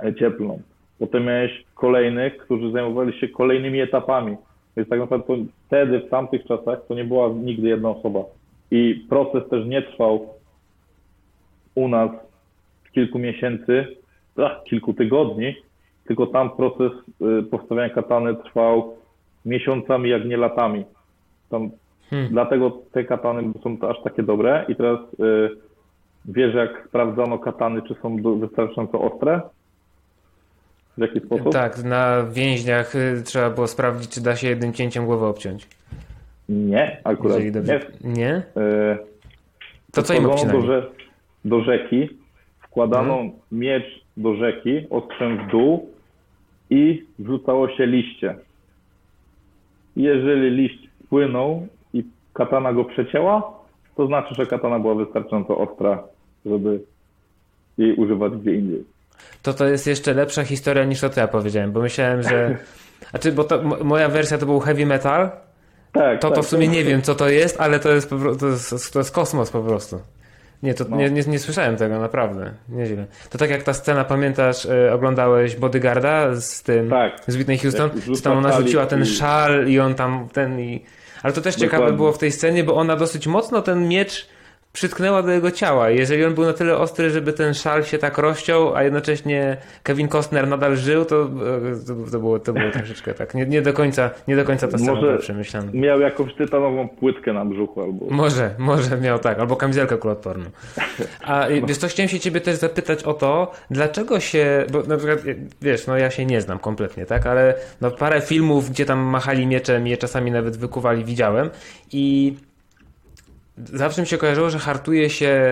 e, 0.04 0.14
cieplną. 0.14 0.60
Potem 0.98 1.24
miałeś 1.24 1.64
kolejnych, 1.74 2.36
którzy 2.36 2.70
zajmowali 2.70 3.12
się 3.18 3.28
kolejnymi 3.28 3.80
etapami. 3.80 4.36
Więc 4.76 4.88
tak 4.88 4.98
naprawdę 4.98 5.26
to 5.26 5.34
wtedy, 5.66 6.00
w 6.00 6.08
tamtych 6.10 6.44
czasach, 6.44 6.78
to 6.88 6.94
nie 6.94 7.04
była 7.04 7.28
nigdy 7.28 7.68
jedna 7.68 7.90
osoba. 7.90 8.20
I 8.70 9.06
proces 9.08 9.48
też 9.50 9.66
nie 9.66 9.82
trwał 9.82 10.28
u 11.74 11.88
nas 11.88 12.10
kilku 12.94 13.18
miesięcy, 13.18 13.86
ach, 14.36 14.62
kilku 14.64 14.94
tygodni, 14.94 15.56
tylko 16.06 16.26
tam 16.26 16.50
proces 16.50 16.92
y, 17.38 17.42
powstawiania 17.42 17.94
katany 17.94 18.34
trwał 18.36 18.96
miesiącami, 19.44 20.10
jak 20.10 20.24
nie 20.24 20.36
latami. 20.36 20.84
Tam, 21.50 21.70
Dlatego 22.30 22.78
te 22.92 23.04
katany 23.04 23.52
są 23.62 23.88
aż 23.88 24.02
takie 24.04 24.22
dobre. 24.22 24.64
I 24.68 24.76
teraz 24.76 24.98
y, 25.00 25.50
wiesz, 26.24 26.54
jak 26.54 26.84
sprawdzano 26.88 27.38
katany, 27.38 27.82
czy 27.82 27.94
są 28.02 28.16
wystarczająco 28.40 29.00
ostre? 29.00 29.40
W 30.98 31.00
jaki 31.00 31.20
sposób? 31.20 31.52
Tak, 31.52 31.84
na 31.84 32.22
więźniach 32.32 32.94
y, 32.94 33.22
trzeba 33.24 33.50
było 33.50 33.66
sprawdzić, 33.66 34.10
czy 34.10 34.22
da 34.22 34.36
się 34.36 34.48
jednym 34.48 34.72
cięciem 34.72 35.06
głowę 35.06 35.26
obciąć. 35.26 35.68
Nie, 36.48 37.00
akurat 37.04 37.36
Jeżeli 37.36 37.52
dobrze... 37.52 37.80
nie. 38.04 38.12
Nie? 38.12 38.36
Y, 38.36 38.98
To 39.92 40.02
co 40.02 40.14
im 40.14 40.26
obcinali? 40.26 40.58
do, 40.60 40.66
rze- 40.66 40.86
do 41.44 41.60
rzeki, 41.60 42.08
wkładano 42.74 43.14
Mhm. 43.20 43.32
miecz 43.52 43.84
do 44.16 44.34
rzeki, 44.34 44.86
ostrzem 44.90 45.46
w 45.46 45.50
dół 45.50 45.88
i 46.70 47.04
wrzucało 47.18 47.68
się 47.68 47.86
liście. 47.86 48.34
Jeżeli 49.96 50.50
liść 50.50 50.88
płynął 51.08 51.66
i 51.92 52.04
katana 52.32 52.72
go 52.72 52.84
przecięła, 52.84 53.52
to 53.96 54.06
znaczy, 54.06 54.34
że 54.34 54.46
katana 54.46 54.78
była 54.78 54.94
wystarczająco 54.94 55.58
ostra, 55.58 56.02
żeby 56.46 56.80
jej 57.78 57.94
używać 57.96 58.32
gdzie 58.32 58.54
indziej. 58.54 58.84
To 59.42 59.52
to 59.54 59.66
jest 59.66 59.86
jeszcze 59.86 60.14
lepsza 60.14 60.44
historia 60.44 60.84
niż 60.84 61.00
to, 61.00 61.10
co 61.10 61.20
ja 61.20 61.28
powiedziałem, 61.28 61.72
bo 61.72 61.80
myślałem, 61.80 62.22
że... 62.22 62.56
Znaczy, 63.10 63.32
bo 63.32 63.44
to, 63.44 63.62
mo- 63.62 63.84
moja 63.84 64.08
wersja 64.08 64.38
to 64.38 64.46
był 64.46 64.60
heavy 64.60 64.86
metal, 64.86 65.30
Tak, 65.92 66.20
to, 66.20 66.28
tak, 66.28 66.36
to 66.36 66.42
w 66.42 66.46
sumie 66.46 66.66
tak. 66.66 66.74
nie 66.76 66.84
wiem, 66.84 67.02
co 67.02 67.14
to 67.14 67.28
jest, 67.28 67.60
ale 67.60 67.80
to 67.80 67.92
jest, 67.92 68.10
to 68.40 68.46
jest, 68.46 68.92
to 68.92 68.98
jest 68.98 69.14
kosmos 69.14 69.50
po 69.50 69.60
prostu. 69.62 70.00
Nie, 70.62 70.74
to 70.74 70.84
No. 70.88 70.96
nie, 70.96 71.10
nie, 71.10 71.22
nie 71.22 71.38
słyszałem 71.38 71.76
tego, 71.76 71.98
naprawdę. 71.98 72.50
Nieźle. 72.68 73.06
To 73.30 73.38
tak 73.38 73.50
jak 73.50 73.62
ta 73.62 73.72
scena, 73.72 74.04
pamiętasz, 74.04 74.66
e, 74.66 74.92
oglądałeś 74.92 75.56
Bodyguarda 75.56 76.34
z 76.40 76.62
tym, 76.62 76.90
Tak. 76.90 77.12
z 77.26 77.36
Whitney 77.36 77.58
Houston? 77.58 77.90
Czy 78.16 78.22
tam 78.22 78.38
ona 78.38 78.52
rzuciła 78.52 78.86
ten 78.86 79.02
i- 79.02 79.06
szal 79.06 79.68
i 79.68 79.80
on 79.80 79.94
tam 79.94 80.28
ten 80.32 80.60
i... 80.60 80.84
Ale 81.22 81.32
to 81.32 81.40
też 81.40 81.54
ciekawe 81.54 81.76
Dokładnie. 81.76 81.96
było 81.96 82.12
w 82.12 82.18
tej 82.18 82.32
scenie, 82.32 82.64
bo 82.64 82.74
ona 82.74 82.96
dosyć 82.96 83.26
mocno 83.26 83.62
ten 83.62 83.88
miecz 83.88 84.28
przytknęła 84.74 85.22
do 85.22 85.30
jego 85.30 85.50
ciała. 85.50 85.90
Jeżeli 85.90 86.24
on 86.24 86.34
był 86.34 86.44
na 86.44 86.52
tyle 86.52 86.76
ostry, 86.76 87.10
żeby 87.10 87.32
ten 87.32 87.54
szal 87.54 87.84
się 87.84 87.98
tak 87.98 88.18
rozciął, 88.18 88.76
a 88.76 88.82
jednocześnie 88.82 89.56
Kevin 89.82 90.08
Costner 90.08 90.48
nadal 90.48 90.76
żył, 90.76 91.04
to, 91.04 91.22
e, 91.22 91.28
to, 91.86 92.10
to, 92.12 92.18
było, 92.18 92.38
to 92.38 92.52
było 92.52 92.70
troszeczkę 92.70 93.14
tak. 93.14 93.34
Nie, 93.34 93.46
nie, 93.46 93.62
do 93.62 93.72
końca, 93.72 94.10
nie 94.28 94.36
do 94.36 94.44
końca 94.44 94.68
ta 94.68 94.78
scena 94.78 94.92
Może- 94.92 95.06
była 95.06 95.18
przemyślana. 95.18 95.70
Miał 95.74 96.00
jakąś 96.00 96.34
tytanową 96.34 96.88
płytkę 96.88 97.32
na 97.32 97.44
brzuchu 97.44 97.82
albo... 97.82 98.06
Może, 98.10 98.50
może 98.58 98.96
miał 98.96 99.18
tak, 99.18 99.38
albo 99.38 99.56
kamizelkę 99.56 99.96
kuloodporną. 99.96 100.44
A 101.22 101.46
wiesz 101.66 101.76
co, 101.76 101.88
chciałem 101.88 102.08
się 102.08 102.20
ciebie 102.20 102.40
też 102.40 102.56
zapytać 102.56 103.02
o 103.02 103.14
to, 103.14 103.52
dlaczego 103.70 104.20
się, 104.20 104.64
bo 104.72 104.82
na 104.82 104.96
przykład, 104.96 105.24
y, 105.26 105.36
wiesz, 105.62 105.86
no 105.86 105.96
ja 105.96 106.10
się 106.10 106.26
nie 106.26 106.40
znam 106.40 106.58
kompletnie, 106.58 107.06
tak, 107.06 107.26
ale 107.26 107.54
no 107.80 107.90
parę 107.90 108.20
filmów, 108.20 108.70
gdzie 108.70 108.84
tam 108.84 108.98
machali 108.98 109.46
mieczem 109.46 109.86
i 109.86 109.90
je 109.90 109.96
czasami 109.96 110.30
nawet 110.30 110.56
wykuwali, 110.56 111.04
widziałem 111.04 111.50
i 111.92 112.34
zawsze 113.56 114.00
mi 114.00 114.06
się 114.06 114.18
kojarzyło, 114.18 114.50
że 114.50 114.58
hartuje 114.58 115.10
się 115.10 115.42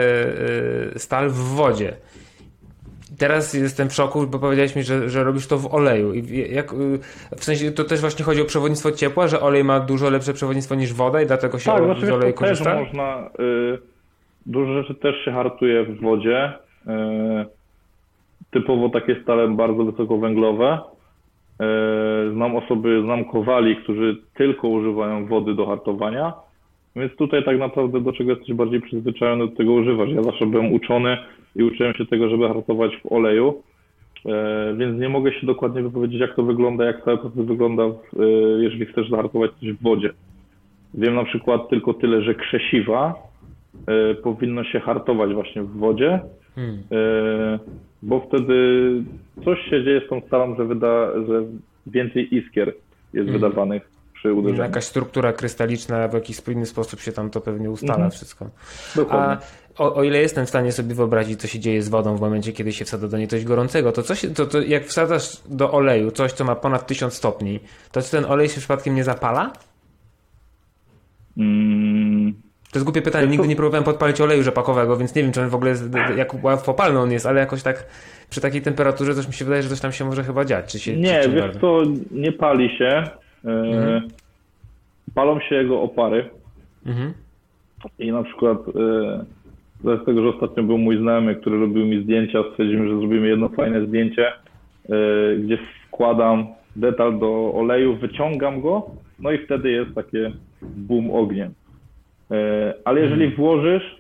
y, 0.95 0.99
stal 0.99 1.29
w 1.31 1.35
wodzie. 1.35 1.97
Teraz 3.19 3.55
jestem 3.55 3.89
w 3.89 3.93
szoku, 3.95 4.27
bo 4.27 4.39
powiedziałeś 4.39 4.77
mi, 4.77 4.83
że, 4.83 5.11
że 5.11 5.25
robisz 5.25 5.47
to 5.47 5.59
w 5.59 5.75
oleju. 5.75 6.15
I 6.15 6.53
jak, 6.55 6.73
y, 6.73 6.99
w 7.37 7.45
sensie 7.45 7.73
to 7.73 7.85
też 7.85 8.01
właśnie 8.01 8.25
chodzi 8.25 8.43
o 8.43 8.45
przewodnictwo 8.45 8.93
ciepła, 8.93 9.29
że 9.29 9.41
olej 9.41 9.65
ma 9.65 9.81
dużo 9.81 10.11
lepsze 10.11 10.33
przewodnictwo 10.33 10.75
niż 10.75 10.93
woda 10.93 11.23
i 11.23 11.27
dlatego 11.27 11.59
się 11.59 11.71
Tak, 11.71 11.83
z 12.07 12.11
oleju 12.11 12.35
korzysta? 12.35 12.75
można. 12.75 13.31
Y, 13.41 13.79
dużo 14.47 14.73
rzeczy 14.83 14.95
też 14.95 15.25
się 15.25 15.33
hartuje 15.33 15.85
w 15.85 16.01
wodzie. 16.01 16.53
Y, 16.87 16.91
typowo 18.51 18.89
takie 18.89 19.23
stale 19.23 19.49
bardzo 19.49 19.85
wysokowęglowe. 19.85 20.79
Y, 22.29 22.33
znam 22.33 22.57
osoby, 22.57 23.03
znam 23.05 23.25
kowali, 23.25 23.77
którzy 23.77 24.17
tylko 24.35 24.69
używają 24.69 25.27
wody 25.27 25.55
do 25.55 25.67
hartowania. 25.67 26.33
Więc 26.97 27.17
tutaj 27.17 27.45
tak 27.45 27.59
naprawdę 27.59 28.01
do 28.01 28.13
czego 28.13 28.31
jesteś 28.31 28.53
bardziej 28.55 28.81
przyzwyczajony, 28.81 29.47
do 29.47 29.57
tego 29.57 29.73
używasz. 29.73 30.11
Ja 30.11 30.23
zawsze 30.23 30.47
byłem 30.47 30.73
uczony 30.73 31.17
i 31.57 31.63
uczyłem 31.63 31.95
się 31.95 32.07
tego, 32.07 32.29
żeby 32.29 32.49
hartować 32.49 32.97
w 32.97 33.13
oleju. 33.13 33.63
E, 34.27 34.75
Więc 34.79 35.01
nie 35.01 35.09
mogę 35.09 35.33
się 35.33 35.47
dokładnie 35.47 35.83
wypowiedzieć, 35.83 36.21
jak 36.21 36.37
to 36.37 36.43
wygląda, 36.43 36.85
jak 36.85 37.05
cały 37.05 37.19
proces 37.19 37.47
wygląda, 37.47 37.83
e, 37.83 37.93
jeżeli 38.59 38.87
chcesz 38.87 39.11
zahartować 39.11 39.51
coś 39.61 39.73
w 39.73 39.83
wodzie. 39.83 40.11
Wiem 40.95 41.15
na 41.15 41.25
przykład 41.25 41.69
tylko 41.69 41.95
tyle, 41.95 42.23
że 42.23 42.35
krzesiwa 42.35 43.15
e, 43.87 44.15
powinno 44.15 44.65
się 44.65 44.81
hartować 44.81 45.35
właśnie 45.35 45.63
w 45.63 45.77
wodzie, 45.77 46.21
Hmm. 46.55 46.79
bo 48.03 48.21
wtedy 48.21 48.55
coś 49.45 49.59
się 49.71 49.85
dzieje 49.85 50.01
z 50.07 50.09
tą 50.09 50.21
stalą, 50.21 50.57
że, 50.57 50.65
wyda, 50.65 51.07
że 51.29 51.45
więcej 51.87 52.37
iskier 52.37 52.73
jest 53.15 53.31
wydawanych 53.31 53.91
przy 54.23 54.33
uderzeniu. 54.33 54.63
Jakaś 54.63 54.85
struktura 54.85 55.33
krystaliczna 55.33 56.09
w 56.09 56.13
jakiś 56.15 56.39
inny 56.49 56.67
sposób 56.67 57.01
się 57.01 57.13
tam 57.13 57.31
to 57.31 57.41
pewnie 57.41 57.71
ustala 57.71 57.95
Mhm. 57.95 58.11
wszystko. 58.11 58.51
Dokładnie. 58.97 59.47
A 59.79 59.83
o, 59.83 59.95
o 59.95 60.03
ile 60.03 60.19
jestem 60.19 60.47
w 60.47 60.49
stanie 60.49 60.73
sobie 60.73 60.95
wyobrazić, 60.95 61.41
co 61.41 61.47
się 61.49 61.59
dzieje 61.61 61.83
z 61.83 61.89
wodą 61.89 62.17
w 62.17 62.21
momencie, 62.21 62.53
kiedy 62.53 62.73
się 62.73 62.85
wsadza 62.85 63.09
do 63.09 63.19
niej 63.19 63.29
coś 63.29 63.45
gorącego, 63.45 63.93
to, 63.93 64.03
coś, 64.03 64.27
to, 64.35 64.47
to 64.47 64.61
jak 64.61 64.85
wsadzasz 64.85 65.37
do 65.49 65.73
oleju 65.73 66.11
coś, 66.11 66.33
co 66.33 66.45
ma 66.45 66.55
ponad 66.55 66.87
1000 66.87 67.15
stopni, 67.15 67.61
to 67.93 68.03
czy 68.03 68.11
ten 68.11 68.25
olej 68.25 68.49
się 68.49 68.59
przypadkiem 68.59 68.95
nie 68.95 69.05
zapala? 69.05 69.53
Mm, 71.39 72.33
To 72.73 72.79
jest 72.79 72.85
głupie 72.85 73.03
pytanie, 73.03 73.27
nigdy 73.27 73.49
nie 73.49 73.57
próbowałem 73.57 73.85
podpalić 73.85 74.21
oleju 74.21 74.43
rzepakowego, 74.43 74.97
więc 74.97 75.15
nie 75.15 75.23
wiem, 75.23 75.33
czy 75.33 75.41
on 75.43 75.49
w 75.49 75.55
ogóle, 75.55 75.71
jest, 75.71 75.85
jak 76.17 76.45
łatwopalny 76.45 76.99
on 77.01 77.13
jest, 77.13 77.27
ale 77.27 77.41
jakoś 77.41 77.63
tak 77.63 77.85
przy 78.31 78.41
takiej 78.41 78.63
temperaturze 78.63 79.15
coś 79.15 79.27
mi 79.29 79.35
się 79.35 79.45
wydaje, 79.45 79.63
że 79.63 79.69
coś 79.69 79.81
tam 79.81 79.93
się 79.93 80.05
może 80.05 80.25
chyba 80.25 80.45
dziać. 80.45 80.73
Czy 80.73 80.79
się, 80.79 80.97
Nie, 80.97 81.21
wiesz 81.29 81.41
bardzo? 81.43 81.61
co, 81.61 81.83
nie 82.11 82.33
pali 82.33 82.79
się. 82.79 83.11
E, 83.45 83.49
Mhm. 83.51 84.09
Palą 85.15 85.41
się 85.41 85.55
jego 85.55 85.83
opary. 85.83 86.31
Mhm. 86.87 87.13
I 87.99 88.13
na 88.13 88.23
przykład 88.23 88.59
e, 88.69 89.25
z 89.85 90.05
tego, 90.05 90.23
że 90.23 90.29
ostatnio 90.29 90.63
był 90.63 90.79
mój 90.79 90.99
znajomy, 90.99 91.35
który 91.35 91.61
robił 91.61 91.87
mi 91.87 92.03
zdjęcia, 92.03 92.43
stwierdziliśmy, 92.51 92.89
że 92.89 92.97
zrobimy 92.99 93.29
jedno 93.29 93.49
fajne 93.49 93.87
zdjęcie, 93.87 94.27
e, 94.29 94.33
gdzie 95.37 95.59
wkładam 95.89 96.47
detal 96.77 97.19
do 97.19 97.53
oleju, 97.55 97.97
wyciągam 97.97 98.61
go, 98.61 98.91
no 99.19 99.31
i 99.31 99.39
wtedy 99.39 99.71
jest 99.71 99.95
takie 99.95 100.33
boom 100.63 101.11
ogniem. 101.11 101.53
E, 102.31 102.75
ale 102.85 103.01
jeżeli 103.01 103.29
włożysz 103.29 103.97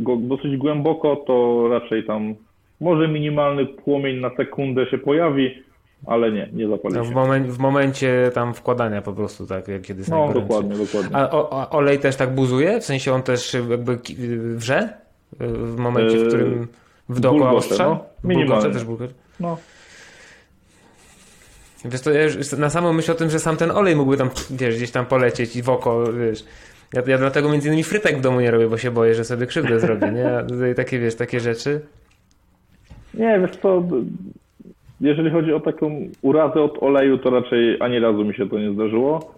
go 0.00 0.16
dosyć 0.16 0.56
głęboko, 0.56 1.16
to 1.16 1.68
raczej 1.70 2.04
tam 2.04 2.34
może 2.80 3.08
minimalny 3.08 3.66
płomień 3.66 4.20
na 4.20 4.30
sekundę 4.36 4.86
się 4.86 4.98
pojawi, 4.98 5.50
ale 6.06 6.32
nie, 6.32 6.48
nie 6.52 6.68
zapali 6.68 6.94
No, 6.94 7.04
się. 7.04 7.10
w, 7.10 7.14
momen, 7.14 7.50
w 7.52 7.58
momencie 7.58 8.30
tam 8.34 8.54
wkładania 8.54 9.02
po 9.02 9.12
prostu, 9.12 9.46
tak, 9.46 9.68
jak 9.68 9.82
kiedy 9.82 10.00
jest 10.00 10.10
No, 10.10 10.32
dokładnie, 10.32 10.76
dokładnie. 10.76 11.16
A 11.16 11.30
o, 11.30 11.62
a 11.62 11.70
olej 11.70 11.98
też 11.98 12.16
tak 12.16 12.34
buzuje? 12.34 12.80
W 12.80 12.84
sensie 12.84 13.12
on 13.12 13.22
też 13.22 13.54
jakby 13.70 13.98
wrze? 14.56 14.88
W 15.40 15.76
momencie, 15.76 16.16
w 16.16 16.20
Yy, 16.20 16.26
którym 16.26 16.68
w 17.08 17.20
dookoła 17.20 17.50
ostrza? 17.52 17.84
no. 17.84 18.04
Minimalnie. 18.24 18.70
też 18.72 18.84
bulgocze. 18.84 19.12
No, 19.40 19.58
Wiesz, 21.84 22.00
to 22.00 22.10
ja 22.10 22.22
już 22.24 22.52
na 22.52 22.70
samą 22.70 22.92
myśl 22.92 23.12
o 23.12 23.14
tym, 23.14 23.30
że 23.30 23.38
sam 23.40 23.56
ten 23.56 23.70
olej 23.70 23.96
mógłby 23.96 24.16
tam, 24.16 24.30
wiesz, 24.50 24.76
gdzieś 24.76 24.90
tam 24.90 25.06
polecieć 25.06 25.56
i 25.56 25.62
w 25.62 25.68
oko, 25.68 26.12
wiesz. 26.12 26.44
Ja, 26.94 27.02
ja 27.06 27.18
dlatego 27.18 27.48
między 27.48 27.68
innymi 27.68 27.82
frytek 27.84 28.18
w 28.18 28.20
domu 28.20 28.40
nie 28.40 28.50
robię, 28.50 28.68
bo 28.68 28.78
się 28.78 28.90
boję, 28.90 29.14
że 29.14 29.24
sobie 29.24 29.46
krzywdę 29.46 29.80
zrobię, 29.80 30.12
nie? 30.12 30.36
A 30.38 30.42
tutaj 30.42 30.74
takie, 30.74 30.98
wiesz, 30.98 31.14
takie 31.14 31.40
rzeczy. 31.40 31.80
Nie, 33.14 33.40
wiesz 33.40 33.56
co, 33.62 33.82
jeżeli 35.00 35.30
chodzi 35.30 35.52
o 35.52 35.60
taką 35.60 36.00
urazę 36.22 36.62
od 36.62 36.82
oleju, 36.82 37.18
to 37.18 37.30
raczej 37.30 37.76
ani 37.80 37.98
razu 37.98 38.24
mi 38.24 38.34
się 38.34 38.48
to 38.48 38.58
nie 38.58 38.72
zdarzyło. 38.72 39.34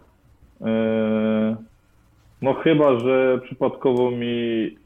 Eee, 0.67 1.57
No 2.43 2.55
chyba, 2.55 3.01
że 3.01 3.41
przypadkowo 3.45 4.11
mi 4.11 4.77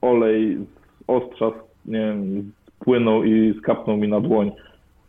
olej 0.00 0.56
z 0.56 1.04
ostrza, 1.06 1.50
nie 1.86 1.98
wiem, 1.98 2.52
spłynął 2.80 3.24
i 3.24 3.54
skapnął 3.58 3.96
mi 3.96 4.08
na 4.08 4.20
dłoń. 4.20 4.52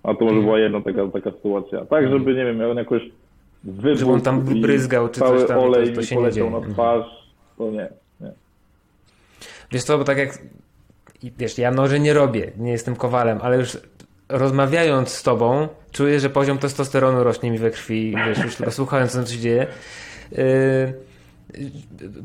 A 0.04 0.14
to 0.14 0.26
może 0.26 0.42
była 0.42 0.60
jedna 0.60 0.82
taka, 0.82 1.08
taka 1.08 1.32
sytuacja. 1.32 1.86
Tak, 1.86 2.10
żeby, 2.10 2.34
nie 2.36 2.46
wiem, 2.46 2.58
miał 2.58 2.74
jakoś 2.76 3.02
wybuch 3.64 4.00
Żeby 4.00 4.12
on 4.12 4.22
tam 4.22 4.42
bryzgał 4.42 5.10
czy 5.10 5.20
cały 5.20 5.40
coś 5.40 5.48
tam, 5.48 5.58
to- 5.58 5.64
olej 5.66 5.94
to 5.94 6.00
mi 6.02 6.06
się 6.08 6.16
nie 6.16 6.32
dzieje. 6.32 6.50
na 6.50 6.62
twarz, 6.74 7.06
to 7.58 7.72
nie, 7.72 7.88
nie. 8.22 8.32
Wiesz 9.72 9.84
co, 9.84 9.98
bo 9.98 10.04
tak 10.04 10.18
jak, 10.18 10.38
wiesz, 11.38 11.58
ja 11.58 11.72
noże 11.72 12.00
nie 12.00 12.14
robię, 12.14 12.52
nie 12.58 12.72
jestem 12.72 12.96
kowalem, 12.96 13.40
ale 13.42 13.58
już 13.58 13.78
rozmawiając 14.34 15.10
z 15.10 15.24
tobą, 15.24 15.68
czuję, 15.92 16.20
że 16.20 16.30
poziom 16.30 16.58
testosteronu 16.58 17.24
rośnie 17.24 17.52
mi 17.52 17.58
we 17.58 17.72
krwi, 17.72 18.16
wiesz, 18.28 18.44
już 18.44 18.56
tylko 18.56 18.72
słuchając, 18.72 19.12
co 19.12 19.34
się 19.34 19.40
dzieje. 19.40 19.68
Yy, 20.32 20.94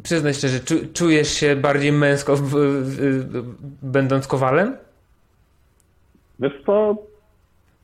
przyznaj 0.02 0.34
szczerze, 0.34 0.61
czu, 0.61 0.74
czujesz 0.94 1.28
się 1.28 1.56
bardziej 1.56 1.92
męsko 1.92 2.36
w, 2.36 2.42
w, 2.42 2.54
w, 2.54 3.54
będąc 3.82 4.26
kowalem? 4.26 4.76
Wiesz 6.40 6.52
co, 6.66 6.96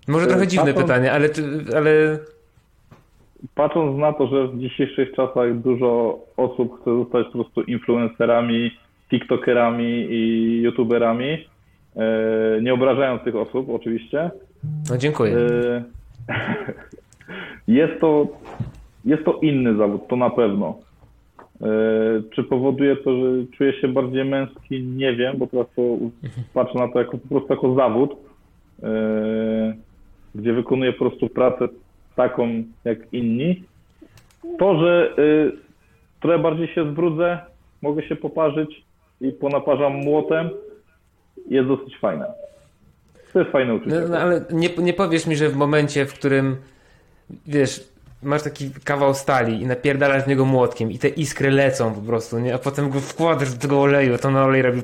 Może 0.08 0.26
trochę 0.26 0.46
dziwne 0.46 0.74
patrząc- 0.74 0.82
pytanie, 0.86 1.12
ale, 1.12 1.28
ale 1.76 2.18
patrząc 3.54 3.98
na 3.98 4.12
to, 4.12 4.26
że 4.26 4.48
w 4.48 4.58
dzisiejszych 4.58 5.14
czasach 5.14 5.58
dużo 5.58 6.18
osób 6.36 6.80
chce 6.80 6.90
zostać 6.96 7.26
po 7.26 7.32
prostu 7.32 7.62
influencerami, 7.62 8.70
tiktokerami 9.10 10.06
i 10.10 10.60
youtuberami, 10.62 11.48
nie 12.62 12.74
obrażając 12.74 13.22
tych 13.22 13.36
osób 13.36 13.70
oczywiście, 13.70 14.30
no 14.90 14.98
dziękuję. 14.98 15.36
e, 15.36 15.84
jest 17.68 18.00
to, 18.00 18.26
jest 19.04 19.24
to 19.24 19.32
inny 19.42 19.76
zawód, 19.76 20.08
to 20.08 20.16
na 20.16 20.30
pewno. 20.30 20.78
E, 21.60 21.66
Czy 22.30 22.44
powoduje 22.44 22.96
to, 22.96 23.16
że 23.16 23.46
czuję 23.56 23.72
się 23.80 23.88
bardziej 23.88 24.24
męski? 24.24 24.82
Nie 24.82 25.16
wiem, 25.16 25.36
bo 25.38 25.46
teraz 25.46 25.66
to 25.76 25.82
patrzę 26.54 26.78
na 26.78 26.88
to 26.88 26.98
jako, 26.98 27.18
po 27.18 27.28
prostu 27.28 27.52
jako 27.52 27.74
zawód, 27.74 28.16
e, 28.82 29.74
gdzie 30.34 30.52
wykonuję 30.52 30.92
po 30.92 30.98
prostu 30.98 31.28
pracę 31.28 31.68
taką 32.16 32.48
jak 32.84 33.12
inni. 33.12 33.62
To, 34.58 34.78
że 34.80 35.14
trochę 36.20 36.38
bardziej 36.38 36.68
się 36.68 36.92
zwrócę, 36.92 37.38
mogę 37.82 38.02
się 38.02 38.16
poparzyć 38.16 38.84
i 39.20 39.32
ponaparzam 39.32 39.92
młotem, 39.92 40.50
jest 41.48 41.68
dosyć 41.68 41.98
fajne. 41.98 42.26
To 43.32 43.38
jest 43.38 43.52
fajne 43.52 43.74
uczucie. 43.74 44.00
No, 44.00 44.08
no, 44.08 44.18
ale 44.18 44.44
nie, 44.50 44.68
nie 44.78 44.92
powiesz 44.92 45.26
mi, 45.26 45.36
że 45.36 45.48
w 45.48 45.56
momencie, 45.56 46.06
w 46.06 46.14
którym 46.14 46.56
wiesz, 47.46 47.88
masz 48.22 48.42
taki 48.42 48.70
kawał 48.84 49.14
stali 49.14 49.62
i 49.62 49.66
napierdalasz 49.66 50.22
w 50.22 50.26
niego 50.26 50.44
młotkiem 50.44 50.90
i 50.90 50.98
te 50.98 51.08
iskry 51.08 51.50
lecą 51.50 51.94
po 51.94 52.00
prostu, 52.00 52.38
nie? 52.38 52.54
A 52.54 52.58
potem 52.58 52.90
go 52.90 53.00
wkładasz 53.00 53.52
do 53.52 53.60
tego 53.60 53.80
oleju, 53.80 54.18
to 54.18 54.30
na 54.30 54.44
olej 54.44 54.62
robi 54.62 54.82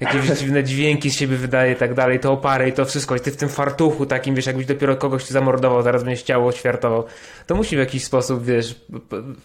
jakieś 0.00 0.30
dziwne 0.40 0.64
dźwięki 0.64 1.10
z 1.10 1.18
siebie 1.18 1.36
wydaje 1.36 1.72
i 1.72 1.76
tak 1.76 1.94
dalej, 1.94 2.20
to 2.20 2.32
opary 2.32 2.68
i 2.68 2.72
to 2.72 2.84
wszystko 2.84 3.16
i 3.16 3.20
ty 3.20 3.30
w 3.30 3.36
tym 3.36 3.48
fartuchu 3.48 4.06
takim, 4.06 4.34
wiesz, 4.34 4.46
jakbyś 4.46 4.66
dopiero 4.66 4.96
kogoś 4.96 5.24
zamordował, 5.24 5.82
zaraz 5.82 6.04
będziesz 6.04 6.22
ciało 6.22 6.52
ćwiartował, 6.52 7.04
to 7.46 7.54
musi 7.54 7.76
w 7.76 7.78
jakiś 7.78 8.04
sposób, 8.04 8.44
wiesz, 8.44 8.86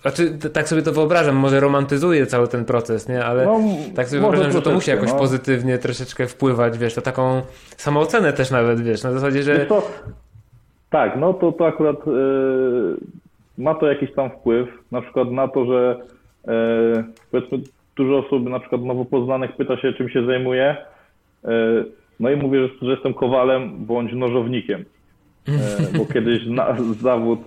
znaczy 0.01 0.37
tak 0.53 0.67
sobie 0.67 0.81
to 0.81 0.91
wyobrażam, 0.91 1.35
może 1.35 1.59
romantyzuję 1.59 2.25
cały 2.25 2.47
ten 2.47 2.65
proces, 2.65 3.09
nie? 3.09 3.25
Ale 3.25 3.45
No, 3.45 3.59
tak 3.95 4.07
sobie 4.07 4.21
wyobrażam, 4.21 4.51
że 4.51 4.61
to 4.61 4.71
musi 4.71 4.91
jakoś 4.91 5.09
no. 5.09 5.17
pozytywnie 5.17 5.77
troszeczkę 5.77 6.27
wpływać, 6.27 6.77
wiesz, 6.77 6.93
to 6.93 7.01
taką 7.01 7.41
samoocenę 7.77 8.33
też 8.33 8.51
nawet, 8.51 8.81
wiesz, 8.81 9.03
na 9.03 9.11
zasadzie, 9.11 9.43
że 9.43 9.65
co, 9.65 9.83
tak, 10.89 11.15
no 11.17 11.33
to, 11.33 11.51
to 11.51 11.67
akurat 11.67 12.07
y, 12.07 12.11
ma 13.57 13.75
to 13.75 13.87
jakiś 13.87 14.13
tam 14.13 14.29
wpływ, 14.29 14.69
na 14.91 15.01
przykład 15.01 15.31
na 15.31 15.47
to, 15.47 15.65
że 15.65 15.99
y, 16.47 17.03
powiedzmy 17.31 17.57
dużo 18.01 18.17
osób 18.17 18.49
na 18.49 18.59
przykład 18.59 18.81
nowo 18.81 19.05
poznanych 19.05 19.55
pyta 19.55 19.77
się, 19.77 19.93
czym 19.93 20.09
się 20.09 20.25
zajmuję, 20.25 20.77
y, 21.45 21.47
no 22.19 22.29
i 22.29 22.35
mówię, 22.35 22.67
że, 22.67 22.85
że 22.85 22.91
jestem 22.91 23.13
kowalem 23.13 23.85
bądź 23.85 24.13
nożownikiem, 24.13 24.81
y, 24.81 25.97
bo 25.97 26.05
kiedyś 26.13 26.45
na, 26.45 26.77
zawód 27.01 27.39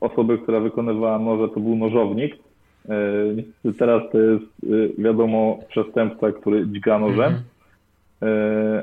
osoby, 0.00 0.38
która 0.38 0.60
wykonywała 0.60 1.18
noże, 1.18 1.48
to 1.48 1.60
był 1.60 1.76
nożownik, 1.76 2.34
y, 3.64 3.72
teraz 3.78 4.02
to 4.12 4.18
jest 4.18 4.44
wiadomo 4.98 5.58
przestępca, 5.68 6.32
który 6.32 6.66
dźga 6.66 6.98
nożem, 6.98 7.32
y, 7.34 8.26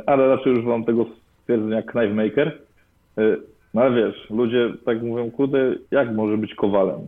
ale 0.05 0.27
raczej 0.27 0.53
używam 0.53 0.83
tego 0.83 1.05
stwierdzenia 1.41 1.81
knife 1.81 2.13
maker. 2.13 2.57
No 3.73 3.81
ale 3.81 3.95
wiesz, 3.95 4.29
ludzie 4.29 4.73
tak 4.85 5.01
mówią, 5.01 5.31
kurde, 5.31 5.75
jak 5.91 6.15
może 6.15 6.37
być 6.37 6.55
kowalem? 6.55 6.99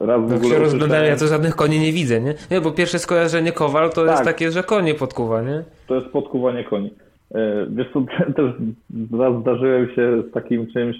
Raz 0.00 0.22
w 0.22 0.28
tak 0.28 0.36
ogóle 0.38 0.70
się 0.70 1.06
ja 1.06 1.16
to 1.16 1.26
żadnych 1.26 1.56
koni 1.56 1.78
nie 1.78 1.92
widzę, 1.92 2.20
nie? 2.20 2.34
Nie, 2.50 2.60
bo 2.60 2.72
pierwsze 2.72 2.98
skojarzenie 2.98 3.52
kowal 3.52 3.90
to 3.90 4.04
jest 4.04 4.16
Tak. 4.16 4.24
takie, 4.24 4.50
że 4.50 4.62
konie 4.62 4.94
podkuwa, 4.94 5.42
nie? 5.42 5.64
to 5.86 5.94
jest 5.94 6.06
podkuwanie 6.06 6.64
koni. 6.64 6.94
E, 7.34 7.66
Wiesz 7.70 7.86
co, 7.92 8.00
też 8.36 8.52
raz 9.18 9.40
zdarzyłem 9.40 9.88
się 9.94 10.22
z 10.28 10.32
takim 10.32 10.66
czymś, 10.72 10.96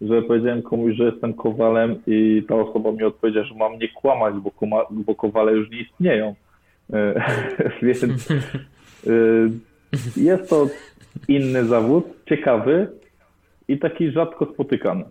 że 0.00 0.22
powiedziałem 0.22 0.62
komuś, 0.62 0.96
że 0.96 1.04
jestem 1.04 1.34
kowalem 1.34 1.96
i 2.06 2.44
ta 2.48 2.54
osoba 2.54 2.92
mi 2.92 3.02
odpowiedziała, 3.04 3.46
że 3.46 3.54
mam 3.54 3.78
nie 3.78 3.88
kłamać, 3.88 4.34
bo, 4.34 4.50
koma, 4.50 4.76
bo 4.90 5.14
kowale 5.14 5.52
już 5.52 5.70
nie 5.70 5.80
istnieją. 5.80 6.34
E, 6.92 7.22
Więc 7.82 8.04
e, 8.04 9.10
jest 10.16 10.50
to 10.50 10.66
inny 11.28 11.64
zawód, 11.64 12.04
ciekawy 12.28 12.86
i 13.68 13.78
taki 13.78 14.10
rzadko 14.10 14.46
spotykany. 14.54 15.04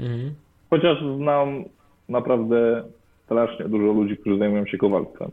Mhm. 0.00 0.34
Chociaż 0.70 0.98
znam 1.16 1.64
naprawdę 2.10 2.84
strasznie 3.24 3.68
dużo 3.68 3.92
ludzi, 3.92 4.16
którzy 4.16 4.38
zajmują 4.38 4.66
się 4.66 4.78
kowalstwem. 4.78 5.30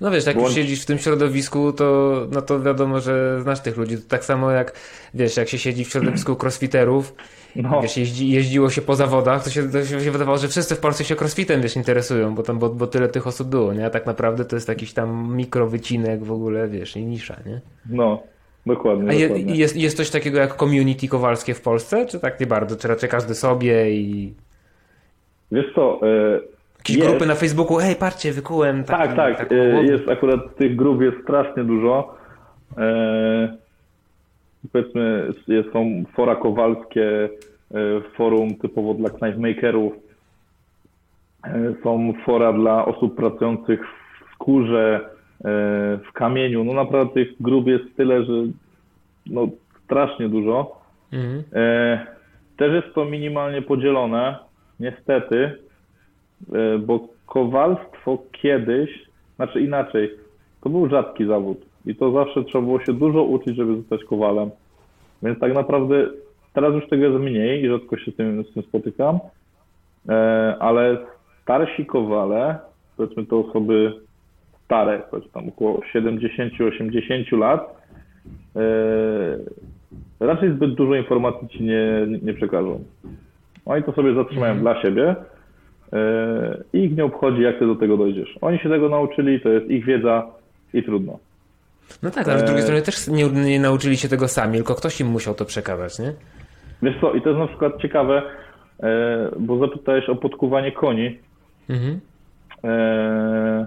No 0.00 0.10
wiesz, 0.10 0.26
jak 0.26 0.34
już 0.36 0.44
Bądź- 0.44 0.54
siedzisz 0.54 0.82
w 0.82 0.86
tym 0.86 0.98
środowisku, 0.98 1.72
to, 1.72 2.12
no 2.32 2.42
to 2.42 2.60
wiadomo, 2.60 3.00
że 3.00 3.42
znasz 3.42 3.60
tych 3.60 3.76
ludzi. 3.76 3.96
To 3.98 4.02
tak 4.08 4.24
samo 4.24 4.50
jak, 4.50 4.72
wiesz, 5.14 5.36
jak 5.36 5.48
się 5.48 5.58
siedzi 5.58 5.84
w 5.84 5.88
środowisku 5.88 6.36
crossfiterów, 6.42 7.14
No. 7.56 7.82
wiesz, 7.82 7.96
jeździ, 7.96 8.30
jeździło 8.30 8.70
się 8.70 8.82
po 8.82 8.96
zawodach, 8.96 9.44
to 9.44 9.50
się, 9.50 9.70
to 9.70 9.84
się 9.84 10.10
wydawało, 10.10 10.38
że 10.38 10.48
wszyscy 10.48 10.74
w 10.74 10.80
Polsce 10.80 11.04
się 11.04 11.16
crossfitem, 11.16 11.62
wiesz, 11.62 11.76
interesują, 11.76 12.34
bo 12.34 12.42
tam, 12.42 12.58
bo, 12.58 12.68
bo 12.70 12.86
tyle 12.86 13.08
tych 13.08 13.26
osób 13.26 13.48
było, 13.48 13.72
nie? 13.72 13.86
A 13.86 13.90
tak 13.90 14.06
naprawdę 14.06 14.44
to 14.44 14.56
jest 14.56 14.68
jakiś 14.68 14.92
tam 14.92 15.36
mikrowycinek 15.36 16.24
w 16.24 16.32
ogóle, 16.32 16.68
wiesz, 16.68 16.96
i 16.96 17.04
nisza, 17.06 17.36
nie? 17.46 17.60
No, 17.90 18.22
dokładnie. 18.66 19.10
A 19.10 19.12
je, 19.12 19.28
dokładnie. 19.28 19.54
jest, 19.56 19.76
jest 19.76 19.96
coś 19.96 20.10
takiego 20.10 20.38
jak 20.38 20.56
community 20.56 21.08
kowalskie 21.08 21.54
w 21.54 21.60
Polsce, 21.60 22.06
czy 22.06 22.20
tak 22.20 22.40
nie 22.40 22.46
bardzo? 22.46 22.76
Czy 22.76 22.88
raczej 22.88 23.08
każdy 23.08 23.34
sobie 23.34 23.90
i 23.90 24.34
Wiesz 25.54 25.74
co, 25.74 26.00
e, 26.02 26.40
jakieś 26.78 26.96
jest, 26.96 27.08
grupy 27.08 27.26
na 27.26 27.34
Facebooku, 27.34 27.76
hej, 27.76 27.96
patrzcie, 27.96 28.32
wykułem 28.32 28.84
tak, 28.84 29.16
tak, 29.16 29.38
taką 29.38 29.54
e, 29.54 29.84
jest 29.84 30.08
akurat 30.08 30.56
tych 30.56 30.76
grup 30.76 31.02
jest 31.02 31.16
strasznie 31.22 31.64
dużo. 31.64 32.14
E, 32.78 33.56
powiedzmy, 34.72 35.32
są 35.72 36.04
fora 36.16 36.36
kowalskie, 36.36 37.28
forum 38.16 38.54
typowo 38.54 38.94
dla 38.94 39.10
knifemakerów, 39.10 39.92
są 41.82 42.12
fora 42.24 42.52
dla 42.52 42.84
osób 42.84 43.16
pracujących 43.16 43.80
w 43.86 44.34
skórze, 44.34 45.00
w 46.08 46.12
kamieniu. 46.12 46.64
No 46.64 46.72
naprawdę 46.72 47.14
tych 47.14 47.28
grup 47.40 47.66
jest 47.66 47.84
tyle, 47.96 48.24
że 48.24 48.32
no, 49.26 49.48
strasznie 49.84 50.28
dużo. 50.28 50.80
Mhm. 51.12 51.42
Też 52.56 52.84
jest 52.84 52.94
to 52.94 53.04
minimalnie 53.04 53.62
podzielone, 53.62 54.36
niestety, 54.80 55.58
e, 56.52 56.78
bo 56.78 57.08
kowalstwo 57.26 58.18
kiedyś, 58.32 58.90
znaczy 59.36 59.60
inaczej, 59.60 60.10
to 60.60 60.70
był 60.70 60.88
rzadki 60.88 61.26
zawód 61.26 61.58
i 61.86 61.94
to 61.94 62.12
zawsze 62.12 62.44
trzeba 62.44 62.64
było 62.64 62.80
się 62.80 62.92
dużo 62.92 63.22
uczyć, 63.22 63.56
żeby 63.56 63.76
zostać 63.76 64.04
kowalem. 64.04 64.50
Więc 65.22 65.38
tak 65.38 65.54
naprawdę 65.54 66.06
teraz 66.52 66.74
już 66.74 66.88
tego 66.88 67.04
jest 67.04 67.20
mniej 67.20 67.64
i 67.64 67.68
rzadko 67.68 67.96
się 67.96 68.10
z 68.10 68.16
tym, 68.16 68.44
z 68.44 68.54
tym 68.54 68.62
spotykam, 68.62 69.18
E, 70.08 70.56
ale 70.60 70.98
starsi 71.42 71.86
kowale, 71.86 72.58
powiedzmy 72.96 73.26
to 73.26 73.38
osoby 73.38 73.92
stare, 74.64 75.02
choć 75.10 75.28
tam 75.28 75.48
około 75.48 75.80
70-80 75.94 77.38
lat, 77.38 77.76
e, 78.56 78.60
raczej 80.20 80.52
zbyt 80.52 80.74
dużo 80.74 80.94
informacji 80.94 81.48
ci 81.48 81.64
nie, 81.64 82.06
nie 82.22 82.34
przekażą. 82.34 82.84
Oni 83.66 83.82
to 83.82 83.92
sobie 83.92 84.14
zatrzymają 84.14 84.58
dla 84.58 84.82
siebie 84.82 85.16
e, 85.92 86.64
i 86.72 86.78
ich 86.78 86.96
nie 86.96 87.04
obchodzi, 87.04 87.42
jak 87.42 87.58
ty 87.58 87.66
do 87.66 87.74
tego 87.74 87.96
dojdziesz. 87.96 88.38
Oni 88.40 88.58
się 88.58 88.68
tego 88.68 88.88
nauczyli, 88.88 89.40
to 89.40 89.48
jest 89.48 89.70
ich 89.70 89.84
wiedza 89.84 90.26
i 90.74 90.82
trudno. 90.82 91.18
No 92.02 92.10
tak, 92.10 92.28
ale 92.28 92.38
z 92.38 92.44
drugiej 92.44 92.60
E, 92.60 92.62
strony 92.62 92.82
też 92.82 93.08
nie, 93.08 93.30
nie 93.30 93.60
nauczyli 93.60 93.96
się 93.96 94.08
tego 94.08 94.28
sami, 94.28 94.54
tylko 94.54 94.74
ktoś 94.74 95.00
im 95.00 95.06
musiał 95.06 95.34
to 95.34 95.44
przekazać, 95.44 95.98
nie? 95.98 96.12
Wiesz 96.82 97.00
co, 97.00 97.12
i 97.12 97.22
to 97.22 97.28
jest 97.28 97.40
na 97.40 97.46
przykład 97.46 97.82
ciekawe, 97.82 98.22
e, 98.82 99.30
bo 99.38 99.58
zapytałeś 99.58 100.08
o 100.08 100.16
podkuwanie 100.16 100.72
koni. 100.72 101.18
Mhm. 101.70 102.00
E, 102.64 103.66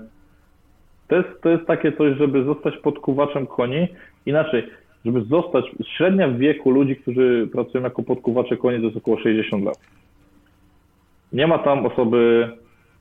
to, 1.08 1.16
jest, 1.16 1.30
to 1.42 1.50
jest 1.50 1.66
takie 1.66 1.92
coś, 1.92 2.18
żeby 2.18 2.44
zostać 2.44 2.78
podkuwaczem 2.78 3.48
koni. 3.48 3.88
Inaczej, 4.26 4.70
żeby 5.08 5.22
zostać, 5.22 5.66
średnia 5.98 6.28
w 6.28 6.38
wieku 6.38 6.72
ludzi, 6.72 6.96
którzy 6.96 7.50
pracują 7.52 7.84
jako 7.84 8.04
podkuwacze 8.04 8.58
koni, 8.58 8.78
to 8.78 8.86
jest 8.86 8.98
około 8.98 9.20
60 9.20 9.64
lat. 9.64 9.80
Nie 11.34 11.48
ma 11.48 11.58
tam 11.58 11.86
osoby, 11.86 12.50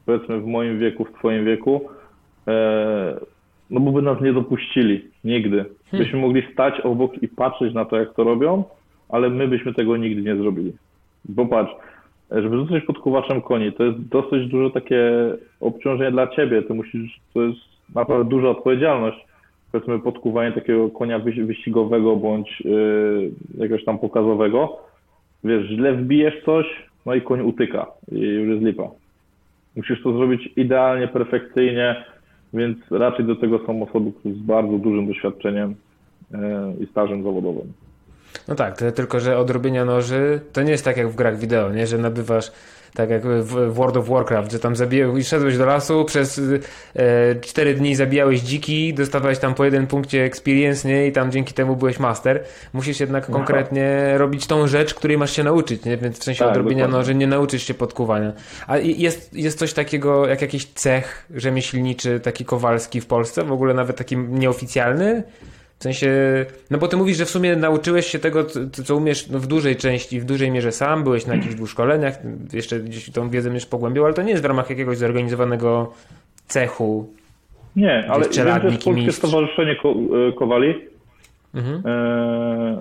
powiedzmy 0.06 0.40
w 0.40 0.46
moim 0.46 0.78
wieku, 0.78 1.04
w 1.04 1.12
twoim 1.18 1.44
wieku, 1.44 1.80
e, 2.48 3.20
no 3.70 3.80
bo 3.80 3.92
by 3.92 4.02
nas 4.02 4.20
nie 4.20 4.32
dopuścili, 4.32 5.04
nigdy. 5.24 5.64
Byśmy 5.92 6.18
mogli 6.18 6.42
stać 6.52 6.80
obok 6.80 7.22
i 7.22 7.28
patrzeć 7.28 7.74
na 7.74 7.84
to, 7.84 7.96
jak 7.96 8.14
to 8.14 8.24
robią, 8.24 8.64
ale 9.08 9.30
my 9.30 9.48
byśmy 9.48 9.74
tego 9.74 9.96
nigdy 9.96 10.22
nie 10.22 10.36
zrobili. 10.36 10.72
Bo 11.24 11.46
patrz, 11.46 11.72
żeby 12.30 12.56
zostać 12.56 12.84
podkuwaczem 12.84 13.42
koni, 13.42 13.72
to 13.72 13.84
jest 13.84 13.98
dosyć 14.08 14.48
dużo 14.48 14.70
takie 14.70 15.02
obciążenie 15.60 16.10
dla 16.10 16.26
ciebie. 16.26 16.62
Ty 16.62 16.74
musisz, 16.74 17.20
to 17.34 17.42
jest 17.42 17.60
naprawdę 17.94 18.30
duża 18.30 18.48
odpowiedzialność. 18.48 19.25
Powiedzmy 19.76 19.98
podkuwanie 19.98 20.52
takiego 20.52 20.88
konia 20.88 21.18
wyś- 21.20 21.46
wyścigowego 21.46 22.16
bądź 22.16 22.60
yy, 22.60 23.30
jakiegoś 23.58 23.84
tam 23.84 23.98
pokazowego. 23.98 24.78
Wiesz, 25.44 25.66
źle 25.66 25.92
wbijesz 25.94 26.34
coś, 26.44 26.66
no 27.06 27.14
i 27.14 27.22
koń 27.22 27.40
utyka 27.40 27.86
i 28.12 28.18
już 28.18 28.48
jest 28.48 28.62
lipa. 28.62 28.88
Musisz 29.76 30.02
to 30.02 30.12
zrobić 30.12 30.52
idealnie, 30.56 31.08
perfekcyjnie, 31.08 32.04
więc 32.54 32.78
raczej 32.90 33.24
do 33.24 33.36
tego 33.36 33.58
są 33.66 33.82
osoby 33.82 34.10
z 34.24 34.38
bardzo 34.38 34.78
dużym 34.78 35.06
doświadczeniem 35.06 35.74
yy, 36.30 36.38
i 36.80 36.86
stażem 36.86 37.22
zawodowym. 37.22 37.72
No 38.48 38.54
tak, 38.54 38.76
tyle 38.78 38.92
tylko, 38.92 39.20
że 39.20 39.38
od 39.38 39.50
robienia 39.50 39.84
noży 39.84 40.40
to 40.52 40.62
nie 40.62 40.70
jest 40.70 40.84
tak 40.84 40.96
jak 40.96 41.08
w 41.08 41.16
grach 41.16 41.38
wideo, 41.38 41.72
nie? 41.72 41.86
Że 41.86 41.98
nabywasz 41.98 42.52
tak 42.96 43.10
jak 43.10 43.22
w 43.26 43.74
World 43.74 43.96
of 43.96 44.08
Warcraft, 44.08 44.52
że 44.52 44.58
tam 44.58 44.76
zabijałeś, 44.76 45.26
szedłeś 45.28 45.58
do 45.58 45.66
lasu, 45.66 46.04
przez 46.04 46.40
e, 46.96 47.34
4 47.40 47.74
dni 47.74 47.94
zabijałeś 47.94 48.40
dziki, 48.40 48.94
dostawałeś 48.94 49.38
tam 49.38 49.54
po 49.54 49.64
jeden 49.64 49.86
punkcie 49.86 50.24
experience, 50.24 50.88
nie? 50.88 51.06
I 51.06 51.12
tam 51.12 51.32
dzięki 51.32 51.54
temu 51.54 51.76
byłeś 51.76 51.98
master. 51.98 52.44
Musisz 52.72 53.00
jednak 53.00 53.28
No. 53.28 53.34
konkretnie 53.36 54.14
robić 54.18 54.46
tą 54.46 54.66
rzecz, 54.66 54.94
której 54.94 55.18
masz 55.18 55.36
się 55.36 55.44
nauczyć, 55.44 55.84
nie? 55.84 55.96
Więc 55.96 56.18
w 56.18 56.24
sensie 56.24 56.38
Tak, 56.38 56.50
od 56.50 56.56
robienia 56.56 56.76
dokładnie. 56.84 56.98
noży 56.98 57.14
nie 57.14 57.26
nauczysz 57.26 57.62
się 57.62 57.74
podkuwania. 57.74 58.32
A 58.66 58.78
jest, 58.78 59.34
jest 59.34 59.58
coś 59.58 59.72
takiego, 59.72 60.26
jak 60.26 60.42
jakiś 60.42 60.66
cech 60.66 61.26
rzemieślniczy, 61.34 62.20
taki 62.20 62.44
kowalski 62.44 63.00
w 63.00 63.06
Polsce? 63.06 63.44
W 63.44 63.52
ogóle 63.52 63.74
nawet 63.74 63.96
taki 63.96 64.16
nieoficjalny? 64.16 65.22
W 65.78 65.82
sensie, 65.82 66.08
no 66.70 66.78
bo 66.78 66.88
ty 66.88 66.96
mówisz, 66.96 67.16
że 67.16 67.24
w 67.24 67.30
sumie 67.30 67.56
nauczyłeś 67.56 68.06
się 68.06 68.18
tego, 68.18 68.44
co, 68.44 68.60
co 68.84 68.96
umiesz 68.96 69.30
no, 69.30 69.38
w 69.38 69.46
dużej 69.46 69.76
części, 69.76 70.20
w 70.20 70.24
dużej 70.24 70.50
mierze 70.50 70.72
sam, 70.72 71.04
byłeś 71.04 71.26
na 71.26 71.34
jakichś 71.34 71.54
dwóch 71.54 71.70
szkoleniach, 71.70 72.18
jeszcze 72.52 72.80
gdzieś 72.80 73.10
tą 73.10 73.30
wiedzę 73.30 73.48
będziesz 73.50 73.66
pogłębiał, 73.68 74.04
ale 74.04 74.14
to 74.14 74.22
nie 74.22 74.30
jest 74.30 74.42
w 74.42 74.46
ramach 74.46 74.70
jakiegoś 74.70 74.98
zorganizowanego 74.98 75.92
cechu. 76.46 77.12
Nie, 77.76 78.04
ale 78.10 78.24
wiem, 78.24 78.32
że 78.32 78.66
jest 78.68 78.84
Polskie. 78.84 79.12
Stowarzyszenie 79.12 79.76
Ko- 79.76 79.94
e, 80.28 80.32
Kowali 80.32 80.74
Mhm. 81.54 81.82
e, 81.86 82.80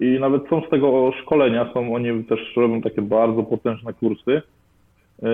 i 0.00 0.20
nawet 0.20 0.48
są 0.48 0.62
z 0.66 0.70
tego 0.70 1.12
szkolenia, 1.22 1.70
są 1.74 1.94
oni 1.94 2.24
też 2.24 2.40
robią 2.56 2.82
takie 2.82 3.02
bardzo 3.02 3.42
potężne 3.42 3.92
kursy 3.92 4.42
e, 5.22 5.28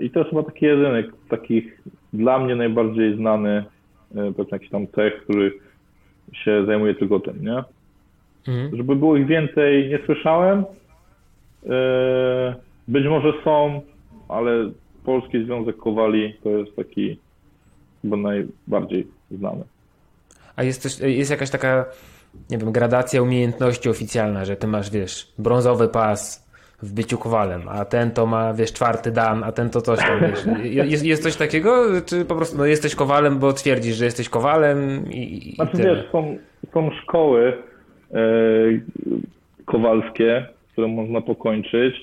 i 0.00 0.10
to 0.10 0.18
jest 0.18 0.30
chyba 0.30 0.42
taki 0.42 0.64
jedyny, 0.64 1.04
takich 1.28 1.82
dla 2.12 2.38
mnie 2.38 2.54
najbardziej 2.56 3.16
znany 3.16 3.50
e, 3.50 3.64
powiedzmy 4.14 4.44
jakiś 4.52 4.70
tam 4.70 4.86
cech, 4.86 5.22
który 5.24 5.52
się 6.32 6.66
zajmuje 6.66 6.94
tylko 6.94 7.20
tym, 7.20 7.44
nie? 7.44 7.64
Mhm. 8.48 8.76
Żeby 8.76 8.96
było 8.96 9.16
ich 9.16 9.26
więcej, 9.26 9.88
nie 9.88 9.98
słyszałem. 10.06 10.64
E, 11.68 12.54
Być 12.88 13.06
może 13.06 13.32
są, 13.44 13.80
ale 14.28 14.70
Polski 15.04 15.44
Związek 15.44 15.76
Kowali 15.76 16.34
to 16.42 16.48
jest 16.50 16.76
taki 16.76 17.18
chyba 18.02 18.16
najbardziej 18.16 19.06
znany. 19.30 19.64
A 20.56 20.62
jest, 20.62 20.82
też, 20.82 21.00
jest 21.00 21.30
jakaś 21.30 21.50
taka, 21.50 21.84
nie 22.50 22.58
wiem, 22.58 22.72
gradacja 22.72 23.22
umiejętności 23.22 23.88
oficjalna, 23.88 24.44
że 24.44 24.56
ty 24.56 24.66
masz, 24.66 24.90
wiesz, 24.90 25.32
brązowy 25.38 25.88
pas 25.88 26.45
w 26.82 26.92
byciu 26.92 27.18
kowalem, 27.18 27.62
a 27.68 27.84
ten 27.84 28.10
to 28.10 28.26
ma, 28.26 28.54
wiesz, 28.54 28.72
czwarty 28.72 29.10
dan, 29.10 29.44
a 29.44 29.52
ten 29.52 29.70
to 29.70 29.80
coś 29.80 29.98
tam, 29.98 30.20
wiesz. 30.20 30.64
Jest, 30.90 31.04
jest 31.04 31.22
coś 31.22 31.36
takiego, 31.36 31.84
czy 32.06 32.24
po 32.24 32.36
prostu 32.36 32.58
no, 32.58 32.66
jesteś 32.66 32.94
kowalem, 32.94 33.38
bo 33.38 33.52
twierdzisz, 33.52 33.96
że 33.96 34.04
jesteś 34.04 34.28
kowalem 34.28 35.10
i, 35.10 35.48
i 35.48 35.54
Znaczy 35.54 35.76
tyle? 35.76 35.96
wiesz, 35.96 36.10
są, 36.12 36.38
są 36.74 36.90
szkoły 37.02 37.56
e, 38.12 38.18
kowalskie, 39.64 40.46
które 40.72 40.88
można 40.88 41.20
pokończyć, 41.20 41.94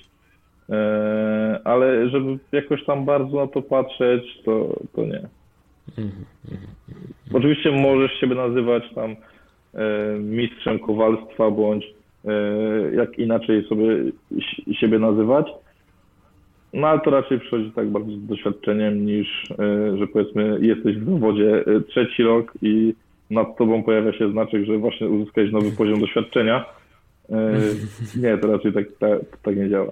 e, 0.69 1.59
ale 1.63 2.09
żeby 2.09 2.39
jakoś 2.51 2.85
tam 2.85 3.05
bardzo 3.05 3.37
na 3.37 3.47
to 3.47 3.61
patrzeć, 3.61 4.23
to, 4.45 4.79
to 4.95 5.05
nie. 5.05 5.21
Oczywiście 7.33 7.71
możesz 7.71 8.19
siebie 8.19 8.35
nazywać 8.35 8.83
tam 8.95 9.11
e, 9.11 10.19
mistrzem 10.19 10.79
kowalstwa, 10.79 11.51
bądź 11.51 11.85
jak 12.95 13.19
inaczej 13.19 13.65
sobie 13.69 13.85
si- 14.31 14.75
siebie 14.75 14.99
nazywać, 14.99 15.47
no 16.73 16.87
ale 16.87 16.99
to 16.99 17.09
raczej 17.11 17.39
przychodzi 17.39 17.71
tak 17.75 17.89
bardzo 17.89 18.11
z 18.11 18.25
doświadczeniem 18.27 19.05
niż, 19.05 19.27
e, 19.51 19.97
że 19.97 20.07
powiedzmy 20.07 20.57
jesteś 20.61 20.97
w 20.97 21.05
zawodzie 21.13 21.63
e, 21.67 21.81
trzeci 21.81 22.23
rok 22.23 22.51
i 22.61 22.93
nad 23.29 23.57
tobą 23.57 23.83
pojawia 23.83 24.13
się 24.13 24.31
znaczek, 24.31 24.65
że 24.65 24.77
właśnie 24.77 25.07
uzyskałeś 25.09 25.51
nowy 25.51 25.71
poziom 25.71 25.99
doświadczenia. 25.99 26.65
E, 27.29 27.35
Nie, 28.21 28.37
to 28.37 28.47
raczej 28.51 28.73
tak, 28.73 28.85
tak, 28.99 29.19
tak 29.43 29.55
nie 29.57 29.69
działa. 29.69 29.91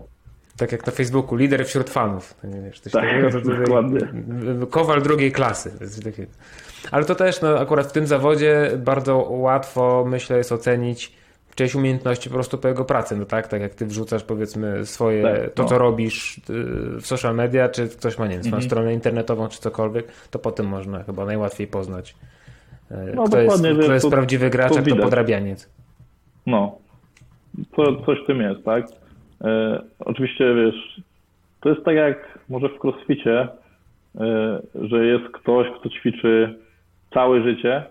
Tak 0.57 0.71
jak 0.71 0.85
na 0.87 0.91
Facebooku, 0.91 1.35
lider 1.37 1.65
wśród 1.65 1.89
fanów. 1.89 2.33
Wiesz, 2.65 2.79
coś 2.79 2.93
Tak, 2.93 3.03
takiego, 3.09 3.31
to 3.31 3.41
tutaj. 3.41 4.67
Kowal 4.69 5.01
drugiej 5.01 5.31
klasy. 5.31 5.71
Ale 6.91 7.05
to 7.05 7.15
też, 7.15 7.41
no, 7.41 7.59
akurat 7.59 7.87
w 7.87 7.91
tym 7.91 8.07
zawodzie 8.07 8.71
bardzo 8.77 9.17
łatwo, 9.29 10.05
myślę, 10.09 10.37
jest 10.37 10.51
ocenić 10.51 11.13
czyjeś 11.55 11.75
umiejętności 11.75 12.29
po 12.29 12.35
prostu 12.35 12.57
po 12.57 12.67
jego 12.67 12.85
pracy, 12.85 13.17
no 13.17 13.25
tak? 13.25 13.47
Tak 13.47 13.61
jak 13.61 13.73
ty 13.73 13.85
wrzucasz 13.85 14.23
powiedzmy 14.23 14.85
swoje, 14.85 15.23
Tak, 15.23 15.53
to 15.53 15.63
no. 15.63 15.69
co 15.69 15.77
robisz 15.77 16.37
y, 16.37 16.41
w 17.01 17.01
social 17.07 17.35
media, 17.35 17.69
czy 17.69 17.87
ktoś 17.89 18.17
ma, 18.17 18.25
nie 18.27 18.35
wiem, 18.35 18.45
Mhm. 18.45 18.63
stronę 18.63 18.93
internetową, 18.93 19.47
czy 19.47 19.59
cokolwiek, 19.59 20.11
to 20.31 20.39
po 20.39 20.51
tym 20.51 20.65
można 20.67 21.03
chyba 21.03 21.25
najłatwiej 21.25 21.67
poznać, 21.67 22.15
y, 22.91 22.95
No, 23.15 23.23
kto, 23.23 23.39
jest, 23.41 23.63
kto 23.83 23.93
jest 23.93 24.05
to- 24.05 24.11
prawdziwy 24.11 24.49
gracz, 24.49 24.73
to 24.73 24.79
a 24.79 24.81
kto 24.81 24.95
podrabianiec. 24.95 25.69
No, 26.45 26.77
to, 27.75 27.95
coś 28.05 28.23
w 28.23 28.27
tym 28.27 28.41
jest, 28.41 28.63
tak? 28.65 28.85
E, 29.43 29.81
oczywiście, 29.99 30.55
wiesz, 30.55 31.01
to 31.61 31.69
jest 31.69 31.83
tak 31.85 31.95
jak 31.95 32.39
może 32.49 32.69
w 32.69 32.79
crossficie, 32.85 33.39
e, 33.41 34.59
że 34.81 35.05
jest 35.05 35.25
ktoś, 35.33 35.67
kto 35.79 35.89
ćwiczy 35.89 36.59
całe 37.13 37.43
życie 37.43 37.83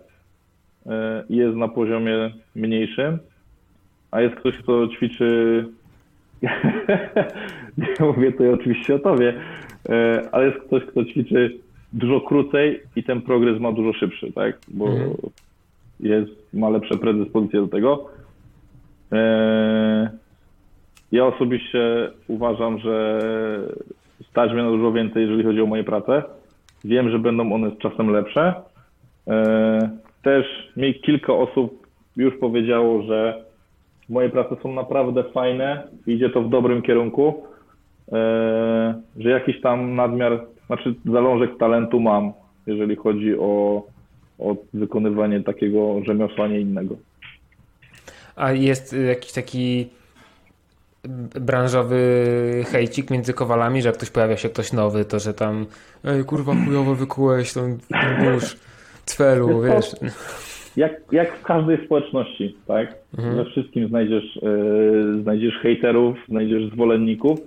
e, 0.86 1.24
i 1.28 1.36
jest 1.36 1.56
na 1.56 1.68
poziomie 1.68 2.30
mniejszym, 2.54 3.18
a 4.10 4.20
jest 4.20 4.34
ktoś, 4.34 4.56
kto 4.56 4.88
ćwiczy. 4.88 5.64
Nie 7.78 8.06
mówię 8.06 8.32
tutaj 8.32 8.48
oczywiście 8.48 8.94
o 8.94 8.98
tobie, 8.98 9.34
e, 9.88 10.22
ale 10.32 10.46
jest 10.46 10.58
ktoś, 10.58 10.82
kto 10.84 11.04
ćwiczy 11.04 11.58
dużo 11.92 12.20
krócej 12.20 12.80
i 12.96 13.02
ten 13.04 13.22
progres 13.22 13.60
ma 13.60 13.72
dużo 13.72 13.92
szybszy, 13.92 14.32
tak? 14.32 14.58
Bo 14.68 14.86
Mhm. 14.88 15.10
jest, 16.00 16.30
ma 16.54 16.68
lepsze 16.68 16.96
predyspozycje 16.98 17.60
do 17.60 17.68
tego. 17.68 18.06
E, 19.12 20.10
Ja 21.12 21.26
osobiście 21.26 22.10
uważam, 22.28 22.78
że 22.78 23.20
stać 24.30 24.52
mnie 24.52 24.62
na 24.62 24.70
dużo 24.70 24.92
więcej, 24.92 25.22
jeżeli 25.22 25.44
chodzi 25.44 25.60
o 25.60 25.66
moje 25.66 25.84
prace. 25.84 26.22
Wiem, 26.84 27.10
że 27.10 27.18
będą 27.18 27.52
one 27.52 27.70
z 27.70 27.78
czasem 27.78 28.10
lepsze. 28.10 28.54
E, 29.28 29.90
Też 30.22 30.46
mi 30.76 30.94
kilka 30.94 31.32
osób 31.32 31.86
już 32.16 32.34
powiedziało, 32.40 33.02
że 33.02 33.44
moje 34.10 34.28
prace 34.28 34.56
są 34.62 34.72
naprawdę 34.72 35.24
fajne, 35.24 35.88
idzie 36.06 36.30
to 36.30 36.42
w 36.42 36.50
dobrym 36.50 36.82
kierunku, 36.82 37.42
e, 38.12 38.94
że 39.18 39.30
jakiś 39.30 39.60
tam 39.60 39.94
nadmiar, 39.94 40.46
znaczy 40.66 40.94
zalążek 41.04 41.50
talentu 41.58 42.00
mam, 42.00 42.32
jeżeli 42.66 42.96
chodzi 42.96 43.38
o, 43.38 43.82
o 44.38 44.56
wykonywanie 44.74 45.40
takiego 45.40 46.04
rzemiosła, 46.04 46.48
nie 46.48 46.60
innego. 46.60 46.96
A 48.36 48.52
jest 48.52 48.96
jakiś 49.08 49.32
taki 49.32 49.88
branżowy 51.40 52.00
hejcik 52.66 53.10
między 53.10 53.34
kowalami, 53.34 53.82
że 53.82 53.88
jak 53.88 53.96
ktoś 53.96 54.10
pojawia 54.10 54.36
się 54.36 54.48
ktoś 54.48 54.72
nowy, 54.72 55.04
to 55.04 55.18
że 55.18 55.34
tam 55.34 55.66
ej 56.04 56.24
kurwa 56.24 56.52
chujowo 56.64 56.94
wykułeś 56.94 57.52
ten 57.52 57.78
nóż 58.24 58.56
cfelu, 59.04 59.62
Wiesz? 59.62 59.94
Jak, 60.76 60.92
jak 61.12 61.38
w 61.38 61.42
każdej 61.42 61.84
społeczności, 61.84 62.56
tak? 62.66 62.94
Mhm. 63.18 63.36
We 63.36 63.44
wszystkim 63.44 63.88
znajdziesz, 63.88 64.36
e, 64.36 65.22
znajdziesz 65.22 65.54
hejterów, 65.54 66.16
znajdziesz 66.28 66.72
zwolenników. 66.72 67.40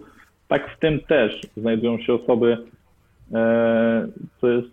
Tak 0.48 0.76
w 0.76 0.80
tym 0.80 1.00
też 1.00 1.42
znajdują 1.58 1.98
się 1.98 2.14
osoby, 2.14 2.58
e, 3.34 4.08
co 4.42 4.50
jest 4.50 4.68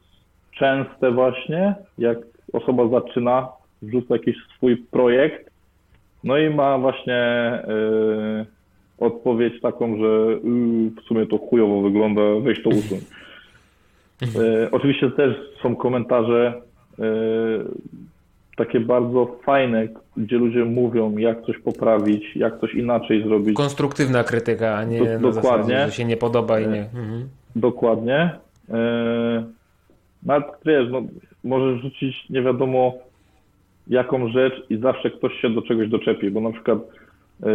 częste 0.58 1.10
właśnie, 1.10 1.74
jak 1.98 2.18
osoba 2.52 2.88
zaczyna, 2.88 3.48
wrzuca 3.82 4.14
jakiś 4.14 4.36
swój 4.56 4.76
projekt, 4.76 5.50
no 6.24 6.38
i 6.38 6.50
ma 6.50 6.78
właśnie 6.78 7.14
e, 7.14 8.46
odpowiedź 9.00 9.60
taką, 9.60 9.96
że 9.96 10.04
yy, 10.04 10.90
w 10.90 11.00
sumie 11.08 11.26
to 11.26 11.38
chujowo 11.38 11.82
wygląda, 11.82 12.22
weź 12.42 12.62
to 12.62 12.70
usuń. 12.70 12.98
Oczywiście 14.72 15.10
też 15.10 15.36
są 15.62 15.76
komentarze 15.76 16.62
takie 18.64 18.80
bardzo 18.80 19.36
fajne, 19.44 19.88
gdzie 20.16 20.36
ludzie 20.36 20.64
mówią, 20.64 21.16
jak 21.18 21.42
coś 21.42 21.58
poprawić, 21.58 22.36
jak 22.36 22.60
coś 22.60 22.74
inaczej 22.74 23.22
zrobić. 23.24 23.56
Konstruktywna 23.56 24.24
krytyka, 24.24 24.74
a 24.76 24.84
nie 24.84 24.98
Do- 24.98 25.04
na 25.04 25.18
dokładnie. 25.18 25.42
zasadzie, 25.42 25.86
że 25.86 25.92
się 25.92 26.04
nie 26.04 26.16
podoba 26.16 26.60
i 26.60 26.68
nie. 26.68 26.80
Mhm. 26.82 27.28
Dokładnie. 27.56 28.30
E, 28.70 29.44
Nawet 30.22 30.44
wiesz, 30.66 30.86
no, 30.90 31.02
możesz 31.44 31.82
rzucić 31.82 32.30
nie 32.30 32.42
wiadomo 32.42 32.92
jaką 33.88 34.28
rzecz 34.28 34.54
i 34.70 34.76
zawsze 34.76 35.10
ktoś 35.10 35.32
się 35.40 35.50
do 35.50 35.62
czegoś 35.62 35.88
doczepi, 35.88 36.30
bo 36.30 36.40
na 36.40 36.52
przykład 36.52 36.78
e, 36.78 37.46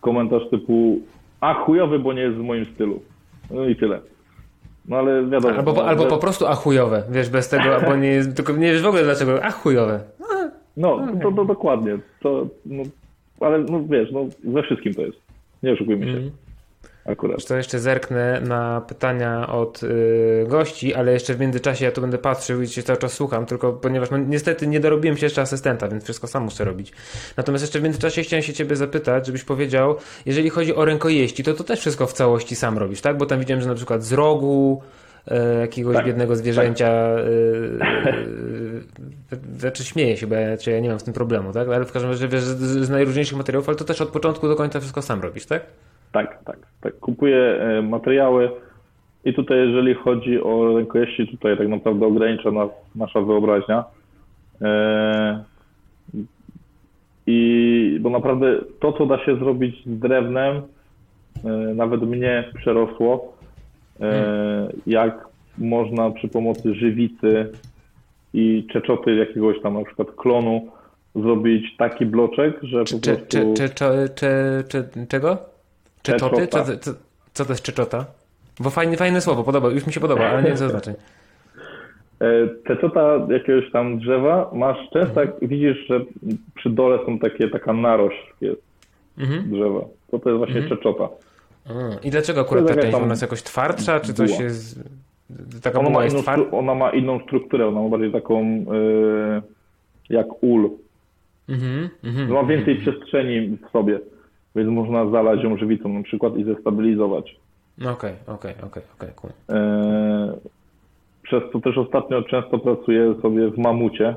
komentarz 0.00 0.50
typu 0.50 0.98
a 1.40 1.54
chujowy, 1.54 1.98
bo 1.98 2.12
nie 2.12 2.22
jest 2.22 2.36
w 2.36 2.42
moim 2.42 2.64
stylu. 2.64 3.02
No 3.50 3.64
i 3.64 3.76
tyle. 3.76 4.00
No 4.88 4.96
ale 4.96 5.26
wiadomo. 5.26 5.54
Albo, 5.56 5.72
no, 5.72 5.82
albo 5.84 6.02
że- 6.02 6.08
po 6.08 6.18
prostu 6.18 6.46
a 6.46 6.54
chujowe, 6.54 7.02
wiesz, 7.10 7.30
bez 7.30 7.48
tego, 7.48 7.74
albo 7.76 7.96
nie 7.96 8.08
jest, 8.08 8.36
tylko 8.36 8.52
nie 8.52 8.72
wiesz 8.72 8.82
w 8.82 8.86
ogóle 8.86 9.04
dlaczego, 9.04 9.44
a 9.44 9.50
chujowe. 9.50 10.00
No, 10.76 11.06
to, 11.22 11.32
to 11.32 11.44
dokładnie. 11.44 11.98
To, 12.20 12.46
no, 12.66 12.82
ale 13.40 13.58
no 13.58 13.84
wiesz, 13.88 14.08
no 14.12 14.26
ze 14.54 14.62
wszystkim 14.62 14.94
to 14.94 15.02
jest. 15.02 15.18
Nie 15.62 15.72
oszukujmy 15.72 16.04
się. 16.06 16.10
Mhm. 16.12 16.30
Akurat. 17.12 17.46
To 17.46 17.56
jeszcze 17.56 17.78
zerknę 17.78 18.40
na 18.40 18.80
pytania 18.80 19.48
od 19.48 19.82
y, 19.82 20.46
gości, 20.48 20.94
ale 20.94 21.12
jeszcze 21.12 21.34
w 21.34 21.40
międzyczasie 21.40 21.84
ja 21.84 21.92
tu 21.92 22.00
będę 22.00 22.18
patrzył 22.18 22.62
i 22.62 22.68
cię 22.68 22.82
cały 22.82 22.98
czas 22.98 23.12
słucham, 23.12 23.46
tylko 23.46 23.72
ponieważ 23.72 24.10
no, 24.10 24.18
niestety 24.18 24.66
nie 24.66 24.80
dorobiłem 24.80 25.16
się 25.16 25.26
jeszcze 25.26 25.42
asystenta, 25.42 25.88
więc 25.88 26.04
wszystko 26.04 26.26
sam 26.26 26.42
muszę 26.42 26.64
robić. 26.64 26.92
Natomiast 27.36 27.64
jeszcze 27.64 27.80
w 27.80 27.82
międzyczasie 27.82 28.22
chciałem 28.22 28.42
się 28.42 28.52
ciebie 28.52 28.76
zapytać, 28.76 29.26
żebyś 29.26 29.44
powiedział, 29.44 29.96
jeżeli 30.26 30.50
chodzi 30.50 30.74
o 30.74 30.84
rękojeści, 30.84 31.44
to 31.44 31.54
to 31.54 31.64
też 31.64 31.80
wszystko 31.80 32.06
w 32.06 32.12
całości 32.12 32.56
sam 32.56 32.78
robisz, 32.78 33.00
tak? 33.00 33.16
Bo 33.16 33.26
tam 33.26 33.40
widziałem, 33.40 33.62
że 33.62 33.68
na 33.68 33.74
przykład 33.74 34.04
z 34.04 34.12
rogu 34.12 34.82
e, 35.26 35.60
jakiegoś 35.60 35.96
Tak, 35.96 36.06
biednego 36.06 36.36
zwierzęcia, 36.36 36.88
e, 36.88 37.18
e, 38.08 38.12
znaczy 39.58 39.84
śmieję 39.84 40.16
się, 40.16 40.26
bo 40.26 40.34
ja, 40.34 40.56
ja 40.66 40.80
nie 40.80 40.88
mam 40.88 41.00
z 41.00 41.04
tym 41.04 41.14
problemu, 41.14 41.52
tak? 41.52 41.68
Ale 41.68 41.84
w 41.84 41.92
każdym 41.92 42.10
razie 42.10 42.28
wiesz, 42.28 42.42
z, 42.42 42.86
z 42.86 42.90
najróżniejszych 42.90 43.38
materiałów, 43.38 43.68
ale 43.68 43.76
to 43.76 43.84
też 43.84 44.00
od 44.00 44.08
początku 44.08 44.48
do 44.48 44.56
końca 44.56 44.80
wszystko 44.80 45.02
sam 45.02 45.20
robisz, 45.20 45.46
tak? 45.46 45.66
Tak, 46.12 46.44
tak, 46.44 46.58
tak. 46.80 46.98
Kupuję 46.98 47.38
e, 47.38 47.82
materiały 47.82 48.50
i 49.24 49.34
tutaj 49.34 49.58
jeżeli 49.58 49.94
chodzi 49.94 50.42
o 50.42 50.76
rękojeści, 50.76 51.28
tutaj 51.28 51.58
tak 51.58 51.68
naprawdę 51.68 52.06
ogranicza 52.06 52.50
nas 52.50 52.68
nasza 52.94 53.20
wyobraźnia. 53.20 53.84
E, 54.62 55.44
I 57.26 57.98
bo 58.00 58.10
naprawdę 58.10 58.58
to, 58.80 58.92
co 58.92 59.06
da 59.06 59.24
się 59.24 59.36
zrobić 59.36 59.84
z 59.86 59.98
drewnem, 59.98 60.62
e, 61.44 61.48
nawet 61.74 62.02
mnie 62.02 62.44
przerosło, 62.54 63.32
e, 64.00 64.68
jak 64.86 65.28
można 65.58 66.10
przy 66.10 66.28
pomocy 66.28 66.74
żywicy 66.74 67.52
i 68.38 68.66
czeczoty 68.72 69.14
jakiegoś 69.14 69.62
tam 69.62 69.74
na 69.74 69.84
przykład 69.84 70.08
klonu 70.16 70.68
zrobić 71.14 71.76
taki 71.76 72.06
bloczek, 72.06 72.54
że 72.62 72.84
po 72.84 72.98
prostu... 72.98 73.00
cze, 73.74 74.08
cze, 74.64 74.84
czego? 75.08 75.38
Czeczoty? 76.02 76.36
Co, 76.36 76.58
Czeczota. 76.58 76.76
co, 76.80 76.90
co 77.32 77.44
to 77.44 77.52
jest 77.52 77.62
czeczota? 77.62 78.04
Bo 78.60 78.70
fajne, 78.70 78.96
fajne 78.96 79.20
słowo, 79.20 79.44
podoba, 79.44 79.68
już 79.68 79.86
mi 79.86 79.92
się 79.92 80.00
podoba, 80.00 80.28
ale 80.28 80.42
nie 80.42 80.56
co 80.60 80.68
znaczy. 80.68 80.94
E, 82.20 82.46
Teczota 82.66 83.26
jakiegoś 83.30 83.72
tam 83.72 83.98
drzewa 83.98 84.50
masz 84.54 84.76
często, 84.92 85.20
jak 85.20 85.30
widzisz, 85.42 85.76
że 85.88 86.00
przy 86.54 86.70
dole 86.70 86.98
są 87.06 87.18
takie, 87.18 87.48
taka 87.48 87.72
narośl 87.72 88.16
jest 88.40 88.62
Mhm. 89.18 89.50
drzewa. 89.50 89.80
To 90.10 90.18
to 90.18 90.30
jest 90.30 90.38
właśnie 90.38 90.68
czeczota. 90.68 91.08
A, 91.68 91.72
I 92.06 92.10
dlaczego 92.10 92.40
akurat 92.40 92.66
ta 92.68 92.74
część? 92.74 92.92
tam 92.92 93.02
Ona 93.02 93.12
jest 93.12 93.22
jakoś 93.22 93.42
twardsza, 93.42 94.00
czy 94.00 94.14
coś 94.14 94.40
jest... 94.40 94.80
Taka 95.62 95.80
Ona 95.80 95.90
ma, 95.90 96.04
jest 96.04 96.16
inną, 96.16 96.50
ona 96.50 96.74
ma 96.74 96.90
inną 96.90 97.20
strukturę, 97.20 97.68
ona 97.68 97.82
ma 97.82 97.88
bardziej 97.88 98.12
taką 98.12 98.42
e, 98.42 99.42
jak 100.10 100.42
ul. 100.42 100.70
Mhm, 101.48 101.88
mhm. 102.04 102.32
Ma 102.32 102.44
więcej 102.44 102.76
przestrzeni 102.76 103.56
w 103.56 103.70
sobie, 103.70 104.00
więc 104.56 104.70
można 104.70 105.10
zalać 105.10 105.42
ją 105.42 105.56
żywicą 105.56 105.88
na 105.88 106.02
przykład 106.02 106.36
i 106.36 106.44
zestabilizować. 106.44 107.36
No 107.78 107.92
Okej, 107.92 108.14
okej, 108.26 108.54
okej, 108.62 108.82
okej, 108.96 109.08
cool. 109.16 109.32
E, 109.50 110.36
Przez 111.22 111.42
to 111.52 111.60
też 111.60 111.78
ostatnio 111.78 112.22
często 112.22 112.58
pracuję 112.58 113.14
sobie 113.22 113.50
w 113.50 113.58
mamucie. 113.58 114.08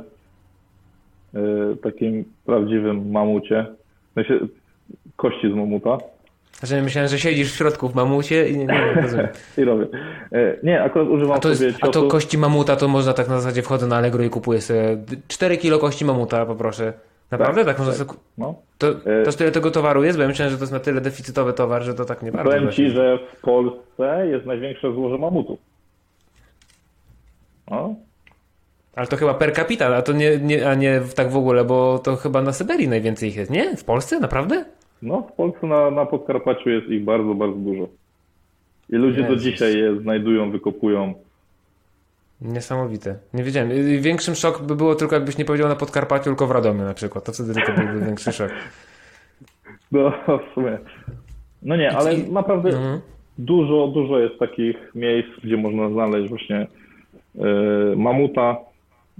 E, 1.33 1.75
Takim 1.83 2.25
prawdziwym 2.45 3.11
mamucie. 3.11 3.65
W 4.11 4.13
sensie 4.13 4.39
kości 5.15 5.51
z 5.51 5.55
mamuta. 5.55 5.97
Znaczy 6.63 6.81
myślałem, 6.81 7.09
że 7.09 7.19
siedzisz 7.19 7.53
w 7.53 7.55
środku 7.55 7.89
w 7.89 7.95
mamucie 7.95 8.49
i 8.49 8.57
nie, 8.57 8.65
nie, 8.65 8.93
rozumiem. 9.01 9.27
I 9.57 9.63
robię. 9.63 9.87
E, 10.31 10.55
Nie, 10.63 10.83
akurat 10.83 11.07
używam 11.07 11.37
A 11.37 11.39
to, 11.39 11.49
jest, 11.49 11.63
a 11.81 11.87
to 11.87 12.07
kości 12.07 12.37
mamuta 12.37 12.75
to 12.75 12.87
można 12.87 13.13
tak 13.13 13.27
na 13.27 13.39
zasadzie 13.41 13.61
wchodzę 13.61 13.87
na 13.87 13.95
Allegro 13.97 14.23
i 14.23 14.29
kupuję 14.29 14.61
sobie 14.61 14.97
4 15.27 15.57
kilo 15.57 15.79
kości 15.79 16.05
mamuta, 16.05 16.45
poproszę. 16.45 16.93
Naprawdę? 17.31 17.65
Tak, 17.65 17.77
można 17.79 17.93
sobie... 17.93 18.11
No. 18.37 18.55
To, 18.77 18.87
E- 18.89 19.23
to 19.23 19.31
tyle 19.31 19.51
tego 19.51 19.71
towaru 19.71 20.03
jest? 20.03 20.17
Bo 20.17 20.21
ja 20.21 20.27
myślałem, 20.27 20.51
że 20.51 20.57
to 20.57 20.63
jest 20.63 20.73
na 20.73 20.79
tyle 20.79 21.01
deficytowy 21.01 21.53
towar, 21.53 21.83
że 21.83 21.93
to 21.93 22.05
tak 22.05 22.21
nie 22.23 22.31
bardzo. 22.31 22.51
Powiem. 22.51 22.71
Ci, 22.71 22.89
że 22.89 23.19
w 23.37 23.41
Polsce 23.41 24.27
jest 24.27 24.45
największe 24.45 24.93
złoże 24.93 25.17
mamutów. 25.17 25.59
No. 27.71 27.95
Ale 28.95 29.07
to 29.07 29.17
chyba 29.17 29.33
per 29.33 29.53
capita, 29.55 29.95
a 29.95 30.01
to 30.01 30.13
nie, 30.13 30.37
nie, 30.37 30.69
a 30.69 30.75
nie 30.75 31.01
tak 31.15 31.31
w 31.31 31.37
ogóle, 31.37 31.63
bo 31.65 31.99
to 31.99 32.15
chyba 32.15 32.41
na 32.41 32.53
Syberii 32.53 32.87
najwięcej 32.87 33.29
ich 33.29 33.35
jest, 33.35 33.51
nie? 33.51 33.77
W 33.77 33.83
Polsce? 33.83 34.19
Naprawdę? 34.19 34.65
No, 35.01 35.21
w 35.21 35.31
Polsce 35.35 35.67
na, 35.67 35.91
na 35.91 36.05
Podkarpaciu 36.05 36.69
jest 36.69 36.87
ich 36.87 37.03
bardzo, 37.03 37.33
bardzo 37.33 37.57
dużo. 37.57 37.87
I 38.89 38.95
ludzie 38.95 39.21
do 39.23 39.29
Jezus. 39.33 39.43
dzisiaj 39.43 39.77
je 39.77 39.95
znajdują, 40.01 40.51
wykopują. 40.51 41.13
Niesamowite. 42.41 43.15
Nie 43.33 43.43
wiedziałem. 43.43 43.69
Większym 44.01 44.35
szok 44.35 44.61
by 44.61 44.75
było 44.75 44.95
tylko 44.95 45.15
jakbyś 45.15 45.37
nie 45.37 45.45
powiedział 45.45 45.69
na 45.69 45.75
Podkarpaciu, 45.75 46.23
tylko 46.23 46.47
w 46.47 46.51
Radomiu 46.51 46.83
na 46.83 46.93
przykład. 46.93 47.23
To 47.25 47.31
wtedy 47.31 47.53
to 47.53 47.73
byłby 47.73 48.05
większy 48.05 48.31
szok. 48.31 48.51
No, 49.91 50.11
w 50.27 50.53
sumie. 50.53 50.77
No 51.63 51.75
nie, 51.75 51.91
ale 51.97 52.15
I- 52.15 52.31
naprawdę 52.31 52.69
Mhm. 52.69 52.99
dużo, 53.37 53.87
dużo 53.87 54.19
jest 54.19 54.39
takich 54.39 54.75
miejsc, 54.95 55.29
gdzie 55.43 55.57
można 55.57 55.89
znaleźć 55.89 56.29
właśnie 56.29 56.67
e, 57.39 57.45
mamuta, 57.95 58.57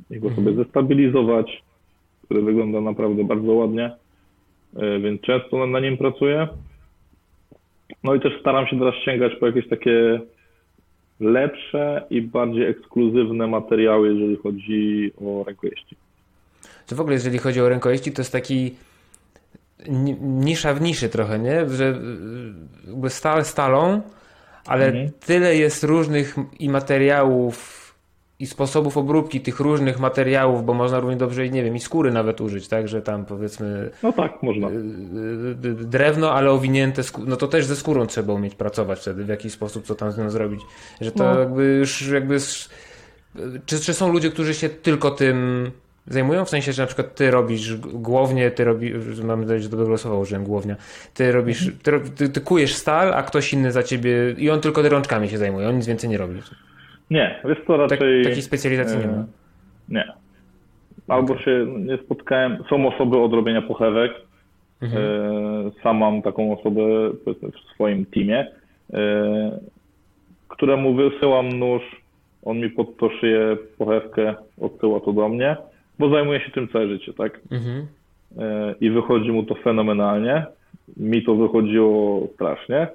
jego 0.10 0.28
Mhm. 0.28 0.46
sobie 0.48 0.64
zestabilizować, 0.64 1.64
który 2.26 2.42
wygląda 2.42 2.82
naprawdę 2.82 3.24
bardzo 3.24 3.54
ładnie, 3.54 3.92
więc 4.74 5.22
często 5.22 5.68
na- 5.68 5.80
nim 5.80 5.98
pracuję. 5.98 6.48
No 8.04 8.16
i 8.16 8.20
też 8.20 8.34
staram 8.40 8.68
się 8.68 8.80
teraz 8.80 8.96
sięgać 9.06 9.36
po 9.40 9.48
jakieś 9.48 9.68
takie 9.70 10.20
lepsze 11.20 12.04
i 12.10 12.22
bardziej 12.22 12.64
ekskluzywne 12.68 13.48
materiały, 13.48 14.14
jeżeli 14.14 14.36
chodzi 14.38 15.12
o 15.26 15.44
rękojeści. 15.48 15.96
Czy 16.88 16.96
w 16.96 17.02
ogóle 17.02 17.14
jeżeli 17.14 17.38
chodzi 17.38 17.62
o 17.62 17.70
rękojeści, 17.70 18.12
to 18.12 18.22
jest 18.22 18.32
taki 18.32 18.76
ni- 19.90 20.18
nisza 20.22 20.74
w 20.74 20.82
niszy 20.82 21.10
trochę, 21.10 21.40
nie? 21.40 21.70
Że 21.70 21.86
y, 21.90 21.94
jakby 22.88 23.10
stal 23.10 23.46
stalą, 23.46 24.02
ale 24.66 24.86
Mhm. 24.86 25.10
tyle 25.26 25.56
jest 25.56 25.84
różnych 25.84 26.36
i 26.60 26.70
materiałów 26.70 27.81
i 28.42 28.48
sposobów 28.48 28.98
obróbki 28.98 29.42
tych 29.42 29.60
różnych 29.60 30.00
materiałów, 30.00 30.66
bo 30.66 30.74
można 30.74 31.00
równie 31.00 31.18
dobrze, 31.18 31.50
nie 31.50 31.64
wiem, 31.64 31.76
i 31.76 31.80
skóry 31.80 32.12
nawet 32.12 32.42
użyć, 32.42 32.68
tak? 32.68 32.88
Że 32.88 33.02
tam 33.02 33.26
powiedzmy 33.26 33.90
No 34.04 34.14
tak, 34.14 34.44
można. 34.44 34.68
y, 34.70 34.72
y, 35.66 35.74
drewno, 35.74 36.32
ale 36.34 36.52
owinięte 36.52 37.02
no 37.26 37.36
to 37.36 37.48
też 37.48 37.66
ze 37.66 37.76
skórą 37.76 38.06
trzeba 38.08 38.34
umieć 38.34 38.56
pracować 38.56 39.00
wtedy, 39.00 39.24
w 39.24 39.28
jakiś 39.30 39.54
sposób, 39.54 39.86
co 39.86 39.96
tam 39.96 40.12
z 40.12 40.18
nią 40.18 40.30
zrobić. 40.30 40.62
Że 41.02 41.12
to 41.12 41.24
No. 41.34 41.40
jakby 41.40 41.64
już 41.80 42.08
jakby... 42.08 42.38
Czy, 43.66 43.80
czy 43.80 43.94
są 43.94 44.12
ludzie, 44.14 44.30
którzy 44.32 44.54
się 44.54 44.70
tylko 44.70 45.12
tym 45.12 45.72
zajmują? 46.08 46.46
W 46.46 46.50
sensie, 46.50 46.74
że 46.74 46.84
na 46.84 46.88
przykład 46.88 47.16
ty 47.16 47.32
robisz 47.32 47.78
głownie, 47.78 48.52
ty 48.52 48.64
robisz, 48.64 48.94
mam 49.24 49.42
nadzieję, 49.42 49.60
że 49.60 49.70
dobrego 49.70 49.98
słowa 49.98 50.18
użyłem, 50.18 50.44
głownia. 50.44 50.76
Ty 51.14 51.32
robisz, 51.32 51.72
ty, 51.84 51.92
ro- 51.92 52.00
ty, 52.16 52.30
ty 52.30 52.42
kujesz 52.42 52.76
stal, 52.76 53.14
a 53.14 53.24
ktoś 53.24 53.54
inny 53.54 53.72
za 53.72 53.84
ciebie 53.84 54.12
i 54.38 54.50
on 54.50 54.62
tylko 54.62 54.90
rączkami 54.90 55.30
się 55.30 55.38
zajmuje, 55.38 55.70
on 55.70 55.76
nic 55.76 55.86
więcej 55.88 56.10
nie 56.10 56.18
robi. 56.18 56.42
Nie, 57.12 57.40
wiesz 57.46 57.58
co, 57.68 57.78
Tak, 57.78 57.92
raczej... 57.92 58.24
takiej 58.24 58.42
specjalizacji 58.42 58.98
nie 58.98 59.04
e, 59.04 59.08
ma. 59.08 59.26
Nie. 59.90 60.14
Albo 61.08 61.38
się 61.38 61.66
nie 61.80 61.98
spotkałem. 61.98 62.64
Są 62.70 62.88
osoby 62.88 63.18
od 63.18 63.34
robienia 63.34 63.62
pochewek. 63.62 64.12
Mhm. 64.82 65.04
E, 65.04 65.72
Sam 65.84 65.98
mam 65.98 66.22
taką 66.22 66.60
osobę 66.60 66.82
w 67.26 67.74
swoim 67.74 68.06
teamie, 68.06 68.48
e, 68.94 69.60
któremu 70.48 70.94
wysyłam 70.94 71.50
nóż. 71.50 71.82
On 72.44 72.58
mi 72.60 72.70
pod 72.70 72.98
to 72.98 73.10
szyje 73.10 73.58
pochewkę, 73.78 74.36
odsyła 74.62 75.00
to 75.00 75.14
do 75.14 75.30
mnie, 75.30 75.58
bo 76.00 76.10
zajmuje 76.10 76.40
się 76.40 76.52
tym 76.52 76.68
całe 76.68 76.88
życie, 76.88 77.14
tak? 77.14 77.40
Mhm. 77.52 77.88
E, 78.40 78.76
I 78.82 78.90
wychodzi 78.90 79.32
mu 79.32 79.44
to 79.44 79.56
fenomenalnie. 79.56 80.46
Mi 80.98 81.24
to 81.24 81.36
wychodziło 81.36 82.28
strasznie. 82.36 82.88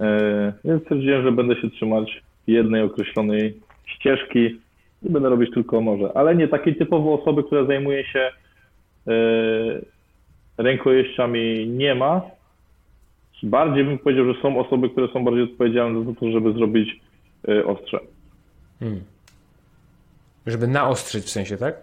E, 0.00 0.52
Więc 0.64 0.82
stwierdziłem, 0.82 1.22
że 1.22 1.32
będę 1.32 1.56
się 1.56 1.70
trzymać 1.70 2.22
jednej 2.46 2.82
określonej 2.82 3.60
ścieżki 3.86 4.60
i 5.02 5.10
będę 5.10 5.28
robić 5.28 5.54
tylko 5.54 5.80
noże. 5.80 6.12
Ale 6.14 6.36
nie 6.36 6.48
takiej 6.48 6.76
typowo 6.76 7.22
osoby, 7.22 7.42
która 7.42 7.64
zajmuje 7.64 8.04
się 8.04 8.30
e, 9.08 9.12
rękojeściami 10.58 11.68
nie 11.68 11.94
ma. 11.94 12.22
bardziej 13.42 13.84
bym 13.84 13.98
powiedział, 13.98 14.34
że 14.34 14.42
są 14.42 14.58
osoby, 14.58 14.90
które 14.90 15.08
są 15.08 15.24
bardziej 15.24 15.42
odpowiedzialne 15.42 16.04
za 16.04 16.20
to, 16.20 16.30
żeby 16.30 16.52
zrobić 16.52 17.00
y, 17.48 17.66
ostrze. 17.66 17.98
Hmm. 18.80 19.00
Żeby 20.46 20.66
naostrzyć 20.66 21.24
w 21.24 21.30
sensie, 21.30 21.56
tak? 21.56 21.74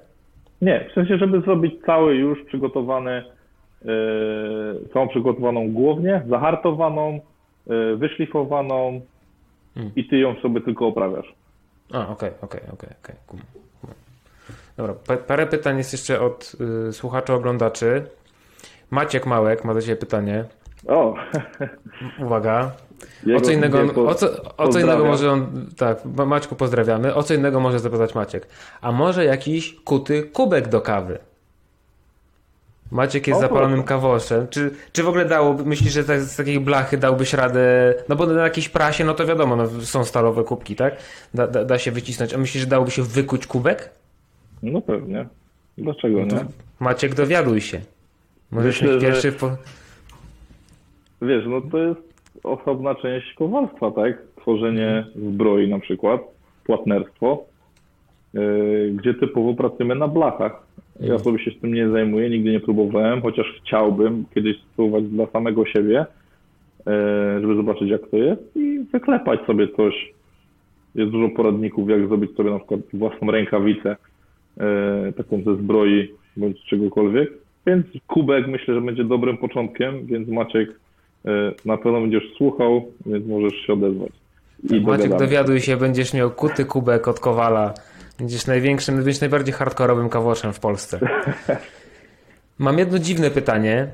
Nie, 0.61 0.86
w 0.91 0.94
sensie, 0.94 1.18
żeby 1.18 1.41
zrobić 1.41 1.73
cały 1.86 2.15
już 2.15 2.44
przygotowany, 2.44 3.23
yy, 3.86 3.91
całą 4.94 5.07
przygotowaną 5.07 5.72
głownię, 5.72 6.22
zahartowaną, 6.30 7.19
yy, 7.68 7.98
wyszlifowaną 7.98 9.02
Hmm. 9.76 9.91
i 9.96 10.08
ty 10.08 10.18
ją 10.18 10.36
sobie 10.41 10.62
tylko 10.62 10.88
oprawiasz. 10.88 11.34
A, 11.94 12.08
okej, 12.08 12.32
okej, 12.41 12.62
okej, 12.74 12.90
okej. 13.04 13.16
Dobra, 14.78 14.94
pa- 15.08 15.18
parę 15.18 15.48
pytań 15.48 15.78
jest 15.78 15.91
jeszcze 15.91 16.22
od 16.22 16.56
y, 16.90 16.94
słuchaczy, 16.94 17.34
oglądaczy. 17.34 18.04
Maciek 18.91 19.26
Małek 19.26 19.66
ma 19.66 19.74
do 19.74 19.82
Ciebie 19.82 19.96
pytanie. 19.96 20.46
O, 20.88 21.16
Uwaga. 22.26 22.72
O 23.38 23.41
co 23.41 23.52
innego, 23.52 23.78
o 24.08 24.16
co, 24.16 24.28
o 24.58 24.68
co 24.68 24.80
innego 24.80 25.06
może 25.06 25.32
on, 25.32 25.68
tak, 25.78 26.06
Ma- 26.06 26.26
Maćku 26.26 26.56
pozdrawiamy, 26.56 27.16
o 27.16 27.24
co 27.24 27.34
innego 27.34 27.60
może 27.60 27.80
zapytać 27.80 28.16
Maciek. 28.16 28.48
A 28.82 28.91
może 28.91 29.26
jakiś 29.26 29.76
kuty 29.76 30.24
kubek 30.24 30.68
do 30.68 30.82
kawy? 30.82 31.20
Maciek 32.91 33.28
jest 33.28 33.38
O, 33.38 33.41
zapalonym 33.41 33.84
kawoszem. 33.84 34.48
Czy, 34.48 34.72
czy 34.94 35.03
w 35.03 35.07
ogóle 35.07 35.26
dałoby, 35.26 35.66
myślisz, 35.66 35.94
że 35.94 36.03
tak, 36.03 36.22
z 36.22 36.36
takiej 36.36 36.60
blachy 36.60 36.98
dałbyś 36.98 37.34
radę, 37.34 37.94
no 38.10 38.16
bo 38.16 38.26
na 38.26 38.44
jakiejś 38.44 38.70
prasie, 38.70 39.06
no 39.06 39.14
to 39.14 39.26
wiadomo, 39.26 39.56
no, 39.56 39.68
są 39.68 40.06
stalowe 40.06 40.44
kubki, 40.44 40.76
tak? 40.76 40.95
Da, 41.34 41.48
da, 41.48 41.66
da 41.66 41.80
się 41.80 41.91
wycisnąć. 41.91 42.34
A 42.34 42.38
myślisz, 42.38 42.64
że 42.64 42.70
dałoby 42.70 42.91
się 42.91 43.03
wykuć 43.03 43.48
kubek? 43.48 43.90
No 44.64 44.82
pewnie. 44.82 45.26
Dlaczego 45.78 46.20
No 46.20 46.26
nie? 46.26 46.45
Maciek, 46.80 47.16
dowiaduj 47.16 47.61
się. 47.61 47.82
Możesz 48.52 48.82
Myślę, 48.82 48.94
mieć 48.94 49.02
że- 49.02 49.07
pierwszy... 49.07 49.32
Po... 49.32 49.49
Wiesz, 51.22 51.44
no 51.48 51.61
to 51.61 51.78
jest 51.78 51.99
osobna 52.44 52.95
część 52.95 53.34
kowalstwa, 53.34 53.91
tak? 53.91 54.18
Tworzenie 54.41 55.06
zbroi 55.16 55.70
na 55.70 55.80
przykład, 55.80 56.22
płatnerstwo, 56.64 57.44
yy, 58.34 58.91
gdzie 58.95 59.14
typowo 59.14 59.53
pracujemy 59.53 59.95
na 59.95 60.07
blachach. 60.07 60.61
Ja 60.99 61.19
sobie 61.19 61.39
się 61.39 61.51
z 61.51 61.59
tym 61.59 61.73
nie 61.73 61.89
zajmuję, 61.89 62.30
nigdy 62.30 62.51
nie 62.51 62.59
próbowałem, 62.59 63.21
chociaż 63.21 63.61
chciałbym 63.61 64.26
kiedyś 64.35 64.57
spróbować 64.59 65.03
dla 65.03 65.27
samego 65.27 65.65
siebie, 65.65 66.05
yy, 66.85 67.41
żeby 67.41 67.55
zobaczyć 67.55 67.89
jak 67.89 68.01
to 68.11 68.17
jest 68.17 68.41
i 68.55 68.80
wyklepać 68.80 69.39
sobie 69.47 69.67
coś. 69.67 70.13
Jest 70.95 71.11
dużo 71.11 71.30
poradników, 71.30 71.89
jak 71.89 72.07
zrobić 72.07 72.35
sobie 72.35 72.51
na 72.51 72.59
przykład 72.59 72.80
własną 72.93 73.31
rękawicę, 73.31 73.95
yy, 74.57 75.13
taką 75.17 75.41
ze 75.45 75.55
zbroi 75.55 76.11
bądź 76.38 76.65
czegokolwiek. 76.65 77.31
Więc 77.67 77.85
kubek 78.07 78.47
myślę, 78.47 78.73
że 78.73 78.81
będzie 78.81 79.03
dobrym 79.03 79.38
początkiem, 79.38 80.05
więc 80.05 80.30
Maciek 80.30 80.69
yy, 81.26 81.31
na 81.65 81.77
pewno 81.77 82.01
będziesz 82.01 82.34
słuchał, 82.38 82.91
więc 83.05 83.27
możesz 83.27 83.53
się 83.53 83.73
odezwać. 83.73 84.11
I 84.63 84.67
Maciek, 84.67 84.84
dogadamy. 84.84 85.19
dowiaduj 85.19 85.59
się, 85.59 85.77
będziesz 85.77 86.13
miał 86.13 86.31
kuty 86.31 86.65
kubek 86.65 87.07
od 87.07 87.19
Kowala. 87.19 87.73
Będziesz 88.20 88.48
największym, 88.48 88.96
będziesz 88.96 89.22
najbardziej 89.22 89.54
hardkorowym 89.54 90.10
kawoszem 90.10 90.54
w 90.54 90.60
Polsce. 90.60 91.00
Mam 92.60 92.78
jedno 92.80 93.00
dziwne 93.00 93.32
pytanie. 93.32 93.91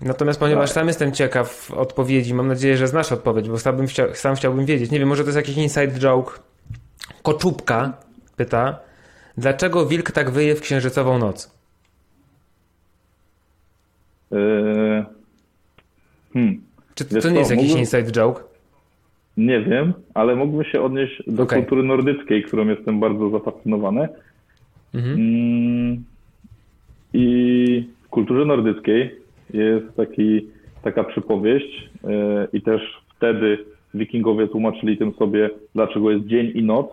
Natomiast 0.00 0.40
ponieważ 0.40 0.70
Tak. 0.70 0.74
sam 0.74 0.88
jestem 0.88 1.12
ciekaw 1.12 1.70
odpowiedzi, 1.70 2.34
mam 2.34 2.48
nadzieję, 2.48 2.76
że 2.76 2.88
znasz 2.88 3.12
odpowiedź, 3.12 3.48
bo 3.48 3.58
sam, 3.58 3.86
chciał, 3.86 4.14
sam 4.14 4.36
chciałbym 4.36 4.66
wiedzieć. 4.66 4.90
Nie 4.90 4.98
wiem, 4.98 5.08
może 5.08 5.22
to 5.22 5.28
jest 5.28 5.36
jakiś 5.36 5.56
inside 5.56 5.98
joke. 5.98 6.40
Koczubka 7.22 7.92
pyta, 8.36 8.78
dlaczego 9.36 9.86
wilk 9.86 10.10
tak 10.10 10.30
wyje 10.30 10.54
w 10.56 10.60
księżycową 10.60 11.18
noc? 11.18 11.50
Yy, 14.30 15.04
Hmm. 16.32 16.62
Czy 16.94 17.04
to, 17.04 17.20
to 17.20 17.30
nie 17.30 17.38
jest 17.38 17.50
jakiś 17.50 17.64
mógłbym- 17.66 17.80
inside 17.80 18.12
joke? 18.12 18.44
Nie 19.36 19.60
wiem, 19.60 19.92
ale 20.14 20.36
mógłbym 20.36 20.64
się 20.64 20.82
odnieść 20.82 21.22
do 21.26 21.42
Okej. 21.42 21.58
kultury 21.58 21.82
nordyckiej, 21.82 22.42
którą 22.42 22.68
jestem 22.68 23.00
bardzo 23.00 23.30
zafascynowany. 23.30 24.08
Mhm. 24.94 25.14
Mm, 25.14 26.04
I 27.12 27.88
w 28.02 28.08
kulturze 28.08 28.44
nordyckiej 28.44 29.14
jest 29.54 29.96
taki, 29.96 30.46
taka 30.82 31.04
przypowieść 31.04 31.90
e, 32.04 32.48
i 32.52 32.62
też 32.62 32.82
wtedy 33.16 33.58
wikingowie 33.94 34.48
tłumaczyli 34.48 34.98
tym 34.98 35.14
sobie, 35.14 35.50
dlaczego 35.74 36.10
jest 36.10 36.26
dzień 36.26 36.52
i 36.54 36.62
noc. 36.62 36.86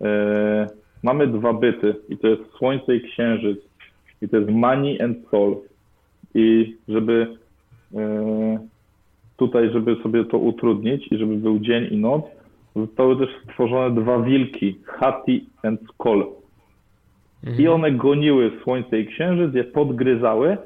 E, 0.00 0.66
Mamy 1.02 1.26
dwa 1.26 1.52
byty 1.52 1.94
i 2.08 2.16
to 2.16 2.28
jest 2.28 2.42
słońce 2.58 2.96
i 2.96 3.00
księżyc 3.00 3.58
i 4.22 4.28
to 4.28 4.36
jest 4.36 4.50
money 4.50 5.02
and 5.02 5.18
soul. 5.30 5.56
I 6.34 6.76
żeby 6.88 7.26
e, 7.94 8.58
tutaj, 9.36 9.70
żeby 9.72 9.96
sobie 10.02 10.24
to 10.24 10.38
utrudnić 10.38 11.12
i 11.12 11.18
żeby 11.18 11.36
był 11.36 11.58
dzień 11.58 11.88
i 11.90 11.96
noc, 11.96 12.22
zostały 12.76 13.16
też 13.16 13.28
stworzone 13.44 14.02
dwa 14.02 14.18
wilki, 14.18 14.78
Hati 14.84 15.46
and 15.62 15.80
Skol. 15.88 16.26
I 17.58 17.68
one 17.68 17.92
goniły 17.92 18.50
słońce 18.62 19.00
i 19.00 19.06
księżyc, 19.06 19.54
je 19.54 19.64
podgryzały. 19.64 20.56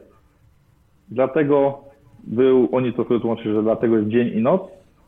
Dlatego 1.08 1.78
był, 2.24 2.68
oni 2.72 2.92
to 2.92 3.04
sobie 3.04 3.20
tłumaczyli, 3.20 3.54
że 3.54 3.62
dlatego 3.62 3.96
jest 3.96 4.08
dzień 4.08 4.28
i 4.38 4.42
noc. 4.42 4.62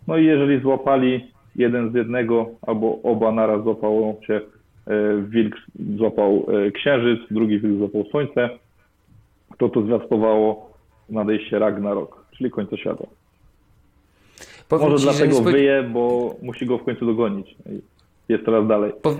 No 0.08 0.16
i 0.16 0.26
jeżeli 0.26 0.60
złapali 0.60 1.26
jeden 1.56 1.92
z 1.92 1.94
jednego, 1.94 2.46
albo 2.66 3.02
oba 3.02 3.32
naraz 3.32 3.62
złapało 3.62 4.16
się, 4.26 4.40
e, 4.86 5.22
wilk 5.22 5.56
złapał 5.96 6.46
e, 6.48 6.70
księżyc, 6.70 7.20
drugi 7.30 7.60
wilk 7.60 7.78
złapał 7.78 8.04
słońce, 8.10 8.50
to 9.58 9.68
to 9.68 9.82
zwiastowało 9.82 10.70
nadejście 11.10 11.58
Ragnarok, 11.58 12.26
czyli 12.36 12.50
końca 12.50 12.76
świata. 12.76 13.04
Powiem 14.78 14.90
Może 14.90 15.06
ci, 15.06 15.10
dlatego 15.10 15.36
spod- 15.36 15.52
wyje, 15.52 15.82
bo 15.82 16.34
musi 16.42 16.66
go 16.66 16.78
w 16.78 16.84
końcu 16.84 17.06
dogonić. 17.06 17.56
Jest 18.28 18.44
teraz 18.44 18.68
dalej. 18.68 18.92
Po... 19.02 19.16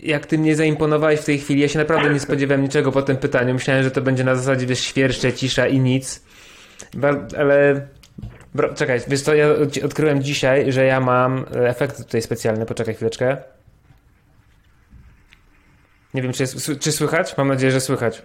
Jak 0.00 0.26
ty 0.26 0.38
mnie 0.38 0.56
zaimponowałeś 0.56 1.20
w 1.20 1.24
tej 1.24 1.38
chwili, 1.38 1.60
ja 1.60 1.68
się 1.68 1.78
naprawdę 1.78 2.12
nie 2.12 2.20
spodziewałem 2.20 2.62
niczego 2.62 2.92
po 2.92 3.02
tym 3.02 3.16
pytaniu. 3.16 3.54
Myślałem, 3.54 3.82
że 3.82 3.90
to 3.90 4.00
będzie 4.02 4.24
na 4.24 4.34
zasadzie, 4.34 4.66
wiesz, 4.66 4.80
świerszcze, 4.80 5.32
cisza 5.32 5.66
i 5.66 5.80
nic. 5.80 6.24
Ale... 7.38 7.86
Bro, 8.54 8.74
czekaj, 8.74 9.00
wiesz 9.08 9.20
co, 9.22 9.34
ja 9.34 9.48
od- 9.50 9.84
odkryłem 9.84 10.22
dzisiaj, 10.22 10.72
że 10.72 10.84
ja 10.84 11.00
mam 11.00 11.44
efekty 11.52 12.04
tutaj 12.04 12.22
specjalne. 12.22 12.66
Poczekaj 12.66 12.94
chwileczkę. 12.94 13.36
Nie 16.14 16.22
wiem, 16.22 16.32
czy, 16.32 16.42
jest, 16.42 16.70
czy 16.80 16.92
słychać? 16.92 17.36
Mam 17.36 17.48
nadzieję, 17.48 17.72
że 17.72 17.80
słychać. 17.80 18.22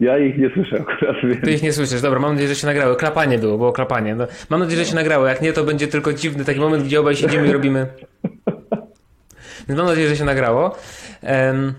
Ja 0.00 0.18
ich 0.18 0.38
nie 0.38 0.50
słyszę 0.50 0.76
akurat, 0.80 1.16
więc... 1.24 1.44
Ty 1.44 1.52
ich 1.52 1.62
nie 1.62 1.72
słyszysz. 1.72 2.00
Dobra, 2.00 2.20
mam 2.20 2.32
nadzieję, 2.32 2.48
że 2.48 2.54
się 2.54 2.66
nagrały. 2.66 2.96
Klapanie 2.96 3.38
było, 3.38 3.56
było 3.58 3.72
klapanie. 3.72 4.14
No, 4.14 4.26
mam 4.50 4.60
nadzieję, 4.60 4.84
że 4.84 4.90
się 4.90 4.94
nagrało. 4.94 5.26
Jak 5.26 5.42
nie, 5.42 5.52
to 5.52 5.64
będzie 5.64 5.88
tylko 5.88 6.12
dziwny 6.12 6.44
taki 6.44 6.60
moment, 6.60 6.84
gdzie 6.84 7.00
obaj 7.00 7.16
siedzimy 7.16 7.48
i 7.48 7.52
robimy. 7.52 7.86
Więc 9.68 9.78
mam 9.78 9.86
nadzieję, 9.86 10.08
że 10.08 10.16
się 10.16 10.24
nagrało. 10.24 10.76
Em, 11.22 11.74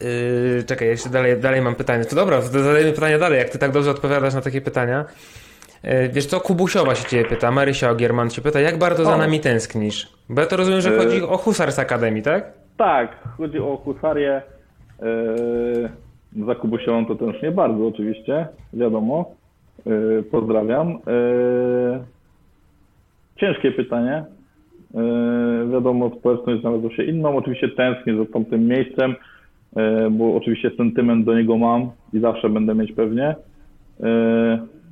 yy, 0.00 0.64
czekaj, 0.66 0.88
jeszcze 0.88 1.10
dalej, 1.10 1.40
dalej 1.40 1.62
mam 1.62 1.74
pytanie. 1.74 2.04
To 2.04 2.16
dobra, 2.16 2.40
zadajemy 2.40 2.92
pytania 2.92 3.18
dalej, 3.18 3.38
jak 3.38 3.48
ty 3.48 3.58
tak 3.58 3.70
dobrze 3.72 3.90
odpowiadasz 3.90 4.34
na 4.34 4.40
takie 4.40 4.60
pytania. 4.60 5.04
Yy, 5.82 6.08
wiesz 6.08 6.26
co, 6.26 6.40
Kubusiowa 6.40 6.94
się 6.94 7.08
ciebie 7.08 7.24
pyta, 7.24 7.50
Marysia 7.50 7.90
Ogierman 7.90 8.30
się 8.30 8.42
pyta, 8.42 8.60
jak 8.60 8.78
bardzo 8.78 9.04
za 9.04 9.14
O. 9.14 9.18
nami 9.18 9.40
tęsknisz? 9.40 10.08
Bo 10.28 10.40
ja 10.40 10.46
to 10.46 10.56
rozumiem, 10.56 10.80
że 10.80 10.90
Yy. 10.90 10.98
chodzi 10.98 11.22
o 11.22 11.36
Husars 11.36 11.78
Akademii, 11.78 12.22
tak? 12.22 12.52
Tak, 12.76 13.16
chodzi 13.38 13.58
o 13.58 13.76
husarię. 13.76 14.42
Yy, 15.02 15.90
za 16.36 16.54
Kubusią 16.54 17.06
to 17.06 17.14
też 17.14 17.42
nie 17.42 17.50
bardzo 17.50 17.86
oczywiście, 17.86 18.46
wiadomo. 18.72 19.30
Yy, 19.86 20.24
pozdrawiam. 20.30 20.88
Yy, 20.88 20.98
ciężkie 23.36 23.72
pytanie. 23.72 24.24
Yy, 24.94 25.68
wiadomo, 25.72 26.10
społeczność 26.18 26.60
znalazła 26.60 26.90
się 26.90 27.02
inną. 27.04 27.36
Oczywiście 27.36 27.68
tęsknię 27.68 28.16
za 28.16 28.24
tamtym 28.32 28.66
miejscem, 28.66 29.14
bo 30.10 30.36
oczywiście 30.36 30.70
sentyment 30.76 31.24
do 31.24 31.34
niego 31.34 31.58
mam 31.58 31.90
i 32.12 32.20
zawsze 32.20 32.48
będę 32.48 32.74
mieć 32.74 32.92
pewnie. 32.92 33.36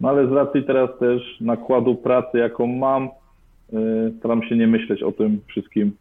No 0.00 0.08
ale 0.08 0.28
z 0.28 0.32
racji 0.32 0.62
teraz 0.62 0.90
też 0.98 1.40
nakładu 1.40 1.94
pracy, 1.94 2.38
jaką 2.38 2.66
mam, 2.66 3.08
staram 4.18 4.42
się 4.42 4.56
nie 4.56 4.66
myśleć 4.66 5.02
o 5.02 5.12
tym 5.12 5.40
wszystkim. 5.46 5.92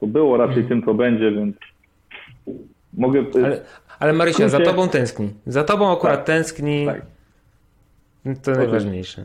To 0.00 0.06
było 0.06 0.36
raczej 0.36 0.64
tym, 0.64 0.82
co 0.82 0.94
będzie, 0.94 1.32
więc 1.32 1.56
mogę. 2.94 3.24
Ale, 3.34 3.60
ale 3.98 4.12
Marysia, 4.12 4.48
za 4.48 4.60
tobą 4.60 4.88
tęskni. 4.88 5.34
Za 5.46 5.64
tobą 5.64 5.92
akurat 5.92 6.16
Tak, 6.16 6.26
tęskni. 6.26 6.86
tak. 6.86 7.02
To 8.42 8.50
najważniejsze. 8.50 9.24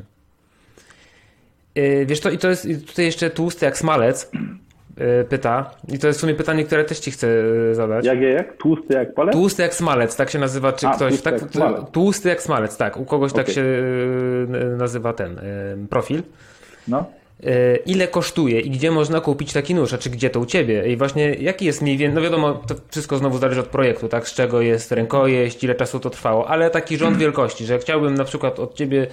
Yy, 1.76 2.06
Wiesz 2.06 2.19
to 2.19 2.30
i 2.30 2.38
to 2.38 2.49
jest 2.49 2.65
i 2.65 2.77
tutaj 2.77 3.06
jeszcze 3.06 3.30
tłusty 3.30 3.65
jak 3.65 3.77
smalec 3.77 4.31
yy, 4.98 5.26
pyta 5.30 5.72
i 5.88 5.99
to 5.99 6.07
jest 6.07 6.19
w 6.19 6.22
sumie 6.22 6.34
pytanie, 6.35 6.64
które 6.64 6.84
też 6.85 6.99
ci 6.99 7.11
chcę 7.11 7.27
yy, 7.27 7.76
zadać. 7.76 8.06
Jak 8.06 8.22
jak? 8.22 8.57
Tłusty 8.57 8.93
jak 8.93 9.14
palec? 9.14 9.34
Tłusty 9.34 9.61
jak 9.61 9.73
smalec, 9.76 10.15
tak 10.15 10.30
się 10.30 10.39
nazywa, 10.39 10.73
czy 10.73 10.88
A, 10.88 10.95
ktoś. 10.95 11.10
tłusty 11.10 11.23
Tak, 11.31 11.41
jak 11.41 11.52
smalec. 11.52 11.89
tłusty 11.91 12.30
jak 12.30 12.41
smalec, 12.41 12.77
tak. 12.77 12.98
U 12.98 13.06
kogoś 13.06 13.34
tak 13.34 13.41
Okej. 13.43 13.56
się 13.56 13.64
nazywa 14.77 15.14
ten 15.14 15.31
yy, 15.81 15.88
profil. 15.88 16.23
No. 16.88 17.06
Yy, 17.43 17.80
Ile 17.85 18.07
kosztuje 18.07 18.59
i 18.59 18.69
gdzie 18.69 18.91
można 18.91 19.22
kupić 19.22 19.53
taki 19.53 19.76
nóż, 19.76 19.93
a 19.93 19.97
czy 19.97 20.09
gdzie 20.09 20.30
to 20.30 20.39
u 20.39 20.45
ciebie? 20.45 20.91
I 20.91 20.97
właśnie 20.97 21.34
jaki 21.34 21.65
jest 21.65 21.81
mniej 21.81 21.97
więcej, 21.97 22.15
no 22.15 22.22
wiadomo, 22.22 22.53
to 22.53 22.76
wszystko 22.89 23.18
znowu 23.18 23.38
zależy 23.38 23.59
od 23.59 23.68
projektu, 23.68 24.07
tak? 24.07 24.27
Z 24.27 24.34
czego 24.34 24.61
jest 24.61 24.91
rękojeść, 24.91 25.63
ile 25.63 25.76
czasu 25.76 25.99
to 25.99 26.09
trwało, 26.09 26.47
ale 26.47 26.69
taki 26.69 26.97
rząd 26.97 27.18
wielkości, 27.18 27.65
że 27.65 27.80
chciałbym 27.80 28.13
na 28.13 28.23
przykład 28.23 28.59
od 28.59 28.73
ciebie 28.73 29.07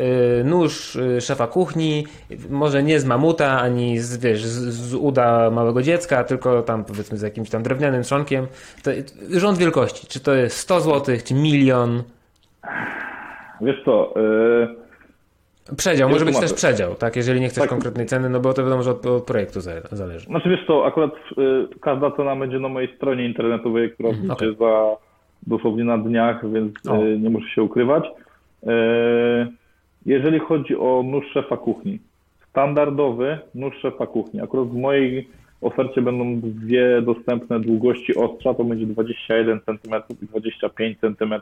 y, 0.00 0.44
nóż 0.44 0.96
y, 0.96 1.20
szefa 1.20 1.46
kuchni, 1.46 2.06
może 2.50 2.82
nie 2.82 3.00
z 3.00 3.04
mamuta, 3.04 3.60
ani 3.60 3.98
z, 3.98 4.16
wiesz, 4.16 4.44
z, 4.44 4.74
z 4.74 4.94
uda 4.94 5.50
małego 5.50 5.82
dziecka, 5.82 6.24
tylko 6.24 6.62
tam 6.62 6.84
powiedzmy 6.84 7.18
z 7.18 7.22
jakimś 7.22 7.50
tam 7.50 7.62
drewnianym 7.62 8.02
trzonkiem. 8.02 8.46
To, 8.82 8.90
rząd 9.30 9.58
wielkości, 9.58 10.06
czy 10.06 10.20
to 10.20 10.34
jest 10.34 10.56
100 10.56 10.80
zł, 10.80 11.16
czy 11.24 11.34
milion? 11.34 12.02
Wiesz 13.60 13.76
co, 13.84 14.14
yy, 14.16 14.87
Przedział, 15.76 16.08
może 16.10 16.24
być 16.24 16.40
też 16.40 16.52
przedział, 16.52 16.94
tak? 16.94 17.16
Jeżeli 17.16 17.40
nie 17.40 17.48
chcesz 17.48 17.62
Tak. 17.62 17.70
konkretnej 17.70 18.06
ceny, 18.06 18.28
no 18.30 18.40
bo 18.40 18.52
to 18.54 18.64
wiadomo, 18.64 18.82
że 18.82 18.90
od, 18.90 19.06
od 19.06 19.24
projektu 19.24 19.60
za- 19.60 19.80
zależy. 19.92 20.26
Znaczy 20.26 20.48
wiesz 20.48 20.66
co, 20.66 20.86
akurat 20.86 21.10
y, 21.14 21.78
każda 21.80 22.10
cena 22.10 22.36
będzie 22.36 22.58
na 22.58 22.68
mojej 22.68 22.96
stronie 22.96 23.24
internetowej, 23.26 23.90
która 23.90 24.08
Mhm, 24.08 24.28
będzie 24.28 24.46
okej. 24.46 24.56
za 24.58 24.96
dosłownie 25.46 25.84
na 25.84 25.98
dniach, 25.98 26.52
więc 26.52 26.72
y, 26.86 27.18
nie 27.18 27.30
muszę 27.30 27.48
się 27.48 27.62
ukrywać. 27.62 28.04
Y, 28.06 28.66
jeżeli 30.06 30.38
chodzi 30.38 30.76
o 30.76 31.02
nóż 31.06 31.24
szefa 31.32 31.56
kuchni, 31.56 31.98
standardowy 32.50 33.38
nóż 33.54 33.74
szefa 33.82 34.06
kuchni, 34.06 34.40
akurat 34.40 34.68
w 34.68 34.74
mojej 34.74 35.28
ofercie 35.60 36.02
będą 36.02 36.40
dwie 36.40 37.02
dostępne 37.02 37.60
długości 37.60 38.16
ostrza, 38.16 38.54
to 38.54 38.64
będzie 38.64 38.86
21 38.86 39.60
cm 39.66 39.94
i 40.22 40.26
25 40.26 40.98
cm. 41.00 41.34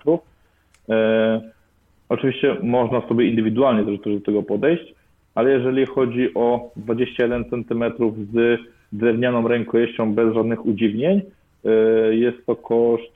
Oczywiście 2.09 2.57
można 2.63 3.09
sobie 3.09 3.27
indywidualnie 3.27 3.85
do 3.85 4.21
tego 4.21 4.43
podejść, 4.43 4.95
ale 5.35 5.51
jeżeli 5.51 5.87
chodzi 5.87 6.35
o 6.35 6.71
21 6.77 7.45
cm 7.45 7.85
z 8.33 8.61
drewnianą 8.93 9.49
rękojeścią 9.49 10.15
bez 10.15 10.35
żadnych 10.35 10.67
udziwnień, 10.67 11.23
e, 11.65 11.71
jest 12.15 12.47
to 12.47 12.57
koszt 12.57 13.13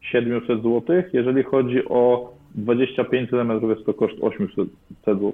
700 0.00 0.62
zł. 0.62 0.82
Jeżeli 1.12 1.42
chodzi 1.42 1.88
o 1.88 2.32
25 2.54 3.30
cm, 3.30 3.68
jest 3.70 3.86
to 3.86 3.94
koszt 3.94 4.16
800 4.20 4.68
zł. 5.06 5.32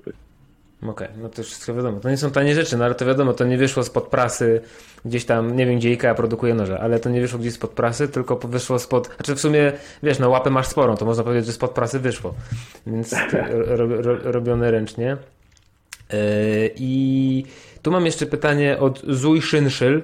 Okej, 0.82 1.08
no 1.22 1.28
to 1.28 1.42
wszystko 1.42 1.74
wiadomo. 1.74 2.00
To 2.00 2.10
nie 2.10 2.16
są 2.16 2.30
tanie 2.30 2.54
rzeczy, 2.54 2.76
no 2.76 2.84
ale 2.84 2.94
to 2.94 3.06
wiadomo, 3.06 3.32
to 3.32 3.44
nie 3.44 3.58
wyszło 3.58 3.82
spod 3.82 4.06
prasy 4.06 4.60
gdzieś 5.04 5.24
tam, 5.24 5.56
nie 5.56 5.66
wiem 5.66 5.78
gdzie 5.78 5.88
IKEA 5.88 6.14
produkuje 6.14 6.54
noże, 6.54 6.80
ale 6.80 7.00
to 7.00 7.10
nie 7.10 7.20
wyszło 7.20 7.38
gdzieś 7.38 7.52
spod 7.52 7.70
prasy, 7.70 8.08
tylko 8.08 8.36
wyszło 8.36 8.78
spod, 8.78 9.10
znaczy 9.16 9.34
w 9.34 9.40
sumie, 9.40 9.72
wiesz, 10.02 10.18
no 10.18 10.28
łapę 10.28 10.50
masz 10.50 10.66
sporą, 10.66 10.96
to 10.96 11.04
można 11.04 11.24
powiedzieć, 11.24 11.46
że 11.46 11.52
spod 11.52 11.70
prasy 11.70 12.00
wyszło. 12.00 12.34
Więc 12.86 13.14
ro, 13.66 13.86
ro, 13.86 14.16
robione 14.22 14.70
ręcznie. 14.70 15.16
Yy, 16.12 16.18
I 16.76 17.44
tu 17.82 17.90
mam 17.90 18.06
jeszcze 18.06 18.26
pytanie 18.26 18.78
od 18.78 19.02
Zuj 19.08 19.42
Szynszyl. 19.42 20.02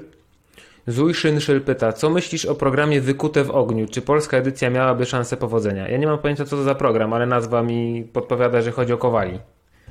Zuj 0.87 1.15
Szynszyl 1.15 1.61
pyta, 1.61 1.93
co 1.93 2.11
myślisz 2.11 2.45
o 2.45 2.55
programie 2.55 3.01
Wykute 3.01 3.45
w 3.45 3.51
ogniu? 3.51 3.87
Czy 3.89 4.03
polska 4.03 4.37
edycja 4.37 4.71
miałaby 4.71 5.07
szansę 5.07 5.37
powodzenia? 5.37 5.89
Ja 5.89 5.99
nie 5.99 6.07
mam 6.07 6.19
pojęcia, 6.19 6.45
co 6.45 6.57
to 6.57 6.63
za 6.63 6.75
program, 6.75 7.13
ale 7.13 7.27
nazwa 7.27 7.63
mi 7.63 8.09
podpowiada, 8.13 8.63
że 8.63 8.71
chodzi 8.71 8.93
o 8.93 8.99
kowali. 8.99 9.39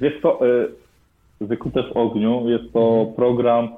Wiesz 0.02 0.14
co, 0.22 0.46
y, 0.46 0.72
Wykute 1.42 1.84
w 1.84 1.98
ogniu 1.98 2.50
jest 2.50 2.74
to 2.74 3.14
program 3.16 3.70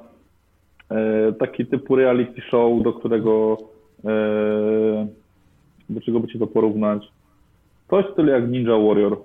y, 1.28 1.32
taki 1.32 1.66
typu 1.66 1.96
reality 1.96 2.40
show, 2.40 2.82
do 2.82 2.92
którego 2.92 3.58
y, 3.98 5.06
do 5.90 6.00
czego 6.00 6.20
by 6.20 6.28
ci 6.28 6.38
to 6.38 6.46
porównać? 6.46 7.02
Coś 7.90 8.06
w 8.06 8.12
stylu 8.12 8.28
jak 8.28 8.48
Ninja 8.48 8.78
Warrior. 8.78 9.18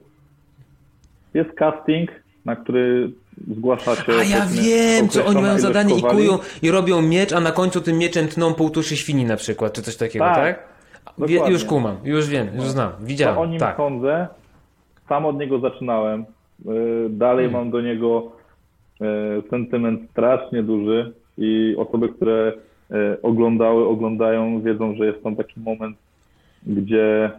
Jest 1.33 1.49
casting, 1.51 2.09
na 2.45 2.55
który 2.55 3.11
zgłasza 3.51 3.95
się... 3.95 4.13
A 4.19 4.23
ja 4.23 4.45
wiem, 4.45 5.09
co 5.09 5.25
oni 5.25 5.41
mają 5.41 5.59
zadanie 5.59 5.97
i 5.97 6.01
kują 6.01 6.37
i 6.61 6.71
robią 6.71 7.01
miecz, 7.01 7.33
a 7.33 7.39
na 7.39 7.51
końcu 7.51 7.81
tym 7.81 7.97
mieczem 7.97 8.27
tną 8.27 8.53
pół 8.53 8.69
tuszy 8.69 8.97
świni 8.97 9.25
na 9.25 9.35
przykład, 9.35 9.73
czy 9.73 9.81
coś 9.81 9.97
takiego, 9.97 10.25
tak? 10.25 10.35
Tak, 11.05 11.27
Wie, 11.27 11.49
już 11.49 11.65
kumam, 11.65 11.97
już 12.03 12.27
wiem, 12.27 12.47
już 12.55 12.65
znam, 12.65 12.91
To 12.91 12.97
widziałem, 13.01 13.37
o 13.37 13.45
nim 13.45 13.59
tak. 13.59 13.77
sądzę. 13.77 14.27
Sam 15.09 15.25
od 15.25 15.39
niego 15.39 15.59
zaczynałem. 15.59 16.25
Y, 16.65 17.09
Dalej 17.09 17.45
Hmm. 17.45 17.61
mam 17.61 17.71
do 17.71 17.81
niego 17.81 18.31
y, 19.01 19.05
sentyment 19.49 20.11
strasznie 20.11 20.63
duży 20.63 21.13
i 21.37 21.75
osoby, 21.77 22.09
które 22.09 22.53
y, 22.91 23.21
oglądały, 23.21 23.87
oglądają, 23.87 24.61
wiedzą, 24.61 24.95
że 24.95 25.05
jest 25.05 25.23
tam 25.23 25.35
taki 25.35 25.59
moment, 25.59 25.97
gdzie 26.67 27.31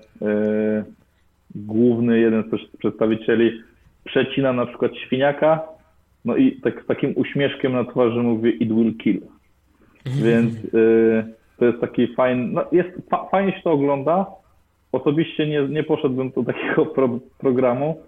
główny 1.54 2.18
jeden 2.18 2.42
z 2.42 2.76
przedstawicieli 2.76 3.60
przecina 4.04 4.52
na 4.52 4.66
przykład 4.66 4.96
świniaka, 4.96 5.62
no 6.24 6.36
i 6.36 6.52
tak 6.52 6.82
z 6.84 6.86
takim 6.86 7.12
uśmieszkiem 7.16 7.72
na 7.72 7.84
twarzy 7.84 8.22
mówi 8.22 8.62
it 8.62 8.72
will 8.72 8.96
kill. 8.96 9.20
Więc 10.06 10.54
y, 10.74 11.24
to 11.58 11.64
jest 11.64 11.80
taki 11.80 12.14
fajny, 12.14 12.48
no 12.52 12.64
jest, 12.72 12.88
fa, 13.10 13.26
fajnie 13.30 13.52
się 13.52 13.60
to 13.64 13.72
ogląda. 13.72 14.26
Osobiście 14.92 15.46
nie, 15.46 15.68
nie 15.68 15.82
poszedłbym 15.82 16.30
do 16.30 16.44
takiego 16.44 16.86
pro, 16.86 17.18
programu. 17.38 18.02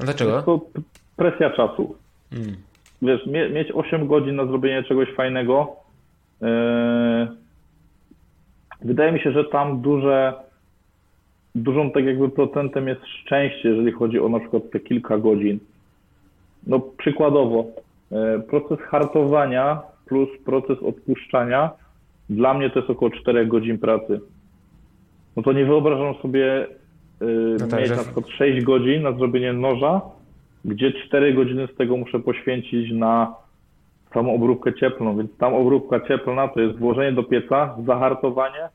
A 0.00 0.04
dlaczego? 0.04 0.42
p- 0.42 0.80
presja 1.16 1.50
czasu. 1.50 1.94
Mm. 2.32 2.56
Wiesz, 3.02 3.26
mie, 3.26 3.48
mieć 3.50 3.72
8 3.74 4.06
godzin 4.06 4.36
na 4.36 4.46
zrobienie 4.46 4.82
czegoś 4.82 5.08
fajnego. 5.14 5.76
y, 6.42 6.46
wydaje 8.82 9.12
mi 9.12 9.20
się, 9.20 9.32
że 9.32 9.44
tam 9.44 9.80
duże, 9.80 10.32
dużą 11.54 11.90
tak 11.90 12.04
jakby 12.04 12.28
procentem 12.28 12.88
jest 12.88 13.06
szczęście, 13.06 13.68
jeżeli 13.68 13.92
chodzi 13.92 14.20
o 14.20 14.28
na 14.28 14.40
przykład 14.40 14.62
te 14.72 14.80
kilka 14.80 15.18
godzin. 15.18 15.58
No 16.66 16.80
przykładowo, 16.80 17.64
e, 18.12 18.38
proces 18.38 18.78
hartowania 18.80 19.82
plus 20.06 20.28
proces 20.44 20.78
odpuszczania 20.82 21.70
dla 22.30 22.54
mnie 22.54 22.70
to 22.70 22.78
jest 22.78 22.90
około 22.90 23.10
4 23.10 23.46
godzin 23.46 23.78
pracy. 23.78 24.20
No 25.36 25.42
to 25.42 25.52
nie 25.52 25.64
wyobrażam 25.64 26.14
sobie 26.22 26.62
e, 26.62 26.66
No 27.60 27.66
tak, 27.66 27.80
mieć 27.80 27.88
że- 27.88 27.96
na 27.96 28.02
przykład 28.02 28.28
6 28.28 28.64
godzin 28.64 29.02
na 29.02 29.12
zrobienie 29.12 29.52
noża, 29.52 30.00
gdzie 30.64 30.92
4 30.92 31.34
godziny 31.34 31.68
z 31.74 31.76
tego 31.76 31.96
muszę 31.96 32.20
poświęcić 32.20 32.92
na 32.92 33.34
samą 34.14 34.34
obróbkę 34.34 34.74
cieplną, 34.74 35.16
więc 35.16 35.36
tam 35.38 35.54
obróbka 35.54 36.00
cieplna 36.00 36.48
to 36.48 36.60
jest 36.60 36.78
włożenie 36.78 37.12
do 37.12 37.22
pieca, 37.22 37.76
zahartowanie 37.86 38.68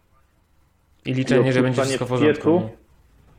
I 1.06 1.14
liczenie, 1.14 1.50
i 1.50 1.54
że 1.54 1.62
będzie 1.62 1.82
wszystko 1.82 2.06
w 2.06 2.10
porządku. 2.10 2.34
piecu. 2.34 2.60
nie? 2.60 2.88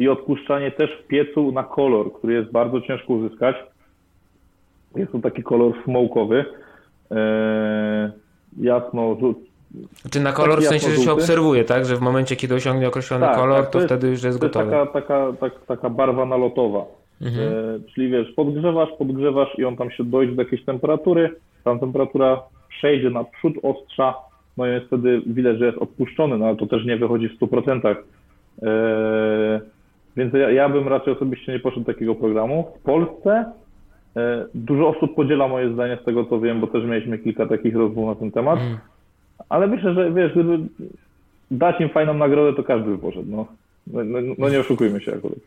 i 0.05 0.09
odpuszczanie 0.09 0.70
też 0.70 0.90
w 1.05 1.06
piecu 1.06 1.52
na 1.52 1.62
kolor, 1.64 2.12
który 2.12 2.35
jest 2.35 2.51
bardzo 2.52 2.80
ciężko 2.80 3.12
uzyskać. 3.12 3.56
Jest 4.97 5.12
to 5.12 5.18
taki 5.18 5.43
kolor 5.43 5.72
smoke'owy. 5.86 6.44
Eee, 7.10 8.10
jasno. 8.60 9.16
Czy 10.11 10.20
na 10.20 10.32
kolor 10.32 10.61
w 10.61 10.65
sensie, 10.65 10.90
że 10.90 10.97
się 10.97 11.12
obserwuje, 11.12 11.65
tak? 11.65 11.85
Że 11.85 11.97
w 11.97 12.01
momencie, 12.01 12.36
kiedy 12.36 12.55
osiągnie 12.55 12.89
określony 12.89 13.27
Tak, 13.27 13.36
kolor, 13.36 13.57
tak, 13.61 13.66
to, 13.66 13.73
to 13.73 13.78
jest- 13.78 13.86
wtedy 13.89 14.09
już 14.09 14.23
jest 14.23 14.40
To 14.40 14.47
jest 14.47 14.55
gotowy. 14.57 14.70
taka, 14.70 14.86
taka, 14.93 15.32
tak, 15.40 15.53
taka 15.66 15.90
barwa 15.90 16.24
nalotowa. 16.27 16.85
Mhm. 17.23 17.49
Eee, 17.49 17.81
czyli 17.95 18.09
wiesz, 18.11 18.32
podgrzewasz, 18.32 18.89
podgrzewasz 18.99 19.59
i 19.59 19.65
on 19.65 19.77
tam 19.77 19.90
się 19.90 20.05
dojdzie 20.05 20.35
do 20.35 20.43
jakiejś 20.43 20.65
temperatury, 20.65 21.31
tam 21.65 21.78
temperatura 21.78 22.40
przejdzie 22.69 23.11
na 23.11 23.24
przód 23.24 23.55
ostrza, 23.62 24.15
no 24.57 24.66
i 24.66 24.81
wtedy 24.86 25.23
widać, 25.27 25.59
że 25.59 25.66
jest 25.66 25.78
odpuszczony, 25.78 26.39
no 26.39 26.47
ale 26.47 26.57
to 26.57 26.66
też 26.66 26.85
nie 26.85 26.97
wychodzi 26.97 27.28
w 27.28 27.36
100%. 27.36 27.97
Eee, 28.62 29.61
więc 30.16 30.35
ja, 30.35 30.51
ja 30.51 30.69
bym 30.69 30.89
raczej 30.89 31.12
osobiście 31.12 31.53
nie 31.53 31.59
poszedł 31.59 31.86
takiego 31.86 32.15
programu. 32.15 32.65
W 32.81 32.82
Polsce 32.82 33.53
e, 34.16 34.45
dużo 34.55 34.89
osób 34.89 35.15
podziela 35.15 35.49
moje 35.49 35.73
zdanie 35.73 35.99
z 36.03 36.05
tego, 36.05 36.24
co 36.24 36.40
wiem, 36.40 36.61
bo 36.61 36.66
też 36.66 36.85
mieliśmy 36.85 37.19
kilka 37.19 37.47
takich 37.47 37.77
rozmów 37.77 38.07
na 38.07 38.15
ten 38.15 38.31
temat, 38.31 38.59
Mhm. 38.61 38.78
Ale 39.48 39.66
myślę, 39.66 39.94
że 39.94 40.12
wiesz, 40.12 40.32
gdyby 40.32 40.59
dać 41.51 41.81
im 41.81 41.89
fajną 41.89 42.15
nagrodę, 42.15 42.56
to 42.56 42.62
każdy 42.62 42.90
by 42.90 42.98
poszedł, 42.98 43.31
no. 43.31 43.47
No, 43.93 44.05
no, 44.05 44.35
no 44.39 44.48
nie 44.48 44.60
oszukujmy 44.60 45.01
się 45.01 45.15
akurat. 45.15 45.39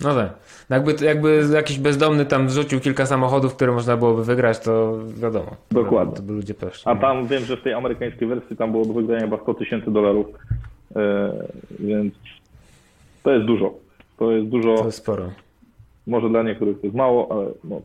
No 0.00 0.14
tak. 0.14 0.30
Jakby, 0.70 1.04
jakby 1.04 1.42
jakiś 1.54 1.78
bezdomny 1.78 2.24
tam 2.24 2.50
zrzucił 2.50 2.80
kilka 2.80 3.06
samochodów, 3.06 3.54
które 3.56 3.72
można 3.72 3.96
byłoby 3.96 4.24
wygrać, 4.24 4.58
to 4.60 4.98
wiadomo. 5.06 5.56
Dokładnie. 5.70 6.16
To 6.16 6.22
by 6.22 6.32
ludzie 6.32 6.54
poszli. 6.54 6.82
A 6.84 6.96
tam 6.96 7.26
wiem, 7.26 7.44
że 7.44 7.56
w 7.56 7.62
tej 7.62 7.72
amerykańskiej 7.72 8.28
wersji 8.28 8.56
tam 8.56 8.72
było 8.72 8.84
do 8.84 8.92
wygrania 8.92 9.20
chyba 9.20 9.38
100 9.42 9.54
tysięcy 9.54 9.90
dolarów, 9.90 10.26
e, 10.96 11.32
więc 11.80 12.14
to 13.22 13.30
jest 13.32 13.46
dużo. 13.46 13.74
To 14.18 14.32
jest 14.32 14.48
dużo, 14.48 14.74
To 14.78 14.86
jest 14.86 14.98
sporo. 14.98 15.30
może 16.06 16.28
dla 16.28 16.42
niektórych 16.42 16.80
to 16.80 16.86
jest 16.86 16.96
mało, 16.96 17.28
ale 17.32 17.46
no, 17.64 17.80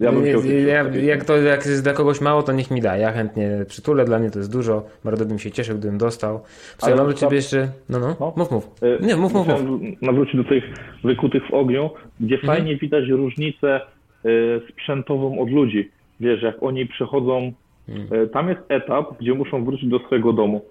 ja 0.00 0.12
bym 0.12 0.24
Nie, 0.24 0.30
chciał... 0.32 0.42
ja, 0.66 0.84
jak 1.02 1.24
to 1.24 1.36
jak 1.36 1.66
jest 1.66 1.84
dla 1.84 1.92
kogoś 1.92 2.20
mało, 2.20 2.42
to 2.42 2.52
niech 2.52 2.70
mi 2.70 2.80
da. 2.80 2.96
Ja 2.96 3.12
chętnie 3.12 3.50
przytulę, 3.68 4.04
dla 4.04 4.18
mnie 4.18 4.30
to 4.30 4.38
jest 4.38 4.52
dużo. 4.52 4.82
Bardzo 5.04 5.26
bym 5.26 5.38
się 5.38 5.50
cieszył, 5.50 5.78
gdybym 5.78 5.98
dostał. 5.98 6.40
Słuchaj, 6.78 6.96
mam 6.98 7.06
do 7.06 7.14
ciebie 7.14 7.36
jeszcze. 7.36 7.68
No, 7.88 7.98
no, 7.98 8.16
No. 8.20 8.32
mów, 8.36 8.50
mów. 8.50 8.70
E, 8.82 9.06
Nie, 9.06 9.16
mów, 9.16 9.32
mów, 9.34 9.46
mów. 9.48 9.60
Nawrócić 10.02 10.36
do 10.36 10.44
tych 10.44 10.64
wykutych 11.04 11.42
w 11.50 11.54
ogniu, 11.54 11.90
gdzie 12.20 12.34
Mhm. 12.34 12.56
fajnie 12.56 12.76
widać 12.76 13.08
różnicę 13.08 13.80
e, 14.24 14.28
sprzętową 14.72 15.38
od 15.42 15.50
ludzi. 15.50 15.90
Wiesz, 16.20 16.42
jak 16.42 16.62
oni 16.62 16.86
przechodzą, 16.86 17.52
Mhm. 17.88 18.22
e, 18.22 18.26
tam 18.26 18.48
jest 18.48 18.60
etap, 18.68 19.06
gdzie 19.20 19.34
muszą 19.34 19.64
wrócić 19.64 19.88
do 19.88 19.98
swojego 19.98 20.32
domu 20.32 20.64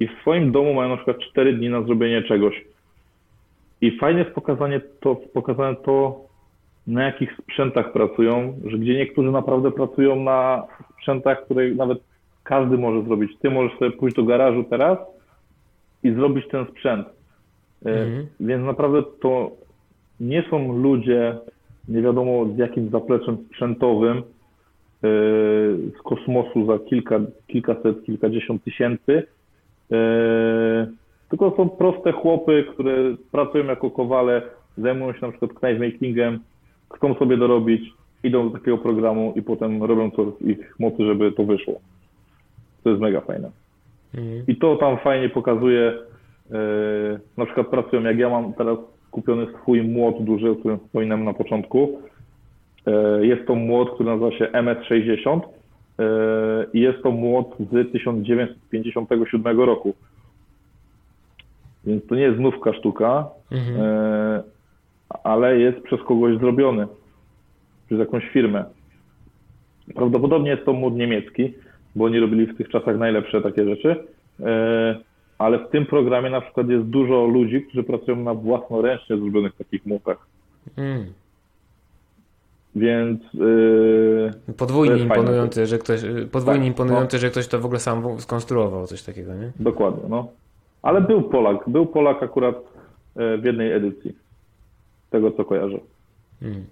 i 0.00 0.06
w 0.08 0.10
swoim 0.20 0.52
domu 0.52 0.74
mają 0.74 0.88
na 0.90 0.96
przykład 0.96 1.16
4 1.30 1.52
dni 1.52 1.68
na 1.68 1.82
zrobienie 1.82 2.22
czegoś. 2.22 2.64
I 3.80 3.98
fajnie 3.98 4.20
jest 4.20 4.34
pokazanie 4.34 4.80
to, 5.00 5.14
pokazane 5.16 5.76
to, 5.76 6.20
na 6.86 7.04
jakich 7.04 7.36
sprzętach 7.42 7.92
pracują, 7.92 8.60
że 8.64 8.78
gdzie 8.78 8.94
niektórzy 8.94 9.30
naprawdę 9.30 9.70
pracują 9.70 10.16
na 10.16 10.62
sprzętach, 10.92 11.44
które 11.44 11.70
nawet 11.70 11.98
każdy 12.44 12.78
może 12.78 13.02
zrobić. 13.02 13.38
Ty 13.42 13.50
możesz 13.50 13.78
sobie 13.78 13.90
pójść 13.90 14.16
do 14.16 14.24
garażu 14.24 14.64
teraz 14.64 14.98
i 16.02 16.12
zrobić 16.12 16.48
ten 16.48 16.66
sprzęt. 16.66 17.06
E, 17.06 17.10
Mhm. 17.90 18.26
Więc 18.40 18.64
naprawdę 18.64 19.02
to 19.20 19.50
nie 20.20 20.44
są 20.50 20.78
ludzie, 20.82 21.36
nie 21.88 22.02
wiadomo 22.02 22.46
z 22.54 22.58
jakim 22.58 22.90
zapleczem 22.90 23.36
sprzętowym, 23.46 24.16
yy, 24.16 24.22
z 25.98 26.02
kosmosu 26.04 26.66
za 26.66 26.78
kilka, 26.78 27.20
kilkaset, 27.46 28.04
kilkadziesiąt 28.06 28.64
tysięcy, 28.64 29.22
yy, 29.90 29.96
tylko 31.28 31.54
są 31.56 31.68
proste 31.68 32.12
chłopy, 32.12 32.64
które 32.72 32.96
pracują 33.32 33.64
jako 33.64 33.90
kowale, 33.90 34.42
zajmują 34.78 35.12
się 35.12 35.18
na 35.22 35.28
przykład 35.28 35.52
knife 35.52 35.78
makingiem, 35.78 36.40
chcą 36.92 37.14
sobie 37.14 37.36
dorobić, 37.36 37.92
idą 38.24 38.50
do 38.50 38.58
takiego 38.58 38.78
programu 38.78 39.32
i 39.36 39.42
potem 39.42 39.82
robią 39.82 40.10
co 40.10 40.24
w 40.24 40.42
ich 40.42 40.74
mocy, 40.78 41.06
żeby 41.06 41.32
to 41.32 41.44
wyszło. 41.44 41.80
To 42.84 42.90
jest 42.90 43.02
mega 43.02 43.20
fajne. 43.20 43.50
Mhm. 44.14 44.44
I 44.48 44.56
to 44.56 44.76
tam 44.76 44.98
fajnie 44.98 45.28
pokazuje, 45.28 45.98
yy, 46.50 46.58
na 47.36 47.44
przykład 47.44 47.66
pracują, 47.66 48.02
jak 48.02 48.18
ja 48.18 48.28
mam 48.28 48.52
teraz 48.52 48.78
kupiony 49.10 49.46
swój 49.60 49.82
młot 49.82 50.22
duży, 50.24 50.50
o 50.50 50.56
którym 50.56 50.78
wspominałem 50.78 51.24
na 51.24 51.34
początku. 51.34 52.00
Yy, 52.86 53.26
jest 53.26 53.46
to 53.46 53.54
młot, 53.54 53.94
który 53.94 54.10
nazywa 54.10 54.32
się 54.32 54.44
MS60 54.44 55.40
yy, 55.98 56.06
i 56.72 56.80
jest 56.80 57.02
to 57.02 57.10
młot 57.10 57.56
z 57.58 57.92
1957 57.92 59.60
roku. 59.60 59.94
Więc 61.86 62.06
to 62.06 62.14
nie 62.14 62.22
jest 62.22 62.36
znówka 62.36 62.72
sztuka, 62.72 63.28
Mhm. 63.50 63.80
Yy, 65.12 65.20
ale 65.24 65.58
jest 65.58 65.80
przez 65.80 66.00
kogoś 66.02 66.38
zrobiony, 66.38 66.86
przez 67.86 67.98
jakąś 67.98 68.28
firmę. 68.28 68.64
Prawdopodobnie 69.94 70.50
jest 70.50 70.64
to 70.64 70.72
młot 70.72 70.94
niemiecki, 70.94 71.54
bo 71.96 72.04
oni 72.04 72.20
robili 72.20 72.46
w 72.46 72.56
tych 72.56 72.68
czasach 72.68 72.98
najlepsze 72.98 73.42
takie 73.42 73.64
rzeczy. 73.64 74.04
E, 74.40 74.96
Ale 75.38 75.58
w 75.58 75.70
tym 75.70 75.86
programie 75.86 76.30
na 76.30 76.40
przykład 76.40 76.68
jest 76.68 76.84
dużo 76.84 77.24
ludzi, 77.24 77.62
którzy 77.62 77.82
pracują 77.82 78.16
na 78.16 78.34
własnoręcznie 78.34 79.16
zrobionych 79.16 79.56
takich 79.56 79.86
młotach. 79.86 80.26
Mm. 80.76 81.04
Więc 82.76 83.22
e, 84.48 84.52
Podwójnie 84.52 84.96
fajne. 84.96 85.14
imponujące, 85.14 85.66
że 85.66 85.78
ktoś, 85.78 86.00
podwójnie 86.32 86.60
Tak, 86.60 86.68
imponujące, 86.68 87.18
że 87.18 87.30
ktoś 87.30 87.48
to 87.48 87.58
w 87.60 87.64
ogóle 87.64 87.80
sam 87.80 88.20
skonstruował, 88.20 88.86
coś 88.86 89.02
takiego, 89.02 89.34
nie? 89.34 89.50
dokładnie, 89.60 90.02
no. 90.08 90.28
Ale 90.82 91.00
był 91.00 91.22
Polak, 91.22 91.68
był 91.68 91.86
Polak 91.86 92.22
akurat 92.22 92.56
e, 93.16 93.38
w 93.38 93.44
jednej 93.44 93.72
edycji. 93.72 94.23
Z 95.14 95.16
tego 95.16 95.30
co 95.32 95.44
kojarzę. 95.44 95.78
Mm. 96.42 96.64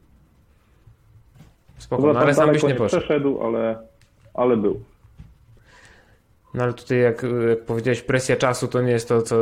Spoko, 1.79 2.13
no, 2.13 2.21
ale 2.21 2.27
tam 2.27 2.35
sam 2.35 2.53
byś 2.53 2.63
nie 2.63 2.75
poszedł. 2.75 3.01
przeszedł, 3.03 3.41
ale, 3.43 3.79
ale 4.35 4.57
był. 4.57 4.81
No 6.55 6.63
ale 6.63 6.73
tutaj 6.73 6.99
jak, 7.01 7.23
jak 7.49 7.65
powiedziałeś 7.65 8.03
presja 8.03 8.37
czasu, 8.37 8.69
to 8.69 8.83
nie 8.83 8.93
jest 8.93 9.09
to, 9.09 9.23
co... 9.23 9.37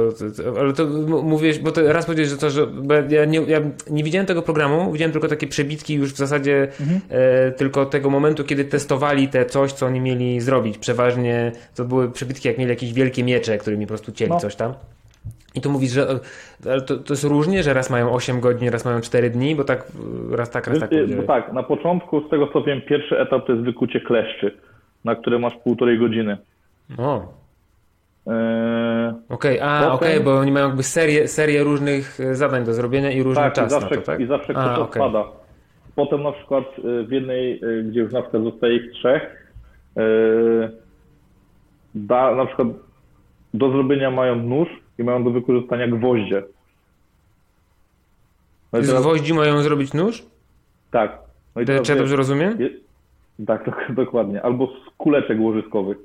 ale 0.60 0.72
to 0.72 0.86
mówiłeś, 1.22 1.58
bo 1.58 1.72
to 1.72 1.92
raz 1.92 2.04
powiedziałeś, 2.06 2.30
że 2.30 2.36
to, 2.38 2.50
że 2.50 2.66
bo 2.66 2.94
ja 2.94 3.24
nie, 3.24 3.40
ja 3.40 3.60
nie 3.90 4.04
widziałem 4.04 4.26
tego 4.26 4.42
programu, 4.42 4.92
widziałem 4.92 5.12
tylko 5.12 5.28
takie 5.28 5.46
przebitki 5.46 5.94
już 5.94 6.12
w 6.12 6.16
zasadzie 6.16 6.68
e, 7.08 7.52
tylko 7.52 7.86
tego 7.86 8.10
momentu, 8.10 8.44
kiedy 8.44 8.64
testowali 8.64 9.28
te 9.28 9.46
coś, 9.46 9.72
co 9.72 9.86
oni 9.86 10.00
mieli 10.00 10.40
zrobić. 10.40 10.78
Przeważnie 10.78 11.52
to 11.74 11.84
były 11.84 12.10
przebitki, 12.10 12.48
jak 12.48 12.58
mieli 12.58 12.70
jakieś 12.70 12.92
wielkie 12.92 13.24
miecze, 13.24 13.58
którymi 13.58 13.86
po 13.86 13.88
prostu 13.88 14.12
cieli 14.12 14.30
No. 14.30 14.40
coś 14.40 14.56
tam. 14.56 14.74
I 15.54 15.60
tu 15.60 15.70
mówisz, 15.70 15.90
że 15.92 16.08
e, 16.66 16.80
to, 16.80 16.96
to 16.96 17.12
jest 17.12 17.24
różnie, 17.24 17.62
że 17.62 17.74
raz 17.74 17.90
mają 17.90 18.12
8 18.12 18.40
godzin, 18.40 18.68
raz 18.68 18.84
mają 18.84 19.00
4 19.00 19.30
dni, 19.30 19.56
bo 19.56 19.64
tak 19.64 19.86
e, 20.32 20.36
raz 20.36 20.50
tak, 20.50 20.66
raz 20.66 20.78
tak 20.78 20.92
e, 20.92 21.06
bo 21.06 21.22
tak, 21.22 21.52
na 21.52 21.62
początku, 21.62 22.26
z 22.26 22.30
tego 22.30 22.48
co 22.52 22.62
wiem, 22.62 22.80
pierwszy 22.88 23.18
etap 23.18 23.46
to 23.46 23.52
jest 23.52 23.64
wykucie 23.64 24.00
kleszczy, 24.00 24.56
na 25.04 25.16
które 25.16 25.38
masz 25.38 25.56
półtorej 25.56 25.98
godziny. 25.98 26.38
O, 26.98 27.40
E, 28.26 29.14
okej, 29.28 29.60
a 29.60 29.78
Potem- 29.80 29.92
okej, 29.94 30.20
bo 30.20 30.38
oni 30.38 30.52
mają 30.52 30.66
jakby 30.66 30.82
serię, 30.82 31.28
serię 31.28 31.62
różnych 31.62 32.20
e, 32.20 32.34
zadań 32.34 32.64
do 32.64 32.74
zrobienia 32.74 33.10
i 33.10 33.22
różny 33.22 33.42
Tak, 33.42 33.54
czas 33.54 33.66
i 33.66 33.70
zawsze, 33.80 33.96
to, 33.96 34.02
tak? 34.02 34.20
i 34.20 34.26
zawsze 34.26 34.56
A, 34.56 34.64
ktoś 34.64 34.78
okej. 34.78 35.02
odpada. 35.02 35.24
Potem 35.96 36.22
na 36.22 36.32
przykład 36.32 36.64
y, 36.78 37.04
w 37.04 37.12
jednej, 37.12 37.60
gdzie 37.84 38.00
już 38.00 38.12
na 38.12 38.22
przykład 38.22 38.42
zostaje 38.42 38.76
ich 38.76 38.92
trzech, 38.92 39.52
da, 41.94 42.34
na 42.34 42.46
przykład 42.46 42.68
do 43.54 43.70
zrobienia 43.70 44.10
mają 44.10 44.36
nóż 44.36 44.68
i 45.00 45.04
mają 45.04 45.24
do 45.24 45.30
wykorzystania 45.30 45.88
gwoździe. 45.88 46.42
No 48.72 48.82
Z 48.82 48.86
teraz, 48.86 49.02
gwoździ 49.02 49.34
mają 49.34 49.62
zrobić 49.62 49.94
nóż? 49.94 50.22
tak. 50.90 51.18
No 51.56 51.62
i 51.62 51.66
teraz 51.66 51.86
czy 51.86 51.92
ja 51.92 51.98
dobrze 51.98 52.16
rozumiem? 52.16 52.60
je- 52.60 52.70
tak, 53.46 53.66
dok- 53.66 53.94
dokładnie. 53.94 54.42
Albo 54.42 54.66
z 54.66 54.70
kuleczek 54.98 55.40
łożyskowych. 55.40 55.98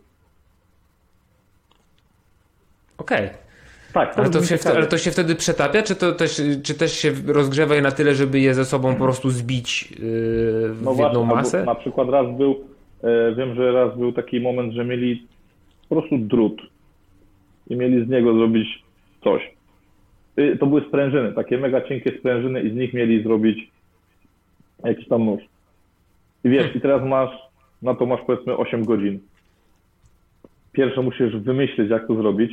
Okej. 2.98 3.30
Tak, 3.94 4.18
Ale, 4.18 4.30
to 4.30 4.42
się, 4.44 4.58
ciekawie. 4.60 4.78
ale 4.78 4.88
to 4.88 4.98
się 4.98 5.12
wtedy 5.12 5.36
przetapia, 5.36 5.82
czy 5.84 5.96
to 5.96 6.12
też, 6.12 6.42
czy 6.64 6.74
też 6.74 6.94
się 6.94 7.12
rozgrzewa 7.28 7.76
je 7.76 7.82
na 7.82 7.92
tyle, 7.92 8.16
żeby 8.16 8.40
je 8.40 8.54
ze 8.54 8.66
sobą 8.66 8.96
po 8.96 9.04
prostu 9.04 9.30
zbić 9.30 9.92
yy, 9.92 9.98
w 10.74 10.80
No 10.84 10.92
jedną 10.92 11.08
właśnie, 11.26 11.36
masę? 11.36 11.64
na 11.64 11.76
przykład 11.76 12.10
raz 12.10 12.38
był, 12.38 12.56
e, 13.04 13.36
wiem, 13.36 13.56
że 13.56 13.72
raz 13.72 13.98
był 13.98 14.14
taki 14.14 14.40
moment, 14.40 14.74
że 14.74 14.86
mieli 14.86 15.28
po 15.90 15.96
prostu 15.96 16.18
drut 16.18 16.62
i 17.70 17.76
mieli 17.76 18.06
z 18.06 18.10
niego 18.10 18.34
zrobić 18.34 18.84
coś. 19.26 19.52
Y, 20.40 20.58
To 20.60 20.66
były 20.66 20.82
sprężyny, 20.82 21.34
takie 21.34 21.58
mega 21.58 21.82
cienkie 21.82 22.20
sprężyny 22.20 22.62
i 22.62 22.72
z 22.72 22.76
nich 22.76 22.94
mieli 22.94 23.24
zrobić 23.24 23.72
jakiś 24.84 25.08
tam 25.08 25.26
nóż. 25.26 25.42
I 26.44 26.50
wiesz, 26.50 26.76
i 26.76 26.82
teraz 26.82 27.04
masz, 27.04 27.32
na 27.82 27.96
to 27.96 28.06
masz 28.06 28.22
powiedzmy 28.28 28.58
8 28.58 28.86
godzin. 28.86 29.20
Pierwsze 30.72 31.02
musisz 31.02 31.38
wymyślić, 31.38 31.90
jak 31.90 32.08
to 32.08 32.16
zrobić, 32.16 32.52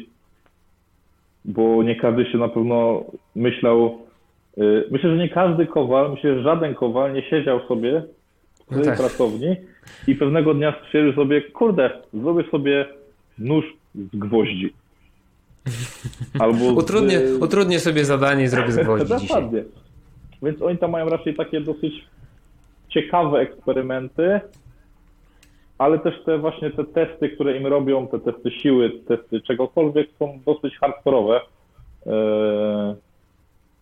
bo 1.44 1.82
nie 1.82 1.96
każdy 1.96 2.26
się 2.26 2.38
na 2.38 2.48
pewno 2.48 3.04
myślał, 3.36 3.98
y, 4.58 4.84
myślę, 4.90 5.10
że 5.10 5.16
nie 5.16 5.28
każdy 5.28 5.66
kowal, 5.66 6.10
myślę, 6.10 6.34
że 6.34 6.42
żaden 6.42 6.74
kowal 6.74 7.12
nie 7.12 7.22
siedział 7.22 7.60
sobie 7.68 8.02
w 8.60 8.64
swojej 8.64 8.84
tak. 8.84 8.98
pracowni 8.98 9.56
i 10.08 10.14
pewnego 10.14 10.54
dnia 10.54 10.74
stwierdził 10.86 11.14
sobie, 11.14 11.42
kurde, 11.42 11.90
zrobię 12.14 12.44
sobie 12.50 12.86
nóż 13.38 13.64
z 13.94 14.16
gwoździ. 14.16 14.72
Albo 16.38 16.64
Utrudnię, 16.72 17.28
z... 17.28 17.42
utrudnię 17.42 17.80
sobie 17.80 18.04
zadanie 18.04 18.44
i 18.44 18.48
zrobię 18.48 18.72
z 18.76 18.78
gwoździ 18.78 19.06
dzisiaj. 19.06 19.28
Dokładnie. 19.28 19.64
Więc 20.42 20.62
oni 20.62 20.78
tam 20.78 20.90
mają 20.90 21.08
raczej 21.08 21.34
takie 21.34 21.60
dosyć 21.60 22.04
ciekawe 22.88 23.38
eksperymenty, 23.38 24.40
ale 25.78 25.98
też 25.98 26.14
te 26.24 26.38
właśnie 26.38 26.70
te 26.70 26.84
testy, 26.84 27.28
które 27.28 27.56
im 27.56 27.66
robią, 27.66 28.06
te 28.06 28.20
testy 28.20 28.50
siły, 28.50 28.90
testy 29.08 29.40
czegokolwiek 29.40 30.08
są 30.18 30.40
dosyć 30.46 30.78
hardkorowe. 30.78 31.40
Eee, 32.06 32.94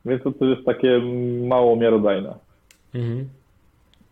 więc 0.04 0.22
to 0.22 0.32
też 0.32 0.48
jest 0.48 0.66
takie 0.66 1.00
mało 1.48 1.76
miarodajne. 1.76 2.34
Mhm. 2.94 3.28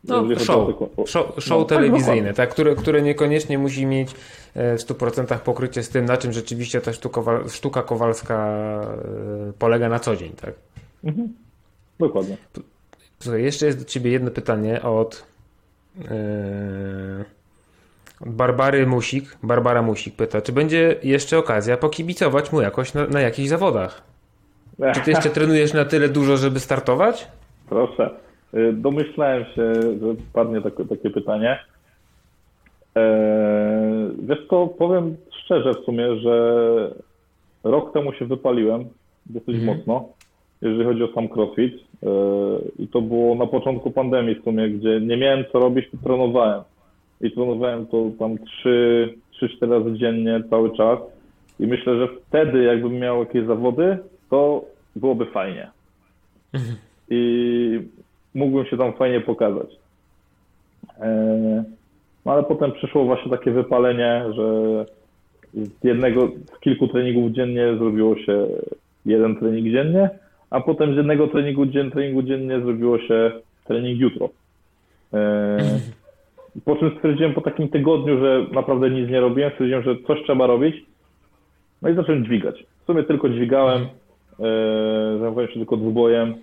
No, 0.08 0.20
chodzi 0.20 0.44
show, 0.44 0.78
te- 0.78 1.02
o- 1.02 1.06
show, 1.06 1.26
show 1.38 1.58
No, 1.58 1.64
tak, 1.64 1.78
telewizyjne, 1.78 2.34
tak, 2.34 2.50
które, 2.50 2.74
które 2.74 3.02
niekoniecznie 3.02 3.58
musi 3.58 3.86
mieć 3.86 4.10
e, 4.54 4.76
w 4.78 4.80
100% 4.80 5.38
pokrycie 5.38 5.82
z 5.82 5.88
tym, 5.88 6.04
na 6.04 6.16
czym 6.16 6.32
rzeczywiście 6.32 6.80
ta 6.80 6.92
sztuka, 6.92 7.20
sztuka 7.48 7.82
kowalska 7.82 8.34
e, 9.48 9.52
polega 9.58 9.88
na 9.88 9.98
co 9.98 10.16
dzień, 10.16 10.32
tak? 10.32 10.54
Mhm. 11.04 11.28
Dokładnie. 11.98 12.36
Słuchaj, 13.20 13.42
jeszcze 13.42 13.66
jest 13.66 13.78
do 13.78 13.84
ciebie 13.84 14.10
jedno 14.10 14.30
pytanie 14.30 14.82
od, 14.82 15.24
od 18.20 18.26
Barbary 18.26 18.86
Musik. 18.86 19.36
Barbara 19.42 19.82
Musik 19.82 20.16
pyta, 20.16 20.40
czy 20.40 20.52
będzie 20.52 20.96
jeszcze 21.02 21.38
okazja 21.38 21.76
pokibicować 21.76 22.52
mu 22.52 22.60
jakoś 22.60 22.94
na, 22.94 23.06
na 23.06 23.20
jakichś 23.20 23.48
zawodach? 23.48 24.02
Czy 24.94 25.00
ty 25.00 25.10
jeszcze 25.10 25.30
trenujesz 25.40 25.72
na 25.72 25.84
tyle 25.84 26.08
dużo, 26.08 26.36
żeby 26.36 26.60
startować? 26.60 27.28
Proszę. 27.68 28.10
Y, 28.54 28.72
Domyślałem 28.72 29.44
się, 29.44 29.72
że 29.74 30.14
padnie 30.32 30.60
takie, 30.62 30.84
takie 30.84 31.10
pytanie. 31.10 31.58
Eee, 32.94 34.10
wiesz 34.22 34.38
co, 34.50 34.66
powiem 34.66 35.16
szczerze 35.44 35.74
w 35.74 35.84
sumie, 35.84 36.16
że 36.16 36.34
rok 37.64 37.92
temu 37.92 38.12
się 38.12 38.24
wypaliłem 38.26 38.84
dosyć 39.26 39.48
Mhm. 39.54 39.64
mocno, 39.78 40.08
jeżeli 40.62 40.84
chodzi 40.84 41.02
o 41.02 41.12
sam 41.12 41.28
crossfit. 41.28 41.74
Eee, 41.74 42.08
I 42.78 42.88
to 42.88 43.00
było 43.02 43.34
na 43.34 43.46
początku 43.46 43.90
pandemii 43.90 44.34
w 44.34 44.44
sumie, 44.44 44.68
gdzie 44.70 45.00
nie 45.00 45.16
miałem 45.16 45.44
co 45.52 45.58
robić, 45.58 45.90
to 45.90 45.96
trenowałem. 46.04 46.62
I 47.20 47.30
trenowałem 47.30 47.86
to 47.86 48.10
tam 48.18 48.36
3-4 48.62 49.70
razy 49.70 49.98
dziennie 49.98 50.42
cały 50.50 50.76
czas. 50.76 50.98
I 51.60 51.66
myślę, 51.66 51.98
że 51.98 52.08
wtedy 52.28 52.62
jakbym 52.62 52.92
miał 52.98 53.18
jakieś 53.18 53.46
zawody, 53.46 53.98
to 54.30 54.64
byłoby 54.96 55.26
fajnie 55.26 55.70
i 57.10 57.80
mógłbym 58.38 58.66
się 58.66 58.76
tam 58.76 58.92
fajnie 58.92 59.20
pokazać. 59.20 59.66
E, 61.00 61.64
No 62.26 62.32
ale 62.32 62.42
potem 62.42 62.72
przyszło 62.72 63.04
właśnie 63.04 63.30
takie 63.30 63.50
wypalenie, 63.50 64.24
że 64.34 64.44
z 65.54 65.84
jednego, 65.84 66.28
z 66.56 66.60
kilku 66.60 66.88
treningów 66.88 67.32
dziennie 67.32 67.76
zrobiło 67.78 68.16
się 68.18 68.46
jeden 69.06 69.36
trening 69.36 69.66
dziennie, 69.68 70.10
a 70.50 70.60
potem 70.60 70.94
z 70.94 70.96
jednego 70.96 71.26
treningu, 71.28 71.66
dzien, 71.66 71.90
treningu 71.90 72.22
dziennie 72.22 72.60
zrobiło 72.60 72.98
się 72.98 73.32
trening 73.64 74.00
jutro. 74.00 74.28
E, 75.14 75.58
Po 76.64 76.76
czym 76.76 76.90
stwierdziłem 76.96 77.34
po 77.34 77.40
takim 77.40 77.68
tygodniu, 77.68 78.18
że 78.18 78.46
naprawdę 78.52 78.90
nic 78.90 79.10
nie 79.10 79.20
robiłem, 79.20 79.50
stwierdziłem, 79.50 79.82
że 79.82 79.96
coś 80.06 80.22
trzeba 80.22 80.46
robić. 80.46 80.76
No 81.82 81.88
i 81.88 81.94
zacząłem 81.94 82.24
dźwigać. 82.24 82.64
W 82.82 82.86
sumie 82.86 83.02
tylko 83.02 83.28
dźwigałem, 83.28 83.82
e, 83.82 83.88
zajmowałem 85.18 85.48
się 85.50 85.54
tylko 85.54 85.76
dwubojem 85.76 86.34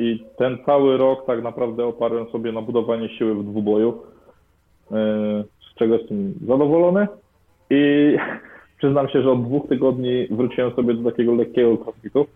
i 0.00 0.24
ten 0.38 0.58
cały 0.66 0.96
rok 0.96 1.26
tak 1.26 1.42
naprawdę 1.42 1.84
oparłem 1.86 2.26
sobie 2.26 2.52
na 2.52 2.62
budowanie 2.62 3.08
siły 3.08 3.34
w 3.34 3.44
dwuboju, 3.44 4.02
yy, 4.90 4.96
z 5.70 5.74
czego 5.78 5.94
jestem 5.98 6.34
zadowolony 6.46 7.06
i 7.70 8.16
przyznam 8.78 9.08
się, 9.08 9.22
że 9.22 9.30
od 9.30 9.44
dwóch 9.44 9.68
tygodni 9.68 10.26
wróciłem 10.30 10.72
sobie 10.72 10.94
do 10.94 11.10
takiego 11.10 11.34
lekkiego 11.34 11.78
crossfitu, 11.78 12.26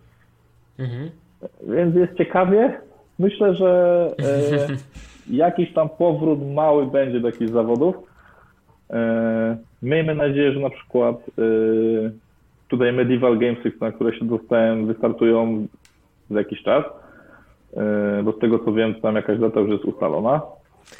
Mhm. 0.78 1.10
więc 1.68 1.96
jest 1.96 2.14
ciekawie. 2.18 2.80
Myślę, 3.18 3.54
że 3.54 4.10
e, 4.18 4.66
jakiś 5.44 5.72
tam 5.72 5.88
powrót 5.88 6.38
mały 6.54 6.86
będzie 6.86 7.20
do 7.20 7.28
jakichś 7.28 7.50
zawodów. 7.50 7.94
E, 8.90 9.56
miejmy 9.82 10.14
nadzieję, 10.14 10.52
że 10.52 10.60
na 10.60 10.70
przykład 10.70 11.16
e, 11.18 11.42
tutaj 12.68 12.92
Medieval 12.92 13.38
Gamesy, 13.38 13.72
na 13.80 13.92
które 13.92 14.18
się 14.18 14.24
dostałem, 14.24 14.86
wystartują 14.86 15.66
za 16.30 16.38
jakiś 16.38 16.62
czas. 16.62 16.84
E, 17.76 18.22
bo 18.22 18.32
z 18.32 18.38
tego 18.38 18.58
co 18.58 18.72
wiem, 18.72 18.94
tam 18.94 19.16
jakaś 19.16 19.38
data 19.38 19.60
już 19.60 19.70
jest 19.70 19.84
ustalona. 19.84 20.40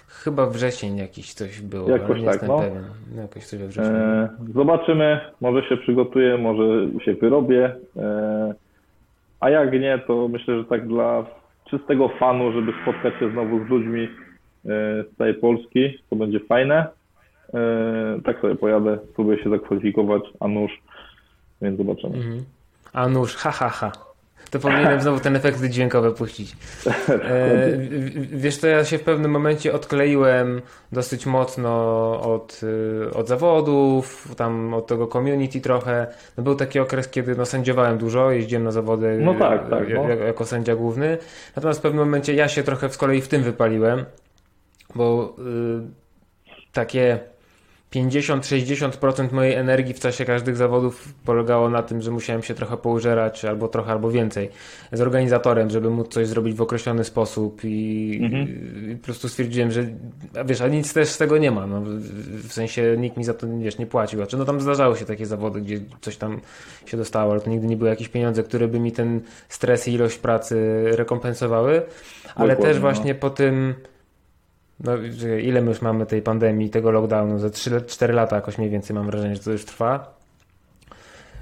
Chyba 0.08 0.46
wrzesień 0.46 0.96
jakiś 0.96 1.34
coś 1.34 1.60
było, 1.60 1.90
Jakoś 1.90 2.18
nie 2.18 2.24
tak, 2.24 2.34
jestem 2.34 2.48
no. 2.48 2.58
pewien. 2.58 2.84
No, 3.14 3.22
Jakoś 3.22 3.46
coś 3.46 3.58
we 3.58 3.68
wrześniu. 3.68 3.94
E, 3.94 4.28
zobaczymy, 4.54 5.20
może 5.40 5.68
się 5.68 5.76
przygotuję, 5.76 6.38
może 6.38 6.64
się 7.04 7.14
wyrobię. 7.14 7.76
E, 7.96 8.54
a 9.40 9.50
jak 9.50 9.72
nie, 9.72 9.98
to 10.06 10.28
myślę, 10.28 10.58
że 10.58 10.64
tak 10.64 10.88
dla 10.88 11.24
czystego 11.70 12.08
fanu, 12.08 12.52
żeby 12.52 12.72
spotkać 12.82 13.14
się 13.20 13.30
znowu 13.30 13.64
z 13.64 13.68
ludźmi 13.68 14.02
e, 14.02 14.08
z 15.04 15.16
całej 15.18 15.34
Polski, 15.34 15.98
to 16.10 16.16
będzie 16.16 16.40
fajne. 16.40 16.86
E, 17.54 18.20
tak 18.24 18.40
sobie 18.40 18.54
pojadę, 18.54 18.98
spróbuję 19.12 19.42
się 19.42 19.50
zakwalifikować, 19.50 20.22
a 20.40 20.48
nóż, 20.48 20.82
więc 21.62 21.78
zobaczymy. 21.78 22.16
Mhm. 22.16 22.44
A 22.92 23.08
nóż, 23.08 23.36
ha, 23.36 23.50
ha, 23.50 23.68
ha. 23.68 23.92
To 24.54 24.60
powinienem 24.60 25.00
znowu 25.00 25.20
ten 25.20 25.36
efekty 25.36 25.70
dźwiękowe 25.70 26.12
puścić. 26.12 26.56
E, 27.08 27.78
wiesz, 28.16 28.58
to 28.58 28.66
ja 28.66 28.84
się 28.84 28.98
w 28.98 29.02
pewnym 29.02 29.30
momencie 29.30 29.72
odkleiłem 29.72 30.62
dosyć 30.92 31.26
mocno 31.26 31.70
od, 32.20 32.60
y, 32.62 33.14
od 33.14 33.28
zawodów, 33.28 34.34
tam 34.36 34.74
od 34.74 34.86
tego 34.86 35.06
community 35.06 35.60
trochę. 35.60 36.06
No, 36.36 36.44
był 36.44 36.54
taki 36.54 36.78
okres, 36.78 37.08
kiedy 37.08 37.36
no, 37.36 37.46
sędziowałem 37.46 37.98
dużo, 37.98 38.30
jeździłem 38.30 38.64
na 38.64 38.70
zawody 38.70 39.18
No 39.20 39.34
tak, 39.34 39.66
y, 39.66 39.70
tak, 39.70 39.88
no. 39.94 40.08
jako, 40.08 40.24
jako 40.24 40.44
sędzia 40.44 40.76
główny. 40.76 41.18
Natomiast 41.56 41.80
w 41.80 41.82
pewnym 41.82 42.04
momencie 42.04 42.34
ja 42.34 42.48
się 42.48 42.62
trochę 42.62 42.88
z 42.88 42.96
kolei 42.96 43.20
w 43.20 43.28
tym 43.28 43.42
wypaliłem, 43.42 44.04
bo 44.94 45.36
y, 45.38 46.72
takie 46.72 47.18
50-60% 47.94 49.32
mojej 49.32 49.54
energii 49.54 49.94
w 49.94 50.00
czasie 50.00 50.24
każdych 50.24 50.56
zawodów 50.56 51.14
polegało 51.24 51.70
na 51.70 51.82
tym, 51.82 52.02
że 52.02 52.10
musiałem 52.10 52.42
się 52.42 52.54
trochę 52.54 52.76
poużerać, 52.76 53.44
albo 53.44 53.68
trochę, 53.68 53.92
albo 53.92 54.10
więcej 54.10 54.50
z 54.92 55.00
organizatorem, 55.00 55.70
żeby 55.70 55.90
móc 55.90 56.08
coś 56.12 56.26
zrobić 56.26 56.54
w 56.56 56.62
określony 56.62 57.04
sposób 57.04 57.60
i, 57.64 58.20
Mhm. 58.22 58.48
i 58.92 58.96
po 58.96 59.04
prostu 59.04 59.28
stwierdziłem, 59.28 59.70
że 59.70 59.86
wiesz, 60.46 60.60
a 60.60 60.68
nic 60.68 60.92
też 60.94 61.08
z 61.08 61.18
tego 61.18 61.38
nie 61.38 61.50
ma, 61.50 61.66
no, 61.66 61.82
w, 62.48 62.52
sensie 62.52 62.96
nikt 62.98 63.16
mi 63.16 63.24
za 63.24 63.34
to 63.34 63.46
wiesz, 63.58 63.78
nie 63.78 63.86
płacił, 63.86 64.18
znaczy 64.18 64.36
no 64.36 64.44
tam 64.44 64.60
zdarzały 64.60 64.96
się 64.96 65.04
takie 65.04 65.26
zawody, 65.26 65.60
gdzie 65.60 65.80
coś 66.00 66.16
tam 66.16 66.40
się 66.86 66.96
dostało, 66.96 67.32
ale 67.32 67.40
to 67.40 67.50
nigdy 67.50 67.66
nie 67.66 67.76
były 67.76 67.90
jakieś 67.90 68.08
pieniądze, 68.08 68.42
które 68.42 68.68
by 68.68 68.80
mi 68.80 68.92
ten 68.92 69.20
stres 69.48 69.88
i 69.88 69.92
ilość 69.92 70.18
pracy 70.18 70.84
rekompensowały, 70.90 71.72
ale 72.34 72.48
Dokładnie, 72.48 72.64
też 72.64 72.74
no. 72.74 72.80
właśnie 72.80 73.14
po 73.14 73.30
tym 73.30 73.74
no, 74.84 74.92
ile 75.42 75.60
my 75.60 75.68
już 75.68 75.82
mamy 75.82 76.06
tej 76.06 76.22
pandemii, 76.22 76.70
tego 76.70 76.90
lockdownu? 76.90 77.38
Za 77.38 77.48
3-4 77.48 78.14
lata 78.14 78.36
jakoś 78.36 78.58
mniej 78.58 78.70
więcej 78.70 78.96
mam 78.96 79.06
wrażenie, 79.06 79.34
że 79.36 79.42
to 79.42 79.50
już 79.50 79.64
trwa. 79.64 80.14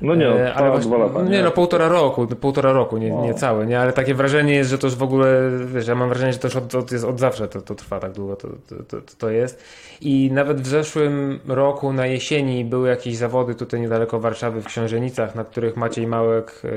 No 0.03 0.15
nie, 0.15 0.25
no, 0.27 0.41
E, 0.41 0.53
trwa 0.53 0.71
właśnie- 0.71 0.99
lata. 0.99 1.23
Nie, 1.23 1.43
no 1.43 1.51
półtora 1.51 1.89
roku, 1.89 2.27
półtora 2.27 2.73
roku, 2.73 2.99
nie, 2.99 3.11
No. 3.11 3.23
nie 3.25 3.35
całe, 3.35 3.67
nie? 3.67 3.81
Ale 3.81 3.93
takie 3.93 4.15
wrażenie 4.15 4.55
jest, 4.55 4.71
że 4.71 4.79
to 4.79 4.87
już 4.87 4.97
w 4.97 5.03
ogóle, 5.03 5.51
wiesz, 5.67 5.87
ja 5.89 5.95
mam 5.95 6.09
wrażenie, 6.09 6.33
że 6.33 6.39
to 6.39 6.49
już 6.49 6.57
od, 6.57 6.75
od, 6.75 6.93
jest 6.93 7.05
od 7.05 7.21
zawsze 7.21 7.49
to, 7.49 7.63
to 7.63 7.75
trwa 7.75 8.01
tak 8.01 8.13
długo, 8.13 8.37
to, 8.37 8.49
to, 8.69 8.83
to, 8.89 8.97
to 9.19 9.31
jest. 9.31 9.65
I 10.01 10.31
nawet 10.33 10.61
w 10.61 10.67
zeszłym 10.67 11.41
roku 11.49 11.93
na 11.93 12.07
jesieni 12.07 12.65
były 12.65 12.89
jakieś 12.89 13.17
zawody 13.17 13.55
tutaj 13.55 13.81
niedaleko 13.81 14.21
Warszawy 14.21 14.61
w 14.63 14.67
Książenicach, 14.67 15.35
na 15.35 15.45
których 15.45 15.77
Maciej 15.77 16.07
Małek 16.07 16.63
e, 16.65 16.69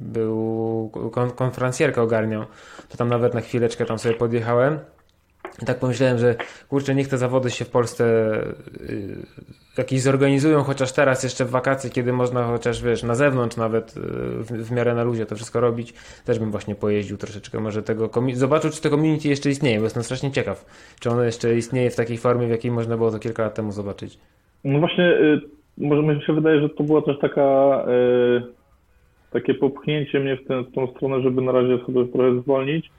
był, 0.00 0.90
kon, 1.12 1.30
konferencjerkę 1.30 2.02
ogarniał. 2.02 2.44
To 2.88 2.96
tam 2.96 3.08
nawet 3.08 3.34
na 3.34 3.40
chwileczkę 3.40 3.84
tam 3.84 3.98
sobie 3.98 4.14
podjechałem. 4.14 4.78
I 5.62 5.66
tak 5.66 5.78
pomyślałem, 5.78 6.18
że 6.18 6.34
kurczę, 6.68 6.94
niech 6.94 7.08
te 7.08 7.18
zawody 7.18 7.50
się 7.50 7.64
w 7.64 7.70
Polsce 7.70 8.04
y, 8.90 9.16
jakieś 9.78 10.00
zorganizują, 10.00 10.62
chociaż 10.62 10.92
teraz 10.92 11.22
jeszcze 11.22 11.44
w 11.44 11.50
wakacje, 11.50 11.90
kiedy 11.90 12.12
można 12.12 12.44
chociaż 12.44 12.82
wiesz, 12.82 13.02
na 13.02 13.14
zewnątrz 13.14 13.56
nawet 13.56 13.96
y, 13.96 14.00
w, 14.00 14.46
w 14.46 14.72
miarę 14.72 14.94
na 14.94 15.04
luzie 15.04 15.26
to 15.26 15.36
wszystko 15.36 15.60
robić, 15.60 15.94
też 16.24 16.38
bym 16.38 16.50
właśnie 16.50 16.74
pojeździł 16.74 17.16
troszeczkę, 17.16 17.60
może 17.60 17.82
tego, 17.82 18.10
zobaczył 18.32 18.70
czy 18.70 18.82
to 18.82 18.90
community 18.90 19.28
jeszcze 19.28 19.50
istnieje, 19.50 19.78
bo 19.78 19.84
jestem 19.84 20.02
strasznie 20.02 20.30
ciekaw, 20.30 20.64
czy 21.00 21.10
ono 21.10 21.22
jeszcze 21.22 21.56
istnieje 21.56 21.90
w 21.90 21.96
takiej 21.96 22.18
formie, 22.18 22.46
w 22.46 22.50
jakiej 22.50 22.70
można 22.70 22.96
było 22.96 23.10
to 23.10 23.18
kilka 23.18 23.42
lat 23.42 23.54
temu 23.54 23.72
zobaczyć. 23.72 24.18
No 24.64 24.78
właśnie, 24.78 25.04
y, 25.04 25.40
może 25.78 26.02
mi 26.02 26.22
się 26.22 26.32
wydaje, 26.32 26.60
że 26.60 26.68
to 26.68 26.84
była 26.84 27.02
też 27.02 27.18
taka 27.18 27.84
y, 27.88 28.42
takie 29.30 29.54
popchnięcie 29.54 30.20
mnie 30.20 30.36
w, 30.36 30.48
tę 30.48 30.62
w 30.62 30.72
tą 30.72 30.86
stronę, 30.86 31.22
żeby 31.22 31.42
na 31.42 31.52
razie 31.52 31.78
sobie 31.86 32.04
trochę 32.04 32.40
zwolnić. 32.40 32.90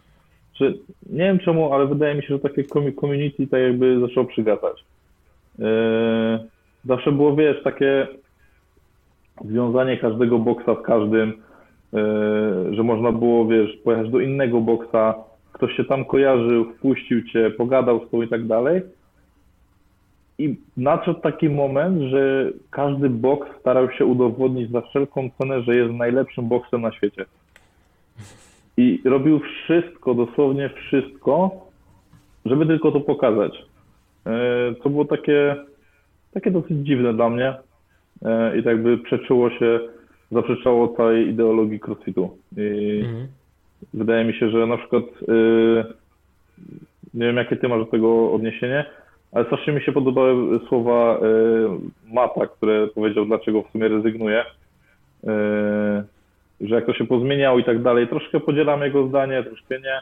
Że 0.55 0.73
nie 1.09 1.23
wiem 1.23 1.39
czemu, 1.39 1.73
ale 1.73 1.87
wydaje 1.87 2.15
mi 2.15 2.21
się, 2.21 2.27
że 2.27 2.39
takie 2.39 2.63
community 3.01 3.47
tak 3.47 3.61
jakby 3.61 3.99
zaczęło 3.99 4.25
przygasać. 4.25 4.85
Y, 5.59 5.63
zawsze 6.85 7.11
było, 7.11 7.35
wiesz, 7.35 7.63
takie 7.63 8.07
związanie 9.45 9.97
każdego 9.97 10.39
boksa 10.39 10.75
z 10.81 10.85
każdym, 10.85 11.29
y, 11.29 11.35
że 12.75 12.83
można 12.83 13.11
było, 13.11 13.47
wiesz, 13.47 13.77
pojechać 13.83 14.09
do 14.09 14.19
innego 14.19 14.61
boksa, 14.61 15.15
ktoś 15.53 15.75
się 15.75 15.83
tam 15.83 16.05
kojarzył, 16.05 16.65
wpuścił 16.65 17.23
cię, 17.23 17.51
pogadał 17.51 17.99
z 17.99 18.09
tobą 18.11 18.23
i 18.23 18.27
tak 18.27 18.47
dalej. 18.47 18.81
I 20.37 20.57
nadszedł 20.77 21.19
taki 21.19 21.49
moment, 21.49 22.01
że 22.01 22.51
każdy 22.69 23.09
boks 23.09 23.49
starał 23.59 23.91
się 23.91 24.05
udowodnić 24.05 24.71
za 24.71 24.81
wszelką 24.81 25.29
cenę, 25.37 25.61
że 25.61 25.75
jest 25.75 25.93
najlepszym 25.93 26.47
boksem 26.47 26.81
na 26.81 26.91
świecie. 26.91 27.25
I 28.77 29.01
robił 29.05 29.39
wszystko, 29.39 30.13
dosłownie 30.13 30.69
wszystko, 30.69 31.51
żeby 32.45 32.65
tylko 32.65 32.91
to 32.91 32.99
pokazać. 33.01 33.65
E, 34.25 34.73
To 34.83 34.89
było 34.89 35.05
takie, 35.05 35.55
takie 36.33 36.51
dosyć 36.51 36.77
dziwne 36.77 37.13
dla 37.13 37.29
mnie 37.29 37.53
E, 38.25 38.57
i 38.57 38.63
tak 38.63 38.83
by 38.83 38.97
przeczyło 38.97 39.49
się, 39.49 39.79
zaprzeczało 40.31 40.87
całej 40.87 41.27
ideologii 41.27 41.79
crossfitu. 41.79 42.37
I 42.57 42.99
Mhm. 43.05 43.27
wydaje 43.93 44.25
mi 44.25 44.33
się, 44.33 44.49
że 44.49 44.67
na 44.67 44.77
przykład 44.77 45.03
yy, 45.27 45.83
nie 47.13 47.25
wiem 47.25 47.37
jakie 47.37 47.55
ty 47.55 47.67
masz 47.67 47.79
do 47.79 47.85
tego 47.85 48.31
odniesienie, 48.31 48.85
ale 49.31 49.45
strasznie 49.45 49.73
mi 49.73 49.81
się 49.81 49.91
podobały 49.91 50.59
słowa 50.67 51.19
yy, 51.21 52.13
Mata, 52.13 52.47
które 52.47 52.87
powiedział, 52.87 53.25
dlaczego 53.25 53.63
w 53.63 53.71
sumie 53.71 53.87
rezygnuje. 53.87 54.45
Że 56.61 56.75
jak 56.75 56.85
to 56.85 56.93
się 56.93 57.07
pozmieniało 57.07 57.59
i 57.59 57.63
tak 57.63 57.81
dalej. 57.81 58.07
Troszkę 58.07 58.39
podzielam 58.39 58.81
jego 58.81 59.07
zdanie, 59.07 59.43
troszkę 59.43 59.79
nie. 59.79 60.01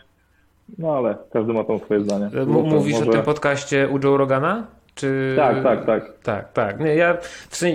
No 0.77 0.97
ale 0.97 1.17
każdy 1.33 1.53
ma 1.53 1.63
tam 1.63 1.79
swoje 1.79 1.99
zdanie. 1.99 2.25
M- 2.33 2.49
mówisz 2.49 2.93
Może- 2.99 3.09
o 3.09 3.13
tym 3.13 3.21
podcaście 3.23 3.87
u 3.89 3.99
Joe 4.03 4.17
Rogana? 4.17 4.67
Czy... 4.95 5.33
Tak, 5.37 5.63
tak, 5.63 5.85
tak. 5.85 6.13
Tak, 6.23 6.53
tak. 6.53 6.79
Nie, 6.79 6.95
ja, 6.95 7.17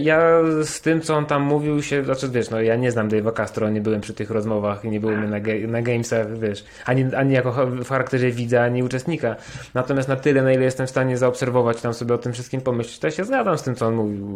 ja 0.00 0.20
z 0.62 0.80
tym, 0.80 1.00
co 1.00 1.16
on 1.16 1.26
tam 1.26 1.42
mówił 1.42 1.82
się, 1.82 2.04
znaczy 2.04 2.28
wiesz, 2.28 2.50
no 2.50 2.60
ja 2.60 2.76
nie 2.76 2.90
znam 2.90 3.08
Dave'a 3.08 3.32
Castro, 3.32 3.70
nie 3.70 3.80
byłem 3.80 4.00
przy 4.00 4.14
tych 4.14 4.30
rozmowach 4.30 4.84
i 4.84 4.90
nie 4.90 5.00
byłem 5.00 5.30
na, 5.30 5.40
ge- 5.40 5.68
na 5.68 5.82
Gamesach, 5.82 6.38
wiesz, 6.38 6.64
ani, 6.86 7.14
ani 7.16 7.34
jako 7.34 7.66
w 7.66 7.88
charakterze 7.88 8.30
widza, 8.30 8.62
ani 8.62 8.82
uczestnika. 8.82 9.36
Natomiast 9.74 10.08
na 10.08 10.16
tyle, 10.16 10.42
na 10.42 10.52
ile 10.52 10.64
jestem 10.64 10.86
w 10.86 10.90
stanie 10.90 11.16
zaobserwować 11.16 11.80
tam 11.80 11.94
sobie 11.94 12.14
o 12.14 12.18
tym 12.18 12.32
wszystkim 12.32 12.60
pomyśleć, 12.60 12.98
to 12.98 13.06
ja 13.06 13.10
się 13.10 13.24
zgadzam 13.24 13.58
z 13.58 13.62
tym, 13.62 13.74
co 13.74 13.86
on 13.86 13.94
mówił. 13.94 14.28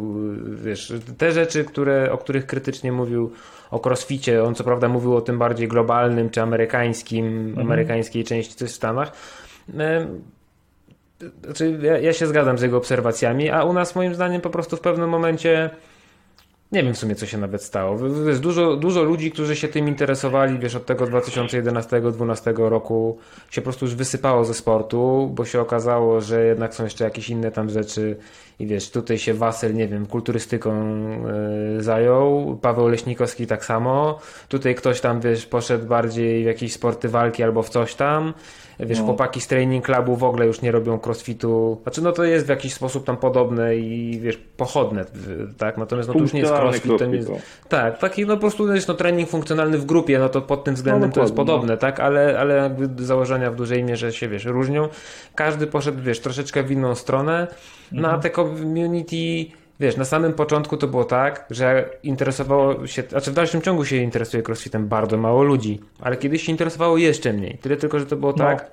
Wiesz, 0.56 0.92
te 1.18 1.32
rzeczy, 1.32 1.64
które, 1.64 2.12
o 2.12 2.18
których 2.18 2.46
krytycznie 2.46 2.92
mówił 2.92 3.32
o 3.70 3.80
crossficie, 3.88 4.44
on 4.44 4.54
co 4.54 4.64
prawda 4.64 4.88
mówił 4.88 5.16
o 5.16 5.20
tym 5.20 5.38
bardziej 5.38 5.68
globalnym, 5.68 6.30
czy 6.30 6.42
amerykańskim, 6.42 7.56
amerykańskiej 7.60 8.24
części 8.24 8.54
coś 8.54 8.70
w 8.70 8.74
Stanach. 8.74 9.12
Znaczy, 11.44 11.78
ja, 11.82 11.98
ja 11.98 12.12
się 12.12 12.26
zgadzam 12.26 12.58
z 12.58 12.62
jego 12.62 12.76
obserwacjami, 12.76 13.50
a 13.50 13.64
u 13.64 13.72
nas 13.72 13.94
moim 13.94 14.14
zdaniem 14.14 14.40
po 14.40 14.50
prostu 14.50 14.76
w 14.76 14.80
pewnym 14.80 15.08
momencie 15.08 15.70
nie 16.72 16.82
wiem 16.82 16.94
w 16.94 16.98
sumie 16.98 17.14
co 17.14 17.26
się 17.26 17.38
nawet 17.38 17.62
stało. 17.62 17.98
Wiesz, 18.26 18.40
dużo, 18.40 18.76
dużo 18.76 19.02
ludzi, 19.02 19.30
którzy 19.30 19.56
się 19.56 19.68
tym 19.68 19.88
interesowali, 19.88 20.58
wiesz, 20.58 20.74
od 20.74 20.86
tego 20.86 21.04
2011-2012 21.04 22.68
roku 22.68 23.18
się 23.50 23.60
po 23.60 23.64
prostu 23.64 23.84
już 23.84 23.94
wysypało 23.94 24.44
ze 24.44 24.54
sportu, 24.54 25.30
bo 25.34 25.44
się 25.44 25.60
okazało, 25.60 26.20
że 26.20 26.44
jednak 26.44 26.74
są 26.74 26.84
jeszcze 26.84 27.04
jakieś 27.04 27.30
inne 27.30 27.50
tam 27.50 27.70
rzeczy 27.70 28.16
i 28.58 28.66
wiesz, 28.66 28.90
tutaj 28.90 29.18
się 29.18 29.34
Wasel, 29.34 29.74
nie 29.74 29.88
wiem, 29.88 30.06
kulturystyką 30.06 30.72
y, 31.78 31.82
zajął, 31.82 32.58
Paweł 32.62 32.88
Leśnikowski 32.88 33.46
tak 33.46 33.64
samo, 33.64 34.18
tutaj 34.48 34.74
ktoś 34.74 35.00
tam, 35.00 35.20
wiesz, 35.20 35.46
poszedł 35.46 35.86
bardziej 35.86 36.42
w 36.42 36.46
jakieś 36.46 36.72
sporty 36.72 37.08
walki 37.08 37.42
albo 37.42 37.62
w 37.62 37.68
coś 37.68 37.94
tam, 37.94 38.34
wiesz, 38.80 38.98
No. 38.98 39.04
chłopaki 39.04 39.40
z 39.40 39.46
training 39.46 39.84
clubu 39.84 40.16
w 40.16 40.24
ogóle 40.24 40.46
już 40.46 40.62
nie 40.62 40.72
robią 40.72 40.98
crossfitu, 41.06 41.80
znaczy 41.82 42.02
no 42.02 42.12
to 42.12 42.24
jest 42.24 42.46
w 42.46 42.48
jakiś 42.48 42.74
sposób 42.74 43.04
tam 43.04 43.16
podobne 43.16 43.76
i 43.76 44.20
wiesz, 44.20 44.36
pochodne, 44.56 45.04
tak, 45.58 45.78
natomiast 45.78 46.08
no 46.08 46.14
to 46.14 46.20
już 46.20 46.32
nie 46.32 46.40
jest 46.40 46.52
crossfit 46.52 46.98
to 46.98 47.06
nie 47.06 47.16
jest... 47.16 47.30
Tak, 47.68 47.98
taki 47.98 48.26
no 48.26 48.34
po 48.34 48.40
prostu 48.40 48.66
wiesz, 48.72 48.86
no, 48.86 48.94
trening 48.94 49.28
funkcjonalny 49.28 49.78
w 49.78 49.84
grupie, 49.84 50.18
no 50.18 50.28
to 50.28 50.42
pod 50.42 50.64
tym 50.64 50.74
względem 50.74 51.08
No, 51.10 51.14
to 51.14 51.20
jest 51.20 51.32
dokładnie, 51.32 51.52
podobne, 51.54 51.76
tak, 51.76 52.00
ale, 52.00 52.38
ale 52.40 52.54
jakby 52.54 53.04
założenia 53.04 53.50
w 53.50 53.56
dużej 53.56 53.84
mierze 53.84 54.12
się, 54.12 54.28
wiesz, 54.28 54.44
różnią. 54.44 54.88
Każdy 55.34 55.66
poszedł, 55.66 56.02
wiesz, 56.02 56.20
troszeczkę 56.20 56.62
w 56.62 56.70
inną 56.70 56.94
stronę, 56.94 57.46
no 57.92 57.98
Mhm. 57.98 58.14
a 58.14 58.18
te 58.22 58.30
community... 58.30 59.52
Wiesz, 59.82 59.96
na 59.96 60.04
samym 60.04 60.32
początku 60.32 60.76
to 60.76 60.88
było 60.88 61.04
tak, 61.04 61.46
że 61.50 61.90
interesowało 62.02 62.86
się, 62.86 63.02
znaczy 63.02 63.30
w 63.30 63.34
dalszym 63.34 63.62
ciągu 63.62 63.84
się 63.84 63.96
interesuje 63.96 64.42
crossfitem 64.42 64.88
bardzo 64.88 65.16
mało 65.16 65.42
ludzi, 65.42 65.80
ale 66.00 66.16
kiedyś 66.16 66.42
się 66.42 66.52
interesowało 66.52 66.98
jeszcze 66.98 67.32
mniej. 67.32 67.58
Tyle 67.58 67.76
tylko, 67.76 67.98
że 67.98 68.06
to 68.06 68.16
było 68.16 68.32
No. 68.32 68.38
tak, 68.38 68.70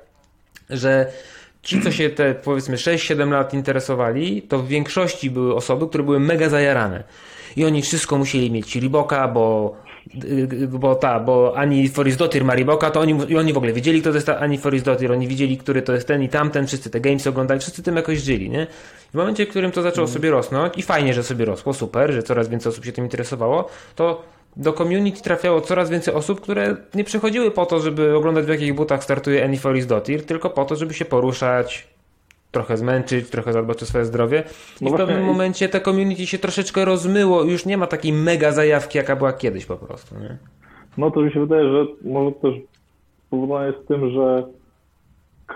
że 0.69 1.11
ci, 1.61 1.81
co 1.81 1.91
się 1.91 2.09
te 2.09 2.35
powiedzmy 2.35 2.75
6-7 2.75 3.31
lat 3.31 3.53
interesowali, 3.53 4.41
to 4.41 4.59
w 4.59 4.67
większości 4.67 5.29
były 5.29 5.55
osoby, 5.55 5.87
które 5.87 6.03
były 6.03 6.19
mega 6.19 6.49
zajarane. 6.49 7.03
I 7.55 7.65
oni 7.65 7.81
wszystko 7.81 8.17
musieli 8.17 8.51
mieć 8.51 8.75
Riboka, 8.75 9.27
bo, 9.27 9.75
bo 10.69 10.95
ta, 10.95 11.19
bo 11.19 11.57
Ani 11.57 11.89
Forisdotir 11.89 12.45
ma 12.45 12.55
Riboka, 12.55 12.91
to 12.91 12.99
oni, 12.99 13.17
i 13.27 13.37
oni 13.37 13.53
w 13.53 13.57
ogóle 13.57 13.73
wiedzieli, 13.73 14.01
kto 14.01 14.09
to 14.09 14.15
jest 14.15 14.29
Ani 14.29 14.57
Forisdotir, 14.57 15.11
oni 15.11 15.27
widzieli, 15.27 15.57
który 15.57 15.81
to 15.81 15.93
jest 15.93 16.07
ten 16.07 16.23
i 16.23 16.29
tamten, 16.29 16.67
wszyscy 16.67 16.89
te 16.89 16.99
games 16.99 17.27
oglądali, 17.27 17.59
wszyscy 17.59 17.83
tym 17.83 17.95
jakoś 17.95 18.19
żyli, 18.19 18.49
nie? 18.49 18.67
W 19.11 19.13
momencie, 19.13 19.45
w 19.45 19.49
którym 19.49 19.71
to 19.71 19.81
zaczęło 19.81 20.07
sobie 20.07 20.31
rosnąć 20.31 20.73
i 20.77 20.81
fajnie, 20.81 21.13
że 21.13 21.23
sobie 21.23 21.45
rosło, 21.45 21.73
super, 21.73 22.13
że 22.13 22.23
coraz 22.23 22.49
więcej 22.49 22.69
osób 22.69 22.85
się 22.85 22.91
tym 22.91 23.05
interesowało, 23.05 23.69
to 23.95 24.23
do 24.57 24.73
community 24.73 25.21
trafiało 25.21 25.61
coraz 25.61 25.89
więcej 25.89 26.13
osób, 26.13 26.41
które 26.41 26.75
nie 26.93 27.03
przychodziły 27.03 27.51
po 27.51 27.65
to, 27.65 27.79
żeby 27.79 28.15
oglądać 28.15 28.45
w 28.45 28.49
jakich 28.49 28.75
butach 28.75 29.03
startuje 29.03 29.43
Annie 29.43 29.59
Foris 29.59 29.85
Dotir, 29.85 30.25
tylko 30.25 30.49
po 30.49 30.65
to, 30.65 30.75
żeby 30.75 30.93
się 30.93 31.05
poruszać, 31.05 31.87
trochę 32.51 32.77
zmęczyć, 32.77 33.29
trochę 33.29 33.53
zadbać 33.53 33.83
o 33.83 33.85
swoje 33.85 34.05
zdrowie. 34.05 34.43
I 34.81 34.85
No 34.85 34.91
w 34.91 34.97
pewnym 34.97 35.23
momencie 35.23 35.69
te 35.69 35.81
community 35.81 36.27
się 36.27 36.37
troszeczkę 36.37 36.85
rozmyło 36.85 37.43
już 37.43 37.65
nie 37.65 37.77
ma 37.77 37.87
takiej 37.87 38.13
mega 38.13 38.51
zajawki, 38.51 38.97
jaka 38.97 39.15
była 39.15 39.33
kiedyś 39.33 39.65
po 39.65 39.77
prostu. 39.77 40.15
Nie? 40.15 40.37
No 40.97 41.11
to 41.11 41.21
mi 41.21 41.31
się 41.31 41.39
wydaje, 41.39 41.71
że 41.71 41.85
może 42.01 42.31
też 42.31 42.53
spowodowane 43.27 43.67
jest 43.67 43.87
tym, 43.87 44.11
że 44.11 44.43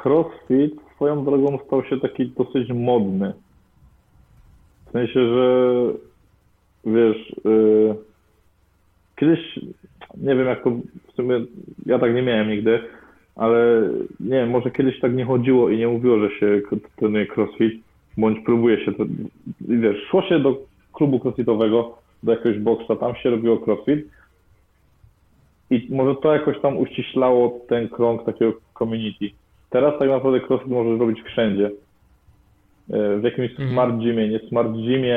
crossfit 0.04 0.74
swoją 0.96 1.26
drogą 1.26 1.60
stał 1.68 1.86
się 1.86 2.00
taki 2.00 2.28
dosyć 2.28 2.70
modny. 2.70 3.34
W 4.88 4.92
sensie, 4.92 5.28
że 5.28 5.74
wiesz, 6.86 7.36
yy, 7.46 7.96
kiedyś, 9.16 9.60
nie 10.18 10.36
wiem 10.36 10.48
jak 10.48 10.64
to 10.64 10.70
w 11.12 11.16
sumie, 11.16 11.46
ja 11.86 12.00
tak 12.00 12.16
nie 12.16 12.22
miałem 12.22 12.50
nigdy, 12.50 12.80
ale 13.36 13.90
nie 14.20 14.30
wiem, 14.30 14.50
może 14.50 14.72
kiedyś 14.72 15.00
tak 15.00 15.14
nie 15.16 15.26
chodziło 15.26 15.70
i 15.70 15.78
nie 15.78 15.88
mówiło, 15.88 16.20
że 16.20 16.30
się 16.30 16.62
trenuje 16.96 17.28
crossfit, 17.28 17.84
bądź 18.18 18.40
próbuje 18.46 18.86
się, 18.86 18.94
to, 18.94 19.06
wiesz, 19.62 19.98
szło 20.10 20.22
się 20.22 20.40
do 20.40 20.58
klubu 20.94 21.20
crossfitowego, 21.24 21.98
do 22.24 22.32
jakiegoś 22.32 22.58
boksa, 22.60 22.96
tam 22.96 23.16
się 23.16 23.30
robiło 23.30 23.58
crossfit, 23.68 24.08
i 25.70 25.88
może 25.90 26.16
to 26.16 26.34
jakoś 26.34 26.60
tam 26.62 26.78
uściślało 26.78 27.60
ten 27.70 27.90
krąg 27.90 28.26
takiego 28.26 28.54
community. 28.80 29.30
Teraz 29.70 30.00
tak 30.00 30.10
naprawdę 30.10 30.40
crossfit 30.48 30.72
możesz 30.72 31.00
robić 31.00 31.22
wszędzie. 31.22 31.72
E, 32.90 33.18
W 33.18 33.24
jakimś 33.24 33.50
Mhm. 33.52 33.70
smart 33.72 33.98
gymie, 34.04 34.28
nie 34.28 34.40
smart 34.40 34.72
gymie, 34.72 35.16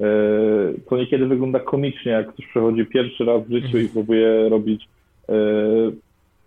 e, 0.00 0.06
to 0.88 0.96
niekiedy 0.96 1.26
wygląda 1.26 1.60
komicznie, 1.60 2.12
jak 2.12 2.28
ktoś 2.32 2.46
przechodzi 2.46 2.86
pierwszy 2.86 3.24
raz 3.24 3.42
w 3.46 3.52
życiu 3.52 3.78
i 3.78 3.88
próbuje 3.88 4.48
robić 4.48 4.88
e, 5.28 5.34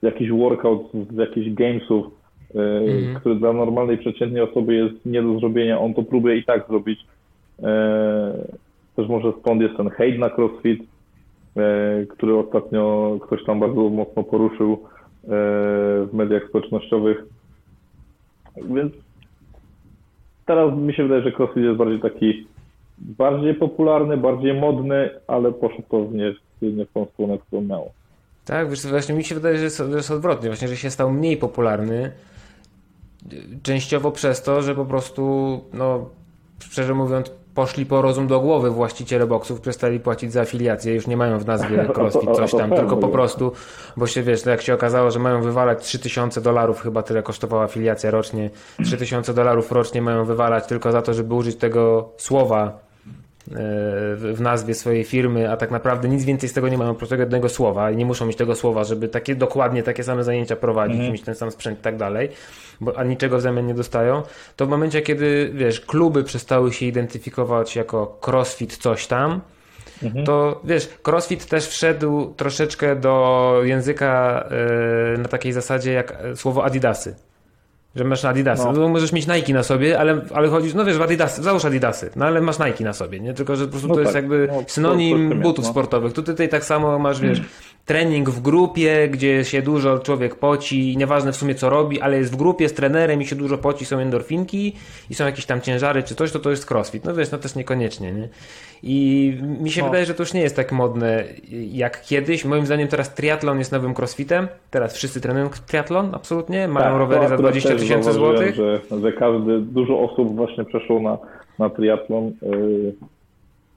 jakiś 0.01 0.31
workout 0.31 0.91
z 1.11 1.15
jakichś 1.17 1.49
gamesów, 1.49 2.05
Mhm. 2.55 3.15
który 3.15 3.35
dla 3.35 3.53
normalnej, 3.53 3.97
przeciętnej 3.97 4.41
osoby 4.41 4.75
jest 4.75 5.05
nie 5.05 5.21
do 5.21 5.39
zrobienia, 5.39 5.79
on 5.79 5.93
to 5.93 6.03
próbuje 6.03 6.37
i 6.37 6.43
tak 6.43 6.67
zrobić. 6.67 6.99
E, 7.63 8.33
Też 8.95 9.07
może 9.07 9.33
stąd 9.39 9.61
jest 9.61 9.77
ten 9.77 9.89
hejt 9.89 10.19
na 10.19 10.29
crossfit, 10.29 10.83
e, 11.57 12.05
który 12.05 12.35
ostatnio 12.35 13.17
ktoś 13.21 13.43
tam 13.45 13.59
bardzo 13.59 13.89
mocno 13.89 14.23
poruszył 14.23 14.83
w 15.29 16.09
mediach 16.13 16.47
społecznościowych. 16.49 17.23
Więc 18.69 18.93
teraz 20.45 20.77
mi 20.77 20.93
się 20.93 21.03
wydaje, 21.03 21.21
że 21.21 21.31
crossfit 21.31 21.63
jest 21.63 21.77
bardziej 21.77 21.99
taki 21.99 22.47
bardziej 22.99 23.53
popularny, 23.53 24.17
bardziej 24.17 24.53
modny, 24.53 25.09
ale 25.27 25.51
poszło 25.51 25.83
to 25.89 26.05
w 26.05 26.13
nie, 26.13 26.33
nie 26.61 26.85
w 26.85 26.91
tą 26.93 27.05
stronę, 27.05 27.37
którą 27.37 27.61
miało. 27.61 27.91
Tak, 28.47 28.69
wiesz, 28.69 28.87
właśnie 28.87 29.15
mi 29.15 29.23
się 29.23 29.35
wydaje, 29.35 29.57
że 29.57 29.63
jest, 29.63 29.77
że 29.77 29.97
jest 29.97 30.11
odwrotnie, 30.11 30.49
właśnie, 30.49 30.67
że 30.67 30.77
się 30.77 30.91
stał 30.91 31.11
mniej 31.11 31.37
popularny. 31.37 32.11
Częściowo 33.63 34.11
przez 34.11 34.43
to, 34.43 34.61
że 34.61 34.75
po 34.75 34.85
prostu, 34.85 35.61
no, 35.73 36.09
szczerze 36.59 36.93
mówiąc, 36.93 37.31
poszli 37.53 37.85
po 37.85 38.01
rozum 38.01 38.27
do 38.27 38.39
głowy 38.39 38.69
właściciele 38.71 39.27
boksów, 39.27 39.61
przestali 39.61 39.99
płacić 39.99 40.33
za 40.33 40.41
afiliację, 40.41 40.93
już 40.93 41.07
nie 41.07 41.17
mają 41.17 41.39
w 41.39 41.45
nazwie 41.45 41.85
CrossFit 41.95 42.31
coś 42.35 42.51
tam, 42.51 42.71
tylko 42.71 42.97
po 42.97 43.07
prostu, 43.07 43.51
bo 43.97 44.07
się 44.07 44.23
wiesz, 44.23 44.45
jak 44.45 44.61
się 44.61 44.73
okazało, 44.73 45.11
że 45.11 45.19
mają 45.19 45.41
wywalać 45.41 45.83
3000 45.83 46.41
dolarów, 46.41 46.81
chyba 46.81 47.03
tyle 47.03 47.23
kosztowała 47.23 47.63
afiliacja 47.63 48.11
rocznie, 48.11 48.49
3000 48.83 49.33
dolarów 49.33 49.71
rocznie 49.71 50.01
mają 50.01 50.25
wywalać 50.25 50.67
tylko 50.67 50.91
za 50.91 51.01
to, 51.01 51.13
żeby 51.13 51.33
użyć 51.33 51.55
tego 51.55 52.09
słowa 52.17 52.86
w 54.15 54.37
nazwie 54.39 54.73
swojej 54.73 55.03
firmy, 55.03 55.51
a 55.51 55.57
tak 55.57 55.71
naprawdę 55.71 56.09
nic 56.09 56.25
więcej 56.25 56.49
z 56.49 56.53
tego 56.53 56.69
nie 56.69 56.77
mają, 56.77 56.91
oprócz 56.91 57.09
tego 57.09 57.21
jednego 57.21 57.49
słowa 57.49 57.91
i 57.91 57.95
nie 57.95 58.05
muszą 58.05 58.25
mieć 58.25 58.37
tego 58.37 58.55
słowa, 58.55 58.83
żeby 58.83 59.07
takie 59.07 59.35
dokładnie 59.35 59.83
takie 59.83 60.03
same 60.03 60.23
zajęcia 60.23 60.55
prowadzić, 60.55 60.99
mieć 61.11 61.21
ten 61.21 61.35
sam 61.35 61.51
sprzęt 61.51 61.79
i 61.79 61.81
tak 61.81 61.97
dalej, 61.97 62.29
bo 62.81 62.97
a 62.97 63.03
niczego 63.03 63.37
w 63.37 63.41
zamian 63.41 63.67
nie 63.67 63.73
dostają, 63.73 64.23
to 64.55 64.65
w 64.65 64.69
momencie, 64.69 65.01
kiedy 65.01 65.51
wiesz, 65.53 65.81
kluby 65.81 66.23
przestały 66.23 66.73
się 66.73 66.85
identyfikować 66.85 67.75
jako 67.75 68.19
crossfit 68.27 68.77
coś 68.77 69.07
tam, 69.07 69.41
to 70.25 70.61
wiesz, 70.63 70.89
crossfit 71.07 71.45
też 71.45 71.67
wszedł 71.67 72.33
troszeczkę 72.33 72.95
do 72.95 73.53
języka 73.63 74.43
e, 75.15 75.17
na 75.17 75.27
takiej 75.27 75.53
zasadzie 75.53 75.93
jak 75.93 76.11
e, 76.11 76.35
słowo 76.35 76.65
adidasy. 76.65 77.15
Że 77.97 78.03
masz 78.03 78.25
Adidasy. 78.25 78.63
No. 78.65 78.71
No. 78.71 78.89
możesz 78.89 79.11
mieć 79.13 79.27
Nike 79.27 79.53
na 79.53 79.63
sobie, 79.63 79.99
ale, 79.99 80.21
ale 80.33 80.47
chodzisz, 80.47 80.73
no 80.73 80.85
wiesz, 80.85 80.97
w 80.97 81.01
Adidasy, 81.01 81.43
załóż 81.43 81.65
Adidasy, 81.65 82.09
no 82.15 82.25
ale 82.25 82.41
masz 82.41 82.59
Nike 82.59 82.83
na 82.83 82.93
sobie, 82.93 83.19
nie? 83.19 83.33
Tylko, 83.33 83.55
że 83.55 83.65
po 83.65 83.71
prostu 83.71 83.87
No 83.87 83.93
to 83.95 84.01
jest 84.01 84.13
tak, 84.13 84.23
jakby 84.23 84.47
no, 84.51 84.63
synonim 84.67 85.29
to 85.29 85.35
butów 85.35 85.57
jest, 85.57 85.67
no. 85.67 85.73
sportowych. 85.73 86.13
Tu 86.13 86.23
tutaj 86.23 86.49
tak 86.49 86.65
samo 86.65 86.99
masz, 86.99 87.21
wiesz, 87.21 87.41
trening 87.85 88.29
w 88.29 88.41
grupie, 88.41 89.09
gdzie 89.09 89.45
się 89.45 89.61
dużo 89.61 89.99
człowiek 89.99 90.35
poci 90.35 90.97
nieważne 90.97 91.31
w 91.31 91.35
sumie 91.35 91.55
co 91.55 91.69
robi, 91.69 92.01
ale 92.01 92.17
jest 92.17 92.31
w 92.31 92.35
grupie 92.35 92.69
z 92.69 92.73
trenerem 92.73 93.21
i 93.21 93.25
się 93.25 93.35
dużo 93.35 93.57
poci, 93.57 93.85
są 93.85 93.97
endorfinki 93.97 94.73
i 95.09 95.15
są 95.15 95.25
jakieś 95.25 95.45
tam 95.45 95.61
ciężary 95.61 96.03
czy 96.03 96.15
coś, 96.15 96.31
to 96.31 96.39
to 96.39 96.49
jest 96.49 96.71
crossfit. 96.71 97.05
No 97.05 97.13
wiesz, 97.15 97.31
no 97.31 97.37
też 97.37 97.55
niekoniecznie, 97.55 98.11
nie? 98.11 98.29
I 98.83 99.37
mi 99.59 99.71
się 99.71 99.81
No. 99.81 99.87
wydaje, 99.87 100.05
że 100.05 100.13
to 100.13 100.23
już 100.23 100.33
nie 100.33 100.41
jest 100.41 100.55
tak 100.55 100.71
modne 100.71 101.23
jak 101.71 102.01
kiedyś. 102.01 102.45
Moim 102.45 102.65
zdaniem 102.65 102.87
teraz 102.87 103.13
triatlon 103.13 103.59
jest 103.59 103.71
nowym 103.71 103.93
crossfitem. 103.97 104.47
Teraz 104.71 104.95
wszyscy 104.95 105.21
trenują 105.21 105.49
triatlon, 105.67 106.15
absolutnie. 106.15 106.67
Mają 106.67 106.89
Tak, 106.89 106.97
rowery 106.97 107.27
za 107.27 107.33
akurat 107.33 107.51
20 107.51 107.69
też 107.69 107.86
tysięcy 107.87 108.13
złotych. 108.13 108.55
Że, 108.55 108.79
że 109.01 109.11
każdy, 109.13 109.59
dużo 109.59 109.99
osób 109.99 110.35
właśnie 110.35 110.65
przeszło 110.65 110.99
na, 110.99 111.17
na 111.59 111.69
triatlon, 111.69 112.31
yy, 112.41 112.93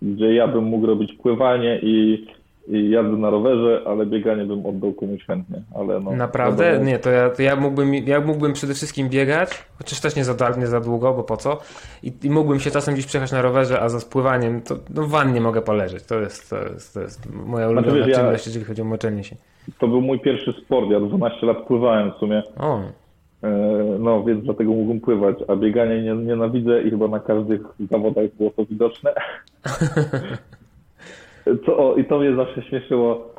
gdzie 0.02 0.34
ja 0.34 0.48
bym 0.48 0.64
mógł 0.64 0.86
robić 0.86 1.12
pływanie 1.12 1.78
i, 1.82 2.26
i 2.68 2.90
jazdę 2.90 3.16
na 3.16 3.30
rowerze, 3.30 3.82
ale 3.86 4.06
bieganie 4.06 4.44
bym 4.44 4.66
oddał 4.66 4.92
komuś 4.92 5.24
chętnie. 5.24 5.62
Ale 5.74 6.00
no, 6.00 6.10
Naprawdę? 6.12 6.64
wiadomo, 6.64 6.84
Nie, 6.84 6.98
to 6.98 7.10
ja, 7.10 7.30
to 7.30 7.42
ja, 7.42 7.56
mógłbym, 7.56 7.94
ja 7.94 8.20
mógłbym 8.20 8.52
przede 8.52 8.74
wszystkim 8.74 9.08
biegać, 9.08 9.50
chociaż 9.78 10.00
też 10.00 10.16
nie 10.16 10.24
za, 10.24 10.50
nie 10.58 10.66
za 10.66 10.80
długo, 10.80 11.14
bo 11.14 11.22
po 11.22 11.36
co? 11.36 11.58
I, 12.02 12.12
I 12.22 12.30
mógłbym 12.30 12.60
się 12.60 12.70
czasem 12.70 12.94
gdzieś 12.94 13.06
przejechać 13.06 13.32
na 13.32 13.42
rowerze, 13.42 13.80
a 13.80 13.88
za 13.88 14.00
spływaniem 14.00 14.60
to 14.60 14.74
no, 14.94 15.02
w 15.02 15.10
wannie 15.10 15.40
mogę 15.40 15.62
poleżeć. 15.62 16.04
To 16.04 16.20
jest, 16.20 16.50
to 16.50 16.56
jest, 16.56 16.94
to 16.94 17.00
jest 17.00 17.32
moja 17.46 17.68
ulubiona 17.68 17.96
wiesz, 17.96 18.06
ja- 18.08 18.14
czynność, 18.14 18.46
jeżeli 18.46 18.64
chodzi 18.64 18.82
o 18.82 18.84
moczenie 18.84 19.24
się. 19.24 19.36
To 19.78 19.88
był 19.88 20.00
mój 20.00 20.20
pierwszy 20.20 20.52
sport, 20.52 20.90
ja 20.90 21.00
12 21.00 21.46
lat 21.46 21.58
pływałem 21.66 22.12
w 22.12 22.14
sumie, 22.14 22.42
O, 22.58 22.80
no 23.98 24.24
więc 24.24 24.44
dlatego 24.44 24.70
mógłbym 24.70 25.00
pływać, 25.00 25.36
a 25.48 25.56
bieganie 25.56 26.02
nie, 26.02 26.14
nienawidzę 26.14 26.82
i 26.82 26.90
chyba 26.90 27.08
na 27.08 27.20
każdych 27.20 27.60
zawodach 27.90 28.24
było 28.38 28.50
to 28.50 28.64
widoczne. 28.64 29.10
To, 31.66 31.78
o, 31.78 31.96
I 31.96 32.04
to 32.04 32.18
mnie 32.18 32.34
zawsze 32.36 32.62
śmieszyło, 32.62 33.34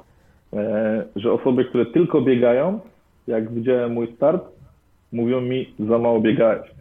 e, 0.53 1.03
że 1.15 1.31
osoby, 1.31 1.65
które 1.65 1.85
tylko 1.85 2.21
biegają, 2.21 2.79
jak 3.27 3.53
widziałem 3.53 3.91
mój 3.91 4.15
start, 4.15 4.43
mówią 5.11 5.41
mi, 5.41 5.73
za 5.79 5.97
mało 5.97 6.19
biegałeś. 6.19 6.71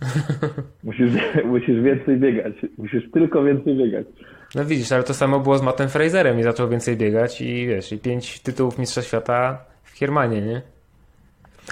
Musisz, 0.84 1.12
musisz 1.44 1.82
więcej 1.82 2.16
biegać. 2.16 2.52
Musisz 2.78 3.10
tylko 3.10 3.42
więcej 3.44 3.76
biegać. 3.76 4.06
no 4.54 4.64
widzisz, 4.64 4.92
ale 4.92 5.02
to 5.02 5.14
samo 5.14 5.40
było 5.40 5.58
z 5.58 5.62
Mattem 5.62 5.88
Fraserem 5.88 6.40
i 6.40 6.42
zaczął 6.42 6.68
więcej 6.68 6.96
biegać 6.96 7.40
i 7.40 7.66
wiesz, 7.66 7.92
i 7.92 7.98
pięć 7.98 8.40
tytułów 8.40 8.78
Mistrza 8.78 9.02
Świata 9.02 9.64
w 9.82 9.90
Hiermanie, 9.90 10.42
nie? 10.42 10.62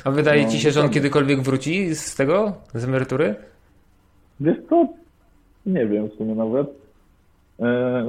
A 0.05 0.11
wydaje 0.11 0.45
No, 0.45 0.51
ci 0.51 0.61
się, 0.61 0.71
że 0.71 0.81
on 0.81 0.89
kiedykolwiek 0.91 1.41
wróci 1.41 1.95
z 1.95 2.15
tego, 2.17 2.53
z 2.75 2.85
emerytury? 2.85 3.35
Wiesz 4.41 4.57
co? 4.69 4.89
Nie 5.67 5.87
wiem 5.87 6.09
w 6.09 6.15
sumie 6.15 6.35
nawet. 6.35 6.67
E, 7.61 8.05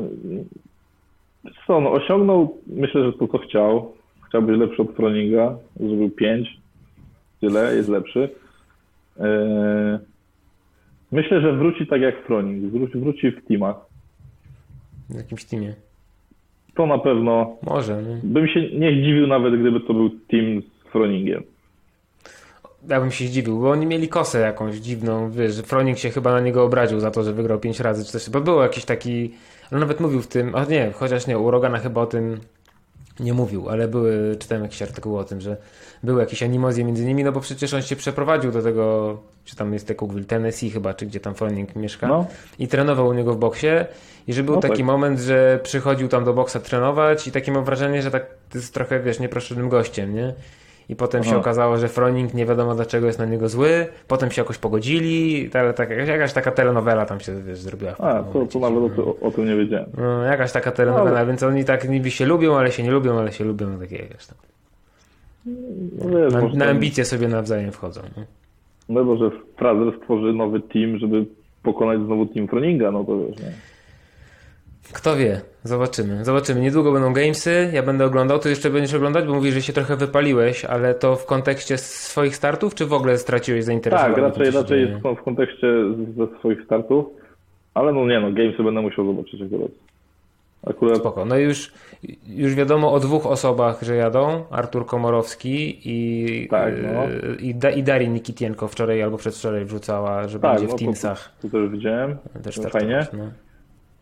wiesz 1.43 1.53
co, 1.67 1.81
no 1.81 1.91
osiągnął, 1.91 2.57
myślę, 2.67 3.03
że 3.03 3.13
to 3.13 3.27
co 3.27 3.37
chciał. 3.37 3.93
Chciał 4.29 4.41
być 4.41 4.59
lepszy 4.59 4.81
od 4.81 4.91
Froninga, 4.95 5.55
zrobił 5.79 6.09
5. 6.09 6.59
Tyle, 7.41 7.75
jest 7.75 7.89
lepszy. 7.89 8.29
E, 9.19 9.99
myślę, 11.11 11.41
że 11.41 11.53
wróci 11.57 11.87
tak 11.87 12.01
jak 12.01 12.25
Froning, 12.25 12.71
wróci, 12.73 12.97
wróci 12.99 13.31
w 13.31 13.45
teamach. 13.47 13.75
w 15.09 15.15
jakimś 15.15 15.45
teamie. 15.45 15.73
To 16.75 16.85
na 16.85 16.97
pewno. 16.97 17.57
Może, 17.63 18.01
no. 18.01 18.09
Bym 18.23 18.47
się 18.47 18.61
nie 18.79 18.91
zdziwił 18.91 19.27
nawet, 19.27 19.59
gdyby 19.59 19.79
to 19.79 19.93
był 19.93 20.09
team 20.09 20.61
z 20.61 20.91
Froningiem. 20.91 21.43
Ja 22.87 22.99
bym 22.99 23.11
się 23.11 23.27
zdziwił, 23.27 23.59
bo 23.59 23.71
oni 23.71 23.85
mieli 23.85 24.09
kosę 24.09 24.39
jakąś 24.39 24.75
dziwną, 24.75 25.31
wiesz, 25.31 25.53
że 25.55 25.63
Froning 25.63 25.97
się 25.97 26.09
chyba 26.09 26.31
na 26.31 26.39
niego 26.39 26.63
obraził 26.63 26.99
za 26.99 27.11
to, 27.11 27.23
że 27.23 27.33
wygrał 27.33 27.59
5 27.59 27.79
razy 27.79 28.05
czy 28.05 28.11
coś, 28.11 28.29
bo 28.29 28.41
był 28.41 28.59
jakiś 28.61 28.85
taki, 28.85 29.33
on 29.73 29.79
nawet 29.79 29.99
mówił 29.99 30.21
w 30.21 30.27
tym, 30.27 30.55
a 30.55 30.65
nie, 30.65 30.91
chociaż 30.91 31.27
nie, 31.27 31.39
u 31.39 31.51
Rogana 31.51 31.79
chyba 31.79 32.01
o 32.01 32.05
tym 32.05 32.39
nie 33.19 33.33
mówił, 33.33 33.69
ale 33.69 33.87
były, 33.87 34.35
czytałem 34.39 34.63
jakiś 34.63 34.81
artykuł 34.81 35.17
o 35.17 35.23
tym, 35.23 35.41
że 35.41 35.57
były 36.03 36.21
jakieś 36.21 36.43
animozje 36.43 36.83
między 36.85 37.05
nimi, 37.05 37.23
no 37.23 37.31
bo 37.31 37.39
przecież 37.39 37.73
on 37.73 37.81
się 37.81 37.95
przeprowadził 37.95 38.51
do 38.51 38.61
tego, 38.61 39.17
czy 39.45 39.55
tam 39.55 39.73
jest 39.73 39.93
Cookville, 39.97 40.25
Tennessee 40.25 40.69
chyba, 40.69 40.93
czy 40.93 41.05
gdzie 41.05 41.19
tam 41.19 41.35
Froning 41.35 41.75
mieszka 41.75 42.07
No. 42.07 42.25
i 42.59 42.67
trenował 42.67 43.07
u 43.07 43.13
niego 43.13 43.33
w 43.33 43.37
boksie 43.37 43.67
i 44.27 44.33
że 44.33 44.43
był 44.43 44.55
No 44.55 44.61
taki 44.61 44.77
tak. 44.77 44.85
moment, 44.85 45.19
że 45.19 45.59
przychodził 45.63 46.07
tam 46.07 46.23
do 46.23 46.33
boksa 46.33 46.59
trenować 46.59 47.27
i 47.27 47.31
takie 47.31 47.51
mam 47.51 47.65
wrażenie, 47.65 48.01
że 48.01 48.11
tak 48.11 48.25
jest 48.55 48.73
trochę, 48.73 48.99
wiesz, 48.99 49.19
nieproszonym 49.19 49.69
gościem, 49.69 50.13
nie? 50.15 50.33
I 50.89 50.95
potem 50.95 51.23
się 51.23 51.29
Aha. 51.29 51.39
okazało, 51.39 51.77
że 51.77 51.87
Froning 51.87 52.33
nie 52.33 52.45
wiadomo 52.45 52.75
dlaczego 52.75 53.07
jest 53.07 53.19
na 53.19 53.25
niego 53.25 53.49
zły, 53.49 53.87
potem 54.07 54.31
się 54.31 54.41
jakoś 54.41 54.57
pogodzili, 54.57 55.49
ale 55.53 55.73
tak, 55.73 55.89
jakaś 56.07 56.33
taka 56.33 56.51
telenowela 56.51 57.05
tam 57.05 57.19
się 57.19 57.43
wiesz, 57.43 57.59
zrobiła. 57.59 57.91
A, 57.97 58.23
to, 58.23 58.45
to 58.45 58.59
nawet 58.59 58.99
o, 58.99 59.15
o 59.21 59.31
tym 59.31 59.45
nie 59.45 59.55
wiedziałem. 59.55 59.89
No, 59.97 60.23
jakaś 60.23 60.51
taka 60.51 60.71
telenowela, 60.71 61.17
Ale- 61.19 61.27
więc 61.27 61.43
oni 61.43 61.65
tak 61.65 61.89
niby 61.89 62.11
się 62.11 62.25
lubią, 62.25 62.57
ale 62.57 62.71
się 62.71 62.83
nie 62.83 62.91
lubią, 62.91 63.19
ale 63.19 63.31
się 63.33 63.43
lubią, 63.43 63.69
no 63.69 63.77
takie 63.79 63.97
wiesz 63.97 64.27
tam. 64.27 64.37
No 66.05 66.19
wiesz, 66.19 66.53
Na, 66.53 66.65
na 66.65 66.71
ambicje 66.71 67.05
sobie 67.05 67.27
nawzajem 67.27 67.71
wchodzą. 67.71 68.01
Nie? 68.17 68.25
No 68.89 69.05
bo 69.05 69.17
że 69.17 69.31
Fraser 69.57 69.93
stworzy 70.01 70.33
nowy 70.33 70.59
team, 70.61 70.97
żeby 70.97 71.25
pokonać 71.63 71.99
znowu 71.99 72.25
team 72.25 72.47
Froninga, 72.47 72.91
no 72.91 73.03
to 73.03 73.17
wiesz, 73.19 73.37
nie? 73.39 73.51
Kto 74.93 75.15
wie, 75.15 75.41
zobaczymy. 75.63 76.25
Zobaczymy. 76.25 76.61
Niedługo 76.61 76.91
będą 76.91 77.13
gamesy, 77.13 77.69
ja 77.73 77.83
będę 77.83 78.05
oglądał. 78.05 78.39
Ty 78.39 78.49
jeszcze 78.49 78.69
będziesz 78.69 78.93
oglądać, 78.93 79.25
bo 79.25 79.33
mówisz, 79.33 79.53
że 79.53 79.61
się 79.61 79.73
trochę 79.73 79.95
wypaliłeś, 79.95 80.65
ale 80.65 80.93
to 80.93 81.15
w 81.15 81.25
kontekście 81.25 81.77
swoich 81.77 82.35
startów, 82.35 82.75
czy 82.75 82.85
w 82.85 82.93
ogóle 82.93 83.17
straciłeś 83.17 83.63
zainteresowanie? 83.63 84.15
Tak, 84.15 84.23
raczej, 84.23 84.51
raczej 84.51 84.85
dzieje? 84.85 85.15
w, 85.19 85.23
kontekście 85.23 85.67
ze 86.17 86.39
swoich 86.39 86.63
startów, 86.65 87.05
ale 87.73 87.93
no 87.93 88.05
nie 88.05 88.19
no, 88.19 88.31
Gamesy 88.31 88.63
będę 88.63 88.81
musiał 88.81 89.05
zobaczyć 89.05 89.41
akurat. 89.41 89.71
Akurat 90.67 90.97
Spoko. 90.97 91.25
No 91.25 91.37
już, 91.37 91.71
już 92.27 92.55
wiadomo 92.55 92.93
o 92.93 92.99
dwóch 92.99 93.25
osobach, 93.25 93.81
że 93.81 93.95
jadą. 93.95 94.43
Artur 94.51 94.85
Komorowski 94.85 95.81
i, 95.85 96.47
Tak, 96.47 96.73
no. 96.93 97.03
i, 97.39 97.55
da, 97.55 97.69
i 97.69 97.83
Darin 97.83 98.13
Nikitienko 98.13 98.67
wczoraj 98.67 99.01
albo 99.03 99.17
przedwczoraj 99.17 99.65
wrzucała, 99.65 100.27
że 100.27 100.39
tak, 100.39 100.51
będzie 100.51 100.67
no 100.67 100.69
w 100.69 100.79
to, 100.79 100.85
Teamsach. 100.85 101.31
to 101.41 101.49
też 101.49 101.69
widziałem. 101.69 102.17
Też 102.43 102.57
no, 102.57 102.63
startować, 102.63 102.71
fajnie. 102.71 103.07
No. 103.13 103.31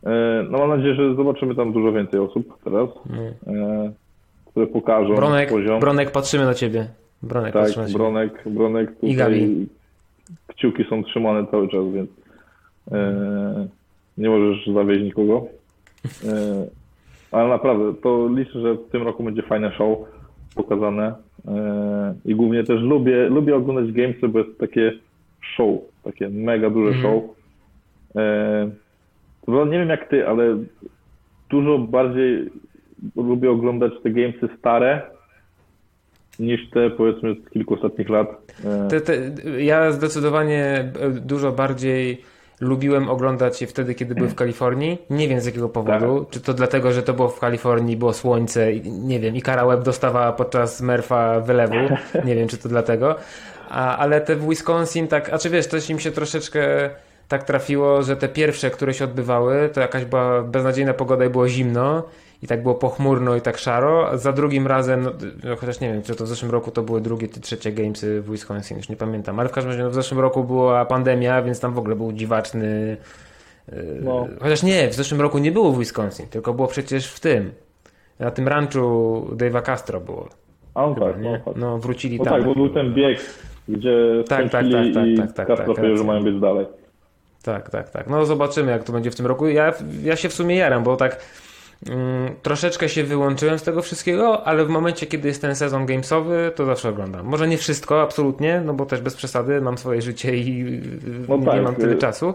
E, 0.06 0.44
No 0.52 0.58
mam 0.58 0.70
nadzieję, 0.70 0.96
że 0.96 1.16
zobaczymy 1.16 1.56
tam 1.56 1.74
dużo 1.74 1.92
więcej 1.92 2.20
osób 2.20 2.58
teraz, 2.64 2.90
e, 3.48 3.92
które 4.46 4.68
pokażą 4.68 5.10
No. 5.10 5.16
Bronek, 5.16 5.50
poziom. 5.50 5.80
Bronek, 5.80 6.12
patrzymy 6.12 6.46
na 6.46 6.54
ciebie. 6.54 6.88
Bronek, 7.24 7.54
tak, 7.54 7.64
patrzymy 7.64 7.84
na 7.86 7.88
ciebie. 7.92 7.98
Bronek, 8.00 8.44
Bronek 8.46 8.90
I 9.02 9.16
Gabi. 9.16 9.40
tutaj 9.40 9.68
kciuki 10.48 10.84
są 10.90 11.04
trzymane 11.04 11.48
cały 11.52 11.70
czas, 11.70 11.84
więc 11.94 12.10
e, 12.92 13.68
nie 14.18 14.30
możesz 14.30 14.68
zawieźć 14.74 15.04
nikogo. 15.04 15.46
Ale 17.32 17.50
naprawdę, 17.50 17.94
to 18.04 18.30
liczę, 18.36 18.60
że 18.62 18.74
w 18.74 18.90
tym 18.92 19.04
roku 19.04 19.24
będzie 19.24 19.42
fajne 19.42 19.72
show 19.72 19.98
pokazane 20.56 21.14
i 22.26 22.36
głównie 22.36 22.64
też 22.64 22.82
lubię, 22.82 23.30
lubię 23.30 23.56
oglądać 23.56 23.92
gamesy, 23.92 24.28
bo 24.28 24.40
jest 24.40 24.58
takie 24.60 24.92
show, 25.56 25.80
takie 26.04 26.30
mega 26.30 26.70
duże 26.70 26.90
Mhm. 26.96 27.04
show. 27.04 27.24
Bo 29.48 29.66
nie 29.66 29.80
wiem 29.80 29.90
jak 29.90 30.10
ty, 30.10 30.28
ale 30.28 30.58
dużo 31.50 31.78
bardziej 31.78 32.50
lubię 33.16 33.52
oglądać 33.52 33.92
te 34.04 34.10
gamesy 34.10 34.50
stare 34.60 35.02
niż 36.40 36.70
te 36.70 36.90
powiedzmy 36.90 37.36
z 37.36 37.50
kilku 37.50 37.74
ostatnich 37.74 38.10
lat. 38.10 38.28
E, 38.66 38.88
Te, 38.88 39.02
te, 39.02 39.14
ja 39.64 39.92
zdecydowanie 39.92 40.92
dużo 41.26 41.52
bardziej 41.52 42.22
lubiłem 42.62 43.10
oglądać 43.10 43.62
je 43.62 43.68
wtedy, 43.68 43.96
kiedy 43.96 44.16
były 44.16 44.30
w 44.30 44.36
Kalifornii. 44.36 44.98
Nie 45.10 45.28
wiem 45.28 45.42
z 45.42 45.46
jakiego 45.46 45.70
powodu. 45.70 46.20
Tak. 46.20 46.30
Czy 46.30 46.42
to 46.42 46.54
dlatego, 46.54 46.92
że 46.92 47.04
to 47.04 47.14
było 47.14 47.30
w 47.30 47.40
Kalifornii, 47.40 47.98
było 47.98 48.14
słońce, 48.14 48.74
i 48.74 48.92
nie 48.92 49.20
wiem, 49.20 49.36
i 49.36 49.42
Kara 49.42 49.66
Web 49.66 49.84
dostawała 49.84 50.32
podczas 50.34 50.82
Murpha 50.82 51.40
wylewu. 51.40 51.76
Nie 52.26 52.36
wiem, 52.36 52.48
czy 52.48 52.58
to 52.58 52.70
dlatego. 52.70 53.16
A, 53.70 53.98
ale 53.98 54.22
te 54.22 54.36
w 54.36 54.50
Wisconsin, 54.50 55.08
tak, 55.08 55.34
a 55.34 55.38
czy 55.38 55.50
wiesz, 55.50 55.68
też 55.68 55.90
im 55.90 56.00
się 56.00 56.12
troszeczkę 56.12 56.90
tak 57.28 57.44
trafiło, 57.44 58.04
że 58.04 58.16
te 58.16 58.28
pierwsze, 58.28 58.70
które 58.72 58.94
się 58.94 59.06
odbywały, 59.06 59.70
to 59.74 59.82
jakaś 59.82 60.06
była 60.06 60.42
beznadziejna 60.44 60.94
pogoda 60.94 61.26
i 61.26 61.30
było 61.30 61.48
zimno. 61.48 62.04
I 62.44 62.48
tak 62.48 62.64
było 62.64 62.76
pochmurno 62.76 63.36
i 63.36 63.42
tak 63.42 63.58
szaro. 63.58 64.18
Za 64.18 64.32
drugim 64.34 64.68
razem, 64.68 65.04
no, 65.04 65.12
no, 65.44 65.56
chociaż 65.56 65.80
nie 65.82 65.94
wiem, 65.94 66.02
czy 66.04 66.16
to 66.16 66.24
w 66.24 66.28
zeszłym 66.28 66.52
roku 66.52 66.72
to 66.72 66.84
były 66.84 67.02
drugie 67.02 67.28
czy 67.28 67.42
trzecie 67.42 67.72
gamesy 67.72 68.22
w 68.22 68.32
Wisconsin, 68.32 68.78
już 68.78 68.90
nie 68.90 68.96
pamiętam. 68.96 69.40
Ale 69.40 69.50
w 69.50 69.52
każdym 69.52 69.72
razie 69.72 69.84
no, 69.84 69.90
w 69.90 69.94
zeszłym 69.94 70.20
roku 70.20 70.44
była 70.44 70.86
pandemia, 70.86 71.42
więc 71.42 71.60
tam 71.60 71.74
w 71.74 71.78
ogóle 71.80 71.96
był 71.96 72.12
dziwaczny. 72.12 72.98
yy, 73.72 73.78
No. 74.02 74.28
Chociaż 74.42 74.64
nie, 74.64 74.88
w 74.90 74.94
zeszłym 74.94 75.22
roku 75.22 75.38
nie 75.38 75.52
było 75.52 75.72
w 75.72 75.80
Wisconsin, 75.80 76.28
tylko 76.28 76.54
było 76.54 76.68
przecież 76.68 77.12
w 77.14 77.20
tym. 77.20 77.52
Na 78.20 78.32
tym 78.32 78.48
ranchu 78.48 78.80
Dave'a 79.32 79.62
Castro 79.62 80.00
było. 80.00 80.28
a 80.74 80.82
no 80.82 80.94
Chyba, 80.94 81.06
tak, 81.14 81.22
nie? 81.22 81.32
no, 81.32 81.38
tak. 81.46 81.56
No 81.56 81.78
wrócili 81.78 82.18
No 82.18 82.24
tam. 82.24 82.34
tak, 82.34 82.44
bo 82.46 82.56
był 82.56 82.70
ten 82.70 82.94
bieg, 82.94 83.20
gdzie 83.70 84.24
Tak, 84.28 84.40
tak, 84.40 84.48
skończyli 84.66 84.94
tak, 84.94 85.04
tak, 85.04 85.08
i 85.12 85.18
tak, 85.18 85.34
tak, 85.34 85.48
Castro 85.48 85.74
tak, 85.74 85.86
że 85.86 85.90
racja. 85.92 86.06
mają 86.06 86.24
być 86.24 86.40
dalej. 86.40 86.66
Tak, 87.48 87.70
tak, 87.70 87.90
tak. 87.90 88.08
No 88.10 88.26
zobaczymy, 88.26 88.72
jak 88.72 88.84
to 88.84 88.94
będzie 88.94 89.12
w 89.12 89.16
tym 89.16 89.26
roku. 89.26 89.48
Ja, 89.48 89.74
ja 90.04 90.16
się 90.16 90.30
w 90.30 90.34
sumie 90.34 90.56
jaram, 90.56 90.84
bo 90.84 90.96
tak 90.96 91.26
mm, 91.90 92.36
troszeczkę 92.42 92.90
się 92.90 93.04
wyłączyłem 93.04 93.60
z 93.60 93.64
tego 93.64 93.82
wszystkiego, 93.82 94.48
ale 94.48 94.66
w 94.66 94.70
momencie, 94.70 95.06
kiedy 95.06 95.28
jest 95.28 95.42
ten 95.42 95.56
sezon 95.56 95.86
gamesowy, 95.86 96.52
to 96.56 96.66
zawsze 96.66 96.90
oglądam. 96.90 97.26
Może 97.26 97.48
nie 97.48 97.58
wszystko, 97.58 98.02
absolutnie, 98.02 98.62
no 98.66 98.74
bo 98.74 98.86
też 98.86 99.02
bez 99.02 99.16
przesady, 99.16 99.62
mam 99.62 99.78
swoje 99.78 100.02
życie 100.02 100.36
i 100.36 100.82
No 101.28 101.38
nie 101.38 101.46
tak, 101.46 101.64
mam 101.64 101.76
tyle 101.76 101.94
y- 101.94 101.98
czasu. 101.98 102.34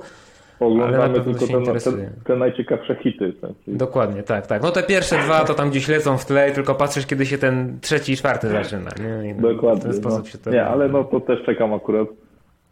Oglądamy 0.61 1.21
tylko 1.21 1.47
te, 1.47 1.81
te, 1.81 1.91
te 2.25 2.37
najciekawsze 2.37 2.97
hity. 2.97 3.33
Dokładnie, 3.67 4.23
tak, 4.23 4.47
tak. 4.47 4.63
No 4.63 4.71
te 4.71 4.83
pierwsze 4.83 5.19
dwa 5.19 5.45
to 5.45 5.55
tam 5.55 5.71
gdzieś 5.71 5.89
lecą 5.89 6.19
w 6.19 6.25
tle 6.27 6.51
tylko 6.51 6.75
patrzysz, 6.75 7.07
kiedy 7.07 7.27
się 7.27 7.39
ten 7.39 7.79
trzeci 7.81 8.13
i 8.13 8.17
czwarty 8.17 8.49
zaczyna. 8.49 8.91
Nie? 9.01 9.31
I 9.31 9.35
W 9.35 9.41
Dokładnie. 9.41 9.83
ten 9.83 9.95
sposób 9.95 10.25
no. 10.25 10.31
się 10.31 10.39
to 10.39 10.51
Nie, 10.51 10.65
ale 10.65 10.89
no 10.89 11.05
to 11.05 11.21
też 11.21 11.43
czekam 11.47 11.75
akurat. 11.75 12.09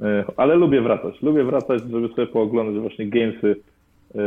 E, 0.03 0.25
Ale 0.37 0.55
lubię 0.55 0.81
wracać. 0.81 1.23
Lubię 1.23 1.45
wracać, 1.45 1.83
żeby 1.91 2.09
sobie 2.09 2.27
pooglądać 2.27 2.83
właśnie 2.83 3.07
gamesy. 3.09 3.57
E, 4.15 4.21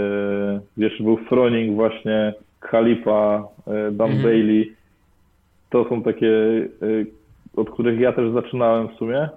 Wiesz, 0.77 1.01
był 1.01 1.17
Froning 1.17 1.75
właśnie, 1.75 2.33
Khalifa, 2.59 3.47
e, 3.67 3.91
Dan 3.91 4.07
Mhm. 4.11 4.23
Bailey. 4.23 4.73
To 5.69 5.89
są 5.89 6.01
takie, 6.03 6.31
od 7.55 7.69
których 7.69 7.99
ja 7.99 8.13
też 8.13 8.31
zaczynałem 8.31 8.87
w 8.87 8.93
sumie, 8.93 9.29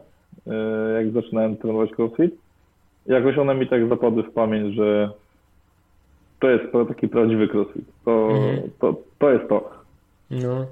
jak 0.96 1.10
zaczynałem 1.10 1.56
trenować 1.56 1.90
crossfit. 1.98 2.34
Jakoś 3.06 3.38
one 3.38 3.54
mi 3.54 3.66
tak 3.68 3.88
zapadły 3.88 4.22
w 4.22 4.30
pamięć, 4.32 4.74
że 4.74 5.10
to 6.40 6.50
jest 6.50 6.64
taki 6.88 7.08
prawdziwy 7.08 7.48
crossfit. 7.48 7.84
To, 8.04 8.28
Mhm. 8.30 8.70
to, 8.80 8.94
to 9.18 9.30
jest 9.30 9.48
to. 9.48 9.70
No, 10.30 10.66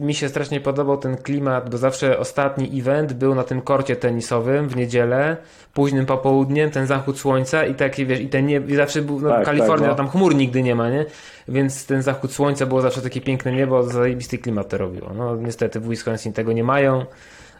mi 0.00 0.14
się 0.14 0.28
strasznie 0.28 0.60
podobał 0.60 0.98
ten 0.98 1.16
klimat, 1.16 1.70
bo 1.70 1.78
zawsze 1.78 2.18
ostatni 2.18 2.80
event 2.80 3.12
był 3.12 3.34
na 3.34 3.44
tym 3.44 3.60
korcie 3.60 3.96
tenisowym 3.96 4.68
w 4.68 4.76
niedzielę, 4.76 5.36
późnym 5.74 6.06
popołudniem, 6.06 6.70
ten 6.70 6.86
zachód 6.86 7.18
słońca 7.18 7.66
i 7.66 7.74
takie, 7.74 8.06
wiesz, 8.06 8.20
i 8.20 8.28
ten 8.28 8.46
nie, 8.46 8.56
i 8.68 8.74
zawsze 8.74 9.02
był, 9.02 9.20
no, 9.20 9.28
Tak, 9.28 9.44
Kalifornia, 9.44 9.88
tak, 9.88 9.90
no. 9.90 9.94
tam 9.94 10.08
chmur 10.08 10.34
nigdy 10.34 10.62
nie 10.62 10.74
ma, 10.74 10.90
nie? 10.90 11.06
Więc 11.48 11.86
ten 11.86 12.02
zachód 12.02 12.32
słońca 12.32 12.66
było 12.66 12.80
zawsze 12.80 13.00
takie 13.02 13.20
piękne 13.20 13.52
niebo, 13.52 13.82
zajebisty 13.82 14.38
klimat 14.38 14.68
to 14.68 14.78
robiło. 14.78 15.10
No, 15.14 15.36
niestety 15.36 15.80
w 15.80 15.88
Wisconsin 15.88 16.32
tego 16.32 16.52
nie 16.52 16.64
mają, 16.64 17.04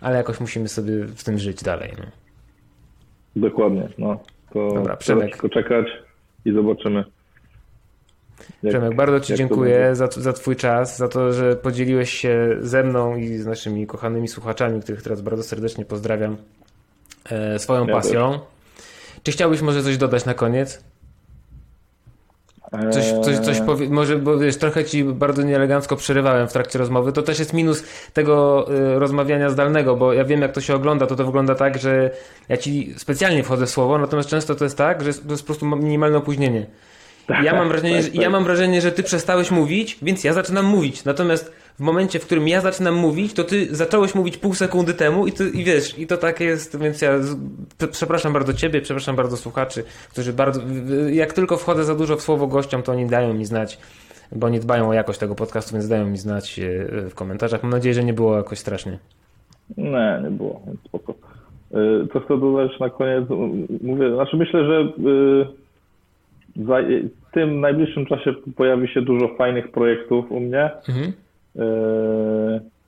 ale 0.00 0.16
jakoś 0.16 0.40
musimy 0.40 0.68
sobie 0.68 1.04
w 1.04 1.24
tym 1.24 1.38
żyć 1.38 1.62
dalej, 1.62 1.92
no. 1.98 2.04
Dokładnie, 3.36 3.88
no. 3.98 4.20
To 4.52 4.72
Dobra, 4.74 4.96
Przemek. 4.96 5.30
tylko 5.30 5.48
czekać 5.48 5.86
i 6.44 6.52
zobaczymy. 6.52 7.04
Jak- 8.62 8.72
Przemek, 8.72 8.94
bardzo 8.94 9.20
Ci 9.20 9.34
dziękuję 9.34 9.94
za, 9.94 10.08
za 10.16 10.32
Twój 10.32 10.56
czas, 10.56 10.98
za 10.98 11.08
to, 11.08 11.32
że 11.32 11.56
podzieliłeś 11.56 12.10
się 12.10 12.56
ze 12.60 12.82
mną 12.82 13.16
i 13.16 13.38
z 13.38 13.46
naszymi 13.46 13.86
kochanymi 13.86 14.28
słuchaczami, 14.28 14.82
których 14.82 15.02
teraz 15.02 15.20
bardzo 15.20 15.42
serdecznie 15.42 15.84
pozdrawiam, 15.84 16.36
e, 17.30 17.58
swoją 17.58 17.86
Ja 17.86 17.94
pasją. 17.94 18.38
Czy 19.22 19.32
chciałbyś 19.32 19.62
może 19.62 19.82
coś 19.82 19.96
dodać 19.96 20.24
na 20.24 20.34
koniec? 20.34 20.84
Coś, 22.92 23.04
coś, 23.24 23.38
coś 23.38 23.60
powie, 23.60 23.88
może, 23.88 24.16
bo 24.16 24.38
wiesz, 24.38 24.56
trochę 24.56 24.84
Ci 24.84 25.04
bardzo 25.04 25.42
nieelegancko 25.42 25.96
przerywałem 25.96 26.48
w 26.48 26.52
trakcie 26.52 26.78
rozmowy. 26.78 27.12
To 27.12 27.22
też 27.22 27.38
jest 27.38 27.52
minus 27.52 27.84
tego 28.12 28.66
y, 28.94 28.98
rozmawiania 28.98 29.50
zdalnego, 29.50 29.96
bo 29.96 30.12
ja 30.12 30.24
wiem, 30.24 30.42
jak 30.42 30.52
to 30.52 30.60
się 30.60 30.74
ogląda. 30.74 31.06
To 31.06 31.16
to 31.16 31.24
wygląda 31.24 31.54
tak, 31.54 31.78
że 31.78 32.10
ja 32.48 32.56
Ci 32.56 32.94
specjalnie 32.96 33.42
wchodzę 33.42 33.66
w 33.66 33.70
słowo, 33.70 33.98
natomiast 33.98 34.28
często 34.28 34.54
to 34.54 34.64
jest 34.64 34.78
tak, 34.78 35.04
że 35.04 35.14
to 35.14 35.30
jest 35.30 35.42
po 35.42 35.46
prostu 35.46 35.66
minimalne 35.66 36.18
opóźnienie. 36.18 36.66
I 37.28 37.44
Ja 37.44 37.54
mam 37.54 37.68
wrażenie, 37.68 37.94
tak, 37.94 38.02
że, 38.02 38.08
tak. 38.08 38.20
ja 38.20 38.30
mam 38.30 38.44
wrażenie, 38.44 38.80
że 38.80 38.92
ty 38.92 39.02
przestałeś 39.02 39.50
mówić, 39.50 39.98
więc 40.02 40.24
ja 40.24 40.32
zaczynam 40.32 40.64
mówić. 40.64 41.04
Natomiast 41.04 41.52
w 41.78 41.80
momencie, 41.80 42.18
w 42.18 42.26
którym 42.26 42.48
ja 42.48 42.60
zaczynam 42.60 42.94
mówić, 42.94 43.32
to 43.34 43.44
ty 43.44 43.76
zacząłeś 43.76 44.14
mówić 44.14 44.36
pół 44.36 44.54
sekundy 44.54 44.94
temu 44.94 45.26
i, 45.26 45.32
ty, 45.32 45.48
i 45.48 45.64
wiesz, 45.64 45.98
i 45.98 46.06
to 46.06 46.16
tak 46.16 46.40
jest, 46.40 46.80
więc 46.80 47.02
ja 47.02 47.10
przepraszam 47.90 48.32
bardzo 48.32 48.52
ciebie, 48.52 48.80
przepraszam 48.80 49.16
bardzo 49.16 49.36
słuchaczy, 49.36 49.84
którzy 50.10 50.32
bardzo, 50.32 50.60
jak 51.12 51.32
tylko 51.32 51.56
wchodzę 51.56 51.84
za 51.84 51.94
dużo 51.94 52.16
w 52.16 52.22
słowo 52.22 52.46
gościom, 52.46 52.82
to 52.82 52.92
oni 52.92 53.06
dają 53.06 53.34
mi 53.34 53.44
znać, 53.44 53.78
bo 54.32 54.48
nie 54.48 54.60
dbają 54.60 54.88
o 54.88 54.92
jakość 54.92 55.18
tego 55.18 55.34
podcastu, 55.34 55.72
więc 55.72 55.88
dają 55.88 56.06
mi 56.06 56.18
znać 56.18 56.58
e, 56.58 56.62
w 57.10 57.14
komentarzach. 57.14 57.62
Mam 57.62 57.72
nadzieję, 57.72 57.94
że 57.94 58.04
nie 58.04 58.12
było 58.12 58.36
jakoś 58.36 58.58
strasznie. 58.58 58.98
Nie, 59.76 60.20
nie 60.22 60.30
było, 60.30 60.60
spoko. 60.84 61.14
E, 61.74 62.06
co 62.12 62.20
chcę 62.20 62.38
dodać 62.38 62.80
na 62.80 62.90
koniec? 62.90 63.24
Mówię, 63.82 64.14
znaczy 64.14 64.36
myślę, 64.36 64.64
że 64.64 64.80
e, 64.80 65.65
w 66.56 67.32
tym 67.32 67.60
najbliższym 67.60 68.06
czasie 68.06 68.34
pojawi 68.56 68.88
się 68.88 69.02
dużo 69.02 69.28
fajnych 69.28 69.70
projektów 69.70 70.32
u 70.32 70.40
mnie. 70.40 70.70
Mhm. 70.88 71.12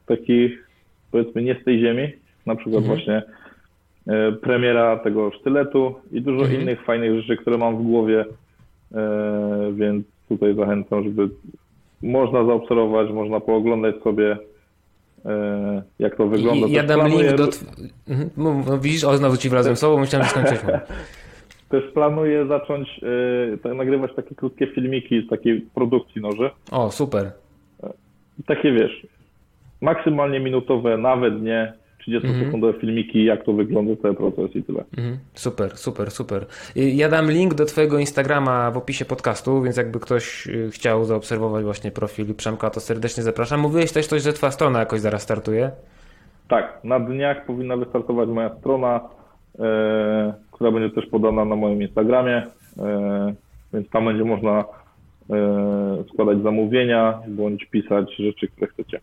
Takich 0.07 0.69
powiedzmy 1.11 1.43
nie 1.43 1.61
z 1.61 1.65
tej 1.65 1.81
ziemi. 1.81 2.13
Na 2.47 2.57
przykład 2.57 2.83
mhm. 2.83 2.95
właśnie 2.95 3.23
premiera 4.41 4.97
tego 4.97 5.31
sztyletu 5.31 5.95
i 6.13 6.23
dużo 6.23 6.41
mhm. 6.41 6.63
innych 6.63 6.85
fajnych 6.85 7.21
rzeczy, 7.21 7.37
które 7.37 7.59
mam 7.59 7.77
w 7.77 7.83
głowie. 7.83 8.25
Więc 9.73 10.05
tutaj 10.29 10.55
zachęcam, 10.55 11.05
żeby 11.05 11.29
można 12.03 12.45
zaobserwować, 12.45 13.11
można 13.11 13.41
pooglądać 13.41 13.95
sobie, 14.05 14.37
e, 15.25 15.83
jak 15.99 16.17
to 16.17 16.27
wygląda. 16.27 16.67
I, 16.67 16.73
ja 16.73 16.83
dam 16.83 17.01
planuję... 17.01 17.27
link 17.27 17.37
do... 17.39 17.49
Mhm. 18.09 18.31
No, 18.37 18.79
widzisz, 18.79 19.05
o, 19.05 19.17
znowu 19.17 19.37
ci 19.37 19.49
wlazłem 19.49 19.77
słowo, 19.77 19.99
myślałem, 19.99 20.25
że 20.25 20.31
skończyliśmy. 20.31 20.81
Też 21.69 21.85
planuję 21.95 22.47
zacząć 22.47 23.01
e, 23.65 23.75
nagrywać 23.75 24.15
takie 24.15 24.35
krótkie 24.35 24.67
filmiki 24.67 25.23
z 25.27 25.29
takiej 25.29 25.61
produkcji 25.61 26.23
noży. 26.23 26.51
O, 26.71 26.91
super. 26.91 27.33
E, 27.83 27.93
takie 28.47 28.73
wiesz, 28.73 29.07
maksymalnie 29.81 30.41
minutowe, 30.41 30.97
nawet 30.97 31.43
nie, 31.43 31.73
30-sekundowe 32.09 32.69
mm. 32.69 32.81
filmiki, 32.81 33.25
jak 33.25 33.45
to 33.45 33.53
wygląda, 33.53 34.03
cały 34.03 34.15
proces 34.15 34.57
i 34.57 34.63
tyle. 34.63 34.85
Mm. 34.99 35.19
Super, 35.35 35.77
super, 35.77 36.11
super. 36.11 36.47
Ja 36.77 37.09
dam 37.09 37.31
link 37.31 37.55
do 37.55 37.65
Twojego 37.65 37.99
Instagrama 37.99 38.71
w 38.71 38.77
opisie 38.77 39.05
podcastu, 39.05 39.63
więc 39.63 39.77
jakby 39.77 40.01
ktoś 40.01 40.47
y, 40.47 40.71
chciał 40.71 41.05
zaobserwować 41.05 41.65
właśnie 41.65 41.91
profil 41.91 42.35
Przemka, 42.35 42.71
to 42.71 42.81
serdecznie 42.81 43.23
zapraszam. 43.23 43.61
Mówiłeś 43.61 43.93
też 43.93 44.07
coś, 44.07 44.23
że 44.23 44.33
Twoja 44.33 44.53
strona 44.53 44.79
jakoś 44.79 45.01
zaraz 45.01 45.23
startuje? 45.23 45.71
Tak, 46.49 46.81
na 46.85 47.01
dniach 47.01 47.47
powinna 47.47 47.77
wystartować 47.77 48.29
moja 48.29 48.57
strona, 48.59 49.01
która 50.53 50.71
będzie 50.71 50.95
też 50.95 51.07
podana 51.07 51.45
na 51.45 51.57
moim 51.57 51.83
Instagramie, 51.83 52.47
e, 52.79 53.35
więc 53.73 53.91
tam 53.91 54.05
będzie 54.05 54.25
można 54.25 54.65
e, 55.31 56.05
składać 56.13 56.43
zamówienia 56.43 57.19
bądź 57.29 57.65
pisać 57.65 58.17
rzeczy, 58.17 58.49
które 58.49 58.67
chcecie. 58.67 59.01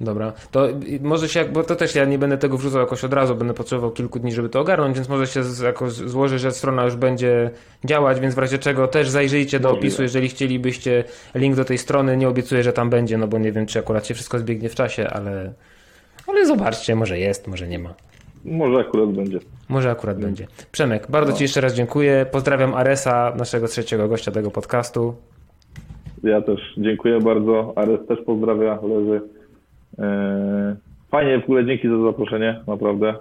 Dobra, 0.00 0.32
to 0.50 0.68
może 1.00 1.28
się, 1.28 1.44
bo 1.44 1.64
to 1.64 1.76
też 1.76 1.94
ja 1.94 2.04
nie 2.04 2.18
będę 2.18 2.38
tego 2.38 2.58
wrzucał 2.58 2.80
jakoś 2.80 3.04
od 3.04 3.12
razu, 3.12 3.34
będę 3.34 3.54
potrzebował 3.54 3.90
kilku 3.90 4.18
dni, 4.18 4.32
żeby 4.32 4.48
to 4.48 4.60
ogarnąć, 4.60 4.96
więc 4.96 5.08
może 5.08 5.26
się 5.26 5.42
jakoś 5.64 5.92
złoży, 5.92 6.38
że 6.38 6.50
strona 6.50 6.84
już 6.84 6.96
będzie 6.96 7.50
działać, 7.84 8.20
więc 8.20 8.34
w 8.34 8.38
razie 8.38 8.58
czego 8.58 8.88
też 8.88 9.08
zajrzyjcie 9.08 9.60
do 9.60 9.70
opisu, 9.70 10.02
jeżeli 10.02 10.28
chcielibyście 10.28 11.04
link 11.34 11.56
do 11.56 11.64
tej 11.64 11.78
strony, 11.78 12.16
nie 12.16 12.28
obiecuję, 12.28 12.62
że 12.62 12.72
tam 12.72 12.90
będzie, 12.90 13.18
no 13.18 13.28
bo 13.28 13.38
nie 13.38 13.52
wiem, 13.52 13.66
czy 13.66 13.78
akurat 13.78 14.06
się 14.06 14.14
wszystko 14.14 14.38
zbiegnie 14.38 14.68
w 14.68 14.74
czasie, 14.74 15.08
ale, 15.08 15.52
ale 16.26 16.46
zobaczcie, 16.46 16.96
może 16.96 17.18
jest, 17.18 17.48
może 17.48 17.68
nie 17.68 17.78
ma. 17.78 17.94
Może 18.44 18.80
akurat 18.80 19.12
będzie. 19.12 19.38
Może 19.68 19.90
akurat 19.90 20.18
nie. 20.18 20.24
będzie. 20.24 20.46
Przemek, 20.72 21.06
bardzo 21.10 21.32
no. 21.32 21.36
Ci 21.38 21.44
jeszcze 21.44 21.60
raz 21.60 21.74
dziękuję. 21.74 22.26
Pozdrawiam 22.32 22.74
Aresa, 22.74 23.32
naszego 23.36 23.68
trzeciego 23.68 24.08
gościa 24.08 24.32
tego 24.32 24.50
podcastu. 24.50 25.14
Ja 26.22 26.42
też 26.42 26.60
dziękuję 26.78 27.20
bardzo. 27.20 27.72
Ares 27.76 28.06
też 28.08 28.18
pozdrawia, 28.26 28.78
leży. 28.82 29.20
E, 29.98 30.76
fajnie, 31.10 31.40
w 31.40 31.44
ogóle 31.44 31.66
dzięki 31.66 31.88
za 31.88 32.02
zaproszenie, 32.02 32.60
naprawdę. 32.66 33.08
E, 33.08 33.14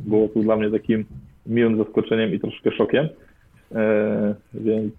było 0.00 0.28
to 0.28 0.40
dla 0.40 0.56
mnie 0.56 0.70
takim 0.70 1.04
miłym 1.46 1.76
zaskoczeniem 1.84 2.34
i 2.34 2.40
troszkę 2.40 2.72
szokiem, 2.72 3.08
e, 3.74 4.34
więc 4.54 4.92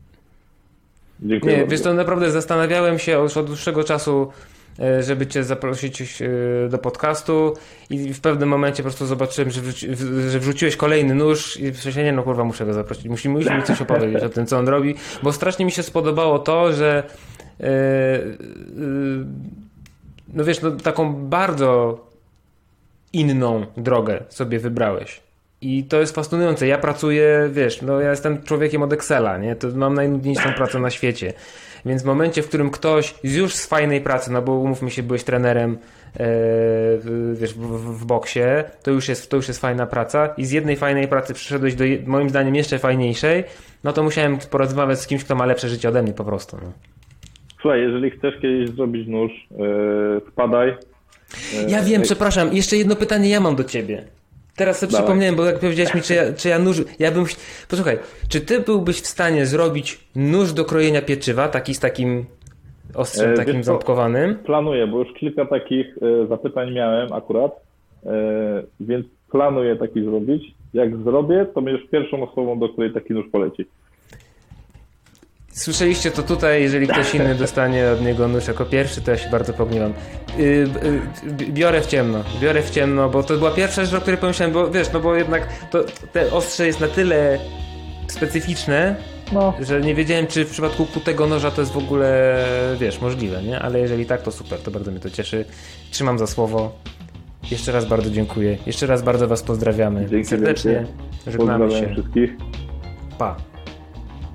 dziękuję. 1.20 1.54
Nie, 1.54 1.60
bardzo. 1.60 1.72
wiesz, 1.72 1.82
to 1.82 1.94
naprawdę 1.94 2.32
zastanawiałem 2.32 3.00
się 3.00 3.12
już 3.12 3.38
od 3.38 3.46
dłuższego 3.46 3.84
czasu, 3.84 4.28
żeby 5.00 5.28
cię 5.28 5.44
zaprosić 5.44 6.24
do 6.70 6.78
podcastu 6.78 7.54
i 7.90 8.14
w 8.14 8.22
pewnym 8.22 8.50
momencie 8.50 8.84
po 8.84 8.90
prostu 8.90 9.06
zobaczyłem, 9.06 9.52
że, 9.52 9.62
wrzuci, 9.62 9.88
że 10.30 10.40
wrzuciłeś 10.40 10.76
kolejny 10.76 11.16
nóż 11.16 11.58
i 11.60 11.64
myślałem, 11.64 12.06
nie 12.06 12.12
no 12.12 12.24
kurwa, 12.24 12.44
muszę 12.44 12.66
go 12.66 12.74
zaprosić, 12.74 13.06
musimy, 13.06 13.40
musimy 13.40 13.64
coś 13.64 13.82
opowiedzieć 13.86 14.24
o 14.24 14.30
tym, 14.30 14.46
co 14.46 14.58
on 14.58 14.68
robi, 14.68 14.96
bo 15.24 15.34
strasznie 15.34 15.66
mi 15.66 15.72
się 15.72 15.84
spodobało 15.84 16.40
to, 16.40 16.74
że 16.74 17.04
yy, 17.60 17.68
yy, 17.68 19.26
no 20.34 20.44
wiesz, 20.44 20.62
no, 20.62 20.72
taką 20.72 21.14
bardzo 21.14 22.00
inną 23.14 23.66
drogę 23.78 24.24
sobie 24.30 24.60
wybrałeś. 24.60 25.22
I 25.62 25.84
to 25.84 26.00
jest 26.00 26.16
fascynujące. 26.16 26.68
Ja 26.68 26.78
pracuję, 26.78 27.50
wiesz, 27.52 27.82
no 27.82 28.00
ja 28.00 28.10
jestem 28.10 28.44
człowiekiem 28.44 28.84
od 28.84 28.94
Excela, 28.94 29.38
nie? 29.38 29.56
To 29.56 29.68
mam 29.68 29.94
najnudniejszą 29.94 30.54
pracę 30.54 30.80
na 30.80 30.90
świecie. 30.90 31.34
Więc 31.86 32.04
w 32.04 32.06
momencie, 32.06 32.44
w 32.44 32.48
którym 32.48 32.70
ktoś 32.70 33.16
już 33.24 33.56
z 33.56 33.66
fajnej 33.66 34.02
pracy, 34.02 34.32
no 34.32 34.42
bo 34.42 34.52
umówmy 34.52 34.92
się, 34.92 35.04
byłeś 35.04 35.24
trenerem 35.24 35.78
e, 36.20 36.28
wiesz, 37.34 37.54
w, 37.54 38.00
w, 38.00 38.06
boksie, 38.06 38.40
to 38.84 38.92
już, 38.92 39.10
jest, 39.10 39.30
to 39.30 39.38
już 39.38 39.48
jest 39.48 39.62
fajna 39.62 39.86
praca 39.86 40.34
i 40.38 40.46
z 40.46 40.52
jednej 40.52 40.76
fajnej 40.76 41.08
pracy 41.08 41.34
przyszedłeś 41.34 41.76
do 41.76 41.84
moim 42.06 42.30
zdaniem 42.30 42.56
jeszcze 42.56 42.80
fajniejszej, 42.80 43.44
no 43.84 43.94
to 43.94 44.04
musiałem 44.04 44.38
porozmawiać 44.38 45.00
z 45.00 45.08
kimś, 45.08 45.24
kto 45.24 45.36
ma 45.36 45.46
lepsze 45.46 45.70
życie 45.70 45.90
ode 45.90 46.04
mnie 46.04 46.14
po 46.14 46.24
prostu. 46.24 46.58
No. 46.64 46.72
Słuchaj, 47.62 47.82
jeżeli 47.82 48.12
chcesz 48.12 48.34
kiedyś 48.42 48.70
zrobić 48.70 49.08
nóż, 49.08 49.32
yy, 49.52 50.22
wpadaj. 50.32 50.68
Yy, 50.68 51.72
ja 51.72 51.84
wiem, 51.84 52.02
przepraszam, 52.02 52.54
jeszcze 52.54 52.78
jedno 52.78 52.96
pytanie 52.96 53.30
ja 53.30 53.40
mam 53.40 53.56
do 53.56 53.64
ciebie. 53.64 54.04
Teraz 54.56 54.80
sobie 54.80 54.92
Dawaj. 54.92 55.06
przypomniałem, 55.06 55.36
bo 55.36 55.46
jak 55.46 55.60
powiedziałeś 55.60 55.94
mi, 55.96 56.02
czy 56.02 56.14
ja, 56.14 56.34
czy 56.34 56.50
ja 56.50 56.60
nóż. 56.60 56.78
Ja 57.00 57.12
bym. 57.12 57.26
Posłuchaj, 57.70 58.00
czy 58.30 58.42
ty 58.42 58.60
byłbyś 58.60 59.02
w 59.02 59.08
stanie 59.08 59.46
zrobić 59.46 60.00
nóż 60.16 60.54
do 60.54 60.66
krojenia 60.66 61.02
pieczywa, 61.02 61.48
taki 61.48 61.74
z 61.74 61.80
takim 61.80 62.26
ostrzem, 62.96 63.32
e, 63.32 63.34
takim 63.34 63.64
ząbkowanym? 63.64 64.36
Planuję, 64.36 64.88
bo 64.88 65.00
już 65.00 65.14
kilka 65.14 65.46
takich 65.46 65.88
e, 66.02 66.28
zapytań 66.28 66.74
miałem 66.74 67.14
akurat, 67.14 67.52
e, 68.06 68.10
więc 68.80 69.06
planuję 69.32 69.76
taki 69.76 70.04
zrobić. 70.04 70.44
Jak 70.74 70.98
zrobię, 70.98 71.46
to 71.54 71.62
będziesz 71.62 71.90
pierwszą 71.90 72.30
osobą, 72.32 72.60
do 72.60 72.70
której 72.70 72.94
taki 72.94 73.14
nóż 73.14 73.26
poleci. 73.32 73.66
Słyszeliście 75.52 76.12
to 76.12 76.24
tutaj, 76.24 76.62
jeżeli 76.62 76.88
ktoś 76.88 77.14
inny 77.16 77.36
dostanie 77.36 77.90
od 77.90 78.02
niego 78.02 78.28
nóż 78.28 78.48
jako 78.48 78.66
pierwszy, 78.66 79.02
to 79.02 79.12
ja 79.12 79.18
się 79.18 79.30
bardzo 79.30 79.54
pogniewam. 79.54 79.94
Yy, 80.38 80.46
yy, 80.46 81.46
biorę 81.46 81.82
w 81.82 81.88
ciemno, 81.88 82.24
biorę 82.42 82.62
w 82.62 82.70
ciemno, 82.70 83.10
bo 83.10 83.24
to 83.24 83.38
była 83.38 83.52
pierwsza 83.52 83.86
rzecz, 83.86 83.94
o 83.94 84.02
której 84.02 84.20
pomyślałem, 84.20 84.54
bo 84.54 84.72
wiesz, 84.72 84.92
no 84.94 85.00
bo 85.00 85.16
jednak 85.16 85.48
to, 85.72 85.84
te 86.12 86.32
ostrze 86.32 86.68
jest 86.68 86.80
na 86.80 86.88
tyle 86.88 87.40
specyficzne, 88.08 88.96
no. 89.32 89.54
że 89.60 89.82
nie 89.82 89.96
wiedziałem, 89.96 90.28
czy 90.28 90.46
w 90.46 90.52
przypadku 90.52 90.86
kutego 90.86 91.28
noża 91.28 91.52
to 91.52 91.62
jest 91.62 91.74
w 91.74 91.78
ogóle, 91.78 92.38
wiesz, 92.80 93.02
możliwe, 93.02 93.44
nie? 93.44 93.60
Ale 93.60 93.80
jeżeli 93.80 94.06
tak, 94.06 94.22
to 94.22 94.32
super, 94.32 94.60
to 94.60 94.72
bardzo 94.72 94.92
mnie 94.92 95.00
to 95.00 95.10
cieszy. 95.10 95.46
Trzymam 95.92 96.20
za 96.20 96.28
słowo. 96.28 96.72
Jeszcze 97.52 97.72
raz 97.72 97.86
bardzo 97.86 98.10
dziękuję. 98.10 98.58
Jeszcze 98.66 98.88
raz 98.88 99.02
bardzo 99.02 99.28
Was 99.28 99.44
pozdrawiamy. 99.44 100.08
Dzięki 100.10 100.28
Serdecznie. 100.28 100.86
Żegnamy 101.28 101.72
się. 101.72 101.94
wszystkich. 101.94 102.32
Pa. 103.18 103.51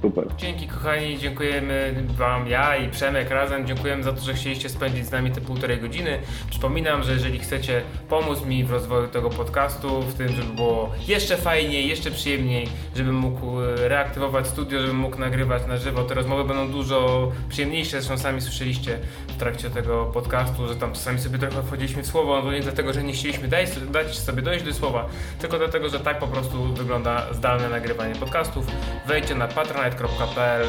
Super. 0.07 0.27
Dzięki 0.37 0.69
kochani, 0.69 1.19
dziękujemy 1.19 1.95
Wam, 2.09 2.49
ja 2.49 2.77
i 2.77 2.89
Przemek 2.91 3.31
razem. 3.31 3.67
Dziękujemy 3.67 4.03
za 4.03 4.13
to, 4.13 4.21
że 4.21 4.35
chcieliście 4.35 4.69
spędzić 4.69 5.07
z 5.07 5.11
nami 5.11 5.31
te 5.31 5.41
półtorej 5.41 5.81
godziny. 5.81 6.19
Przypominam, 6.51 7.03
że 7.03 7.13
jeżeli 7.13 7.39
chcecie 7.39 7.83
pomóc 8.09 8.45
mi 8.45 8.65
w 8.65 8.71
rozwoju 8.71 9.09
tego 9.09 9.31
podcastu, 9.31 10.03
w 10.03 10.15
tym, 10.15 10.29
żeby 10.29 10.55
było 10.55 10.93
jeszcze 11.09 11.37
fajniej, 11.37 11.89
jeszcze 11.89 12.11
przyjemniej, 12.11 12.69
żebym 12.97 13.15
mógł 13.15 13.61
e, 13.61 13.89
reaktywować 13.89 14.47
studio, 14.47 14.81
żebym 14.81 14.97
mógł 14.97 15.19
nagrywać 15.19 15.67
na 15.67 15.77
żywo, 15.77 16.05
te 16.05 16.15
rozmowy 16.15 16.45
będą 16.45 16.73
dużo 16.73 17.33
przyjemniejsze. 17.49 17.91
Zresztą 17.91 18.19
sami 18.19 18.41
słyszeliście 18.41 18.99
w 19.37 19.39
trakcie 19.39 19.71
tego 19.71 20.05
podcastu, 20.05 20.69
że 20.69 20.77
tam 20.77 20.93
czasami 20.93 21.19
sobie 21.19 21.39
trochę 21.39 21.63
wchodziliśmy 21.63 22.03
w 22.03 22.07
słowo, 22.07 22.43
no 22.45 22.53
nie 22.53 22.61
dlatego, 22.61 22.93
że 22.93 23.03
nie 23.03 23.13
chcieliśmy 23.13 23.49
dać, 23.49 23.69
dać 23.91 24.19
sobie 24.19 24.43
dojść 24.43 24.65
do 24.65 24.75
słowa, 24.75 25.09
tylko 25.39 25.59
dlatego, 25.59 25.89
że 25.89 26.01
tak 26.01 26.19
po 26.19 26.27
prostu 26.27 26.75
wygląda 26.75 27.35
zdalne 27.35 27.69
nagrywanie 27.69 28.15
podcastów. 28.15 28.67
Wejdźcie 29.07 29.35
na 29.35 29.49
Patronite 29.49 29.91
patronite.pl 29.91 30.67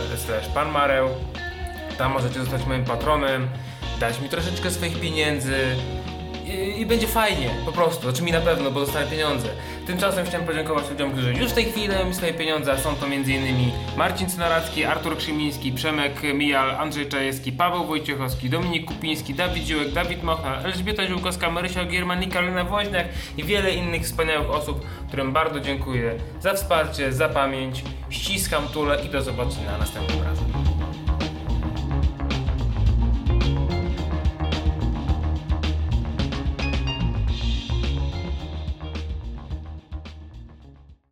panmareł. 0.53 1.09
Tam 1.97 2.11
możecie 2.11 2.39
zostać 2.39 2.65
moim 2.65 2.83
patronem, 2.83 3.47
dać 3.99 4.21
mi 4.21 4.29
troszeczkę 4.29 4.71
swoich 4.71 4.99
pieniędzy 4.99 5.55
i, 6.77 6.85
będzie 6.85 7.07
fajnie, 7.07 7.49
po 7.65 7.71
prostu. 7.71 8.01
Znaczy 8.01 8.23
mi 8.23 8.31
na 8.31 8.41
pewno, 8.41 8.71
bo 8.71 8.79
dostanę 8.79 9.07
pieniądze. 9.07 9.47
Tymczasem 9.87 10.25
chciałem 10.25 10.47
podziękować 10.47 10.89
ludziom, 10.89 11.11
którzy 11.11 11.33
już 11.33 11.51
w 11.51 11.53
tej 11.53 11.65
chwili 11.65 11.87
dają 11.87 12.05
mi 12.05 12.13
swoje 12.13 12.33
pieniądze, 12.33 12.71
a 12.71 12.77
są 12.77 12.95
to 12.95 13.05
m.in. 13.05 13.71
Marcin 13.97 14.29
Cynaracki, 14.29 14.85
Artur 14.85 15.17
Krzymiński, 15.17 15.71
Przemek 15.71 16.21
Mijal, 16.33 16.75
Andrzej 16.75 17.09
Czajewski, 17.09 17.51
Paweł 17.51 17.85
Wojciechowski, 17.85 18.49
Dominik 18.49 18.85
Kupiński, 18.85 19.33
Dawid 19.33 19.63
Dziłek, 19.63 19.91
Dawid 19.91 20.23
Mochna, 20.23 20.61
Elżbieta 20.61 21.07
Ziółkowska, 21.07 21.51
Marysia 21.51 21.85
Gierman 21.85 22.29
Karolina 22.29 22.63
Woźniak 22.63 23.07
i 23.37 23.43
wiele 23.43 23.71
innych 23.71 24.03
wspaniałych 24.03 24.49
osób, 24.49 24.85
którym 25.07 25.33
bardzo 25.33 25.59
dziękuję 25.59 26.15
za 26.41 26.53
wsparcie, 26.53 27.13
za 27.13 27.29
pamięć. 27.29 27.83
Ściskam 28.09 28.67
tule 28.67 29.05
i 29.05 29.09
do 29.09 29.21
zobaczenia 29.21 29.77
następnym 29.77 30.23
razem. 30.23 30.76